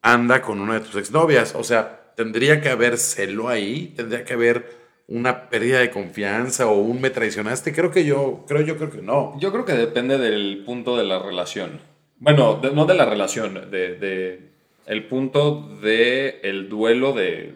anda 0.01 0.41
con 0.41 0.59
una 0.61 0.75
de 0.75 0.81
tus 0.81 0.97
exnovias. 0.97 1.55
O 1.55 1.63
sea, 1.63 2.13
tendría 2.17 2.63
que 2.63 2.71
haber 2.71 2.97
celo 2.97 3.51
ahí, 3.51 3.93
tendría 3.95 4.25
que 4.25 4.33
haber 4.33 4.81
una 5.07 5.51
pérdida 5.51 5.81
de 5.81 5.91
confianza 5.91 6.67
o 6.67 6.79
un 6.79 7.03
me 7.03 7.11
traicionaste. 7.11 7.75
Creo 7.75 7.91
que 7.91 8.07
yo, 8.07 8.47
creo 8.49 8.63
yo, 8.63 8.79
creo 8.79 8.91
que 8.91 9.03
no. 9.03 9.39
Yo 9.39 9.53
creo 9.53 9.67
que 9.67 9.75
depende 9.75 10.17
del 10.17 10.63
punto 10.65 10.97
de 10.97 11.05
la 11.05 11.19
relación. 11.19 11.79
Bueno, 12.19 12.59
de- 12.63 12.71
no 12.73 12.87
de 12.87 12.95
la 12.95 13.05
relación, 13.05 13.71
de, 13.71 13.97
de 13.97 14.51
el 14.87 15.05
punto 15.09 15.69
de 15.83 16.41
el 16.43 16.71
duelo 16.71 17.13
de, 17.13 17.55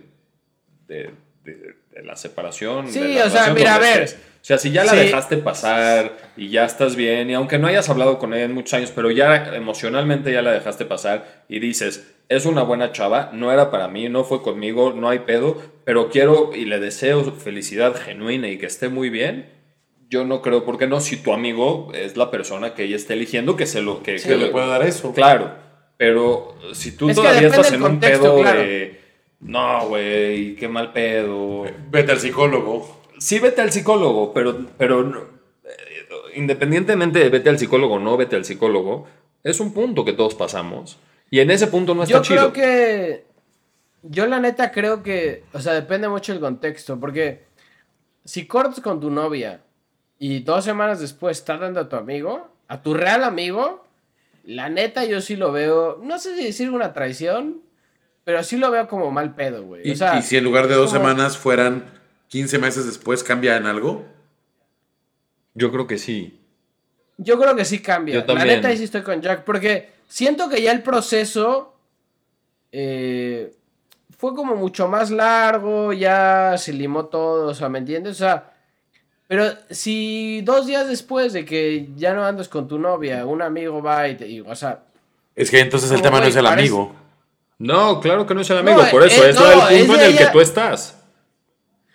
de, 0.88 1.10
de- 1.42 1.74
de 1.90 2.02
la 2.02 2.16
separación. 2.16 2.90
Sí, 2.92 2.98
de 3.00 3.14
la 3.14 3.24
o 3.26 3.30
sea, 3.30 3.54
mira, 3.54 3.76
a 3.76 3.78
ver. 3.78 4.02
estés. 4.02 4.20
O 4.44 4.46
sea, 4.46 4.58
si 4.58 4.72
ya 4.72 4.84
la 4.84 4.92
Sí. 4.92 4.98
dejaste 4.98 5.38
pasar 5.38 6.18
y 6.36 6.50
ya 6.50 6.66
estás 6.66 6.96
bien, 6.96 7.30
y 7.30 7.32
aunque 7.32 7.58
no 7.58 7.66
hayas 7.66 7.88
hablado 7.88 8.18
con 8.18 8.34
ella 8.34 8.44
en 8.44 8.52
muchos 8.52 8.74
años, 8.74 8.92
pero 8.94 9.10
ya 9.10 9.56
emocionalmente 9.56 10.30
ya 10.30 10.42
la 10.42 10.52
dejaste 10.52 10.84
pasar 10.84 11.44
y 11.48 11.60
dices, 11.60 12.14
es 12.28 12.44
una 12.44 12.62
buena 12.62 12.92
chava, 12.92 13.30
no 13.32 13.50
era 13.50 13.70
para 13.70 13.88
mí, 13.88 14.10
no 14.10 14.22
fue 14.22 14.42
conmigo, 14.42 14.92
no 14.94 15.08
hay 15.08 15.20
pedo, 15.20 15.56
pero 15.84 16.10
quiero 16.10 16.50
y 16.54 16.66
le 16.66 16.78
deseo 16.78 17.24
felicidad 17.32 17.96
genuina 17.96 18.48
y 18.48 18.58
que 18.58 18.66
esté 18.66 18.90
muy 18.90 19.08
bien, 19.08 19.48
yo 20.10 20.26
no 20.26 20.42
creo, 20.42 20.66
porque 20.66 20.86
no, 20.86 21.00
si 21.00 21.16
tu 21.16 21.32
amigo 21.32 21.90
es 21.94 22.18
la 22.18 22.30
persona 22.30 22.74
que 22.74 22.84
ella 22.84 22.96
está 22.96 23.14
eligiendo, 23.14 23.56
que 23.56 23.64
se 23.64 23.80
lo 23.80 24.02
que, 24.02 24.18
le 24.18 24.48
puede 24.48 24.66
dar 24.66 24.82
eso. 24.82 25.14
Claro, 25.14 25.54
pero 25.96 26.54
si 26.74 26.94
tú 26.94 27.08
Es 27.08 27.16
que 27.16 27.22
todavía 27.22 27.48
estás 27.48 27.72
en 27.72 27.82
un 27.82 27.88
contexto, 27.88 28.22
pedo 28.24 28.42
claro. 28.42 28.60
de 28.60 29.00
no, 29.40 29.88
güey, 29.88 30.54
qué 30.56 30.68
mal 30.68 30.92
pedo. 30.92 31.64
Vete 31.90 32.12
al 32.12 32.20
psicólogo. 32.20 33.03
Sí, 33.24 33.38
vete 33.38 33.62
al 33.62 33.72
psicólogo, 33.72 34.34
pero, 34.34 34.66
pero 34.76 35.02
no- 35.02 35.20
eh, 35.64 36.32
independientemente 36.34 37.18
de 37.20 37.30
vete 37.30 37.48
al 37.48 37.58
psicólogo 37.58 37.94
o 37.94 37.98
no 37.98 38.16
vete 38.18 38.36
al 38.36 38.44
psicólogo, 38.44 39.06
es 39.42 39.60
un 39.60 39.72
punto 39.72 40.04
que 40.04 40.12
todos 40.12 40.34
pasamos. 40.34 40.98
Y 41.30 41.40
en 41.40 41.50
ese 41.50 41.68
punto 41.68 41.94
no 41.94 42.02
está 42.02 42.16
Yo 42.18 42.22
chido. 42.22 42.52
creo 42.52 42.52
que. 42.52 43.24
Yo, 44.02 44.26
la 44.26 44.40
neta, 44.40 44.70
creo 44.72 45.02
que. 45.02 45.42
O 45.54 45.60
sea, 45.60 45.72
depende 45.72 46.06
mucho 46.08 46.32
del 46.32 46.40
contexto. 46.42 47.00
Porque 47.00 47.44
si 48.26 48.46
cortas 48.46 48.80
con 48.80 49.00
tu 49.00 49.10
novia 49.10 49.62
y 50.18 50.40
dos 50.40 50.62
semanas 50.64 51.00
después 51.00 51.38
estás 51.38 51.60
dando 51.60 51.80
a 51.80 51.88
tu 51.88 51.96
amigo, 51.96 52.46
a 52.68 52.82
tu 52.82 52.92
real 52.92 53.24
amigo, 53.24 53.84
la 54.44 54.68
neta, 54.68 55.06
yo 55.06 55.22
sí 55.22 55.36
lo 55.36 55.50
veo. 55.50 55.98
No 56.02 56.18
sé 56.18 56.36
si 56.36 56.44
decir 56.44 56.70
una 56.70 56.92
traición, 56.92 57.62
pero 58.24 58.42
sí 58.42 58.58
lo 58.58 58.70
veo 58.70 58.86
como 58.86 59.10
mal 59.10 59.34
pedo, 59.34 59.64
güey. 59.64 59.88
Y, 59.88 59.92
O 59.92 59.96
sea, 59.96 60.18
y 60.18 60.22
si 60.22 60.36
en 60.36 60.44
lugar 60.44 60.68
de 60.68 60.74
dos 60.74 60.92
como- 60.92 61.00
semanas 61.00 61.38
fueran 61.38 61.84
15 62.28 62.58
meses 62.58 62.86
después, 62.86 63.22
¿cambia 63.22 63.56
en 63.56 63.66
algo? 63.66 64.04
Yo 65.54 65.70
creo 65.70 65.86
que 65.86 65.98
sí. 65.98 66.40
Yo 67.16 67.38
creo 67.38 67.54
que 67.54 67.64
sí 67.64 67.80
cambia. 67.80 68.14
Yo 68.14 68.20
La 68.20 68.26
también. 68.26 68.48
neta, 68.48 68.68
ahí 68.68 68.76
sí 68.76 68.84
estoy 68.84 69.02
con 69.02 69.20
Jack. 69.22 69.44
Porque 69.44 69.90
siento 70.08 70.48
que 70.48 70.60
ya 70.60 70.72
el 70.72 70.82
proceso 70.82 71.76
eh, 72.72 73.54
fue 74.18 74.34
como 74.34 74.56
mucho 74.56 74.88
más 74.88 75.10
largo. 75.10 75.92
Ya 75.92 76.56
se 76.58 76.72
limó 76.72 77.06
todo. 77.06 77.46
O 77.48 77.54
sea, 77.54 77.68
¿me 77.68 77.78
entiendes? 77.78 78.12
O 78.16 78.18
sea, 78.18 78.52
pero 79.28 79.44
si 79.70 80.40
dos 80.42 80.66
días 80.66 80.88
después 80.88 81.32
de 81.32 81.44
que 81.44 81.88
ya 81.94 82.14
no 82.14 82.24
andas 82.24 82.48
con 82.48 82.66
tu 82.66 82.78
novia, 82.78 83.24
un 83.26 83.42
amigo 83.42 83.80
va 83.80 84.08
y 84.08 84.16
te 84.16 84.24
digo, 84.24 84.50
o 84.50 84.56
sea, 84.56 84.82
Es 85.36 85.50
que 85.50 85.60
entonces 85.60 85.90
el 85.92 85.98
Como, 85.98 86.08
tema 86.10 86.20
no 86.20 86.26
es 86.26 86.36
el 86.36 86.44
parece- 86.44 86.60
amigo. 86.60 86.94
No, 87.58 88.00
claro 88.00 88.26
que 88.26 88.34
no 88.34 88.40
es 88.40 88.50
el 88.50 88.58
amigo, 88.58 88.82
No, 88.82 88.90
por 88.90 89.04
eso, 89.06 89.24
eh, 89.24 89.30
es 89.30 89.36
no, 89.36 89.68
el 89.68 89.76
es 89.76 89.86
punto 89.86 90.02
en 90.02 90.10
el 90.10 90.18
que 90.18 90.26
tú 90.26 90.40
estás. 90.40 91.00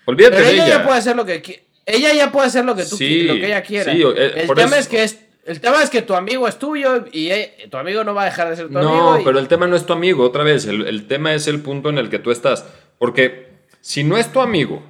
Olvídate 0.10 0.36
pero 0.36 0.48
de 0.48 0.54
ella, 0.54 0.66
ella. 0.66 0.78
ya 0.80 0.86
puede 0.86 0.98
hacer 1.00 1.16
lo 1.16 1.26
que 1.26 1.64
ella 1.86 2.14
ya 2.14 2.32
puede 2.32 2.48
hacer 2.48 2.66
lo 2.66 2.76
que 2.76 2.84
tú 2.84 2.98
Sí, 2.98 3.24
lo 3.24 3.34
que 3.36 3.46
ella 3.48 3.64
quiera. 3.64 3.92
sí, 3.92 4.02
eh, 4.02 4.32
el 4.36 4.48
tema 4.48 4.64
eso- 4.72 4.76
es 4.78 4.88
que 4.88 5.04
es 5.04 5.20
el 5.46 5.60
tema 5.62 5.82
es 5.82 5.90
que 5.90 6.04
tu 6.04 6.14
amigo 6.14 6.48
es 6.48 6.60
tuyo 6.60 7.06
y 7.12 7.30
eh, 7.30 7.68
tu 7.72 7.78
amigo 7.78 8.04
no 8.04 8.14
va 8.14 8.22
a 8.22 8.26
dejar 8.26 8.50
de 8.50 8.56
ser 8.56 8.70
tu 8.70 8.78
amigo. 8.78 8.94
No, 9.14 9.20
y- 9.20 9.24
pero 9.24 9.40
el 9.40 9.48
tema 9.48 9.66
no 9.66 9.76
es 9.76 9.86
tu 9.86 9.94
amigo, 9.94 10.24
otra 10.24 10.44
vez, 10.44 10.66
el, 10.68 10.86
el 10.86 11.08
tema 11.08 11.34
es 11.34 11.48
el 11.48 11.62
punto 11.62 11.90
en 11.90 11.98
el 11.98 12.10
que 12.10 12.20
tú 12.20 12.30
estás. 12.30 12.66
Porque 13.00 13.48
si 13.82 14.04
no 14.04 14.18
es 14.18 14.32
tu 14.32 14.42
amigo 14.42 14.84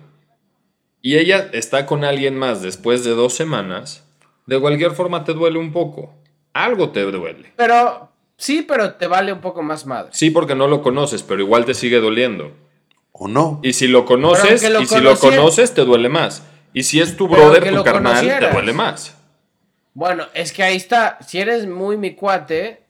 y 1.01 1.17
ella 1.17 1.49
está 1.53 1.85
con 1.85 2.03
alguien 2.03 2.37
más 2.37 2.61
después 2.61 3.03
de 3.05 3.11
dos 3.11 3.33
semanas, 3.35 4.03
de 4.47 4.59
cualquier 4.59 4.91
forma 4.91 5.23
te 5.23 5.33
duele 5.33 5.59
un 5.59 5.71
poco. 5.71 6.13
Algo 6.53 6.89
te 6.89 7.03
duele. 7.03 7.53
Pero 7.55 8.11
sí, 8.35 8.65
pero 8.67 8.95
te 8.95 9.07
vale 9.07 9.31
un 9.31 9.39
poco 9.39 9.61
más 9.63 9.85
madre. 9.85 10.09
Sí, 10.11 10.29
porque 10.29 10.55
no 10.55 10.67
lo 10.67 10.81
conoces, 10.81 11.23
pero 11.23 11.39
igual 11.41 11.63
te 11.63 11.73
sigue 11.73 11.99
doliendo. 12.01 12.51
¿O 13.11 13.27
no? 13.27 13.59
Y 13.63 13.73
si 13.73 13.87
lo 13.87 14.05
conoces, 14.05 14.61
lo 14.69 14.81
y 14.81 14.85
si 14.85 14.99
lo 14.99 15.17
conoces, 15.17 15.73
te 15.73 15.81
duele 15.81 16.09
más. 16.09 16.43
Y 16.73 16.83
si 16.83 16.99
es 17.01 17.17
tu 17.17 17.27
brother, 17.27 17.73
tu 17.75 17.83
carnal, 17.83 18.25
te 18.39 18.49
duele 18.51 18.73
más. 18.73 19.15
Bueno, 19.93 20.25
es 20.33 20.53
que 20.53 20.63
ahí 20.63 20.77
está. 20.77 21.17
Si 21.25 21.39
eres 21.39 21.67
muy 21.67 21.97
mi 21.97 22.15
cuate, 22.15 22.83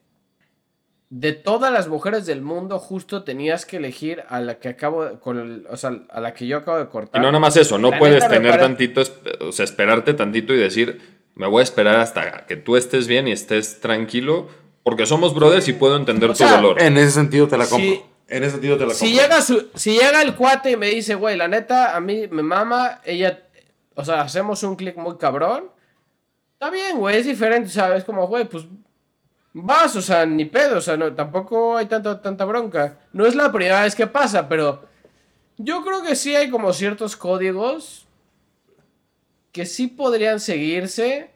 de 1.09 1.31
todas 1.33 1.73
las 1.73 1.87
mujeres 1.87 2.25
del 2.27 2.41
mundo, 2.41 2.77
justo 2.77 3.23
tenías 3.23 3.65
que 3.65 3.77
elegir 3.77 4.21
a 4.29 4.41
la 4.41 4.59
que 4.59 4.69
acabo 4.69 5.05
de, 5.05 5.17
con 5.19 5.39
el- 5.39 5.65
o 5.71 5.75
sea, 5.77 5.91
a 6.11 6.19
la 6.21 6.33
que 6.35 6.45
yo 6.45 6.57
acabo 6.57 6.77
de 6.77 6.83
Y 6.83 6.87
cortar. 6.87 7.19
no 7.21 7.27
nada 7.29 7.39
más 7.39 7.57
eso, 7.57 7.79
no 7.79 7.89
La 7.89 7.97
puedes 7.97 8.27
tener 8.27 8.51
pare- 8.51 8.61
tantito, 8.63 9.01
o 9.41 9.51
sea, 9.51 9.65
esperarte 9.65 10.13
tantito 10.13 10.53
y 10.53 10.57
decir, 10.57 11.01
me 11.33 11.47
voy 11.47 11.61
a 11.61 11.63
esperar 11.63 11.95
hasta 11.95 12.45
que 12.45 12.57
tú 12.57 12.75
estés 12.77 13.07
bien 13.07 13.27
y 13.27 13.31
estés 13.31 13.79
tranquilo, 13.79 14.49
porque 14.83 15.07
somos 15.07 15.33
brothers 15.33 15.67
y 15.67 15.73
puedo 15.73 15.95
entender 15.97 16.29
O 16.29 16.33
tu 16.35 16.43
dolor. 16.45 16.79
En 16.79 16.97
ese 16.97 17.11
sentido 17.11 17.47
te 17.47 17.57
la 17.57 17.65
compro. 17.65 18.05
En 18.29 18.43
ese 18.43 18.51
sentido 18.53 18.75
te 18.77 18.81
la 18.85 18.93
compro. 18.93 19.07
Si 19.07 19.11
llega, 19.13 19.41
su- 19.41 19.69
si 19.75 19.91
llega 19.93 20.21
el 20.21 20.35
cuate 20.35 20.71
y 20.71 20.77
me 20.77 20.87
dice, 20.87 21.15
güey, 21.15 21.35
la 21.35 21.47
neta, 21.47 21.95
a 21.95 21.99
mí 21.99 22.27
me 22.29 22.43
mama, 22.43 23.01
ella, 23.03 23.43
o 23.95 24.05
sea, 24.05 24.21
hacemos 24.21 24.61
un 24.63 24.75
clic 24.75 24.95
muy 24.97 25.17
cabrón. 25.17 25.71
Está 26.53 26.69
bien, 26.69 26.97
güey, 26.97 27.17
es 27.17 27.25
diferente, 27.25 27.69
¿sabes? 27.69 28.03
Como, 28.03 28.27
güey, 28.27 28.45
pues 28.45 28.65
vas, 29.53 29.95
o 29.95 30.01
sea, 30.01 30.25
ni 30.25 30.45
pedo, 30.45 30.77
o 30.77 30.81
sea, 30.81 30.95
no, 30.95 31.13
tampoco 31.15 31.75
hay 31.77 31.87
tanta, 31.87 32.21
tanta 32.21 32.45
bronca. 32.45 32.99
No 33.13 33.25
es 33.25 33.33
la 33.35 33.51
primera 33.51 33.81
vez 33.83 33.95
que 33.95 34.05
pasa, 34.07 34.47
pero 34.47 34.83
yo 35.57 35.83
creo 35.83 36.03
que 36.03 36.15
sí 36.15 36.35
hay 36.35 36.49
como 36.49 36.71
ciertos 36.73 37.15
códigos 37.15 38.05
que 39.51 39.65
sí 39.65 39.87
podrían 39.87 40.39
seguirse 40.39 41.31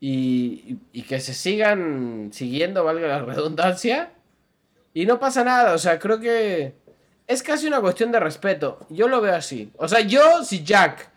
y, 0.00 0.76
y 0.92 1.02
que 1.02 1.20
se 1.20 1.34
sigan 1.34 2.30
siguiendo, 2.32 2.84
valga 2.84 3.08
la 3.08 3.22
redundancia. 3.22 4.12
Y 4.94 5.06
no 5.06 5.18
pasa 5.20 5.44
nada, 5.44 5.72
o 5.74 5.78
sea, 5.78 5.98
creo 5.98 6.18
que 6.18 6.74
es 7.26 7.42
casi 7.42 7.66
una 7.68 7.80
cuestión 7.80 8.10
de 8.10 8.18
respeto. 8.20 8.80
Yo 8.88 9.06
lo 9.08 9.20
veo 9.20 9.34
así. 9.34 9.70
O 9.76 9.86
sea, 9.86 10.00
yo, 10.00 10.42
si 10.44 10.64
Jack 10.64 11.08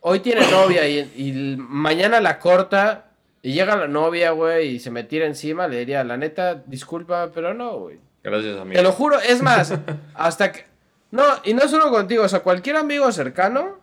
hoy 0.00 0.20
tiene 0.20 0.40
novia 0.50 0.86
y, 0.88 0.98
y 1.16 1.56
mañana 1.56 2.20
la 2.20 2.38
corta 2.38 3.10
y 3.40 3.52
llega 3.52 3.76
la 3.76 3.88
novia, 3.88 4.30
güey, 4.32 4.76
y 4.76 4.80
se 4.80 4.90
me 4.90 5.04
tira 5.04 5.26
encima, 5.26 5.68
le 5.68 5.78
diría, 5.78 6.02
la 6.04 6.16
neta, 6.16 6.62
disculpa, 6.66 7.30
pero 7.34 7.54
no, 7.54 7.78
güey. 7.78 7.98
Gracias, 8.22 8.56
amigo. 8.60 8.76
Te 8.76 8.82
lo 8.82 8.92
juro, 8.92 9.18
es 9.20 9.42
más, 9.42 9.74
hasta 10.14 10.52
que... 10.52 10.64
No, 11.10 11.24
y 11.44 11.52
no 11.54 11.68
solo 11.68 11.90
contigo, 11.90 12.22
o 12.24 12.28
sea, 12.28 12.40
cualquier 12.40 12.76
amigo 12.76 13.10
cercano, 13.12 13.78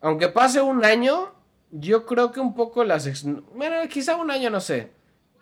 aunque 0.00 0.28
pase 0.28 0.60
un 0.60 0.84
año, 0.84 1.32
yo 1.70 2.06
creo 2.06 2.32
que 2.32 2.40
un 2.40 2.54
poco 2.54 2.82
las... 2.84 3.06
ex- 3.06 3.24
Bueno, 3.54 3.76
quizá 3.88 4.16
un 4.16 4.30
año, 4.30 4.50
no 4.50 4.60
sé. 4.60 4.90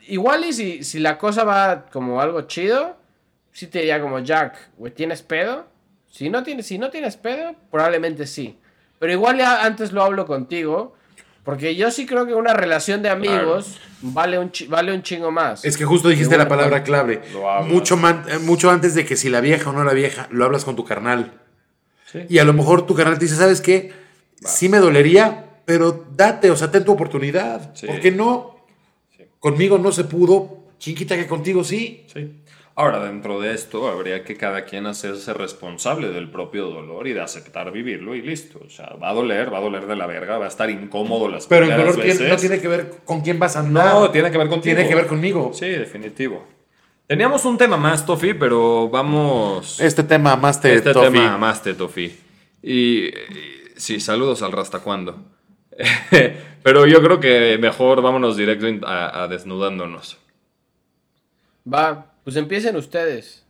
Igual 0.08 0.44
y 0.44 0.52
si, 0.52 0.84
si 0.84 0.98
la 0.98 1.18
cosa 1.18 1.44
va 1.44 1.86
como 1.92 2.20
algo 2.20 2.42
chido, 2.42 2.96
sí 3.52 3.66
te 3.66 3.78
diría 3.80 4.00
como, 4.00 4.18
Jack, 4.20 4.56
güey, 4.76 4.92
¿tienes 4.92 5.22
pedo? 5.22 5.66
Si 6.10 6.30
no 6.30 6.42
tienes, 6.42 6.66
si 6.66 6.78
no 6.78 6.90
tienes 6.90 7.16
pedo, 7.16 7.54
probablemente 7.70 8.26
sí. 8.26 8.58
Pero 8.98 9.12
igual 9.12 9.38
ya 9.38 9.64
antes 9.64 9.92
lo 9.92 10.02
hablo 10.02 10.26
contigo, 10.26 10.94
porque 11.44 11.76
yo 11.76 11.90
sí 11.90 12.06
creo 12.06 12.26
que 12.26 12.34
una 12.34 12.52
relación 12.54 13.02
de 13.02 13.10
amigos 13.10 13.78
vale, 14.00 14.38
un 14.38 14.50
chi- 14.50 14.66
vale 14.66 14.92
un 14.92 15.02
chingo 15.02 15.30
más. 15.30 15.64
Es 15.64 15.76
que 15.76 15.84
justo 15.84 16.08
dijiste 16.08 16.36
la 16.36 16.48
palabra 16.48 16.82
clave. 16.82 17.22
Mucho, 17.66 17.96
man- 17.96 18.24
eh, 18.28 18.38
mucho 18.38 18.70
antes 18.70 18.94
de 18.94 19.04
que 19.04 19.16
si 19.16 19.28
la 19.28 19.40
vieja 19.40 19.70
o 19.70 19.72
no 19.72 19.84
la 19.84 19.92
vieja, 19.92 20.26
lo 20.30 20.44
hablas 20.44 20.64
con 20.64 20.74
tu 20.76 20.84
carnal. 20.84 21.32
Sí. 22.10 22.20
Y 22.28 22.38
a 22.38 22.44
lo 22.44 22.52
mejor 22.54 22.86
tu 22.86 22.94
carnal 22.94 23.18
te 23.18 23.26
dice, 23.26 23.36
¿sabes 23.36 23.60
qué? 23.60 23.92
Sí 24.40 24.68
me 24.68 24.78
dolería, 24.78 25.44
pero 25.64 26.06
date, 26.16 26.50
o 26.50 26.56
sea, 26.56 26.70
ten 26.70 26.84
tu 26.84 26.92
oportunidad. 26.92 27.74
Sí. 27.74 27.86
¿Por 27.86 28.00
qué 28.00 28.10
no? 28.10 28.57
Conmigo 29.40 29.78
no 29.78 29.92
se 29.92 30.04
pudo. 30.04 30.58
¿Quién 30.82 30.96
quita 30.96 31.16
que 31.16 31.26
contigo 31.26 31.64
sí? 31.64 32.04
Sí. 32.12 32.32
Ahora, 32.76 33.04
dentro 33.04 33.40
de 33.40 33.52
esto, 33.54 33.88
habría 33.88 34.22
que 34.22 34.36
cada 34.36 34.64
quien 34.64 34.86
hacerse 34.86 35.34
responsable 35.34 36.10
del 36.10 36.30
propio 36.30 36.66
dolor 36.66 37.08
y 37.08 37.12
de 37.12 37.20
aceptar 37.20 37.72
vivirlo 37.72 38.14
y 38.14 38.22
listo. 38.22 38.60
O 38.64 38.70
sea, 38.70 38.94
va 39.02 39.10
a 39.10 39.14
doler, 39.14 39.52
va 39.52 39.58
a 39.58 39.60
doler 39.60 39.86
de 39.86 39.96
la 39.96 40.06
verga, 40.06 40.38
va 40.38 40.44
a 40.44 40.48
estar 40.48 40.70
incómodo 40.70 41.28
las 41.28 41.46
Pero 41.48 41.64
el 41.64 41.72
dolor 41.72 41.96
tiene- 41.96 42.14
no 42.14 42.20
veces. 42.20 42.40
tiene 42.40 42.60
que 42.60 42.68
ver 42.68 42.90
con 43.04 43.20
quién 43.22 43.40
vas 43.40 43.56
a 43.56 43.60
andar. 43.60 43.92
No, 43.94 44.10
tiene 44.12 44.30
que 44.30 44.38
ver 44.38 44.48
contigo. 44.48 44.76
Tiene 44.76 44.88
que 44.88 44.94
ver 44.94 45.06
conmigo. 45.08 45.50
Sí, 45.52 45.66
definitivo. 45.66 46.46
Teníamos 47.08 47.44
un 47.46 47.58
tema 47.58 47.76
más, 47.76 48.06
Tofi, 48.06 48.34
pero 48.34 48.88
vamos... 48.88 49.80
Este 49.80 50.04
tema 50.04 50.36
más 50.36 50.60
te 50.60 50.74
este 50.74 50.92
Tofi. 50.92 51.10
tema 51.10 51.36
más, 51.38 51.60
te, 51.62 51.74
Tofi. 51.74 52.14
Y, 52.62 53.06
y 53.06 53.12
sí, 53.76 53.98
saludos 53.98 54.42
al 54.42 54.52
Rasta 54.52 54.78
cuando. 54.80 55.16
pero 56.62 56.86
yo 56.86 57.02
creo 57.02 57.20
que 57.20 57.58
mejor 57.58 58.02
vámonos 58.02 58.36
directo 58.36 58.66
a 58.86 59.26
desnudándonos. 59.28 60.18
Va, 61.72 62.12
pues 62.24 62.36
empiecen 62.36 62.76
ustedes. 62.76 63.44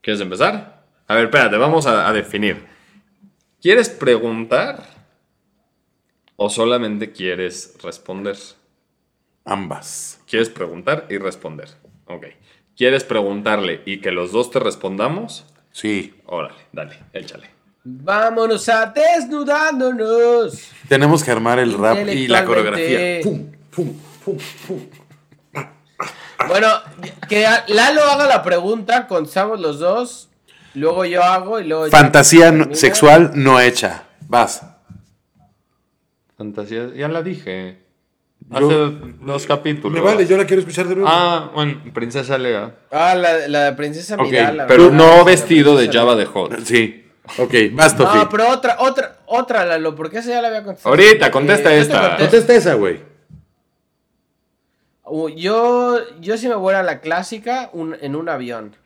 ¿Quieres 0.00 0.20
empezar? 0.20 0.84
A 1.06 1.14
ver, 1.14 1.24
espérate, 1.24 1.56
vamos 1.56 1.86
a, 1.86 2.08
a 2.08 2.12
definir. 2.12 2.64
¿Quieres 3.60 3.88
preguntar 3.88 4.84
o 6.36 6.50
solamente 6.50 7.12
quieres 7.12 7.76
responder? 7.82 8.36
Ambas. 9.44 10.20
¿Quieres 10.28 10.50
preguntar 10.50 11.06
y 11.08 11.18
responder? 11.18 11.68
Ok. 12.06 12.26
¿Quieres 12.76 13.04
preguntarle 13.04 13.82
y 13.86 14.00
que 14.00 14.10
los 14.10 14.32
dos 14.32 14.50
te 14.50 14.58
respondamos? 14.58 15.46
Sí. 15.72 16.14
Órale, 16.26 16.58
dale, 16.72 16.98
échale. 17.12 17.53
Vámonos 17.84 18.68
a 18.70 18.86
desnudándonos. 18.86 20.70
Tenemos 20.88 21.22
que 21.22 21.30
armar 21.30 21.58
el 21.58 21.74
rap 21.76 21.98
y 22.08 22.26
la 22.28 22.44
coreografía. 22.44 23.18
Intelectualmente. 23.18 23.60
Pum, 23.70 23.86
pum, 23.86 23.94
pum, 24.24 24.38
pum. 24.66 24.80
Bueno, 26.48 26.68
que 27.28 27.46
Lalo 27.68 28.02
haga 28.04 28.26
la 28.26 28.42
pregunta, 28.42 29.06
contestamos 29.06 29.60
los 29.60 29.78
dos. 29.78 30.28
Luego 30.74 31.04
yo 31.04 31.22
hago 31.22 31.60
y 31.60 31.64
luego. 31.64 31.86
Fantasía 31.88 32.50
no- 32.52 32.74
sexual 32.74 33.32
no 33.34 33.60
hecha. 33.60 34.04
Vas. 34.28 34.62
Fantasía, 36.36 36.88
ya 36.96 37.08
la 37.08 37.22
dije. 37.22 37.78
Yo- 38.50 38.56
Hace 38.58 39.14
dos 39.22 39.46
capítulos. 39.46 39.92
Me 39.92 40.00
vale, 40.04 40.26
yo 40.26 40.36
la 40.36 40.44
quiero 40.46 40.60
escuchar 40.60 40.86
de 40.88 40.96
nuevo. 40.96 41.08
Ah, 41.10 41.50
bueno, 41.54 41.80
Princesa 41.94 42.36
Lea. 42.36 42.74
Ah, 42.90 43.14
la, 43.14 43.46
la 43.48 43.64
de 43.66 43.72
Princesa 43.72 44.16
Ok, 44.16 44.22
Midala. 44.30 44.66
pero 44.66 44.90
¿verdad? 44.90 44.96
no 44.98 45.24
vestido 45.24 45.76
de 45.76 45.88
Java 45.90 46.14
de 46.16 46.26
Hot. 46.26 46.60
Sí. 46.64 47.03
Ok, 47.38 47.54
vas, 47.72 47.96
Tofi. 47.96 48.18
No, 48.18 48.28
pero 48.28 48.48
otra, 48.50 48.76
otra, 48.80 49.16
otra, 49.26 49.64
Lalo, 49.64 49.94
porque 49.94 50.18
esa 50.18 50.30
ya 50.30 50.42
la 50.42 50.48
había 50.48 50.62
contestado. 50.62 50.94
Ahorita, 50.94 51.30
contesta 51.30 51.72
Eh, 51.74 51.80
esta. 51.80 52.16
Contesta 52.18 52.54
esa, 52.54 52.74
güey. 52.74 53.00
Uh, 55.04 55.28
Yo, 55.30 55.98
yo 56.20 56.36
sí 56.38 56.48
me 56.48 56.54
voy 56.54 56.74
a 56.74 56.82
la 56.82 57.00
clásica 57.00 57.70
un- 57.72 57.96
en 58.00 58.16
un 58.16 58.28
avión. 58.28 58.76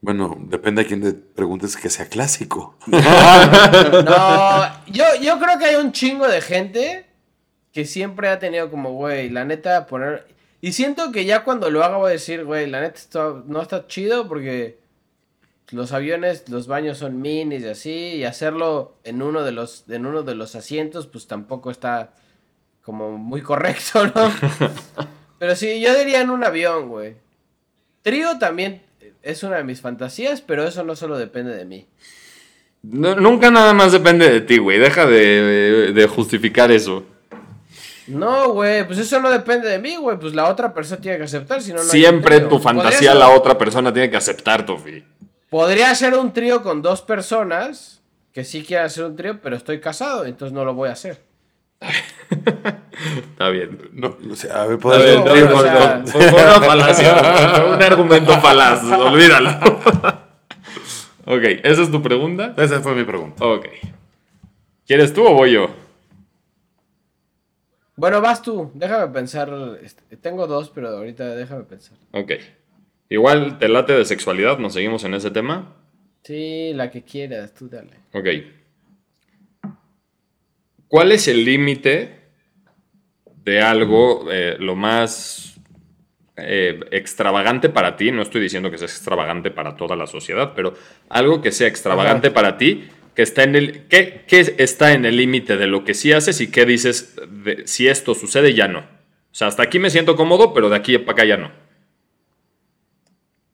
Bueno, 0.00 0.36
depende 0.46 0.82
a 0.82 0.86
quién 0.86 1.02
te 1.02 1.12
preguntes 1.12 1.76
que 1.76 1.90
sea 1.90 2.06
clásico. 2.08 2.76
No, 2.86 4.84
yo, 4.86 5.04
yo 5.20 5.38
creo 5.38 5.58
que 5.58 5.66
hay 5.66 5.76
un 5.76 5.92
chingo 5.92 6.26
de 6.26 6.40
gente 6.40 7.06
que 7.72 7.84
siempre 7.84 8.28
ha 8.28 8.38
tenido 8.38 8.70
como, 8.70 8.92
güey, 8.92 9.28
la 9.30 9.44
neta, 9.44 9.86
poner... 9.86 10.26
Y 10.60 10.72
siento 10.72 11.12
que 11.12 11.24
ya 11.24 11.44
cuando 11.44 11.70
lo 11.70 11.84
haga 11.84 11.96
voy 11.98 12.08
a 12.08 12.12
decir, 12.12 12.44
güey, 12.44 12.66
la 12.66 12.80
neta 12.80 12.96
esto 12.96 13.44
no 13.46 13.62
está 13.62 13.86
chido 13.86 14.26
porque 14.28 14.79
los 15.72 15.92
aviones, 15.92 16.48
los 16.48 16.66
baños 16.66 16.98
son 16.98 17.20
minis 17.20 17.62
y 17.62 17.68
así, 17.68 17.90
y 18.16 18.24
hacerlo 18.24 18.96
en 19.04 19.22
uno 19.22 19.42
de 19.42 19.52
los, 19.52 19.84
en 19.88 20.06
uno 20.06 20.22
de 20.22 20.34
los 20.34 20.54
asientos, 20.56 21.06
pues 21.06 21.26
tampoco 21.26 21.70
está 21.70 22.12
como 22.82 23.16
muy 23.18 23.42
correcto, 23.42 24.06
¿no? 24.06 24.32
Pero 25.38 25.54
sí, 25.56 25.80
yo 25.80 25.96
diría 25.96 26.20
en 26.20 26.30
un 26.30 26.44
avión, 26.44 26.88
güey. 26.88 27.14
Trío 28.02 28.38
también 28.38 28.82
es 29.22 29.42
una 29.42 29.56
de 29.58 29.64
mis 29.64 29.80
fantasías, 29.80 30.40
pero 30.40 30.64
eso 30.66 30.82
no 30.84 30.96
solo 30.96 31.16
depende 31.18 31.54
de 31.54 31.64
mí. 31.66 31.86
No- 32.82 33.14
nunca 33.14 33.50
nada 33.50 33.72
más 33.74 33.92
depende 33.92 34.30
de 34.30 34.40
ti, 34.40 34.58
güey. 34.58 34.78
Deja 34.78 35.04
de, 35.06 35.12
de- 35.18 35.92
de 35.92 36.06
justificar 36.08 36.70
eso. 36.72 37.04
No, 38.06 38.52
güey, 38.52 38.86
pues 38.86 38.98
eso 38.98 39.20
no 39.20 39.30
depende 39.30 39.68
de 39.68 39.78
mí, 39.78 39.96
güey. 39.96 40.18
Pues 40.18 40.34
la 40.34 40.48
otra 40.48 40.72
persona 40.74 41.00
tiene 41.00 41.18
que 41.18 41.24
aceptar, 41.24 41.62
si 41.62 41.72
no, 41.72 41.78
Siempre 41.80 42.40
tu 42.40 42.58
fantasía, 42.58 43.14
la 43.14 43.28
otra 43.30 43.56
persona 43.56 43.92
tiene 43.92 44.10
que 44.10 44.16
aceptar, 44.16 44.64
Tofi. 44.66 45.04
Podría 45.50 45.94
ser 45.94 46.14
un 46.14 46.32
trío 46.32 46.62
con 46.62 46.80
dos 46.80 47.02
personas 47.02 48.00
que 48.32 48.44
sí 48.44 48.62
quiera 48.64 48.84
hacer 48.84 49.04
un 49.04 49.16
trío, 49.16 49.40
pero 49.42 49.56
estoy 49.56 49.80
casado, 49.80 50.24
entonces 50.24 50.52
no 50.54 50.64
lo 50.64 50.72
voy 50.74 50.88
a 50.88 50.92
hacer. 50.92 51.20
Está 53.30 53.48
bien. 53.48 53.90
No, 53.92 54.16
o 54.30 54.36
sea, 54.36 54.62
a 54.62 54.66
ver, 54.66 54.78
¿puedes 54.78 55.02
ver, 55.04 55.18
No, 55.18 55.24
fue- 55.26 55.42
o 55.42 55.62
sea- 55.62 56.02
fue- 56.06 56.28
fue 56.30 56.42
una 56.44 56.60
falacia, 56.60 57.64
un 57.74 57.82
argumento 57.82 58.32
falaz, 58.40 58.82
olvídalo. 58.84 59.50
ok, 61.26 61.42
¿esa 61.64 61.82
es 61.82 61.90
tu 61.90 62.00
pregunta? 62.02 62.54
Esa 62.56 62.80
fue 62.80 62.94
mi 62.94 63.04
pregunta. 63.04 63.44
Ok. 63.44 63.66
¿Quieres 64.86 65.12
tú 65.12 65.26
o 65.26 65.34
voy 65.34 65.52
yo? 65.52 65.68
Bueno, 67.96 68.20
vas 68.20 68.40
tú, 68.42 68.70
déjame 68.74 69.08
pensar. 69.08 69.50
este, 69.82 70.16
Tengo 70.16 70.46
dos, 70.46 70.70
pero 70.70 70.88
ahorita 70.88 71.34
déjame 71.34 71.64
pensar. 71.64 71.96
Ok. 72.12 72.32
Igual 73.10 73.58
te 73.58 73.68
late 73.68 73.92
de 73.92 74.04
sexualidad, 74.04 74.58
nos 74.58 74.72
seguimos 74.72 75.02
en 75.02 75.14
ese 75.14 75.32
tema. 75.32 75.76
Sí, 76.22 76.72
la 76.74 76.92
que 76.92 77.02
quieras, 77.02 77.52
tú 77.52 77.68
dale. 77.68 77.90
Ok. 78.12 78.28
¿Cuál 80.86 81.10
es 81.10 81.26
el 81.26 81.44
límite 81.44 82.20
de 83.44 83.62
algo 83.62 84.26
eh, 84.30 84.56
lo 84.60 84.76
más 84.76 85.60
eh, 86.36 86.78
extravagante 86.92 87.68
para 87.68 87.96
ti? 87.96 88.12
No 88.12 88.22
estoy 88.22 88.40
diciendo 88.40 88.70
que 88.70 88.78
sea 88.78 88.86
extravagante 88.86 89.50
para 89.50 89.76
toda 89.76 89.96
la 89.96 90.06
sociedad, 90.06 90.52
pero 90.54 90.74
algo 91.08 91.42
que 91.42 91.50
sea 91.50 91.66
extravagante 91.66 92.28
Ajá. 92.28 92.34
para 92.34 92.58
ti, 92.58 92.88
que 93.16 93.22
está 93.22 93.42
en 93.42 93.56
el. 93.56 93.86
¿Qué, 93.88 94.24
está 94.58 94.92
en 94.92 95.04
el 95.04 95.16
límite 95.16 95.56
de 95.56 95.66
lo 95.66 95.84
que 95.84 95.94
sí 95.94 96.12
haces 96.12 96.40
y 96.40 96.48
qué 96.52 96.64
dices 96.64 97.16
de, 97.28 97.66
si 97.66 97.88
esto 97.88 98.14
sucede 98.14 98.54
ya 98.54 98.68
no? 98.68 98.80
O 98.80 99.34
sea, 99.34 99.48
hasta 99.48 99.64
aquí 99.64 99.80
me 99.80 99.90
siento 99.90 100.14
cómodo, 100.14 100.54
pero 100.54 100.70
de 100.70 100.76
aquí 100.76 100.96
para 100.98 101.12
acá 101.12 101.24
ya 101.24 101.36
no. 101.36 101.69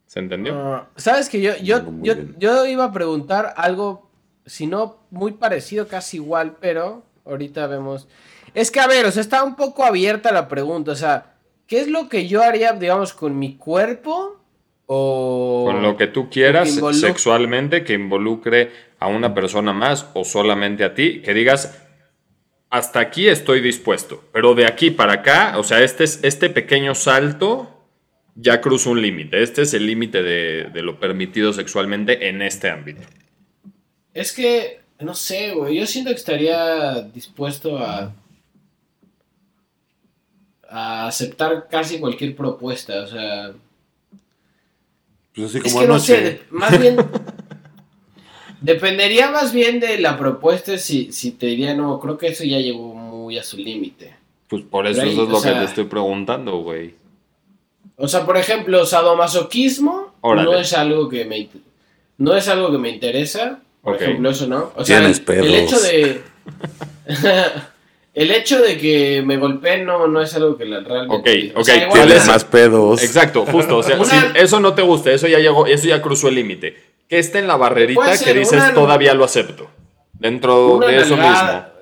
¿Se 0.07 0.21
entendió? 0.21 0.55
Ah, 0.57 0.89
Sabes 0.97 1.29
que 1.29 1.41
yo, 1.41 1.57
yo, 1.63 1.83
yo, 2.01 2.15
yo 2.39 2.67
iba 2.67 2.85
a 2.85 2.93
preguntar 2.93 3.55
algo, 3.57 4.09
si 4.47 4.67
no 4.67 4.99
muy 5.11 5.33
parecido, 5.33 5.89
casi 5.89 6.19
igual, 6.19 6.57
pero 6.61 7.03
ahorita 7.25 7.67
vemos. 7.67 8.09
Es 8.55 8.71
que, 8.71 8.81
a 8.81 8.87
ver, 8.87 9.05
o 9.07 9.11
sea, 9.11 9.21
está 9.21 9.43
un 9.43 9.57
poco 9.57 9.85
abierta 9.85 10.33
la 10.33 10.49
pregunta. 10.49 10.93
O 10.93 10.97
sea, 10.97 11.35
¿qué 11.67 11.81
es 11.81 11.89
lo 11.89 12.09
que 12.09 12.29
yo 12.29 12.43
haría, 12.43 12.73
digamos, 12.73 13.13
con 13.13 13.39
mi 13.39 13.57
cuerpo? 13.57 14.41
O. 14.87 15.65
Con 15.67 15.83
lo 15.83 15.97
que 15.97 16.07
tú 16.07 16.31
quieras 16.31 16.79
que 16.79 16.95
sexualmente 16.95 17.83
que 17.85 17.95
involucre 17.95 18.71
a 19.01 19.09
una 19.09 19.35
persona 19.35 19.73
más 19.73 20.07
o 20.15 20.25
solamente 20.25 20.85
a 20.85 20.95
ti, 20.95 21.21
que 21.21 21.35
digas, 21.35 21.83
hasta 22.71 23.01
aquí 23.01 23.29
estoy 23.29 23.61
dispuesto, 23.61 24.23
pero 24.33 24.55
de 24.55 24.67
aquí 24.67 24.91
para 24.91 25.15
acá, 25.15 25.55
o 25.59 25.65
sea, 25.65 25.83
este, 25.83 26.05
es, 26.05 26.21
este 26.23 26.51
pequeño 26.51 26.95
salto 26.95 27.76
ya 28.37 28.61
cruza 28.61 28.91
un 28.91 29.01
límite, 29.03 29.43
este 29.43 29.63
es 29.63 29.75
el 29.75 29.87
límite 29.87 30.23
de, 30.23 30.65
de 30.73 30.83
lo 30.83 31.01
permitido 31.01 31.53
sexualmente 31.53 32.29
en 32.29 32.43
este 32.43 32.69
ámbito. 32.71 33.01
Es 34.15 34.33
que, 34.33 34.81
no 35.01 35.15
sé, 35.15 35.53
güey. 35.53 35.79
Yo 35.79 35.87
siento 35.87 36.11
que 36.11 36.17
estaría 36.17 37.01
dispuesto 37.03 37.79
a. 37.79 38.15
a 40.69 41.07
aceptar 41.07 41.69
casi 41.71 41.99
cualquier 41.99 42.35
propuesta. 42.37 43.03
O 43.03 43.07
sea. 43.07 43.53
Pues 45.35 45.49
así 45.51 45.59
Es 45.59 45.65
como 45.73 45.81
que 45.81 45.87
no 45.89 45.99
sé, 45.99 46.41
más 46.51 46.81
bien. 46.81 46.97
dependería 48.63 49.31
más 49.31 49.53
bien 49.53 49.81
de 49.81 49.99
la 49.99 50.19
propuesta 50.19 50.79
si, 50.79 51.13
si 51.13 51.33
te 51.33 51.47
diría, 51.47 51.75
no, 51.75 52.01
creo 52.01 52.17
que 52.17 52.29
eso 52.29 52.45
ya 52.45 52.59
llegó 52.59 52.95
muy 52.95 53.37
a 53.39 53.43
su 53.43 53.59
límite. 53.59 54.15
Pues 54.49 54.63
por 54.63 54.87
eso 54.87 55.01
Pero 55.01 55.09
ahí, 55.11 55.13
eso 55.15 55.25
es 55.25 55.29
lo 55.29 55.41
sea- 55.41 55.53
que 55.53 55.59
te 55.59 55.65
estoy 55.67 55.85
preguntando, 55.85 56.59
güey. 56.63 56.95
O 57.97 58.09
sea, 58.09 58.27
por 58.27 58.37
ejemplo, 58.37 58.85
sadomasoquismo 58.85 60.15
Órale. 60.21 60.51
no 60.51 60.59
es 60.59 60.73
algo 60.75 61.09
que 61.09 61.25
me 61.25 61.49
no 62.19 62.35
es 62.37 62.49
algo 62.49 62.71
que 62.71 62.79
me 62.79 62.91
interesa. 62.91 63.61
Por 63.83 63.97
ejemplo, 63.97 64.31
eso 64.31 64.47
no. 64.47 64.73
O 64.77 64.85
sea, 64.85 64.99
Tienes 64.99 65.19
el, 65.19 65.25
pedos. 65.25 65.47
el 65.47 65.55
hecho 65.55 65.79
de 65.81 66.23
el 68.15 68.31
hecho 68.31 68.61
de 68.63 68.79
que 68.79 69.23
me 69.25 69.37
golpeen 69.37 69.85
no, 69.85 70.07
no 70.09 70.21
es 70.23 70.35
algo 70.35 70.57
que 70.57 70.65
la- 70.65 70.81
realmente. 70.81 71.53
Ok, 71.55 71.61
ok, 71.61 71.69
igual 71.69 71.89
¿cuál 71.91 72.03
Tienes 72.07 72.23
es? 72.23 72.29
más 72.29 72.45
pedos. 72.45 73.03
Exacto, 73.03 73.45
justo. 73.47 73.79
O 73.79 73.83
sea, 73.83 73.97
Una- 73.97 74.05
si 74.07 74.17
eso 74.39 74.61
no 74.61 74.75
te 74.75 74.83
gusta, 74.83 75.11
eso 75.13 75.27
ya 75.29 75.39
llegó, 75.39 75.67
eso 75.67 75.87
ya 75.87 76.01
cruzó 76.01 76.29
el 76.29 76.37
límite. 76.37 76.77
Que 77.09 77.19
esté 77.19 77.39
en 77.41 77.47
la 77.47 77.57
barrerita 77.57 78.19
que 78.19 78.35
dices 78.35 78.55
una- 78.55 78.75
todavía 78.75 79.15
lo 79.15 79.25
acepto. 79.25 79.69
Dentro 80.15 80.75
una 80.77 80.87
de 80.89 80.97
eso 80.99 81.17
nalgada. 81.17 81.53
mismo. 81.53 81.77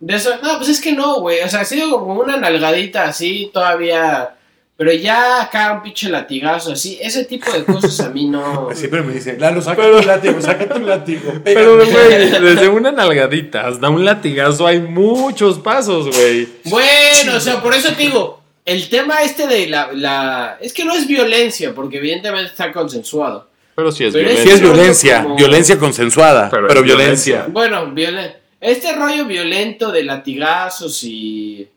De 0.00 0.16
eso, 0.16 0.30
no, 0.42 0.58
pues 0.58 0.68
es 0.68 0.80
que 0.82 0.92
no, 0.92 1.20
güey. 1.20 1.40
O 1.40 1.48
sea, 1.48 1.60
ha 1.60 1.64
sido 1.64 1.90
como 1.98 2.20
una 2.20 2.36
nalgadita 2.36 3.04
así, 3.04 3.50
todavía. 3.54 4.34
Pero 4.76 4.92
ya 4.92 5.40
acá 5.42 5.72
un 5.74 5.82
pinche 5.82 6.08
latigazo, 6.08 6.72
así. 6.72 6.98
Ese 7.00 7.24
tipo 7.26 7.50
de 7.52 7.64
cosas 7.64 8.00
a 8.00 8.10
mí 8.10 8.24
no. 8.26 8.70
Siempre 8.74 9.02
me 9.02 9.12
dicen, 9.14 9.40
Lalo, 9.40 9.62
saca 9.62 9.82
Pero- 9.82 10.00
tu 10.00 10.06
látigo, 10.06 10.40
saca 10.40 10.68
tu 10.68 10.80
látigo. 10.80 11.32
Pero, 11.44 11.78
pégame". 11.78 11.92
güey, 12.30 12.40
desde 12.42 12.68
una 12.68 12.90
nalgadita 12.90 13.68
hasta 13.68 13.88
un 13.88 14.04
latigazo 14.04 14.66
hay 14.66 14.80
muchos 14.80 15.58
pasos, 15.60 16.08
güey. 16.16 16.48
Bueno, 16.64 17.36
o 17.36 17.40
sea, 17.40 17.62
por 17.62 17.72
eso 17.74 17.92
te 17.92 18.02
digo, 18.02 18.40
el 18.64 18.88
tema 18.88 19.22
este 19.22 19.46
de 19.46 19.68
la, 19.68 19.92
la... 19.92 20.58
Es 20.60 20.72
que 20.72 20.84
no 20.84 20.94
es 20.94 21.06
violencia, 21.06 21.72
porque 21.72 21.98
evidentemente 21.98 22.50
está 22.50 22.72
consensuado. 22.72 23.48
Pero 23.76 23.92
sí 23.92 24.04
es 24.04 24.12
Pero 24.12 24.24
violencia. 24.28 24.44
Sí 24.44 24.50
es 24.56 24.60
violencia, 24.60 25.22
como- 25.22 25.36
violencia 25.36 25.78
consensuada, 25.78 26.50
Pero 26.50 26.66
pero, 26.66 26.80
es 26.80 26.86
violencia. 26.86 27.34
violencia. 27.46 27.52
Bueno, 27.52 27.92
violen... 27.94 28.32
este 28.60 28.92
rollo 28.94 29.24
violento 29.26 29.92
de 29.92 30.02
latigazos 30.02 31.04
y... 31.04 31.68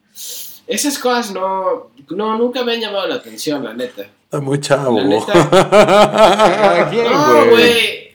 Esas 0.68 1.00
cosas 1.00 1.32
no, 1.34 1.92
no, 2.10 2.38
nunca 2.38 2.64
me 2.64 2.74
han 2.74 2.82
llamado 2.82 3.08
la 3.08 3.16
atención, 3.16 3.64
la 3.64 3.74
neta. 3.74 4.04
Está 4.26 4.42
muy 4.42 4.60
chavo. 4.60 5.00
La 5.00 5.06
neta. 5.06 6.90
¿Quién, 6.92 7.06
No, 7.06 7.46
güey. 7.50 8.08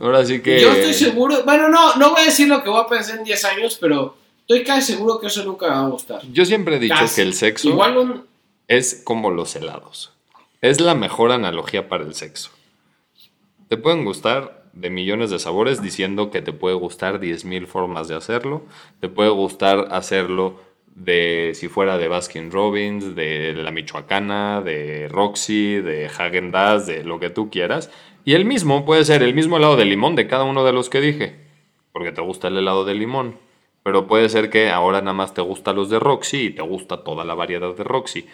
Ahora 0.00 0.24
sí 0.24 0.40
que. 0.42 0.60
Yo 0.60 0.70
estoy 0.72 0.92
seguro... 0.92 1.42
Bueno, 1.44 1.68
no, 1.70 1.96
no 1.96 2.10
voy 2.10 2.20
a 2.20 2.24
decir 2.26 2.48
lo 2.48 2.62
que 2.62 2.68
voy 2.68 2.82
a 2.82 2.86
pensar 2.86 3.18
en 3.18 3.24
10 3.24 3.44
años, 3.46 3.78
pero 3.80 4.16
estoy 4.40 4.62
casi 4.62 4.92
seguro 4.92 5.18
que 5.18 5.28
eso 5.28 5.42
nunca 5.44 5.68
me 5.68 5.72
va 5.76 5.86
a 5.86 5.88
gustar. 5.88 6.20
Yo 6.30 6.44
siempre 6.44 6.76
he 6.76 6.78
dicho 6.78 6.94
Casi. 6.94 7.16
que 7.16 7.22
el 7.22 7.32
sexo 7.32 7.68
Igual 7.70 7.96
un... 7.96 8.24
es 8.68 9.00
como 9.04 9.30
los 9.30 9.56
helados. 9.56 10.12
Es 10.60 10.80
la 10.80 10.94
mejor 10.94 11.32
analogía 11.32 11.88
para 11.88 12.04
el 12.04 12.14
sexo. 12.14 12.50
Te 13.68 13.78
pueden 13.78 14.04
gustar 14.04 14.64
de 14.74 14.90
millones 14.90 15.30
de 15.30 15.38
sabores 15.38 15.80
diciendo 15.80 16.30
que 16.30 16.42
te 16.42 16.52
puede 16.52 16.76
gustar 16.76 17.18
10.000 17.18 17.66
formas 17.66 18.08
de 18.08 18.14
hacerlo. 18.14 18.62
Te 19.00 19.08
puede 19.08 19.30
gustar 19.30 19.88
hacerlo 19.90 20.60
de 20.96 21.52
si 21.54 21.68
fuera 21.68 21.98
de 21.98 22.08
Baskin 22.08 22.50
Robbins, 22.50 23.14
de 23.14 23.52
la 23.54 23.70
Michoacana, 23.70 24.62
de 24.62 25.08
Roxy, 25.08 25.80
de 25.80 26.06
Hagen 26.06 26.50
Dazs, 26.50 26.86
de 26.86 27.04
lo 27.04 27.20
que 27.20 27.30
tú 27.30 27.50
quieras. 27.50 27.90
Y 28.24 28.32
el 28.32 28.44
mismo 28.44 28.84
puede 28.84 29.04
ser 29.04 29.22
el 29.22 29.34
mismo 29.34 29.58
helado 29.58 29.76
de 29.76 29.84
limón 29.84 30.16
de 30.16 30.26
cada 30.26 30.44
uno 30.44 30.64
de 30.64 30.72
los 30.72 30.88
que 30.88 31.00
dije, 31.00 31.36
porque 31.92 32.12
te 32.12 32.22
gusta 32.22 32.48
el 32.48 32.56
helado 32.56 32.84
de 32.84 32.94
limón. 32.94 33.38
Pero 33.82 34.08
puede 34.08 34.28
ser 34.30 34.50
que 34.50 34.70
ahora 34.70 35.00
nada 35.00 35.12
más 35.12 35.32
te 35.32 35.42
gustan 35.42 35.76
los 35.76 35.90
de 35.90 36.00
Roxy 36.00 36.46
y 36.46 36.50
te 36.50 36.62
gusta 36.62 37.04
toda 37.04 37.24
la 37.24 37.34
variedad 37.34 37.72
de 37.76 37.84
Roxy. 37.84 38.26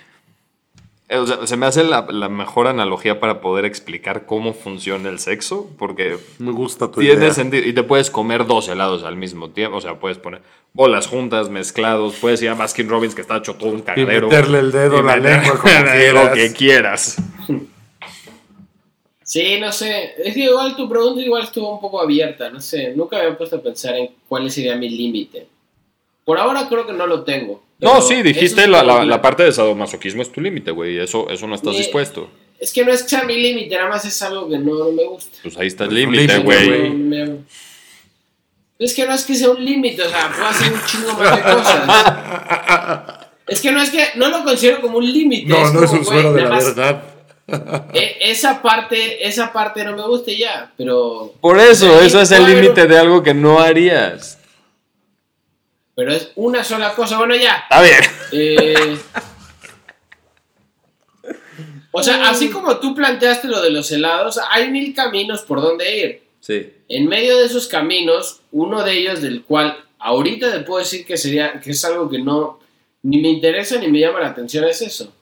Eh, 1.13 1.19
O 1.19 1.27
sea, 1.27 1.47
se 1.47 1.57
me 1.57 1.67
hace 1.67 1.85
la, 1.85 2.07
la 2.11 2.29
mejor 2.29 2.67
analogía 2.67 3.21
para 3.21 3.41
poder 3.41 3.65
explicar 3.65 4.27
cómo 4.27 4.55
funciona 4.55 5.09
el 5.11 5.19
sexo, 5.19 5.69
porque 5.79 6.17
Me 6.39 6.53
gusta 6.53 6.91
tu 6.91 7.01
tiene 7.01 7.17
idea. 7.17 7.35
sentido. 7.35 7.67
Y 7.69 7.73
te 7.73 7.83
puedes 7.83 8.11
comer 8.11 8.47
dos 8.47 8.69
helados 8.69 9.05
al 9.05 9.17
mismo 9.17 9.51
tiempo. 9.51 9.77
O 9.77 9.81
sea, 9.81 9.99
puedes 10.01 10.19
poner 10.19 10.43
bolas 10.73 11.07
juntas, 11.07 11.49
mezclados. 11.51 12.15
Puedes 12.21 12.41
ir 12.43 12.49
a 12.49 12.55
Baskin 12.55 12.89
Robbins, 12.89 13.15
que 13.15 13.21
está 13.21 13.37
hecho 13.37 13.55
todo 13.55 13.71
un 13.71 13.81
Y 13.81 13.83
cagadero. 13.83 14.29
meterle 14.29 14.59
el 14.61 14.73
dedo 14.73 14.97
Y 14.97 15.01
en 15.01 15.07
la 15.07 15.17
lengua 15.17 15.59
como 15.61 16.21
lo 16.27 16.33
que 16.33 16.53
quieras. 16.53 17.17
Sí, 19.25 19.59
no 19.61 19.73
sé. 19.73 20.15
Es 20.23 20.35
que 20.35 20.41
igual 20.45 20.77
tu 20.77 20.89
pregunta 20.89 21.21
igual 21.23 21.45
estuvo 21.45 21.73
un 21.75 21.81
poco 21.81 22.01
abierta, 22.01 22.51
no 22.51 22.61
sé. 22.61 22.93
Nunca 22.95 23.17
me 23.17 23.23
había 23.25 23.39
puesto 23.39 23.57
a 23.57 23.63
pensar 23.63 23.95
en 23.97 24.11
cuál 24.29 24.51
sería 24.51 24.77
mi 24.77 24.91
límite. 24.91 25.47
Por 26.25 26.39
ahora 26.39 26.69
creo 26.69 26.87
que 26.87 26.93
no 26.93 27.07
lo 27.07 27.25
tengo. 27.25 27.63
No, 27.81 28.01
sí, 28.01 28.23
dijiste 28.23 28.63
es 28.63 28.69
la, 28.69 28.83
la, 28.85 29.05
la 29.05 29.21
parte 29.21 29.43
de 29.43 29.53
sadomasoquismo 29.53 30.23
es 30.23 30.31
tu 30.31 30.41
límite, 30.41 30.71
güey. 30.71 30.99
Eso, 30.99 31.29
eso 31.29 31.47
no 31.49 31.57
estás 31.57 31.77
dispuesto. 31.77 32.31
Es 32.61 32.73
que 32.73 32.85
no 32.85 32.93
es 32.93 33.03
que 33.03 33.09
sea 33.09 33.25
mi 33.25 33.37
límite, 33.37 33.75
nada 33.75 33.89
más 33.89 34.05
es 34.05 34.23
algo 34.23 34.49
que 34.49 34.57
no, 34.57 34.73
no 34.77 34.93
me 34.93 35.05
gusta. 35.05 35.37
Pues 35.43 35.57
ahí 35.59 35.67
está 35.67 35.83
el 35.83 35.91
Pues 35.91 36.01
límite, 36.01 36.39
güey. 36.39 36.91
No 36.91 37.39
Es 38.79 38.95
que 38.95 39.05
no 39.05 39.13
es 39.15 39.25
que 39.25 39.35
sea 39.35 39.51
un 39.51 39.65
límite, 39.65 40.01
o 40.01 40.09
sea, 40.09 40.31
puedo 40.33 40.47
hacer 40.47 40.73
un 40.73 40.81
chingo 40.87 41.13
más 41.15 41.37
de 41.37 41.43
cosas. 41.43 43.19
Es 43.49 43.61
que 43.61 43.73
no 43.73 43.83
es 43.83 43.91
que, 43.91 44.05
no 44.15 44.29
lo 44.29 44.45
considero 44.45 44.81
como 44.81 44.99
un 44.99 45.13
límite. 45.13 45.49
No, 45.49 45.73
no 45.73 45.85
es 45.85 45.91
un 45.91 46.05
suero 46.05 46.33
de 46.33 46.43
la 46.43 46.49
más, 46.51 46.65
verdad. 46.65 47.03
e- 47.95 48.19
esa 48.31 48.63
parte, 48.63 49.27
esa 49.27 49.53
parte 49.53 49.85
no 49.85 49.97
me 49.97 50.03
gusta 50.07 50.31
ya, 50.31 50.73
pero, 50.77 51.35
Por 51.41 51.59
eso, 51.59 52.01
eso 52.01 52.21
es 52.21 52.31
el 52.31 52.45
haber 52.45 52.63
límite 52.63 52.87
de 52.87 52.97
algo 52.97 53.25
que 53.25 53.35
no 53.35 53.59
harías. 53.59 54.39
Pero 55.95 56.13
es 56.13 56.33
una 56.37 56.65
sola 56.65 56.95
cosa. 56.95 57.19
Bueno, 57.19 57.35
ya. 57.37 57.65
Está 57.69 57.83
bien. 57.83 58.01
eh, 58.33 58.99
o 61.93 62.03
sea, 62.03 62.31
así 62.31 62.51
como 62.51 62.79
tú 62.79 62.95
planteaste 62.95 63.49
lo 63.49 63.61
de 63.61 63.71
los 63.71 63.91
helados, 63.93 64.41
hay 64.51 64.71
mil 64.71 64.95
caminos 64.95 65.43
por 65.43 65.61
donde 65.61 65.97
ir. 65.97 66.23
Sí. 66.41 66.73
En 66.89 67.07
medio 67.07 67.39
de 67.39 67.47
esos 67.47 67.69
caminos, 67.69 68.41
uno 68.51 68.83
de 68.83 68.93
ellos 68.93 69.21
del 69.23 69.43
cual 69.43 69.85
ahorita 69.99 70.51
te 70.53 70.61
puedo 70.61 70.81
decir 70.81 71.07
que 71.07 71.17
sería 71.17 71.61
que 71.61 71.71
es 71.71 71.85
algo 71.85 72.11
que 72.11 72.19
no 72.19 72.59
ni 73.03 73.21
me 73.21 73.29
interesa 73.29 73.79
ni 73.79 73.89
me 73.89 74.01
llama 74.01 74.21
la 74.21 74.29
atención 74.29 74.65
es 74.65 74.83
eso. 74.83 75.13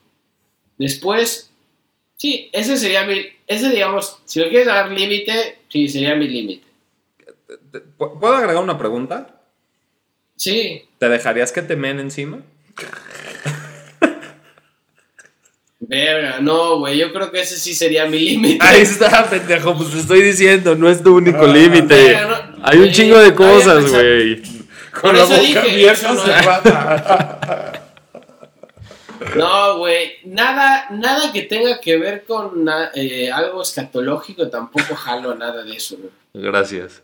Después, 0.79 1.51
sí, 2.17 2.49
ese 2.53 2.77
sería 2.77 3.05
mi 3.05 3.23
ese 3.47 3.69
digamos, 3.71 4.19
si 4.25 4.41
lo 4.41 4.49
quieres 4.49 4.67
dar 4.67 4.91
límite, 4.91 5.59
sí 5.69 5.89
sería 5.89 6.15
mi 6.15 6.29
límite. 6.29 6.67
¿Puedo 7.99 8.35
agregar 8.35 8.63
una 8.63 8.79
pregunta? 8.79 9.40
Sí, 10.41 10.89
¿Te 10.99 11.11
dejarías 11.11 11.53
que 11.53 11.61
te 11.61 11.77
men 11.77 12.01
encima? 12.01 12.39
verga, 15.81 16.41
no, 16.41 16.79
güey, 16.79 16.97
yo 16.97 17.13
creo 17.13 17.31
que 17.31 17.41
ese 17.43 17.59
sí 17.59 17.75
sería 17.75 18.07
mi 18.07 18.19
límite. 18.19 18.65
Ahí 18.65 18.81
está, 18.81 19.29
pendejo, 19.29 19.77
pues 19.77 19.91
te 19.91 19.99
estoy 19.99 20.23
diciendo, 20.23 20.75
no 20.77 20.89
es 20.89 21.03
tu 21.03 21.15
único 21.17 21.45
Ah, 21.45 21.53
límite. 21.53 22.19
no- 22.27 22.57
Hay 22.63 22.79
un 22.79 22.87
eh, 22.87 22.93
chingo 22.93 23.19
de 23.19 23.35
cosas, 23.35 23.91
güey. 23.91 24.43
Con 24.99 25.15
la 25.15 25.25
eso 25.25 25.29
boca 25.35 25.43
dije, 25.43 25.59
abierta 25.59 26.13
no 26.15 26.25
se. 26.25 26.33
No, 29.39 29.77
güey, 29.79 30.13
nada, 30.25 30.87
nada 30.91 31.31
que 31.33 31.43
tenga 31.43 31.79
que 31.81 31.99
ver 31.99 32.25
con 32.25 32.65
na- 32.65 32.91
eh, 32.95 33.31
algo 33.31 33.61
escatológico, 33.61 34.49
tampoco 34.49 34.95
jalo 34.95 35.35
nada 35.35 35.63
de 35.65 35.77
eso, 35.77 35.99
güey. 35.99 36.11
Gracias. 36.33 37.03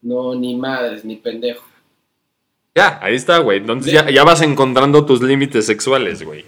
No, 0.00 0.34
ni 0.34 0.56
madres, 0.56 1.04
ni 1.04 1.16
pendejo. 1.16 1.64
Ya, 2.74 2.98
ahí 3.02 3.14
está, 3.14 3.38
güey. 3.38 3.58
Entonces 3.58 3.92
ya, 3.92 4.08
ya 4.10 4.24
vas 4.24 4.40
encontrando 4.42 5.04
tus 5.04 5.20
límites 5.22 5.66
sexuales, 5.66 6.22
güey. 6.22 6.44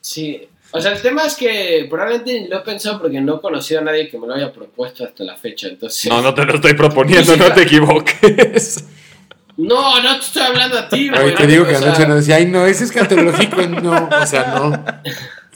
Sí. 0.00 0.48
O 0.72 0.80
sea, 0.80 0.90
el 0.92 1.00
tema 1.00 1.24
es 1.24 1.36
que 1.36 1.86
probablemente 1.88 2.48
lo 2.50 2.58
he 2.58 2.60
pensado 2.62 3.00
porque 3.00 3.20
no 3.20 3.36
he 3.36 3.40
conocido 3.40 3.80
a 3.80 3.84
nadie 3.84 4.08
que 4.10 4.18
me 4.18 4.26
lo 4.26 4.34
haya 4.34 4.52
propuesto 4.52 5.04
hasta 5.04 5.22
la 5.22 5.36
fecha. 5.36 5.68
Entonces. 5.68 6.10
No, 6.10 6.20
no 6.20 6.34
te 6.34 6.44
lo 6.44 6.54
estoy 6.56 6.74
proponiendo, 6.74 7.36
no 7.38 7.52
te 7.52 7.62
equivoques. 7.62 8.84
No, 9.56 10.02
no 10.02 10.14
te 10.16 10.20
estoy 10.24 10.42
hablando 10.42 10.76
a 10.78 10.88
ti, 10.88 11.08
güey. 11.10 11.32
Te 11.36 11.46
digo 11.46 11.64
que 11.64 11.76
O 11.76 11.78
sea, 11.78 11.86
anoche 11.88 12.08
nos 12.08 12.16
decía, 12.16 12.36
ay, 12.36 12.46
no, 12.46 12.66
ese 12.66 12.82
es 12.82 12.90
catológico, 12.90 13.62
no, 13.62 14.08
o 14.20 14.26
sea, 14.26 14.46
no. 14.58 14.84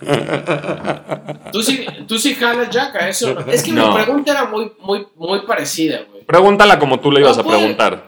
Tú 1.52 1.60
sí, 1.60 1.84
tú 2.06 2.16
sí 2.20 2.36
jalas 2.36 2.70
Jack 2.70 2.94
a 2.94 3.08
eso. 3.08 3.34
¿no? 3.34 3.40
Es 3.52 3.64
que 3.64 3.72
No. 3.72 3.88
mi 3.96 4.04
pregunta 4.04 4.30
era 4.30 4.44
muy, 4.44 4.70
muy, 4.78 5.04
muy 5.16 5.40
parecida, 5.40 6.02
güey. 6.08 6.22
Pregúntala 6.24 6.78
como 6.78 7.00
tú 7.00 7.10
le 7.10 7.18
ibas 7.20 7.36
No, 7.36 7.42
a 7.42 7.46
preguntar. 7.46 8.07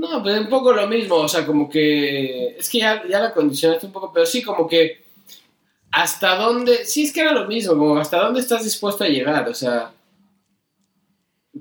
No, 0.00 0.22
pues 0.22 0.38
un 0.40 0.48
poco 0.48 0.72
lo 0.72 0.86
mismo. 0.88 1.16
O 1.16 1.28
sea, 1.28 1.44
como 1.46 1.68
que. 1.68 2.56
Es 2.58 2.68
que 2.70 2.78
ya, 2.78 3.02
ya 3.08 3.20
la 3.20 3.32
condicionaste 3.34 3.86
un 3.86 3.92
poco, 3.92 4.12
pero 4.12 4.24
sí, 4.26 4.42
como 4.42 4.66
que. 4.66 5.04
¿Hasta 5.92 6.36
dónde? 6.36 6.84
Sí, 6.86 7.04
es 7.04 7.12
que 7.12 7.20
era 7.20 7.32
lo 7.32 7.46
mismo, 7.46 7.76
como 7.76 7.98
hasta 7.98 8.18
dónde 8.22 8.40
estás 8.40 8.64
dispuesto 8.64 9.04
a 9.04 9.08
llegar, 9.08 9.48
o 9.48 9.54
sea. 9.54 9.92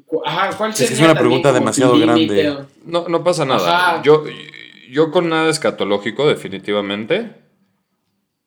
cu- 0.06 0.22
Ajá, 0.26 0.56
¿cuál 0.56 0.70
Es 0.72 0.78
que 0.78 0.84
es 0.84 0.90
sería 0.92 1.06
una 1.06 1.14
también 1.16 1.42
pregunta 1.42 1.52
demasiado 1.54 1.98
grande. 1.98 2.50
o- 2.52 2.66
No, 2.86 3.08
no 3.10 3.24
pasa 3.24 3.44
nada. 3.46 3.76
Ajá. 3.96 4.02
Yo, 4.04 4.24
yo 4.90 5.12
con 5.12 5.30
nada 5.30 5.50
escatológico, 5.50 6.28
definitivamente. 6.28 7.32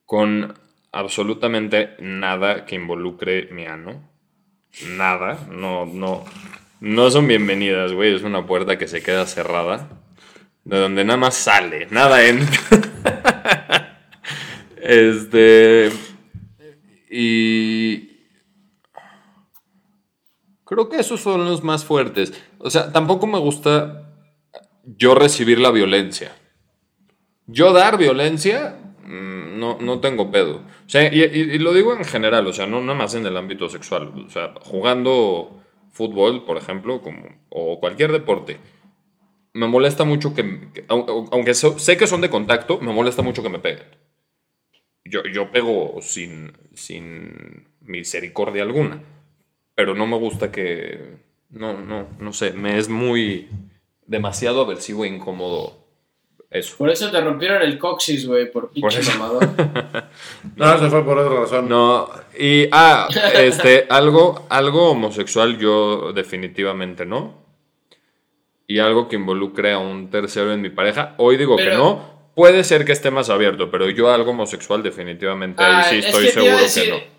Con 0.05 0.53
absolutamente 0.91 1.95
nada 1.99 2.65
que 2.65 2.75
involucre 2.75 3.47
mi 3.51 3.65
ano. 3.65 4.01
Nada. 4.89 5.39
No, 5.51 5.85
no. 5.85 6.23
No 6.85 7.09
son 7.09 7.29
bienvenidas, 7.29 7.93
güey. 7.93 8.13
Es 8.13 8.23
una 8.23 8.45
puerta 8.45 8.77
que 8.77 8.89
se 8.89 9.01
queda 9.01 9.25
cerrada. 9.25 9.87
De 10.65 10.77
donde 10.77 11.05
nada 11.05 11.15
más 11.15 11.33
sale. 11.35 11.87
Nada 11.91 12.27
entra. 12.27 13.99
este. 14.81 15.91
Y. 17.09 18.09
Creo 20.65 20.89
que 20.89 20.97
esos 20.99 21.21
son 21.21 21.45
los 21.45 21.63
más 21.63 21.85
fuertes. 21.85 22.33
O 22.57 22.69
sea, 22.69 22.91
tampoco 22.91 23.27
me 23.27 23.39
gusta 23.39 24.09
yo 24.83 25.15
recibir 25.15 25.59
la 25.59 25.71
violencia. 25.71 26.35
Yo 27.47 27.71
dar 27.71 27.97
violencia, 27.97 28.77
mm, 29.05 29.57
no, 29.57 29.77
no 29.79 30.01
tengo 30.01 30.31
pedo. 30.31 30.57
O 30.85 30.89
sea, 30.89 31.13
y, 31.13 31.21
y- 31.23 31.55
y 31.55 31.59
lo 31.59 31.71
digo 31.73 31.95
en 31.95 32.03
general, 32.03 32.45
o 32.45 32.51
sea, 32.51 32.67
no 32.67 32.81
nada 32.81 32.93
más 32.97 33.15
en 33.15 33.25
el 33.25 33.37
ámbito 33.37 33.69
sexual. 33.69 34.11
O 34.27 34.29
sea, 34.29 34.53
jugando 34.63 35.62
fútbol, 35.93 36.45
por 36.45 36.57
ejemplo, 36.57 37.01
como, 37.01 37.23
o 37.49 37.79
cualquier 37.79 38.11
deporte, 38.11 38.59
me 39.53 39.67
molesta 39.67 40.03
mucho 40.05 40.33
que, 40.35 40.43
que- 40.73 40.85
au- 40.89 41.29
aunque 41.31 41.53
so- 41.53 41.79
sé 41.79 41.97
que 41.97 42.07
son 42.07 42.21
de 42.21 42.29
contacto, 42.29 42.79
me 42.79 42.93
molesta 42.93 43.21
mucho 43.23 43.43
que 43.43 43.49
me 43.49 43.59
peguen. 43.59 43.87
Yo, 45.05 45.23
yo 45.23 45.51
pego 45.51 45.99
sin, 46.01 46.53
sin 46.73 47.67
misericordia 47.81 48.63
alguna 48.63 49.03
pero 49.75 49.95
no 49.95 50.07
me 50.07 50.17
gusta 50.17 50.51
que. 50.51 51.17
No, 51.49 51.79
no, 51.81 52.07
no 52.19 52.33
sé. 52.33 52.53
Me 52.53 52.77
es 52.79 52.89
muy. 52.89 53.49
demasiado 54.07 54.61
aversivo 54.61 55.05
e 55.05 55.09
incómodo 55.09 55.82
eso. 56.53 56.75
Por 56.77 56.89
eso 56.89 57.09
te 57.11 57.19
rompieron 57.19 57.61
el 57.61 57.77
coxis, 57.77 58.25
güey, 58.27 58.51
por 58.51 58.69
pinche 58.71 58.99
eso. 58.99 59.11
mamador. 59.17 59.47
No, 60.55 60.77
se 60.79 60.89
fue 60.89 61.03
por 61.03 61.17
otra 61.17 61.39
razón. 61.41 61.67
No, 61.69 62.09
y. 62.39 62.67
Ah, 62.71 63.07
este. 63.35 63.87
Algo, 63.89 64.45
algo 64.49 64.91
homosexual, 64.91 65.57
yo 65.57 66.13
definitivamente 66.13 67.05
no. 67.05 67.41
Y 68.67 68.79
algo 68.79 69.07
que 69.09 69.15
involucre 69.17 69.73
a 69.73 69.79
un 69.79 70.09
tercero 70.09 70.53
en 70.53 70.61
mi 70.61 70.69
pareja. 70.69 71.15
Hoy 71.17 71.37
digo 71.37 71.57
que 71.57 71.71
no. 71.71 72.13
Puede 72.35 72.63
ser 72.63 72.83
que 72.85 72.93
esté 72.93 73.11
más 73.11 73.29
abierto, 73.29 73.69
pero 73.69 73.87
yo 73.91 74.11
algo 74.11 74.31
homosexual 74.31 74.81
definitivamente 74.81 75.61
ahí 75.63 75.71
Ah, 75.71 75.83
sí 75.83 75.97
es 75.97 76.05
estoy 76.07 76.25
que 76.25 76.31
seguro 76.31 76.57
decir- 76.57 76.83
que 76.85 76.89
no. 76.91 77.13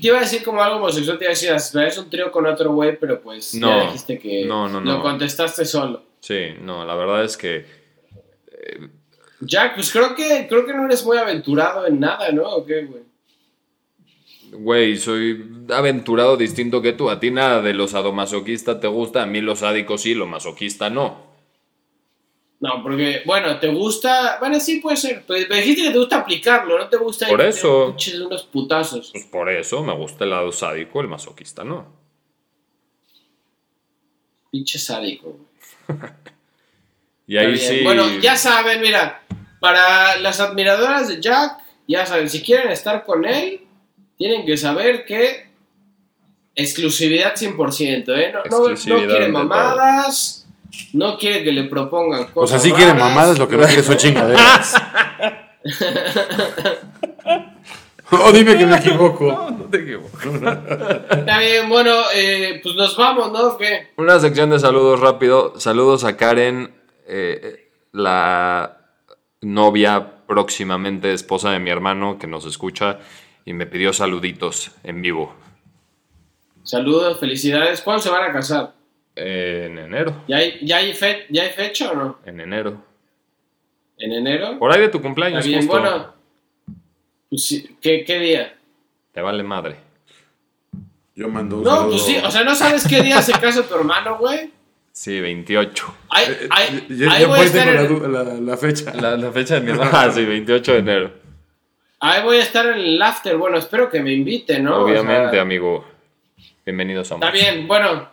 Te 0.00 0.06
iba 0.08 0.18
a 0.18 0.20
decir 0.20 0.44
como 0.44 0.62
algo 0.62 0.76
homosexual, 0.76 1.18
te 1.18 1.24
iba 1.24 1.30
a 1.30 1.34
decir, 1.34 1.50
es 1.82 1.98
un 1.98 2.10
trío 2.10 2.30
con 2.30 2.46
otro 2.46 2.70
güey, 2.72 2.96
pero 3.00 3.20
pues 3.20 3.54
No, 3.54 3.68
ya 3.68 3.84
dijiste 3.86 4.18
que 4.18 4.44
no, 4.44 4.68
no, 4.68 4.80
lo 4.80 4.92
no. 4.98 5.02
contestaste 5.02 5.64
solo. 5.64 6.02
Sí, 6.20 6.50
no, 6.60 6.84
la 6.84 6.94
verdad 6.94 7.24
es 7.24 7.36
que. 7.36 7.64
Jack, 9.40 9.74
pues 9.74 9.90
creo 9.90 10.14
que, 10.14 10.46
creo 10.48 10.64
que 10.64 10.72
no 10.72 10.86
eres 10.86 11.04
muy 11.04 11.18
aventurado 11.18 11.86
en 11.86 12.00
nada, 12.00 12.30
¿no? 12.32 12.44
¿O 12.44 12.64
qué, 12.64 12.84
güey? 12.84 13.02
Güey, 14.52 14.96
soy 14.96 15.44
aventurado 15.70 16.36
distinto 16.36 16.80
que 16.80 16.92
tú. 16.92 17.10
A 17.10 17.20
ti 17.20 17.30
nada 17.30 17.60
de 17.60 17.74
lo 17.74 17.88
sadomasoquista 17.88 18.80
te 18.80 18.86
gusta, 18.86 19.22
a 19.22 19.26
mí 19.26 19.40
lo 19.40 19.56
sádico 19.56 19.98
sí, 19.98 20.14
lo 20.14 20.26
masoquista 20.26 20.88
no. 20.88 21.26
No, 22.58 22.82
porque, 22.82 23.22
bueno, 23.26 23.58
te 23.58 23.68
gusta. 23.68 24.38
Bueno, 24.40 24.58
sí 24.60 24.80
puede 24.80 24.96
ser. 24.96 25.24
Pues 25.26 25.48
me 25.50 25.56
dijiste 25.56 25.82
que 25.82 25.90
te 25.90 25.98
gusta 25.98 26.18
aplicarlo, 26.18 26.78
no 26.78 26.88
te 26.88 26.96
gusta. 26.96 27.28
Por 27.28 27.42
eso. 27.42 27.88
pinches 27.88 28.20
unos 28.20 28.44
putazos. 28.44 29.10
Pues 29.12 29.24
por 29.24 29.50
eso 29.50 29.82
me 29.82 29.92
gusta 29.94 30.24
el 30.24 30.30
lado 30.30 30.50
sádico, 30.52 31.00
el 31.02 31.08
masoquista 31.08 31.64
no. 31.64 31.92
Pinche 34.50 34.78
sádico, 34.78 35.36
güey. 35.88 35.98
Y 37.26 37.36
ahí 37.36 37.56
sí. 37.56 37.80
Bueno, 37.82 38.06
ya 38.20 38.36
saben, 38.36 38.80
mira, 38.80 39.22
para 39.60 40.16
las 40.18 40.40
admiradoras 40.40 41.08
de 41.08 41.20
Jack, 41.20 41.58
ya 41.88 42.06
saben, 42.06 42.30
si 42.30 42.42
quieren 42.42 42.70
estar 42.70 43.04
con 43.04 43.24
él, 43.24 43.60
tienen 44.16 44.46
que 44.46 44.56
saber 44.56 45.04
que 45.04 45.46
exclusividad 46.54 47.34
100%, 47.34 48.08
¿eh? 48.16 48.32
No, 48.32 48.38
no, 48.38 48.58
no 48.58 48.70
Exclusividad 48.70 49.08
quiere 49.08 49.28
mamadas, 49.28 50.46
no 50.92 51.18
quiere 51.18 51.44
que 51.44 51.52
le 51.52 51.64
propongan 51.64 52.22
O 52.22 52.32
cosas. 52.32 52.62
sea, 52.62 52.70
sí 52.70 52.76
quieren 52.76 52.96
raras. 52.96 53.08
mamadas, 53.14 53.38
lo 53.38 53.48
que 53.48 53.56
no 53.56 53.66
quiere 53.66 53.82
son 53.82 53.96
chingaderas. 53.96 54.74
o 58.10 58.32
dime 58.32 58.56
que 58.56 58.66
me 58.66 58.76
equivoco. 58.76 59.50
No 59.50 59.64
te 59.64 59.78
equivoco. 59.78 60.08
Está 61.10 61.38
bien, 61.40 61.68
bueno, 61.68 61.92
eh, 62.14 62.60
pues 62.62 62.74
nos 62.76 62.96
vamos, 62.96 63.32
¿no? 63.32 63.56
¿Qué? 63.58 63.88
Una 63.96 64.20
sección 64.20 64.50
de 64.50 64.60
saludos 64.60 65.00
rápido. 65.00 65.58
Saludos 65.58 66.04
a 66.04 66.16
Karen, 66.16 66.72
eh, 67.06 67.70
la 67.92 68.78
novia 69.42 70.12
próximamente 70.26 71.12
esposa 71.12 71.50
de 71.50 71.58
mi 71.60 71.70
hermano 71.70 72.18
que 72.18 72.26
nos 72.26 72.44
escucha 72.46 72.98
y 73.44 73.52
me 73.52 73.66
pidió 73.66 73.92
saluditos 73.92 74.72
en 74.82 75.02
vivo. 75.02 75.34
Saludos, 76.62 77.20
felicidades. 77.20 77.80
¿Cuándo 77.80 78.02
se 78.02 78.10
van 78.10 78.28
a 78.28 78.32
casar? 78.32 78.72
En 79.14 79.78
enero. 79.78 80.24
¿Ya 80.28 80.38
hay, 80.38 80.58
ya 80.62 80.78
hay, 80.78 80.92
fe- 80.94 81.26
¿ya 81.30 81.44
hay 81.44 81.50
fecha 81.50 81.92
o 81.92 81.94
no? 81.94 82.18
En 82.26 82.40
enero. 82.40 82.82
¿En 83.98 84.12
enero? 84.12 84.58
Por 84.58 84.72
ahí 84.72 84.80
de 84.80 84.88
tu 84.88 84.98
Está 84.98 85.06
cumpleaños, 85.08 85.46
bien, 85.46 85.60
justo. 85.60 85.80
bueno. 85.80 86.12
Pues 87.30 87.64
¿qué, 87.80 88.04
¿Qué 88.04 88.18
día? 88.18 88.58
Te 89.12 89.20
vale 89.20 89.42
madre. 89.42 89.76
Yo 91.14 91.28
mando 91.28 91.58
un 91.58 91.64
No, 91.64 91.70
saludo. 91.70 91.90
pues 91.92 92.02
sí, 92.02 92.16
o 92.22 92.30
sea, 92.30 92.44
¿no 92.44 92.54
sabes 92.54 92.86
qué 92.86 93.00
día 93.02 93.22
se 93.22 93.32
casa 93.32 93.66
tu 93.66 93.74
hermano, 93.74 94.18
güey? 94.18 94.50
Sí, 94.96 95.20
28. 95.20 95.94
Ahí, 96.08 96.24
ahí, 96.48 96.86
ya 96.88 97.12
ahí 97.12 97.20
ya 97.20 97.28
voy 97.28 97.40
a 97.40 97.44
estar 97.44 97.66
la, 98.40 98.56
fecha. 98.56 98.94
La, 98.94 99.14
la 99.14 99.30
fecha 99.30 99.60
de 99.60 99.62
mi. 99.70 99.78
Ah, 99.92 100.10
sí, 100.10 100.24
28 100.24 100.72
de 100.72 100.78
enero. 100.78 101.12
ahí 102.00 102.22
voy 102.22 102.38
a 102.38 102.42
estar 102.42 102.64
en 102.64 102.78
el 102.78 103.02
after. 103.02 103.36
Bueno, 103.36 103.58
espero 103.58 103.90
que 103.90 104.00
me 104.00 104.14
invite, 104.14 104.58
¿no? 104.58 104.74
O 104.74 104.84
Obviamente, 104.84 105.32
sea, 105.32 105.42
amigo. 105.42 105.84
Bienvenidos 106.64 107.12
a 107.12 107.16
Está 107.16 107.30
bien, 107.30 107.68
bueno. 107.68 108.08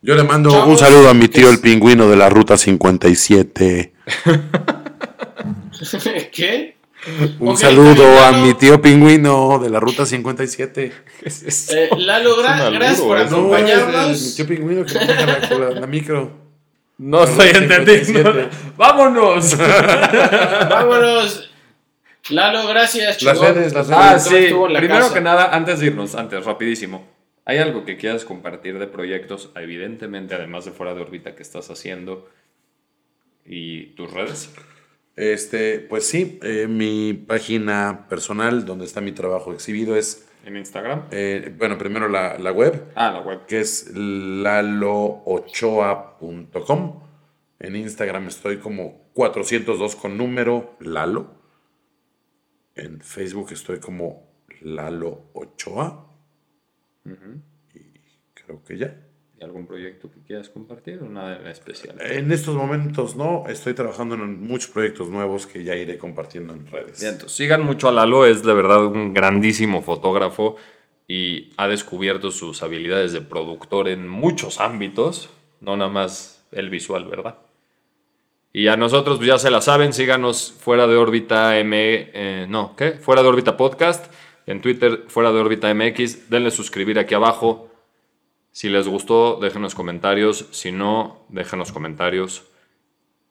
Yo 0.00 0.14
le 0.14 0.22
mando 0.22 0.52
Chavos, 0.52 0.68
un 0.68 0.78
saludo 0.78 1.08
a 1.08 1.14
mi 1.14 1.26
tío 1.26 1.48
¿qué 1.48 1.54
el 1.54 1.60
pingüino 1.60 2.08
de 2.08 2.16
la 2.16 2.28
ruta 2.28 2.56
57. 2.56 3.92
¿Qué? 6.32 6.76
Un 7.38 7.56
saludo 7.56 8.04
a 8.24 8.32
mi 8.32 8.54
tío 8.54 8.80
pingüino 8.82 9.58
de 9.58 9.70
la 9.70 9.80
ruta 9.80 10.04
57. 10.04 10.92
Es- 11.22 11.42
es- 11.42 11.70
Eh, 11.70 11.88
Lalo, 11.96 12.36
gra- 12.36 12.58
Es 12.58 12.68
un 12.68 12.74
gracias 12.74 13.00
por. 13.00 13.16
No, 13.18 13.24
es 13.24 13.32
acompañarnos. 13.32 14.20
mi 14.22 14.34
tío 14.36 14.46
pingüino 14.46 14.84
que 14.84 14.94
maneja 14.94 15.26
la, 15.26 15.58
la- 15.70 15.80
la 15.80 15.86
micro. 15.86 16.30
No 16.98 17.24
estoy 17.24 17.48
entendiendo. 17.48 18.04
57. 18.04 18.48
¡Vámonos! 18.76 19.56
Vámonos. 20.68 21.50
Lalo, 22.28 22.68
gracias, 22.68 23.22
Las 23.22 23.38
chingón. 23.38 23.54
redes, 23.54 23.72
las 23.72 23.88
redes. 23.88 24.00
Ah, 24.02 24.12
No 24.12 24.20
sí. 24.20 24.76
Primero 24.76 25.00
casa. 25.04 25.14
que 25.14 25.20
nada, 25.22 25.54
antes 25.56 25.80
de 25.80 25.86
irnos, 25.86 26.14
antes, 26.14 26.44
rapidísimo. 26.44 27.08
¿Hay 27.46 27.56
algo 27.58 27.84
que 27.86 27.96
quieras 27.96 28.24
compartir 28.26 28.78
de 28.78 28.86
proyectos, 28.86 29.50
evidentemente, 29.56 30.34
además 30.34 30.66
de 30.66 30.72
fuera 30.72 30.94
de 30.94 31.00
órbita 31.00 31.34
que 31.34 31.42
estás 31.42 31.70
haciendo 31.70 32.28
y 33.46 33.86
tus 33.94 34.12
redes? 34.12 34.50
Este, 35.16 35.80
pues 35.80 36.06
sí, 36.06 36.38
eh, 36.42 36.66
mi 36.68 37.12
página 37.14 38.06
personal 38.08 38.64
donde 38.64 38.84
está 38.86 39.00
mi 39.00 39.12
trabajo 39.12 39.52
exhibido 39.52 39.96
es, 39.96 40.26
¿En 40.44 40.56
Instagram? 40.56 41.04
eh, 41.10 41.54
bueno, 41.58 41.76
primero 41.76 42.08
la, 42.08 42.38
la 42.38 42.52
web, 42.52 42.90
Ah, 42.94 43.10
la 43.12 43.20
web. 43.20 43.44
que 43.46 43.60
es 43.60 43.90
laloochoa.com. 45.70 47.00
En 47.58 47.76
Instagram 47.76 48.28
estoy 48.28 48.58
como 48.58 49.10
402 49.12 49.96
con 49.96 50.16
número 50.16 50.76
Lalo. 50.80 51.34
En 52.74 53.00
Facebook 53.02 53.52
estoy 53.52 53.78
como 53.80 54.26
Lalo 54.62 55.24
Ochoa. 55.34 56.06
Y 57.74 57.80
creo 58.32 58.62
que 58.64 58.78
ya. 58.78 58.96
¿Y 59.40 59.44
algún 59.44 59.66
proyecto 59.66 60.10
que 60.10 60.20
quieras 60.20 60.50
compartir 60.50 61.00
o 61.02 61.08
nada 61.08 61.38
en 61.38 61.46
especial? 61.46 61.96
En 62.00 62.30
estos 62.30 62.54
momentos 62.54 63.16
no, 63.16 63.44
estoy 63.48 63.72
trabajando 63.72 64.14
en 64.14 64.46
muchos 64.46 64.70
proyectos 64.70 65.08
nuevos 65.08 65.46
que 65.46 65.64
ya 65.64 65.74
iré 65.76 65.96
compartiendo 65.96 66.52
en 66.52 66.66
redes. 66.66 67.00
Bien, 67.00 67.14
entonces, 67.14 67.36
sigan 67.38 67.64
mucho 67.64 67.88
a 67.88 67.92
Lalo, 67.92 68.26
es 68.26 68.42
de 68.42 68.52
verdad 68.52 68.84
un 68.84 69.14
grandísimo 69.14 69.80
fotógrafo 69.80 70.56
y 71.08 71.52
ha 71.56 71.68
descubierto 71.68 72.30
sus 72.30 72.62
habilidades 72.62 73.12
de 73.12 73.22
productor 73.22 73.88
en 73.88 74.06
muchos 74.06 74.60
ámbitos, 74.60 75.30
no 75.60 75.76
nada 75.76 75.90
más 75.90 76.44
el 76.52 76.68
visual, 76.68 77.06
¿verdad? 77.06 77.38
Y 78.52 78.66
a 78.66 78.76
nosotros 78.76 79.16
pues, 79.16 79.28
ya 79.28 79.38
se 79.38 79.50
la 79.50 79.62
saben, 79.62 79.94
síganos 79.94 80.52
fuera 80.52 80.86
de 80.86 80.96
órbita 80.96 81.58
M, 81.58 81.76
eh, 82.12 82.46
no, 82.46 82.76
¿qué? 82.76 82.92
Fuera 82.92 83.22
de 83.22 83.28
órbita 83.28 83.56
podcast, 83.56 84.12
en 84.46 84.60
Twitter 84.60 85.04
fuera 85.08 85.32
de 85.32 85.40
órbita 85.40 85.72
MX, 85.72 86.28
denle 86.28 86.50
suscribir 86.50 86.98
aquí 86.98 87.14
abajo. 87.14 87.69
Si 88.52 88.68
les 88.68 88.86
gustó, 88.88 89.38
déjenos 89.40 89.74
comentarios, 89.74 90.46
si 90.50 90.72
no, 90.72 91.24
déjenos 91.28 91.72
comentarios 91.72 92.44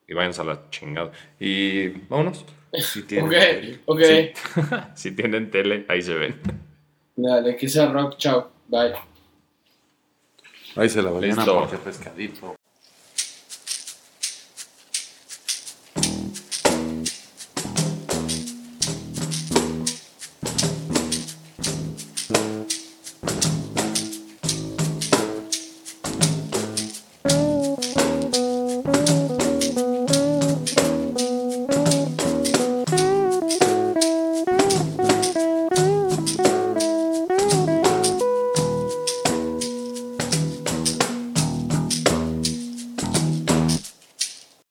y 0.08 0.14
váyanse 0.14 0.42
a 0.42 0.46
la 0.46 0.70
chingada. 0.70 1.12
Y 1.40 1.90
vámonos. 2.08 2.46
Si 2.74 3.04
tienen 3.04 3.26
Ok, 3.28 3.32
tele. 3.34 3.80
ok. 3.86 4.02
Si 4.96 5.12
tienen 5.12 5.52
tele, 5.52 5.86
ahí 5.90 6.02
se 6.02 6.14
ven. 6.14 6.40
Dale, 7.16 7.56
que 7.58 7.68
sea 7.68 7.88
rock, 7.92 8.18
chao. 8.18 8.52
Bye. 8.68 8.94
Ahí 10.76 10.88
se 10.88 11.02
la 11.02 11.12
Listo. 11.20 11.60
porque 11.60 11.78
pescadito. 11.78 12.56